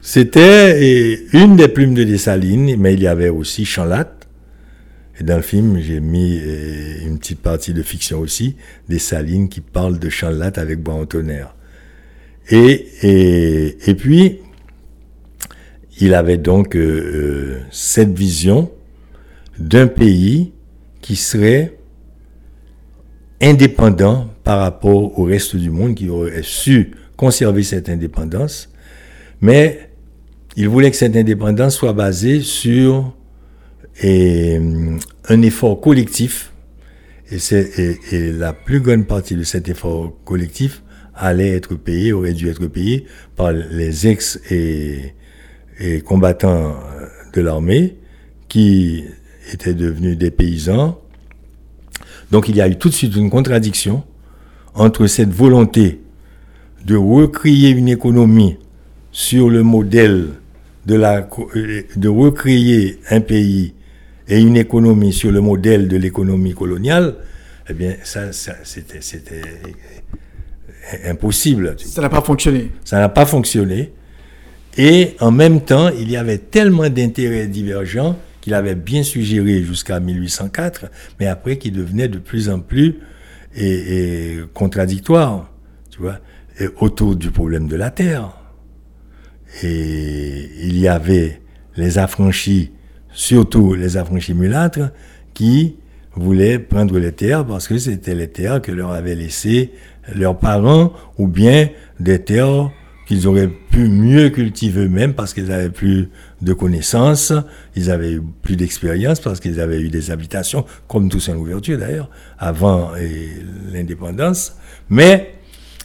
C'était 0.00 1.26
une 1.32 1.56
des 1.56 1.66
plumes 1.66 1.94
de 1.94 2.04
Dessalines, 2.04 2.76
mais 2.78 2.94
il 2.94 3.02
y 3.02 3.08
avait 3.08 3.28
aussi 3.28 3.64
Chanlat. 3.64 4.12
Et 5.18 5.24
dans 5.24 5.36
le 5.36 5.42
film, 5.42 5.80
j'ai 5.80 5.98
mis 5.98 6.38
euh, 6.44 7.06
une 7.06 7.18
petite 7.18 7.40
partie 7.40 7.72
de 7.74 7.82
fiction 7.82 8.20
aussi, 8.20 8.54
Dessalines 8.88 9.48
qui 9.48 9.62
parle 9.62 9.98
de 9.98 10.10
Chanlat 10.10 10.52
avec 10.56 10.80
Bois-en-Tonnerre. 10.80 11.56
Et, 12.50 12.86
et, 13.02 13.90
et 13.90 13.94
puis, 13.96 14.38
il 15.98 16.14
avait 16.14 16.36
donc 16.36 16.76
euh, 16.76 16.80
euh, 16.80 17.60
cette 17.70 18.16
vision 18.16 18.70
d'un 19.58 19.86
pays 19.86 20.52
qui 21.00 21.16
serait 21.16 21.78
indépendant 23.40 24.28
par 24.44 24.58
rapport 24.60 25.18
au 25.18 25.24
reste 25.24 25.56
du 25.56 25.70
monde, 25.70 25.94
qui 25.94 26.08
aurait 26.08 26.42
su 26.42 26.92
conserver 27.16 27.62
cette 27.62 27.88
indépendance, 27.88 28.70
mais 29.40 29.90
il 30.56 30.68
voulait 30.68 30.90
que 30.90 30.96
cette 30.96 31.16
indépendance 31.16 31.76
soit 31.76 31.92
basée 31.92 32.40
sur 32.40 33.14
et, 34.02 34.60
un 35.28 35.42
effort 35.42 35.80
collectif, 35.80 36.52
et, 37.30 38.32
la 38.32 38.52
plus 38.52 38.80
grande 38.80 39.06
partie 39.06 39.34
de 39.34 39.42
cet 39.42 39.68
effort 39.68 40.12
collectif 40.24 40.82
allait 41.14 41.50
être 41.50 41.74
payé, 41.74 42.12
aurait 42.12 42.34
dû 42.34 42.48
être 42.48 42.66
payé 42.66 43.06
par 43.36 43.52
les 43.52 44.06
ex 44.06 44.38
et, 44.50 45.14
et 45.78 46.00
combattants 46.00 46.76
de 47.32 47.40
l'armée 47.40 47.96
qui 48.48 49.04
étaient 49.52 49.74
devenus 49.74 50.16
des 50.16 50.30
paysans. 50.30 50.98
Donc 52.30 52.48
il 52.48 52.56
y 52.56 52.60
a 52.60 52.68
eu 52.68 52.76
tout 52.76 52.88
de 52.88 52.94
suite 52.94 53.14
une 53.16 53.30
contradiction 53.30 54.04
entre 54.74 55.06
cette 55.06 55.30
volonté 55.30 56.00
de 56.84 56.96
recréer 56.96 57.70
une 57.70 57.88
économie 57.88 58.56
sur 59.12 59.48
le 59.48 59.62
modèle 59.62 60.28
de 60.86 60.94
la 60.94 61.28
de 61.96 62.08
recréer 62.08 63.00
un 63.10 63.20
pays 63.20 63.74
et 64.28 64.40
une 64.40 64.56
économie 64.56 65.12
sur 65.12 65.30
le 65.32 65.40
modèle 65.40 65.88
de 65.88 65.96
l'économie 65.96 66.54
coloniale, 66.54 67.16
eh 67.68 67.74
bien 67.74 67.94
ça, 68.02 68.32
ça 68.32 68.54
c'était 68.64 69.00
c'était 69.00 69.42
impossible. 71.06 71.76
Ça 71.78 72.02
n'a 72.02 72.08
pas 72.08 72.20
fonctionné. 72.22 72.70
Ça 72.84 72.98
n'a 72.98 73.08
pas 73.08 73.26
fonctionné. 73.26 73.92
Et 74.76 75.16
en 75.20 75.30
même 75.30 75.62
temps, 75.62 75.88
il 75.88 76.10
y 76.10 76.16
avait 76.16 76.38
tellement 76.38 76.88
d'intérêts 76.88 77.46
divergents 77.46 78.18
qu'il 78.40 78.54
avait 78.54 78.74
bien 78.74 79.02
suggéré 79.02 79.62
jusqu'à 79.62 80.00
1804, 80.00 80.86
mais 81.18 81.26
après 81.26 81.56
qui 81.56 81.70
devenait 81.70 82.08
de 82.08 82.18
plus 82.18 82.48
en 82.48 82.60
plus 82.60 82.96
et, 83.56 84.38
contradictoire, 84.52 85.50
tu 85.90 86.00
vois, 86.00 86.18
autour 86.80 87.16
du 87.16 87.30
problème 87.30 87.68
de 87.68 87.76
la 87.76 87.90
terre. 87.90 88.36
Et 89.62 90.50
il 90.62 90.78
y 90.78 90.88
avait 90.88 91.40
les 91.76 91.98
affranchis, 91.98 92.72
surtout 93.12 93.74
les 93.74 93.96
affranchis 93.96 94.34
mulâtres, 94.34 94.90
qui 95.32 95.76
voulaient 96.14 96.58
prendre 96.58 96.98
les 96.98 97.12
terres 97.12 97.46
parce 97.46 97.68
que 97.68 97.78
c'était 97.78 98.14
les 98.14 98.28
terres 98.28 98.60
que 98.60 98.72
leur 98.72 98.90
avaient 98.92 99.14
laissées 99.14 99.72
leurs 100.14 100.38
parents 100.38 100.92
ou 101.18 101.26
bien 101.26 101.68
des 101.98 102.22
terres 102.22 102.70
qu'ils 103.06 103.26
auraient 103.28 103.48
pu 103.48 103.88
mieux 103.88 104.30
cultiver 104.30 104.84
eux-mêmes 104.84 105.14
parce 105.14 105.32
qu'ils 105.32 105.52
avaient 105.52 105.70
plus 105.70 106.10
de 106.42 106.52
connaissances, 106.52 107.32
ils 107.76 107.90
avaient 107.90 108.18
plus 108.42 108.56
d'expérience 108.56 109.20
parce 109.20 109.40
qu'ils 109.40 109.60
avaient 109.60 109.80
eu 109.80 109.88
des 109.88 110.10
habitations, 110.10 110.66
comme 110.88 111.08
tous 111.08 111.28
en 111.28 111.36
ouverture 111.36 111.78
d'ailleurs, 111.78 112.10
avant 112.38 112.92
l'indépendance. 113.72 114.56
Mais 114.90 115.36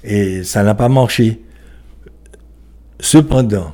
et 0.03 0.43
ça 0.43 0.63
n'a 0.63 0.73
pas 0.73 0.89
marché. 0.89 1.41
Cependant, 2.99 3.73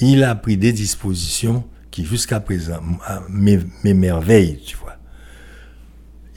il 0.00 0.24
a 0.24 0.34
pris 0.34 0.56
des 0.56 0.72
dispositions 0.72 1.64
qui 1.90 2.04
jusqu'à 2.04 2.40
présent 2.40 2.80
m'émerveillent, 3.28 4.60
tu 4.64 4.76
vois. 4.76 4.96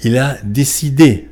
Il 0.03 0.17
a 0.17 0.37
décidé, 0.43 1.29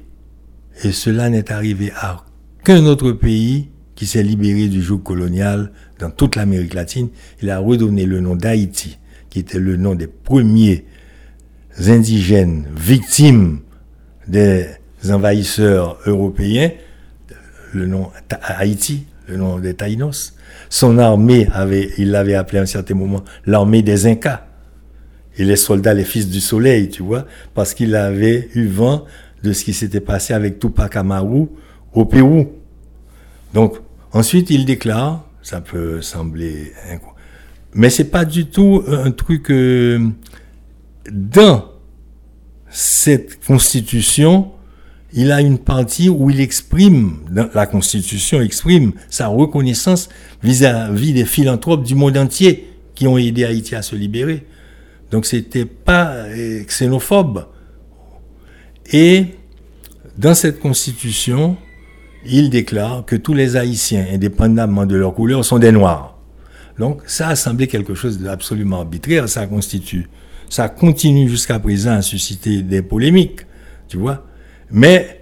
et 0.84 0.92
cela 0.92 1.30
n'est 1.30 1.52
arrivé 1.52 1.92
à 1.96 2.26
qu'un 2.64 2.86
autre 2.86 3.12
pays 3.12 3.70
qui 4.00 4.06
s'est 4.06 4.24
libéré 4.24 4.70
du 4.70 4.82
joug 4.82 5.00
colonial 5.00 5.74
dans 6.00 6.10
toute 6.10 6.38
l'Amérique 6.38 6.74
latine, 6.74 7.10
il 7.42 7.50
a 7.50 7.60
redonné 7.60 8.06
le 8.06 8.22
nom 8.22 8.38
d'Haïti, 8.38 8.98
qui 9.30 9.40
était 9.40 9.60
le 9.60 9.76
nom 9.76 9.94
des 9.94 10.08
premiers 10.08 10.86
indigènes 11.86 12.66
victimes 12.74 13.60
des 14.26 14.68
envahisseurs 15.10 16.00
européens, 16.06 16.72
le 17.74 17.88
nom 17.88 18.10
Haïti, 18.42 19.04
le 19.28 19.36
nom 19.36 19.60
des 19.60 19.74
Taïnos. 19.74 20.34
Son 20.70 20.98
armée 20.98 21.50
avait, 21.52 21.90
il 21.98 22.12
l'avait 22.12 22.36
appelé 22.36 22.60
à 22.60 22.62
un 22.62 22.68
certain 22.68 22.94
moment 22.94 23.26
l'armée 23.46 23.82
des 23.82 24.06
Incas. 24.08 24.48
Et 25.38 25.44
les 25.44 25.58
soldats, 25.58 25.94
les 25.94 26.06
fils 26.06 26.30
du 26.30 26.40
soleil, 26.40 26.88
tu 26.88 27.04
vois, 27.04 27.26
parce 27.54 27.74
qu'il 27.74 27.94
avait 27.96 28.48
eu 28.56 28.66
vent 28.66 29.04
de 29.44 29.52
ce 29.52 29.66
qui 29.66 29.74
s'était 29.74 30.00
passé 30.00 30.34
avec 30.34 30.58
Tupac 30.58 30.96
Amaru 30.96 31.48
au 31.92 32.06
Pérou. 32.06 32.48
Donc, 33.54 33.80
ensuite, 34.14 34.50
il 34.50 34.66
déclare, 34.66 35.26
ça 35.42 35.62
peut 35.62 36.02
sembler, 36.02 36.74
mais 37.74 37.90
c'est 37.90 38.10
pas 38.10 38.26
du 38.26 38.48
tout 38.48 38.84
un 38.88 39.12
truc 39.12 39.52
euh, 39.52 40.10
dans 41.12 41.66
cette 42.70 43.44
constitution, 43.46 44.52
il 45.12 45.32
a 45.32 45.42
une 45.42 45.58
partie 45.58 46.10
où 46.10 46.30
il 46.30 46.40
exprime, 46.40 47.20
la 47.32 47.66
Constitution 47.66 48.42
exprime 48.42 48.92
sa 49.10 49.28
reconnaissance 49.28 50.10
vis-à-vis 50.44 51.14
des 51.14 51.26
philanthropes 51.26 51.84
du 51.84 51.96
monde 51.96 52.16
entier 52.18 52.68
qui 52.94 53.08
ont 53.08 53.18
aidé 53.18 53.44
Haïti 53.44 53.76
à 53.76 53.82
se 53.82 53.96
libérer. 53.96 54.46
Donc 55.10 55.26
c'était 55.26 55.66
pas 55.66 56.26
xénophobe. 56.68 57.48
Et 58.92 59.26
dans 60.18 60.36
cette 60.36 60.60
Constitution, 60.60 61.58
il 62.26 62.50
déclare 62.50 63.06
que 63.06 63.16
tous 63.16 63.34
les 63.34 63.56
Haïtiens, 63.56 64.06
indépendamment 64.12 64.86
de 64.86 64.96
leur 64.96 65.14
couleur, 65.14 65.44
sont 65.46 65.60
des 65.60 65.72
Noirs. 65.72 66.18
Donc 66.78 67.02
ça 67.06 67.30
a 67.30 67.36
semblé 67.36 67.68
quelque 67.68 67.94
chose 67.94 68.20
d'absolument 68.20 68.80
arbitraire, 68.80 69.28
ça 69.28 69.46
constitue. 69.48 70.08
Ça 70.50 70.70
continue 70.70 71.30
jusqu'à 71.30 71.60
présent 71.60 71.92
à 71.92 72.02
susciter 72.02 72.62
des 72.62 72.82
polémiques, 72.82 73.42
tu 73.88 73.98
vois. 73.98 74.26
Mais 74.72 75.22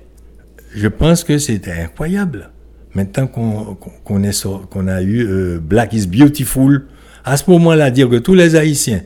je 0.74 0.88
pense 0.88 1.24
que 1.24 1.38
c'était 1.38 1.72
incroyable. 1.72 2.52
Maintenant 2.94 3.28
qu'on 3.28 4.88
a 4.88 5.02
eu 5.02 5.26
euh, 5.26 5.60
Black 5.60 5.94
is 5.94 6.08
Beautiful, 6.08 6.88
à 7.26 7.38
ce 7.38 7.50
moment-là, 7.52 7.92
dire 7.92 8.10
que 8.10 8.16
tous 8.16 8.34
les 8.34 8.56
Haïtiens, 8.56 9.02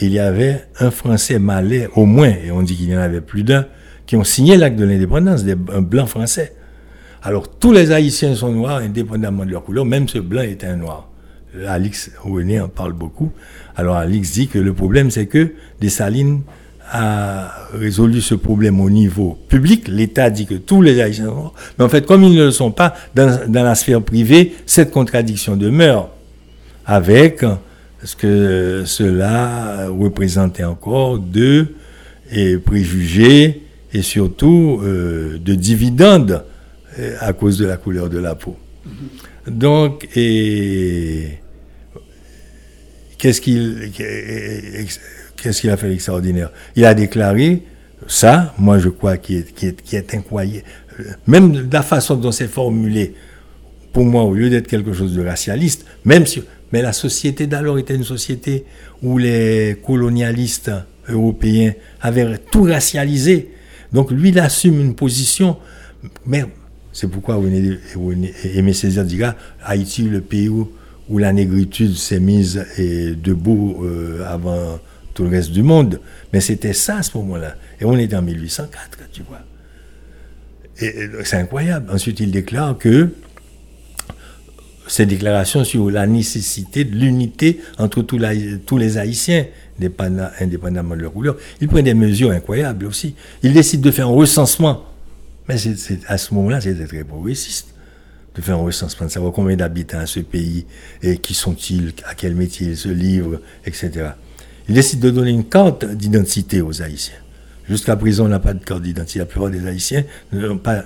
il 0.00 0.12
y 0.12 0.18
avait 0.18 0.64
un 0.78 0.90
Français 0.90 1.38
malais 1.38 1.88
au 1.96 2.06
moins, 2.06 2.28
et 2.28 2.50
on 2.50 2.62
dit 2.62 2.76
qu'il 2.76 2.90
y 2.90 2.96
en 2.96 3.00
avait 3.00 3.20
plus 3.20 3.42
d'un, 3.42 3.66
qui 4.06 4.16
ont 4.16 4.24
signé 4.24 4.56
l'acte 4.56 4.78
de 4.78 4.84
l'indépendance, 4.84 5.44
un 5.72 5.82
blanc 5.82 6.06
français. 6.06 6.54
Alors 7.22 7.48
tous 7.48 7.72
les 7.72 7.92
Haïtiens 7.92 8.34
sont 8.34 8.52
noirs, 8.52 8.78
indépendamment 8.78 9.44
de 9.44 9.50
leur 9.50 9.64
couleur, 9.64 9.84
même 9.84 10.08
ce 10.08 10.18
blanc 10.18 10.42
était 10.42 10.66
un 10.66 10.76
noir. 10.76 11.08
Alix 11.66 12.10
René 12.22 12.60
en 12.60 12.68
parle 12.68 12.92
beaucoup. 12.92 13.32
Alors 13.76 13.96
Alix 13.96 14.32
dit 14.32 14.48
que 14.48 14.58
le 14.58 14.72
problème, 14.74 15.10
c'est 15.10 15.26
que 15.26 15.52
Dessalines 15.80 16.42
a 16.92 17.52
résolu 17.72 18.20
ce 18.20 18.34
problème 18.34 18.80
au 18.80 18.90
niveau 18.90 19.38
public. 19.48 19.88
L'État 19.88 20.30
dit 20.30 20.46
que 20.46 20.54
tous 20.54 20.82
les 20.82 21.00
Haïtiens 21.00 21.26
sont 21.26 21.52
mais 21.78 21.84
en 21.84 21.88
fait, 21.88 22.06
comme 22.06 22.22
ils 22.22 22.36
ne 22.36 22.44
le 22.44 22.50
sont 22.50 22.70
pas, 22.70 22.94
dans, 23.14 23.38
la 23.48 23.74
sphère 23.74 24.02
privée, 24.02 24.54
cette 24.66 24.90
contradiction 24.90 25.56
demeure 25.56 26.10
avec 26.84 27.44
ce 28.04 28.14
que 28.14 28.82
cela 28.84 29.88
représentait 29.88 30.64
encore 30.64 31.18
de 31.18 31.66
préjugés 32.64 33.62
et 33.92 34.02
surtout 34.02 34.80
euh, 34.82 35.38
de 35.38 35.54
dividendes 35.54 36.44
à 37.20 37.32
cause 37.32 37.58
de 37.58 37.66
la 37.66 37.76
couleur 37.76 38.08
de 38.08 38.18
la 38.18 38.34
peau. 38.34 38.56
Donc, 39.46 40.08
et 40.16 41.38
qu'est-ce 43.18 43.40
qu'il 43.40 43.90
a 45.70 45.76
fait 45.76 45.88
d'extraordinaire 45.88 46.50
Il 46.74 46.84
a 46.84 46.94
déclaré 46.94 47.62
ça, 48.06 48.54
moi 48.58 48.78
je 48.78 48.88
crois, 48.88 49.16
qui 49.16 49.36
est, 49.36 49.92
est, 49.92 50.14
incroyable. 50.14 50.64
Même 51.26 51.68
la 51.70 51.82
façon 51.82 52.16
dont 52.16 52.32
c'est 52.32 52.48
formulé, 52.48 53.14
pour 53.92 54.04
moi, 54.04 54.22
au 54.24 54.34
lieu 54.34 54.50
d'être 54.50 54.66
quelque 54.66 54.92
chose 54.92 55.14
de 55.14 55.24
racialiste, 55.24 55.86
même 56.04 56.26
si. 56.26 56.42
Mais 56.72 56.82
la 56.82 56.92
société 56.92 57.46
d'alors 57.46 57.78
était 57.78 57.94
une 57.94 58.04
société 58.04 58.64
où 59.02 59.18
les 59.18 59.76
colonialistes 59.86 60.72
européens 61.08 61.72
avaient 62.00 62.38
tout 62.50 62.64
racialisé. 62.64 63.50
Donc 63.92 64.10
lui, 64.10 64.30
il 64.30 64.38
assume 64.40 64.80
une 64.80 64.94
position. 64.94 65.56
Mais 66.26 66.44
c'est 66.96 67.08
pourquoi 67.08 67.38
Aimé 68.54 68.72
Césaire 68.72 69.04
dit 69.04 69.20
Haïti, 69.62 70.04
le 70.04 70.22
pays 70.22 70.48
où, 70.48 70.72
où 71.10 71.18
la 71.18 71.30
négritude 71.30 71.94
s'est 71.94 72.20
mise 72.20 72.64
debout 73.22 73.84
euh, 73.84 74.24
avant 74.26 74.78
tout 75.12 75.24
le 75.24 75.28
reste 75.28 75.50
du 75.50 75.62
monde. 75.62 76.00
Mais 76.32 76.40
c'était 76.40 76.72
ça 76.72 76.96
à 76.96 77.02
ce 77.02 77.18
moment-là. 77.18 77.56
Et 77.82 77.84
on 77.84 77.98
est 77.98 78.14
en 78.14 78.22
1804, 78.22 79.10
tu 79.12 79.22
vois. 79.28 79.40
Et, 80.80 81.10
c'est 81.24 81.36
incroyable. 81.36 81.92
Ensuite, 81.92 82.18
il 82.20 82.30
déclare 82.30 82.78
que 82.78 83.10
ces 84.86 85.04
déclarations 85.04 85.64
sur 85.64 85.90
la 85.90 86.06
nécessité 86.06 86.84
de 86.84 86.96
l'unité 86.96 87.60
entre 87.76 88.00
tous, 88.00 88.18
les 88.78 88.96
Haïtiens, 88.96 89.44
indépendamment 90.40 90.96
de 90.96 91.02
leur 91.02 91.12
couleur, 91.12 91.36
il 91.60 91.68
prend 91.68 91.82
des 91.82 91.92
mesures 91.92 92.30
incroyables 92.30 92.86
aussi. 92.86 93.16
Il 93.42 93.52
décide 93.52 93.82
de 93.82 93.90
faire 93.90 94.06
un 94.06 94.14
recensement. 94.14 94.95
Mais 95.48 95.58
c'est, 95.58 95.98
à 96.06 96.18
ce 96.18 96.34
moment-là, 96.34 96.60
c'était 96.60 96.86
très 96.86 97.04
progressiste 97.04 97.74
de 98.34 98.42
faire 98.42 98.56
un 98.56 98.62
recensement, 98.62 99.06
de 99.06 99.12
savoir 99.12 99.32
combien 99.32 99.56
d'habitants 99.56 100.04
ce 100.06 100.20
pays, 100.20 100.66
et 101.02 101.18
qui 101.18 101.34
sont-ils, 101.34 101.92
à 102.04 102.14
quel 102.14 102.34
métier 102.34 102.68
ils 102.68 102.76
se 102.76 102.88
livrent, 102.88 103.40
etc 103.64 104.10
il 104.68 104.74
décide 104.74 105.00
de 105.00 105.10
donner 105.10 105.30
une 105.30 105.44
carte 105.44 105.84
d'identité 105.84 106.60
aux 106.60 106.82
Haïtiens. 106.82 107.14
Jusqu'à 107.68 107.96
présent, 107.96 108.26
on 108.26 108.28
n'a 108.28 108.38
pas 108.38 108.54
de 108.54 108.64
carte 108.64 108.82
d'identité. 108.82 109.20
La 109.20 109.26
plupart 109.26 109.50
des 109.50 109.66
Haïtiens 109.66 110.04
n'ont 110.32 110.58
pas 110.58 110.84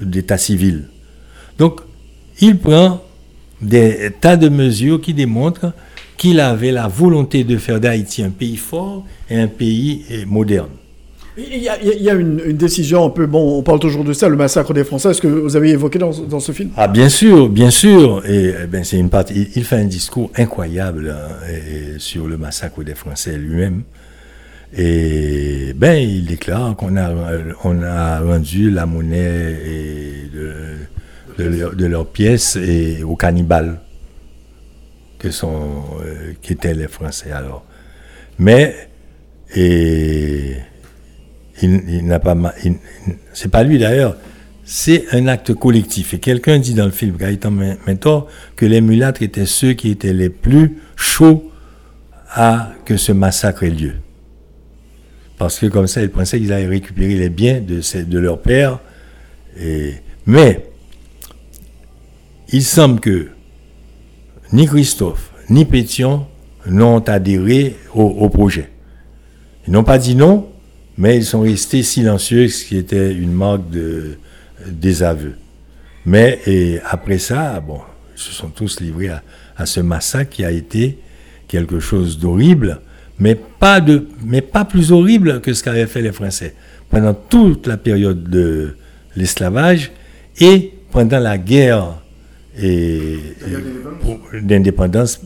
d'état 0.00 0.38
civil. 0.38 0.88
Donc, 1.58 1.80
il 2.40 2.58
prend 2.58 3.02
des 3.60 4.10
tas 4.20 4.36
de 4.36 4.48
mesures 4.48 5.00
qui 5.00 5.14
démontrent 5.14 5.72
qu'il 6.16 6.40
avait 6.40 6.72
la 6.72 6.88
volonté 6.88 7.44
de 7.44 7.56
faire 7.56 7.80
d'Haïti 7.80 8.22
un 8.22 8.30
pays 8.30 8.56
fort 8.56 9.04
et 9.28 9.38
un 9.38 9.48
pays 9.48 10.04
eh, 10.10 10.24
moderne. 10.24 10.70
Il 11.38 11.58
y 11.58 11.68
a, 11.68 12.14
une, 12.14 12.38
décision 12.56 13.04
un 13.04 13.10
peu, 13.10 13.26
bon, 13.26 13.58
on 13.58 13.62
parle 13.62 13.78
toujours 13.78 14.04
de 14.04 14.14
ça, 14.14 14.26
le 14.26 14.36
massacre 14.36 14.72
des 14.72 14.84
Français, 14.84 15.10
est-ce 15.10 15.20
que 15.20 15.26
vous 15.26 15.54
avez 15.54 15.68
évoqué 15.68 15.98
dans, 15.98 16.40
ce 16.40 16.52
film? 16.52 16.70
Ah 16.78 16.88
bien 16.88 17.10
sûr, 17.10 17.50
bien 17.50 17.70
sûr, 17.70 18.22
et, 18.26 18.54
eh 18.62 18.66
ben, 18.66 18.84
c'est 18.84 18.96
une 18.96 19.10
partie, 19.10 19.50
il, 19.54 19.64
fait 19.64 19.76
un 19.76 19.84
discours 19.84 20.30
incroyable 20.34 21.10
hein, 21.10 21.98
sur 21.98 22.26
le 22.26 22.38
massacre 22.38 22.82
des 22.82 22.94
Français 22.94 23.36
lui-même, 23.36 23.82
et 24.74 25.74
ben 25.76 25.96
il 25.96 26.24
déclare 26.24 26.74
qu'on 26.74 26.96
a, 26.96 27.12
on 27.64 27.82
a 27.82 28.20
rendu 28.20 28.70
la 28.70 28.86
monnaie 28.86 29.56
de, 30.32 31.44
de, 31.44 31.86
leurs 31.86 32.06
pièces 32.06 32.56
et 32.56 33.02
aux 33.02 33.16
cannibales, 33.16 33.80
que 35.18 35.30
sont, 35.30 35.84
euh, 36.00 36.32
qui 36.40 36.54
étaient 36.54 36.74
les 36.74 36.88
Français 36.88 37.30
alors. 37.30 37.64
Mais, 38.38 38.74
et 39.54 40.54
il, 41.62 42.06
n'a 42.06 42.18
pas. 42.18 42.36
C'est 43.32 43.50
pas 43.50 43.62
lui 43.62 43.78
d'ailleurs. 43.78 44.16
C'est 44.64 45.06
un 45.12 45.28
acte 45.28 45.54
collectif. 45.54 46.12
Et 46.14 46.18
quelqu'un 46.18 46.58
dit 46.58 46.74
dans 46.74 46.86
le 46.86 46.90
film 46.90 47.16
Gaëtan 47.16 47.52
Mentor 47.52 48.28
que 48.56 48.66
les 48.66 48.80
mulâtres 48.80 49.22
étaient 49.22 49.46
ceux 49.46 49.74
qui 49.74 49.90
étaient 49.90 50.12
les 50.12 50.28
plus 50.28 50.78
chauds 50.96 51.50
à 52.30 52.72
que 52.84 52.96
ce 52.96 53.12
massacre 53.12 53.62
ait 53.62 53.70
lieu. 53.70 53.94
Parce 55.38 55.58
que 55.58 55.66
comme 55.66 55.86
ça, 55.86 56.02
ils 56.02 56.10
pensaient 56.10 56.38
qu'ils 56.38 56.52
allaient 56.52 56.66
récupérer 56.66 57.14
les 57.14 57.28
biens 57.28 57.60
de, 57.60 57.80
de 58.02 58.18
leur 58.18 58.40
père. 58.40 58.80
Mais, 60.26 60.66
il 62.52 62.64
semble 62.64 63.00
que 63.00 63.28
ni 64.52 64.66
Christophe, 64.66 65.32
ni 65.48 65.64
Pétion 65.64 66.26
n'ont 66.66 67.00
adhéré 67.00 67.76
au 67.94 68.28
projet. 68.28 68.70
Ils 69.66 69.72
n'ont 69.72 69.84
pas 69.84 69.98
dit 69.98 70.14
non, 70.14 70.48
mais 70.98 71.16
ils 71.16 71.24
sont 71.24 71.40
restés 71.40 71.82
silencieux, 71.82 72.48
ce 72.48 72.64
qui 72.64 72.76
était 72.76 73.12
une 73.12 73.32
marque 73.32 73.68
de 73.70 74.18
désaveu. 74.66 75.34
Mais 76.04 76.80
après 76.88 77.18
ça, 77.18 77.60
bon, 77.60 77.80
se 78.14 78.32
sont 78.32 78.48
tous 78.48 78.80
livrés 78.80 79.10
à, 79.56 79.66
ce 79.66 79.80
massacre 79.80 80.30
qui 80.30 80.44
a 80.44 80.50
été 80.50 80.98
quelque 81.48 81.80
chose 81.80 82.18
d'horrible, 82.18 82.80
mais 83.18 83.34
pas, 83.34 83.80
de, 83.80 84.06
mais 84.24 84.40
pas 84.40 84.64
plus 84.64 84.92
horrible 84.92 85.40
que 85.40 85.52
ce 85.52 85.62
qu'avaient 85.62 85.86
fait 85.86 86.02
les 86.02 86.12
Français 86.12 86.54
pendant 86.90 87.14
toute 87.14 87.66
la 87.66 87.76
période 87.76 88.24
de 88.24 88.76
l'esclavage 89.16 89.90
et 90.38 90.72
pendant 90.92 91.18
la 91.18 91.38
guerre 91.38 92.00
et, 92.58 93.18
d'indépendance 94.42 95.20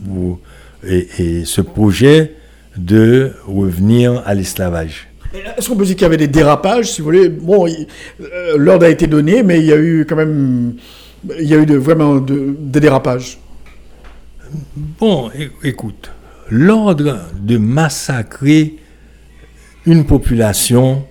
et, 0.87 1.09
et 1.19 1.45
ce 1.45 1.61
projet 1.61 2.35
de 2.77 3.33
revenir 3.47 4.23
à 4.25 4.35
l'esclavage. 4.35 5.10
Est-ce 5.33 5.69
qu'on 5.69 5.77
peut 5.77 5.85
dire 5.85 5.95
qu'il 5.95 6.03
y 6.03 6.07
avait 6.07 6.17
des 6.17 6.27
dérapages, 6.29 6.91
si 6.93 7.01
vous 7.01 7.07
voulez? 7.07 7.29
Bon, 7.29 7.67
euh, 7.69 8.57
l'ordre 8.59 8.87
a 8.87 8.89
été 8.89 9.07
donné, 9.07 9.43
mais 9.43 9.61
il 9.61 9.67
y 9.67 9.73
a 9.73 9.77
eu 9.79 10.05
quand 10.09 10.17
même, 10.17 10.75
il 11.39 11.47
y 11.47 11.55
a 11.55 11.59
eu 11.59 11.77
vraiment 11.77 12.17
de- 12.17 12.57
des 12.59 12.81
dérapages. 12.81 13.39
Bon, 14.77 15.31
écoute, 15.63 16.11
l'ordre 16.51 17.21
de 17.41 17.57
massacrer 17.59 18.77
une 19.87 20.05
population, 20.05 21.05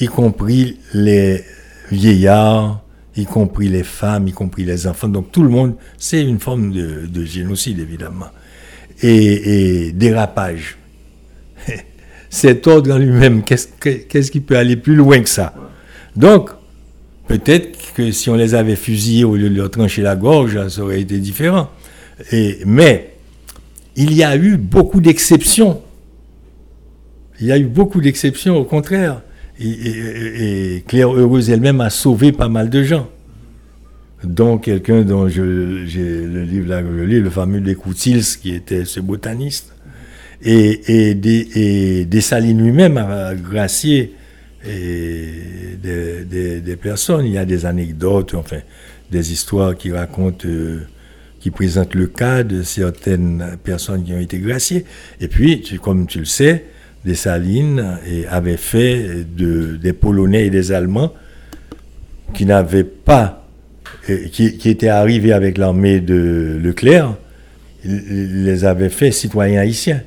y 0.00 0.06
compris 0.06 0.78
les 0.92 1.44
vieillards, 1.92 2.82
y 3.16 3.24
compris 3.26 3.68
les 3.68 3.84
femmes, 3.84 4.26
y 4.26 4.32
compris 4.32 4.64
les 4.64 4.88
enfants, 4.88 5.06
donc 5.08 5.30
tout 5.30 5.44
le 5.44 5.48
monde, 5.48 5.76
c'est 5.96 6.20
une 6.22 6.40
forme 6.40 6.72
de, 6.72 7.06
de 7.06 7.24
génocide, 7.24 7.78
évidemment. 7.78 8.26
Et, 9.02 9.86
et 9.86 9.92
dérapage. 9.92 10.78
Cet 12.34 12.66
ordre 12.66 12.92
en 12.92 12.98
lui-même, 12.98 13.44
qu'est-ce 13.44 13.68
que- 13.78 13.90
qu'est-ce 14.08 14.32
qui 14.32 14.40
peut 14.40 14.56
aller 14.56 14.74
plus 14.74 14.96
loin 14.96 15.20
que 15.20 15.28
ça? 15.28 15.54
Donc, 16.16 16.50
peut-être 17.28 17.78
que 17.94 18.10
si 18.10 18.28
on 18.28 18.34
les 18.34 18.56
avait 18.56 18.74
fusillés 18.74 19.22
au 19.22 19.36
lieu 19.36 19.48
de 19.48 19.54
leur 19.54 19.70
trancher 19.70 20.02
la 20.02 20.16
gorge, 20.16 20.66
ça 20.66 20.82
aurait 20.82 21.00
été 21.00 21.18
différent. 21.18 21.70
Mais 22.66 23.14
il 23.94 24.12
y 24.12 24.24
a 24.24 24.36
eu 24.36 24.56
beaucoup 24.56 25.00
d'exceptions. 25.00 25.80
Il 27.40 27.46
y 27.46 27.52
a 27.52 27.58
eu 27.58 27.66
beaucoup 27.66 28.00
d'exceptions, 28.00 28.56
au 28.56 28.64
contraire. 28.64 29.22
Et, 29.60 30.82
Claire 30.88 31.14
Heureuse 31.14 31.50
elle-même 31.50 31.80
a 31.80 31.90
sauvé 31.90 32.32
pas 32.32 32.48
mal 32.48 32.68
de 32.68 32.82
gens. 32.82 33.08
Dont 34.24 34.58
quelqu'un 34.58 35.02
dont 35.02 35.28
j'ai 35.28 35.40
le 35.40 36.42
livre 36.42 36.68
là 36.68 36.80
le 36.82 37.30
fameux 37.30 37.60
Descoutils, 37.60 38.38
qui 38.42 38.52
était 38.56 38.84
ce 38.84 38.98
botaniste. 38.98 39.73
Et, 40.44 41.08
et, 41.08 41.14
des, 41.14 41.48
et 41.54 42.04
Dessalines 42.04 42.62
lui-même 42.62 42.98
a 42.98 43.34
gracié 43.34 44.14
des, 45.82 46.76
personnes. 46.80 47.26
Il 47.26 47.32
y 47.32 47.38
a 47.38 47.44
des 47.44 47.66
anecdotes, 47.66 48.34
enfin, 48.34 48.60
des 49.10 49.32
histoires 49.32 49.76
qui 49.76 49.92
racontent, 49.92 50.46
euh, 50.46 50.86
qui 51.40 51.50
présentent 51.50 51.94
le 51.94 52.06
cas 52.06 52.42
de 52.42 52.62
certaines 52.62 53.56
personnes 53.62 54.04
qui 54.04 54.12
ont 54.12 54.20
été 54.20 54.38
graciées. 54.38 54.84
Et 55.20 55.28
puis, 55.28 55.62
comme 55.82 56.06
tu 56.06 56.20
le 56.20 56.24
sais, 56.24 56.64
Dessalines 57.04 57.98
avait 58.30 58.56
fait 58.56 59.26
de, 59.36 59.76
des 59.76 59.92
Polonais 59.92 60.46
et 60.46 60.50
des 60.50 60.72
Allemands 60.72 61.12
qui 62.32 62.46
n'avaient 62.46 62.82
pas, 62.84 63.46
qui, 64.32 64.46
étaient 64.64 64.88
arrivés 64.88 65.32
avec 65.32 65.58
l'armée 65.58 66.00
de 66.00 66.58
Leclerc, 66.62 67.14
il 67.84 68.44
les 68.44 68.64
avait 68.64 68.88
fait 68.88 69.10
citoyens 69.10 69.60
haïtiens. 69.60 70.02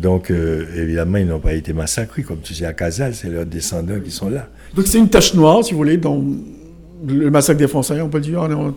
Donc, 0.00 0.30
euh, 0.30 0.66
évidemment, 0.76 1.18
ils 1.18 1.26
n'ont 1.26 1.38
pas 1.38 1.52
été 1.54 1.72
massacrés. 1.72 2.22
Comme 2.22 2.40
tu 2.40 2.54
sais, 2.54 2.64
à 2.66 2.72
Casal, 2.72 3.14
c'est 3.14 3.28
leurs 3.28 3.46
descendants 3.46 4.00
qui 4.04 4.10
sont 4.10 4.28
là. 4.28 4.48
Donc 4.74 4.86
c'est 4.88 4.98
une 4.98 5.08
tache 5.08 5.34
noire, 5.34 5.64
si 5.64 5.72
vous 5.72 5.78
voulez, 5.78 5.96
dans 5.96 6.22
le 7.06 7.30
massacre 7.30 7.58
des 7.58 7.68
Français, 7.68 8.00
on 8.00 8.08
peut 8.08 8.18
le 8.18 8.24
dire. 8.24 8.40
on 8.40 8.50
est 8.50 8.54
en- 8.54 8.74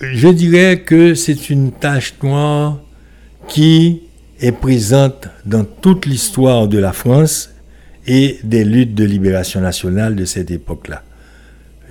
Je 0.00 0.28
dirais 0.28 0.80
que 0.80 1.14
c'est 1.14 1.50
une 1.50 1.72
tache 1.72 2.14
noire 2.22 2.78
qui 3.48 4.02
est 4.40 4.52
présente 4.52 5.28
dans 5.44 5.64
toute 5.64 6.06
l'histoire 6.06 6.68
de 6.68 6.78
la 6.78 6.92
France 6.92 7.50
et 8.06 8.38
des 8.44 8.64
luttes 8.64 8.94
de 8.94 9.04
libération 9.04 9.60
nationale 9.60 10.14
de 10.16 10.24
cette 10.24 10.50
époque-là. 10.50 11.02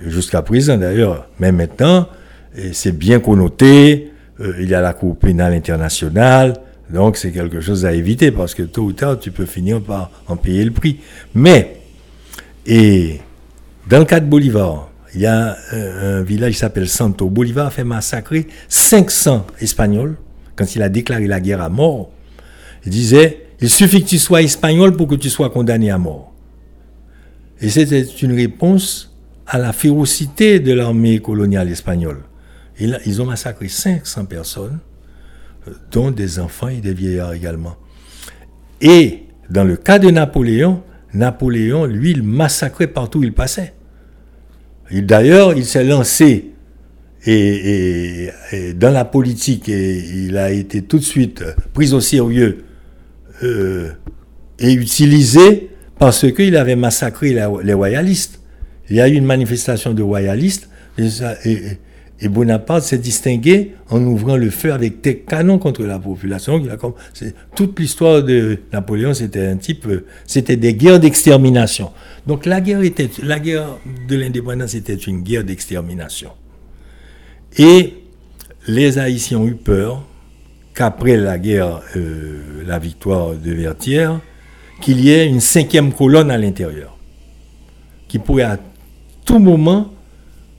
Jusqu'à 0.06 0.42
présent 0.42 0.76
d'ailleurs, 0.76 1.28
mais 1.38 1.52
maintenant, 1.52 2.08
c'est 2.72 2.96
bien 2.96 3.20
connoté, 3.20 4.10
euh, 4.40 4.54
il 4.60 4.68
y 4.68 4.74
a 4.74 4.80
la 4.80 4.92
Cour 4.92 5.16
pénale 5.16 5.54
internationale, 5.54 6.54
donc 6.90 7.16
c'est 7.16 7.32
quelque 7.32 7.60
chose 7.60 7.84
à 7.84 7.92
éviter 7.92 8.30
parce 8.30 8.54
que 8.54 8.62
tôt 8.62 8.82
ou 8.82 8.92
tard, 8.92 9.18
tu 9.18 9.30
peux 9.30 9.46
finir 9.46 9.80
par 9.80 10.10
en 10.28 10.36
payer 10.36 10.64
le 10.64 10.70
prix. 10.70 11.00
Mais, 11.34 11.80
et 12.64 13.20
dans 13.88 13.98
le 13.98 14.04
cas 14.04 14.20
de 14.20 14.26
Bolivar, 14.26 14.90
il 15.14 15.20
y 15.22 15.26
a 15.26 15.56
un 15.72 16.22
village 16.22 16.52
qui 16.52 16.58
s'appelle 16.58 16.88
Santo. 16.88 17.28
Bolivar 17.28 17.66
a 17.66 17.70
fait 17.70 17.84
massacrer 17.84 18.46
500 18.68 19.46
Espagnols 19.60 20.16
quand 20.54 20.74
il 20.76 20.82
a 20.82 20.88
déclaré 20.88 21.26
la 21.26 21.40
guerre 21.40 21.62
à 21.62 21.68
mort. 21.68 22.10
Il 22.84 22.90
disait, 22.90 23.46
il 23.60 23.70
suffit 23.70 24.02
que 24.02 24.08
tu 24.08 24.18
sois 24.18 24.42
espagnol 24.42 24.96
pour 24.96 25.08
que 25.08 25.14
tu 25.14 25.30
sois 25.30 25.50
condamné 25.50 25.90
à 25.90 25.98
mort. 25.98 26.32
Et 27.60 27.70
c'était 27.70 28.02
une 28.02 28.34
réponse 28.34 29.14
à 29.46 29.58
la 29.58 29.72
férocité 29.72 30.60
de 30.60 30.72
l'armée 30.72 31.20
coloniale 31.20 31.70
espagnole. 31.70 32.20
Ils 32.78 33.22
ont 33.22 33.26
massacré 33.26 33.68
500 33.68 34.26
personnes, 34.26 34.78
dont 35.90 36.10
des 36.10 36.38
enfants 36.38 36.68
et 36.68 36.80
des 36.80 36.94
vieillards 36.94 37.32
également. 37.32 37.76
Et 38.80 39.24
dans 39.50 39.64
le 39.64 39.76
cas 39.76 39.98
de 39.98 40.10
Napoléon, 40.10 40.82
Napoléon, 41.14 41.86
lui, 41.86 42.10
il 42.10 42.22
massacrait 42.22 42.88
partout 42.88 43.20
où 43.20 43.24
il 43.24 43.32
passait. 43.32 43.74
D'ailleurs, 44.90 45.54
il 45.54 45.64
s'est 45.64 45.84
lancé 45.84 46.52
et, 47.26 48.30
dans 48.76 48.92
la 48.92 49.04
politique 49.04 49.68
et 49.68 49.98
il 49.98 50.36
a 50.36 50.50
été 50.50 50.82
tout 50.82 50.98
de 50.98 51.04
suite 51.04 51.42
pris 51.72 51.92
au 51.92 52.00
sérieux 52.00 52.64
euh, 53.42 53.90
et 54.58 54.72
utilisé 54.72 55.70
parce 55.98 56.30
qu'il 56.32 56.56
avait 56.56 56.76
massacré 56.76 57.34
les 57.64 57.72
royalistes. 57.72 58.40
Il 58.88 58.96
y 58.96 59.00
a 59.00 59.08
eu 59.08 59.14
une 59.14 59.24
manifestation 59.24 59.92
de 59.92 60.02
royalistes 60.02 60.68
et, 60.98 61.08
et- 62.20 62.28
Bonaparte 62.28 62.82
s'est 62.82 62.98
distingué 62.98 63.72
en 63.90 64.02
ouvrant 64.04 64.36
le 64.36 64.50
feu 64.50 64.72
avec 64.72 65.00
des 65.02 65.18
canons 65.18 65.58
contre 65.58 65.82
la 65.84 65.98
population. 65.98 66.62
Toute 67.54 67.78
l'histoire 67.78 68.22
de 68.22 68.58
Napoléon, 68.72 69.14
c'était 69.14 69.46
un 69.46 69.56
type, 69.56 69.86
euh, 69.86 70.04
c'était 70.26 70.56
des 70.56 70.74
guerres 70.74 71.00
d'extermination. 71.00 71.90
Donc 72.26 72.46
la 72.46 72.60
guerre 72.60 72.82
était, 72.82 73.10
la 73.22 73.38
guerre 73.38 73.78
de 74.08 74.16
l'indépendance 74.16 74.74
était 74.74 74.94
une 74.94 75.22
guerre 75.22 75.44
d'extermination. 75.44 76.30
Et 77.58 77.94
les 78.68 78.98
Haïtiens 78.98 79.38
ont 79.38 79.46
eu 79.46 79.54
peur 79.54 80.02
qu'après 80.74 81.16
la 81.16 81.38
guerre, 81.38 81.80
euh, 81.96 82.62
la 82.66 82.78
victoire 82.78 83.34
de 83.34 83.52
Vertières, 83.52 84.20
qu'il 84.82 85.00
y 85.00 85.10
ait 85.10 85.26
une 85.26 85.40
cinquième 85.40 85.92
colonne 85.92 86.30
à 86.30 86.36
l'intérieur, 86.36 86.98
qui 88.08 88.18
pourrait 88.18 88.42
à 88.42 88.58
tout 89.24 89.38
moment 89.38 89.90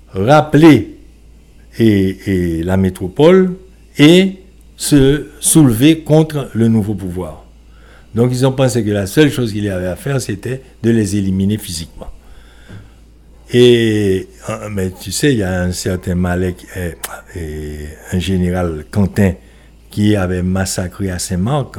rappeler 0.10 0.97
et, 1.78 2.64
la 2.64 2.78
métropole 2.78 3.54
et 3.98 4.38
se 4.76 5.28
soulever 5.40 6.00
contre 6.00 6.50
le 6.54 6.68
nouveau 6.68 6.94
pouvoir. 6.94 7.46
Donc 8.16 8.30
ils 8.32 8.46
ont 8.46 8.52
pensé 8.52 8.84
que 8.84 8.92
la 8.92 9.08
seule 9.08 9.32
chose 9.32 9.52
qu'il 9.52 9.64
y 9.64 9.70
avait 9.70 9.88
à 9.88 9.96
faire, 9.96 10.22
c'était 10.22 10.62
de 10.84 10.90
les 10.90 11.16
éliminer 11.16 11.58
physiquement. 11.58 12.08
Et, 13.52 14.28
euh, 14.50 14.70
mais 14.70 14.92
tu 14.92 15.12
sais, 15.12 15.32
il 15.32 15.40
y 15.40 15.44
a 15.44 15.62
un 15.62 15.72
certain 15.72 16.16
Malek, 16.16 16.66
et 17.36 17.88
un 18.12 18.20
général 18.20 18.86
Quentin, 18.92 19.34
qui 19.90 20.16
avait 20.16 20.44
massacré 20.44 21.10
à 21.10 21.18
Saint-Marc 21.18 21.78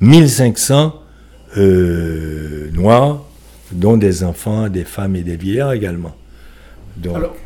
1500 0.00 0.94
euh, 1.56 2.70
Noirs, 2.72 3.24
dont 3.72 3.96
des 3.96 4.24
enfants, 4.24 4.68
des 4.68 4.84
femmes 4.84 5.16
et 5.16 5.22
des 5.22 5.36
vieillards 5.36 5.72
également. 5.72 6.14
Alors, 7.04 7.36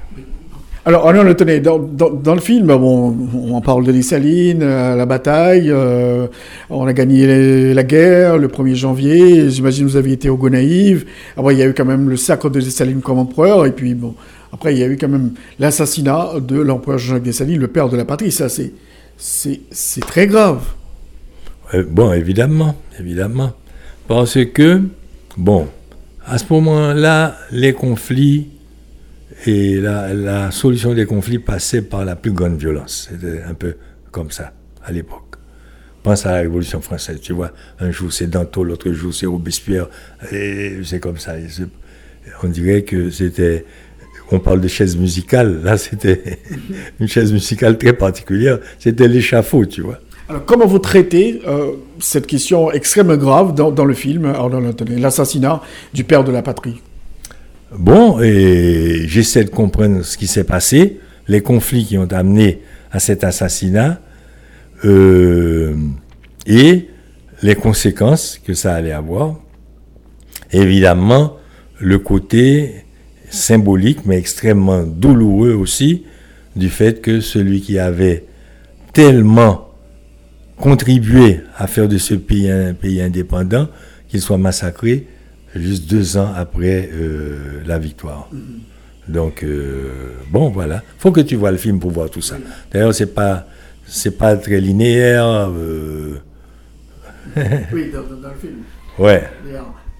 alors, 0.86 1.10
le 1.10 1.34
tenez, 1.34 1.60
dans, 1.60 1.78
dans, 1.78 2.34
le 2.34 2.40
film, 2.42 2.68
on 2.70 3.60
parle 3.62 3.86
de 3.86 3.92
Dessalines, 3.92 4.62
euh, 4.62 4.94
la 4.94 5.06
bataille, 5.06 5.70
euh, 5.70 6.26
on 6.68 6.86
a 6.86 6.92
gagné 6.92 7.72
la 7.72 7.82
guerre 7.84 8.36
le 8.36 8.48
1er 8.48 8.74
janvier, 8.74 9.48
j'imagine 9.48 9.86
vous 9.86 9.96
aviez 9.96 10.12
été 10.12 10.28
au 10.28 10.36
Gonaïve, 10.36 11.06
après 11.38 11.54
il 11.54 11.58
y 11.58 11.62
a 11.62 11.66
eu 11.66 11.72
quand 11.72 11.86
même 11.86 12.10
le 12.10 12.18
sacre 12.18 12.50
de 12.50 12.60
Dessalines 12.60 13.00
comme 13.00 13.18
empereur, 13.18 13.64
et 13.64 13.72
puis 13.72 13.96
après 14.52 14.74
il 14.74 14.78
y 14.78 14.82
a 14.82 14.86
eu 14.86 14.98
quand 14.98 15.08
même 15.08 15.30
l'assassinat 15.58 16.32
de 16.46 16.60
l'empereur 16.60 16.98
Jean-Jacques 16.98 17.22
Dessalines, 17.22 17.60
le 17.60 17.68
père 17.68 17.88
de 17.88 17.96
la 17.96 18.04
patrie, 18.04 18.30
ça 18.30 18.48
c'est, 18.50 20.00
très 20.02 20.26
grave. 20.26 20.64
Bon, 21.88 22.12
évidemment, 22.12 22.76
évidemment. 23.00 23.52
Parce 24.06 24.38
que, 24.52 24.82
bon, 25.38 25.66
à 26.26 26.36
ce 26.36 26.44
moment-là, 26.50 27.36
les 27.52 27.72
conflits 27.72 28.48
et 29.46 29.80
la, 29.80 30.14
la 30.14 30.50
solution 30.50 30.94
des 30.94 31.06
conflits 31.06 31.38
passaient 31.38 31.82
par 31.82 32.04
la 32.04 32.16
plus 32.16 32.32
grande 32.32 32.56
violence. 32.56 33.08
C'était 33.10 33.42
un 33.42 33.54
peu 33.54 33.76
comme 34.10 34.30
ça, 34.30 34.52
à 34.84 34.92
l'époque. 34.92 35.22
Pense 36.02 36.26
à 36.26 36.32
la 36.32 36.38
Révolution 36.38 36.80
française, 36.80 37.18
tu 37.20 37.32
vois. 37.32 37.52
Un 37.80 37.90
jour 37.90 38.12
c'est 38.12 38.28
Danton, 38.28 38.62
l'autre 38.62 38.92
jour 38.92 39.14
c'est 39.14 39.26
Robespierre, 39.26 39.88
et 40.30 40.78
c'est 40.84 41.00
comme 41.00 41.18
ça. 41.18 41.34
On 42.42 42.48
dirait 42.48 42.82
que 42.82 43.10
c'était 43.10 43.64
on 44.30 44.38
parle 44.38 44.60
de 44.60 44.68
chaise 44.68 44.96
musicale. 44.96 45.62
Là, 45.62 45.76
c'était 45.78 46.38
une 47.00 47.08
chaise 47.08 47.32
musicale 47.32 47.78
très 47.78 47.92
particulière. 47.92 48.58
C'était 48.78 49.08
l'échafaud, 49.08 49.66
tu 49.66 49.82
vois. 49.82 49.98
Alors, 50.28 50.44
comment 50.44 50.66
vous 50.66 50.78
traitez 50.78 51.42
euh, 51.46 51.72
cette 52.00 52.26
question 52.26 52.72
extrêmement 52.72 53.16
grave 53.16 53.54
dans, 53.54 53.84
le 53.84 53.94
film, 53.94 54.32
l'assassinat 54.96 55.60
du 55.92 56.04
père 56.04 56.24
de 56.24 56.32
la 56.32 56.40
patrie? 56.40 56.80
Bon, 57.78 58.18
j'essaie 58.20 59.44
de 59.44 59.50
comprendre 59.50 60.02
ce 60.04 60.16
qui 60.16 60.26
s'est 60.26 60.44
passé, 60.44 61.00
les 61.26 61.40
conflits 61.40 61.84
qui 61.84 61.98
ont 61.98 62.10
amené 62.12 62.60
à 62.92 63.00
cet 63.00 63.24
assassinat 63.24 64.00
euh, 64.84 65.74
et 66.46 66.88
les 67.42 67.54
conséquences 67.56 68.38
que 68.44 68.54
ça 68.54 68.74
allait 68.74 68.92
avoir. 68.92 69.40
Évidemment, 70.52 71.36
le 71.80 71.98
côté 71.98 72.84
symbolique, 73.28 74.06
mais 74.06 74.18
extrêmement 74.18 74.84
douloureux 74.84 75.54
aussi, 75.54 76.04
du 76.54 76.68
fait 76.68 77.00
que 77.00 77.20
celui 77.20 77.60
qui 77.60 77.80
avait 77.80 78.24
tellement 78.92 79.70
contribué 80.56 81.40
à 81.56 81.66
faire 81.66 81.88
de 81.88 81.98
ce 81.98 82.14
pays 82.14 82.48
un 82.48 82.74
pays 82.74 83.02
indépendant, 83.02 83.66
qu'il 84.08 84.20
soit 84.20 84.38
massacré 84.38 85.08
juste 85.54 85.88
deux 85.90 86.16
ans 86.16 86.32
après 86.36 86.88
euh, 86.92 87.60
la 87.66 87.78
victoire. 87.78 88.28
Donc, 89.08 89.42
euh, 89.42 90.12
bon, 90.30 90.48
voilà. 90.50 90.82
faut 90.98 91.12
que 91.12 91.20
tu 91.20 91.36
vois 91.36 91.50
le 91.50 91.58
film 91.58 91.78
pour 91.78 91.90
voir 91.90 92.08
tout 92.10 92.22
ça. 92.22 92.36
D'ailleurs, 92.72 92.94
c'est 92.94 93.14
pas, 93.14 93.46
c'est 93.86 94.16
pas 94.16 94.34
très 94.36 94.60
linéaire. 94.60 95.24
euh, 95.50 96.14
Oui, 97.72 97.90
dans, 97.92 98.02
dans 98.02 98.28
le 98.28 98.34
film. 98.40 98.54
ouais. 98.98 99.24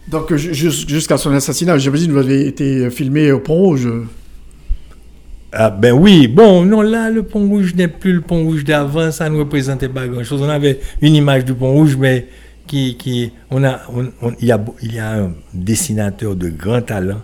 Donc, 0.09 0.35
ju- 0.35 0.53
jus- 0.55 0.87
jusqu'à 0.89 1.17
son 1.17 1.33
assassinat, 1.33 1.79
j'imagine 1.79 2.09
que 2.09 2.13
vous 2.13 2.19
avez 2.19 2.47
été 2.47 2.91
filmé 2.91 3.33
au 3.33 3.41
Pont 3.41 3.55
Rouge. 3.55 3.89
Ah 5.57 5.71
ben 5.71 5.93
oui, 5.93 6.27
bon, 6.27 6.65
non, 6.65 6.83
là, 6.83 7.11
le 7.11 7.23
pont 7.23 7.47
rouge 7.49 7.77
n'est 7.77 7.87
plus 7.87 8.13
le 8.15 8.21
pont 8.23 8.43
rouge 8.43 8.65
d'avant, 8.65 9.13
ça 9.13 9.31
ne 9.31 9.39
représentait 9.39 9.89
pas 9.89 10.09
grand-chose. 10.09 10.43
On 10.43 10.49
avait 10.49 10.81
une 11.01 11.15
image 11.15 11.45
du 11.45 11.55
pont 11.55 11.71
rouge, 11.73 11.97
mais 11.97 12.27
qui, 12.67 12.97
qui 12.97 13.33
on 13.51 13.65
a, 13.65 13.81
il, 14.41 14.47
y 14.47 14.99
a, 14.99 15.13
un 15.13 15.35
dessinateur 15.53 16.37
de 16.37 16.49
grand 16.49 16.83
talent 16.83 17.23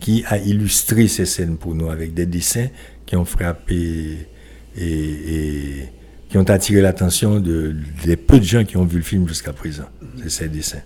qui 0.00 0.24
a 0.28 0.38
illustré 0.38 1.08
ces 1.08 1.26
scènes 1.26 1.56
pour 1.56 1.74
nous 1.74 1.90
avec 1.90 2.14
des 2.14 2.26
dessins 2.26 2.68
qui 3.04 3.16
ont 3.16 3.24
frappé 3.24 4.28
et, 4.76 4.84
et 4.84 5.88
qui 6.28 6.38
ont 6.38 6.44
attiré 6.44 6.80
l'attention 6.80 7.40
de, 7.40 7.74
des 8.04 8.16
peu 8.16 8.38
de 8.38 8.44
gens 8.44 8.64
qui 8.64 8.76
ont 8.76 8.84
vu 8.84 8.98
le 8.98 9.04
film 9.04 9.26
jusqu'à 9.28 9.52
présent. 9.52 9.86
C'est 10.22 10.30
ces 10.30 10.48
dessins. 10.48 10.82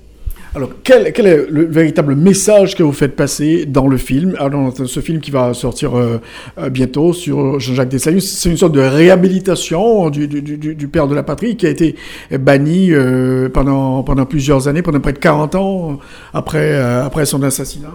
Alors, 0.52 0.70
quel, 0.82 1.12
quel 1.12 1.26
est 1.26 1.46
le 1.48 1.64
véritable 1.66 2.16
message 2.16 2.74
que 2.74 2.82
vous 2.82 2.92
faites 2.92 3.14
passer 3.14 3.66
dans 3.66 3.86
le 3.86 3.96
film 3.96 4.34
Alors, 4.38 4.72
dans 4.72 4.86
ce 4.86 5.00
film 5.00 5.20
qui 5.20 5.30
va 5.30 5.54
sortir 5.54 5.96
euh, 5.96 6.20
euh, 6.58 6.70
bientôt 6.70 7.12
sur 7.12 7.60
Jean-Jacques 7.60 7.88
Dessalines, 7.88 8.20
c'est 8.20 8.50
une 8.50 8.56
sorte 8.56 8.72
de 8.72 8.80
réhabilitation 8.80 10.10
du, 10.10 10.88
père 10.88 11.06
de 11.06 11.14
la 11.14 11.22
patrie 11.22 11.56
qui 11.56 11.66
a 11.66 11.70
été 11.70 11.94
banni 12.40 12.88
euh, 12.90 13.48
pendant, 13.48 14.02
plusieurs 14.26 14.66
années, 14.66 14.82
pendant 14.82 14.98
près 14.98 15.12
de 15.12 15.18
40 15.18 15.54
ans 15.54 15.98
après, 16.34 16.72
euh, 16.72 17.24
son 17.24 17.44
assassinat. 17.44 17.92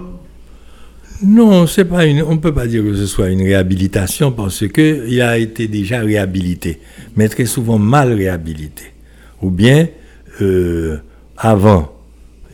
Non, 1.23 1.67
c'est 1.67 1.85
pas 1.85 2.05
une. 2.05 2.21
On 2.23 2.37
peut 2.37 2.53
pas 2.53 2.67
dire 2.67 2.83
que 2.83 2.93
ce 2.93 3.05
soit 3.05 3.29
une 3.29 3.41
réhabilitation 3.41 4.31
parce 4.31 4.67
que 4.67 5.05
il 5.07 5.21
a 5.21 5.37
été 5.37 5.67
déjà 5.67 5.99
réhabilité, 5.99 6.79
mais 7.15 7.29
très 7.29 7.45
souvent 7.45 7.79
mal 7.79 8.13
réhabilité. 8.13 8.83
Ou 9.41 9.49
bien 9.49 9.87
euh, 10.41 10.97
avant, 11.37 11.94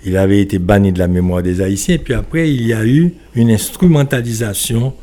il 0.06 0.18
avait 0.18 0.42
été 0.42 0.60
banni 0.60 0.92
de 0.92 1.00
la 1.00 1.08
mémoire 1.08 1.44
des 1.44 1.62
Haïtiens, 1.62 1.98
puis 1.98 2.14
après 2.14 2.52
il 2.54 2.66
y 2.66 2.74
a 2.74 2.86
eu 2.86 3.14
une 3.36 3.52
instrumentalisation 3.52 4.94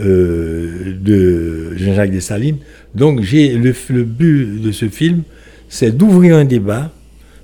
euh, 0.00 0.94
de 1.00 1.76
Jean-Jacques 1.76 2.10
Dessalines. 2.10 2.58
Donc 2.94 3.20
le, 3.20 3.74
le 3.90 4.04
but 4.04 4.60
de 4.60 4.72
ce 4.72 4.88
film, 4.88 5.22
c'est 5.68 5.96
d'ouvrir 5.96 6.36
un 6.36 6.44
débat 6.44 6.92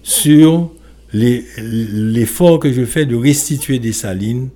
sur 0.03 0.73
l'effort 1.13 2.59
que 2.59 2.73
je 2.73 2.85
fais 2.85 3.07
de 3.07 3.17
restituer 3.17 3.79
Dessalines 3.79 4.49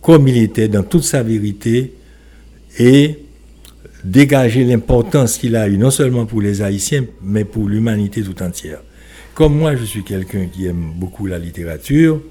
comme 0.00 0.28
il 0.28 0.36
était 0.36 0.68
dans 0.68 0.82
toute 0.82 1.02
sa 1.02 1.22
vérité 1.22 1.94
et 2.78 3.18
dégager 4.04 4.64
l'importance 4.64 5.38
qu'il 5.38 5.56
a 5.56 5.66
eu 5.66 5.78
non 5.78 5.90
seulement 5.90 6.26
pour 6.26 6.42
les 6.42 6.60
Haïtiens, 6.60 7.06
mais 7.22 7.44
pour 7.44 7.68
l'humanité 7.68 8.22
tout 8.22 8.42
entière. 8.42 8.82
Comme 9.34 9.58
moi, 9.58 9.74
je 9.74 9.82
suis 9.82 10.04
quelqu'un 10.04 10.46
qui 10.46 10.66
aime 10.66 10.92
beaucoup 10.94 11.26
la 11.26 11.40
littérature, 11.40 12.22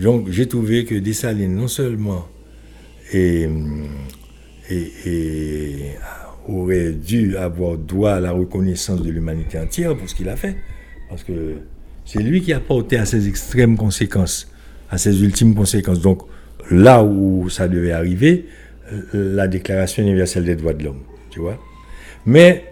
donc 0.00 0.30
j'ai 0.30 0.48
trouvé 0.48 0.86
que 0.86 0.94
Dessalines 0.94 1.54
non 1.54 1.68
seulement 1.68 2.26
aurait 6.48 6.92
dû 6.92 7.36
avoir 7.36 7.76
droit 7.76 8.12
à 8.12 8.20
la 8.20 8.32
reconnaissance 8.32 9.02
de 9.02 9.10
l'humanité 9.10 9.58
entière 9.58 9.94
pour 9.94 10.08
ce 10.08 10.14
qu'il 10.14 10.30
a 10.30 10.36
fait, 10.36 10.56
parce 11.10 11.24
que 11.24 11.56
c'est 12.06 12.22
lui 12.22 12.40
qui 12.40 12.54
a 12.54 12.60
porté 12.60 12.96
à 12.96 13.04
ses 13.04 13.28
extrêmes 13.28 13.76
conséquences, 13.76 14.50
à 14.90 14.96
ses 14.96 15.22
ultimes 15.22 15.54
conséquences. 15.54 16.00
Donc 16.00 16.22
là 16.70 17.04
où 17.04 17.50
ça 17.50 17.68
devait 17.68 17.92
arriver, 17.92 18.46
euh, 18.92 19.34
la 19.36 19.46
Déclaration 19.46 20.02
universelle 20.02 20.44
des 20.44 20.56
droits 20.56 20.72
de 20.72 20.84
l'homme, 20.84 21.02
tu 21.28 21.40
vois. 21.40 21.58
Mais 22.24 22.69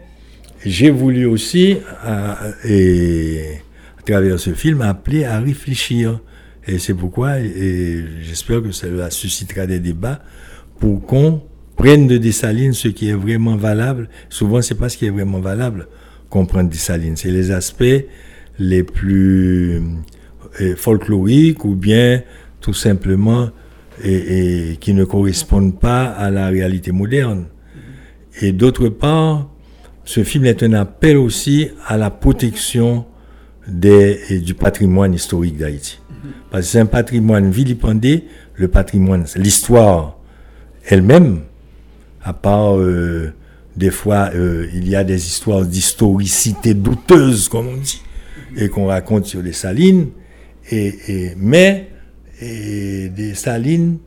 j'ai 0.69 0.90
voulu 0.90 1.27
aussi, 1.27 1.77
à, 2.03 2.39
et, 2.65 3.61
à 3.99 4.03
travers 4.03 4.39
ce 4.39 4.55
film, 4.55 4.82
appeler 4.82 5.24
à 5.24 5.40
réfléchir. 5.40 6.20
Et 6.66 6.78
c'est 6.78 6.95
pourquoi, 6.95 7.40
et 7.40 8.05
j'espère 8.20 8.62
que 8.62 8.73
cela 8.73 9.11
suscitera 9.11 9.66
des 9.66 9.81
débats 9.81 10.20
pour 10.78 11.05
qu'on 11.07 11.43
prenne 11.77 12.07
de 12.07 12.19
Dessalines 12.19 12.74
ce 12.74 12.89
qui 12.89 13.09
est 13.09 13.15
vraiment 13.15 13.57
valable. 13.57 14.09
Souvent, 14.28 14.61
c'est 14.61 14.74
pas 14.74 14.89
ce 14.89 14.97
qui 14.97 15.07
est 15.07 15.11
vraiment 15.11 15.40
valable 15.40 15.89
qu'on 16.28 16.45
prend 16.45 16.62
de 16.62 16.69
Dessalines. 16.69 17.16
C'est 17.16 17.31
les 17.31 17.51
aspects 17.51 18.05
les 18.59 18.82
plus 18.82 19.81
euh, 20.61 20.77
folkloriques 20.77 21.65
ou 21.65 21.74
bien 21.74 22.23
tout 22.61 22.74
simplement 22.74 23.51
et 24.05 24.77
qui 24.81 24.95
ne 24.95 25.05
correspondent 25.05 25.78
pas 25.78 26.05
à 26.05 26.31
la 26.31 26.49
réalité 26.49 26.93
moderne. 26.93 27.47
Et 28.40 28.53
d'autre 28.53 28.89
part, 28.89 29.49
ce 30.09 30.24
film 30.24 30.47
est 30.47 30.62
un 30.62 30.72
appel 30.72 31.18
aussi 31.18 31.68
à 31.86 31.98
la 31.98 32.09
protection 32.10 33.05
des, 33.66 34.18
et 34.30 34.39
du 34.39 34.55
patrimoine 34.55 35.12
historique 35.12 35.59
d'Haïti. 35.59 36.01
Parce 36.51 36.64
que 36.64 36.72
c'est 36.72 36.80
un 36.80 36.86
patrimoine 36.86 37.51
vilipendé, 37.51 38.24
le 38.55 38.68
patrimoine, 38.68 39.26
l'histoire 39.36 40.16
elle-même, 40.86 41.40
à 42.22 42.32
part 42.32 42.78
euh, 42.78 43.35
des 43.76 43.90
fois, 43.90 44.30
euh, 44.35 44.66
il 44.72 44.89
y 44.89 44.97
a 44.97 45.05
des 45.05 45.26
histoires 45.26 45.66
d'historicité 45.66 46.72
douteuse, 46.72 47.51
comme 47.51 47.66
on 47.68 47.76
dit, 47.76 48.01
et 48.56 48.70
qu'on 48.70 48.86
raconte 48.86 49.26
sur 49.26 49.43
les 49.43 49.52
salines, 49.52 50.06
et, 50.70 50.86
et- 51.09 51.35
mais 51.36 51.90
et 52.40 53.10
des 53.10 53.35
salines, 53.35 53.98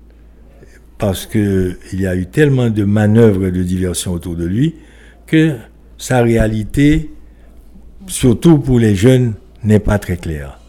parce 0.97 1.27
que 1.27 1.77
il 1.93 2.01
y 2.01 2.07
a 2.07 2.15
eu 2.15 2.25
tellement 2.25 2.71
de 2.71 2.85
manœuvres 2.85 3.51
de 3.51 3.61
diversion 3.61 4.13
autour 4.13 4.35
de 4.35 4.45
lui, 4.45 4.77
que 5.27 5.57
sa 6.01 6.23
réalité, 6.23 7.11
surtout 8.07 8.57
pour 8.57 8.79
les 8.79 8.95
jeunes, 8.95 9.35
n'est 9.63 9.79
pas 9.79 9.99
très 9.99 10.17
claire. 10.17 10.59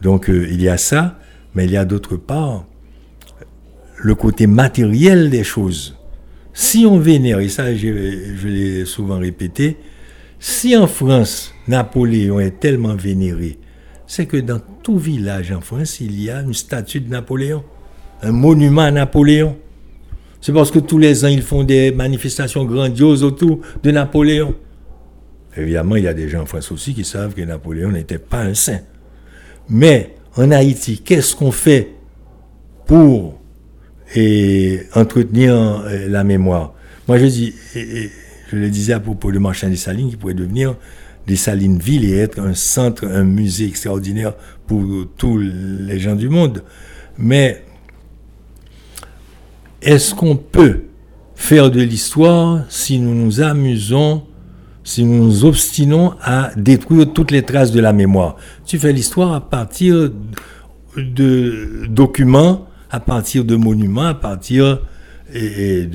Donc 0.00 0.30
euh, 0.30 0.48
il 0.50 0.62
y 0.62 0.70
a 0.70 0.78
ça, 0.78 1.18
mais 1.54 1.66
il 1.66 1.72
y 1.72 1.76
a 1.76 1.84
d'autre 1.84 2.16
part 2.16 2.64
le 3.98 4.14
côté 4.14 4.46
matériel 4.46 5.28
des 5.28 5.44
choses. 5.44 5.98
Si 6.54 6.86
on 6.86 6.98
vénère, 6.98 7.40
et 7.40 7.50
ça 7.50 7.74
je, 7.74 8.36
je 8.36 8.48
l'ai 8.48 8.84
souvent 8.86 9.18
répété, 9.18 9.76
si 10.40 10.74
en 10.74 10.86
France 10.86 11.52
Napoléon 11.66 12.40
est 12.40 12.58
tellement 12.58 12.94
vénéré, 12.94 13.58
c'est 14.06 14.24
que 14.24 14.38
dans 14.38 14.60
tout 14.82 14.98
village 14.98 15.52
en 15.52 15.60
France, 15.60 16.00
il 16.00 16.18
y 16.18 16.30
a 16.30 16.40
une 16.40 16.54
statue 16.54 17.00
de 17.00 17.10
Napoléon, 17.10 17.64
un 18.22 18.32
monument 18.32 18.82
à 18.82 18.90
Napoléon. 18.92 19.58
C'est 20.40 20.52
parce 20.52 20.70
que 20.70 20.78
tous 20.78 20.98
les 20.98 21.24
ans, 21.24 21.28
ils 21.28 21.42
font 21.42 21.64
des 21.64 21.90
manifestations 21.90 22.64
grandioses 22.64 23.24
autour 23.24 23.60
de 23.82 23.90
Napoléon. 23.90 24.54
Évidemment, 25.56 25.96
il 25.96 26.04
y 26.04 26.08
a 26.08 26.14
des 26.14 26.28
gens 26.28 26.42
en 26.42 26.46
France 26.46 26.70
aussi 26.70 26.94
qui 26.94 27.04
savent 27.04 27.34
que 27.34 27.42
Napoléon 27.42 27.90
n'était 27.90 28.18
pas 28.18 28.40
un 28.40 28.54
saint. 28.54 28.80
Mais 29.68 30.14
en 30.36 30.50
Haïti, 30.50 31.00
qu'est-ce 31.04 31.34
qu'on 31.34 31.50
fait 31.50 31.88
pour 32.86 33.40
et, 34.14 34.80
entretenir 34.94 35.54
euh, 35.54 36.08
la 36.08 36.22
mémoire? 36.22 36.74
Moi, 37.08 37.18
je 37.18 37.26
dis, 37.26 37.54
je 37.74 38.56
le 38.56 38.70
disais 38.70 38.92
à 38.92 39.00
propos 39.00 39.32
de 39.32 39.38
Marchand 39.38 39.68
des 39.68 39.76
Salines, 39.76 40.10
qui 40.10 40.16
pourrait 40.16 40.34
devenir 40.34 40.76
des 41.26 41.36
Salines 41.36 41.78
Ville 41.78 42.04
et 42.04 42.16
être 42.16 42.40
un 42.40 42.54
centre, 42.54 43.04
un 43.06 43.24
musée 43.24 43.66
extraordinaire 43.66 44.34
pour 44.66 44.84
tous 45.16 45.38
les 45.38 45.98
gens 45.98 46.14
du 46.14 46.28
monde. 46.28 46.62
Mais 47.18 47.64
est-ce 49.82 50.14
qu'on 50.14 50.36
peut 50.36 50.84
faire 51.34 51.70
de 51.70 51.80
l'histoire 51.80 52.64
si 52.68 52.98
nous 52.98 53.14
nous 53.14 53.40
amusons, 53.40 54.24
si 54.82 55.04
nous 55.04 55.24
nous 55.24 55.44
obstinons 55.44 56.14
à 56.20 56.50
détruire 56.56 57.12
toutes 57.12 57.30
les 57.30 57.42
traces 57.42 57.70
de 57.72 57.80
la 57.80 57.92
mémoire? 57.92 58.36
Tu 58.64 58.78
fais 58.78 58.92
l'histoire 58.92 59.32
à 59.34 59.40
partir 59.40 60.10
de 60.96 61.86
documents, 61.88 62.66
à 62.90 63.00
partir 63.00 63.44
de 63.44 63.54
monuments, 63.54 64.06
à 64.06 64.14
partir 64.14 64.80
d'une 65.32 65.90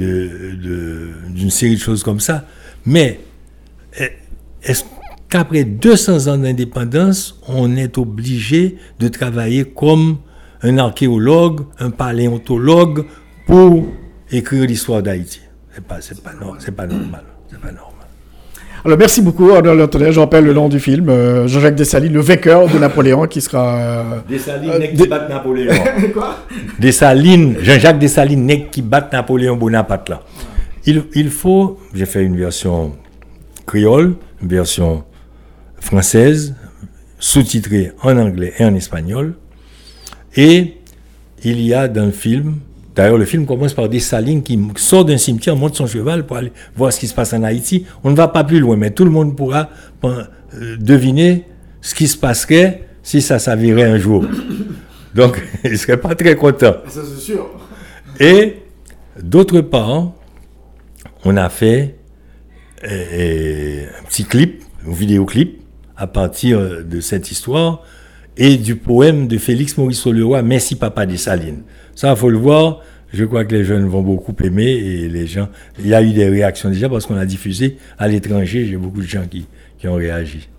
série 1.50 1.76
de 1.76 1.80
choses 1.80 2.04
comme 2.04 2.20
ça. 2.20 2.46
Mais 2.86 3.20
est-ce 4.62 4.84
qu'après 5.28 5.64
200 5.66 6.28
ans 6.28 6.38
d'indépendance, 6.38 7.40
on 7.48 7.76
est 7.76 7.98
obligé 7.98 8.78
de 9.00 9.08
travailler 9.08 9.66
comme 9.66 10.18
un 10.62 10.78
archéologue, 10.78 11.66
un 11.80 11.90
paléontologue 11.90 13.06
pour 13.46 13.88
écrire 14.32 14.66
l'histoire 14.66 15.02
d'Haïti 15.02 15.42
C'est 15.74 15.84
pas, 15.84 16.02
c'est 16.02 16.22
pas, 16.22 16.32
c'est 16.60 16.76
pas 16.76 16.86
normal. 16.86 17.24
C'est 17.50 17.60
pas 17.60 17.72
normal. 17.72 17.94
Alors 18.86 18.98
merci 18.98 19.22
beaucoup, 19.22 19.50
Arnaud. 19.52 19.78
Je 19.78 20.20
rappelle 20.20 20.44
le 20.44 20.54
nom 20.54 20.68
du 20.68 20.78
film, 20.78 21.08
euh, 21.08 21.48
Jean-Jacques 21.48 21.76
Dessalines, 21.76 22.12
le 22.12 22.20
vainqueur 22.20 22.68
de 22.68 22.78
Napoléon, 22.78 23.28
qui 23.28 23.40
sera. 23.40 23.78
Euh, 23.78 24.04
Dessalines, 24.28 24.72
euh, 24.72 24.88
qui 24.88 25.08
bat 25.08 25.26
Napoléon. 25.30 25.74
Quoi? 26.14 26.40
Dessalines, 26.80 27.56
Jean-Jacques 27.62 28.00
Dessalines, 28.00 28.70
qui 28.70 28.82
bat 28.82 29.08
Napoléon 29.10 29.56
Bonaparte 29.56 30.10
là. 30.10 30.22
Il, 30.86 31.04
il 31.16 31.30
faut, 31.30 31.80
j'ai 31.94 32.06
fait 32.06 32.24
une 32.24 32.36
version 32.36 32.92
créole, 33.66 34.16
une 34.42 34.50
version 34.50 35.06
française, 35.80 36.54
sous-titrée 37.20 37.94
en 38.02 38.18
anglais 38.18 38.52
et 38.60 38.66
en 38.66 38.76
espagnol. 38.76 39.36
Et 40.36 40.74
il 41.46 41.62
y 41.62 41.74
a 41.74 41.88
dans 41.88 42.06
le 42.06 42.12
film 42.12 42.56
D'ailleurs, 42.96 43.18
le 43.18 43.26
film 43.26 43.46
commence 43.46 43.74
par 43.74 43.90
des 43.90 44.00
salines 44.00 44.44
qui 44.44 44.60
sortent 44.76 45.08
d'un 45.08 45.18
cimetière, 45.18 45.56
montent 45.56 45.76
son 45.76 45.88
cheval 45.88 46.26
pour 46.26 46.38
aller 46.38 46.52
voir 46.76 46.94
ce 46.94 47.00
qui 47.00 47.08
se 47.08 47.14
passe 47.14 47.34
en 47.34 47.44
Haïti. 47.44 47.86
On 48.04 48.12
ne 48.12 48.16
va 48.16 48.28
pas 48.28 48.44
plus 48.44 48.60
loin, 48.60 48.76
mais 48.76 48.92
tout 48.92 49.04
le 49.04 49.10
monde 49.10 49.36
pourra 49.36 49.70
euh, 50.04 50.26
deviner 50.80 51.46
ce 51.82 51.96
qui 51.96 52.08
se 52.08 52.18
passerait 52.18 52.88
si 53.02 53.22
ça 53.22 53.40
s'avérait 53.40 53.84
un 53.84 53.98
jour. 53.98 54.26
Donc, 55.16 55.42
il 55.64 55.72
ne 55.72 55.76
serait 55.76 55.98
pas 55.98 56.14
très 56.14 56.36
content. 56.36 56.76
Ça, 56.88 57.02
c'est 57.04 57.22
sûr. 57.22 57.50
Et, 58.20 58.58
d'autre 59.22 59.62
part, 59.62 60.12
on 61.26 61.36
a 61.36 61.50
fait 61.50 61.96
euh, 62.84 63.06
euh, 63.14 63.86
un 64.00 64.04
petit 64.04 64.26
clip, 64.26 64.64
un 64.88 64.94
vidéoclip, 64.94 65.62
à 65.98 66.06
partir 66.06 66.84
de 66.84 67.00
cette 67.00 67.32
histoire 67.32 67.82
et 68.36 68.58
du 68.58 68.76
poème 68.76 69.28
de 69.28 69.38
Félix 69.38 69.78
Maurice 69.78 70.06
Leroy, 70.08 70.42
Merci 70.42 70.76
Papa 70.76 71.06
des 71.06 71.18
Salines. 71.18 71.64
Ça, 71.96 72.12
il 72.12 72.16
faut 72.18 72.30
le 72.30 72.38
voir. 72.38 72.80
Je 73.14 73.26
crois 73.26 73.46
que 73.46 73.54
les 73.54 73.64
jeunes 73.64 73.88
vont 73.88 74.02
beaucoup 74.02 74.36
aimer 74.44 74.72
et 74.72 75.08
les 75.08 75.28
gens. 75.28 75.48
Il 75.80 75.88
y 75.88 75.94
a 75.94 76.02
eu 76.02 76.12
des 76.14 76.28
réactions 76.28 76.70
déjà 76.70 76.90
parce 76.90 77.06
qu'on 77.06 77.16
a 77.16 77.26
diffusé 77.26 77.78
à 78.00 78.08
l'étranger. 78.08 78.66
J'ai 78.66 78.78
beaucoup 78.78 79.02
de 79.02 79.08
gens 79.08 79.26
qui, 79.30 79.46
qui 79.78 79.88
ont 79.88 79.96
réagi. 79.96 80.50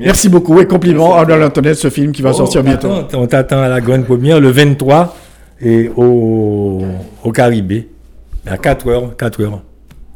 Merci, 0.00 0.28
beaucoup 0.28 0.60
et 0.60 0.66
compliments 0.66 1.16
à 1.16 1.24
l'Antoinette, 1.24 1.76
ce 1.76 1.90
film 1.90 2.12
qui 2.12 2.22
va 2.22 2.30
oh, 2.30 2.34
sortir 2.34 2.62
bientôt. 2.62 2.90
on 3.14 3.26
t'attend 3.26 3.62
à 3.62 3.68
la 3.68 3.80
grande 3.80 4.04
première 4.04 4.40
le 4.40 4.50
23 4.50 5.16
et 5.60 5.90
au, 5.96 6.84
au 7.24 7.32
Caribé 7.32 7.88
à 8.46 8.56
4 8.58 8.88
heures. 8.88 9.16
4 9.16 9.42
heures. 9.42 9.62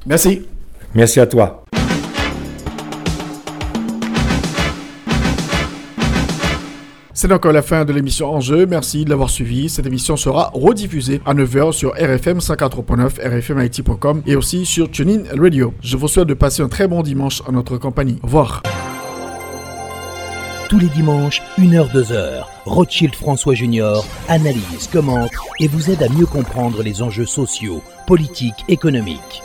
Merci. 0.07 0.43
Merci 0.95 1.21
à 1.21 1.27
toi. 1.27 1.65
C'est 7.23 7.33
encore 7.33 7.53
la 7.53 7.63
fin 7.63 7.85
de 7.85 7.93
l'émission 7.93 8.35
Enjeu. 8.35 8.67
Merci 8.67 9.05
de 9.05 9.11
l'avoir 9.11 9.31
suivi. 9.31 9.69
Cette 9.69 9.87
émission 9.87 10.17
sera 10.17 10.51
rediffusée 10.55 11.21
à 11.25 11.35
9h 11.35 11.71
sur 11.71 11.91
RFM 11.91 12.39
104.9, 12.39 13.39
rfmit.com 13.39 14.23
et 14.27 14.35
aussi 14.35 14.67
sur 14.67 14.91
TuneIn 14.91 15.23
Radio. 15.41 15.73
Je 15.85 15.97
vous 15.97 16.09
souhaite 16.09 16.27
de 16.27 16.35
passer 16.35 16.63
un 16.63 16.69
très 16.69 16.89
bon 16.89 17.01
dimanche 17.03 17.41
en 17.47 17.53
notre 17.53 17.79
compagnie. 17.79 18.19
Au 18.25 18.27
revoir. 18.27 18.65
Tous 20.69 20.81
les 20.81 20.89
dimanches, 20.89 21.41
1h, 21.61 21.93
2h, 21.93 22.43
Rothschild 22.65 23.15
François 23.15 23.55
Junior 23.55 24.05
analyse, 24.29 24.89
commente 24.93 25.31
et 25.61 25.69
vous 25.69 25.93
aide 25.93 26.03
à 26.03 26.09
mieux 26.09 26.27
comprendre 26.27 26.83
les 26.83 27.03
enjeux 27.03 27.27
sociaux, 27.27 27.85
politiques, 28.09 28.65
économiques. 28.67 29.45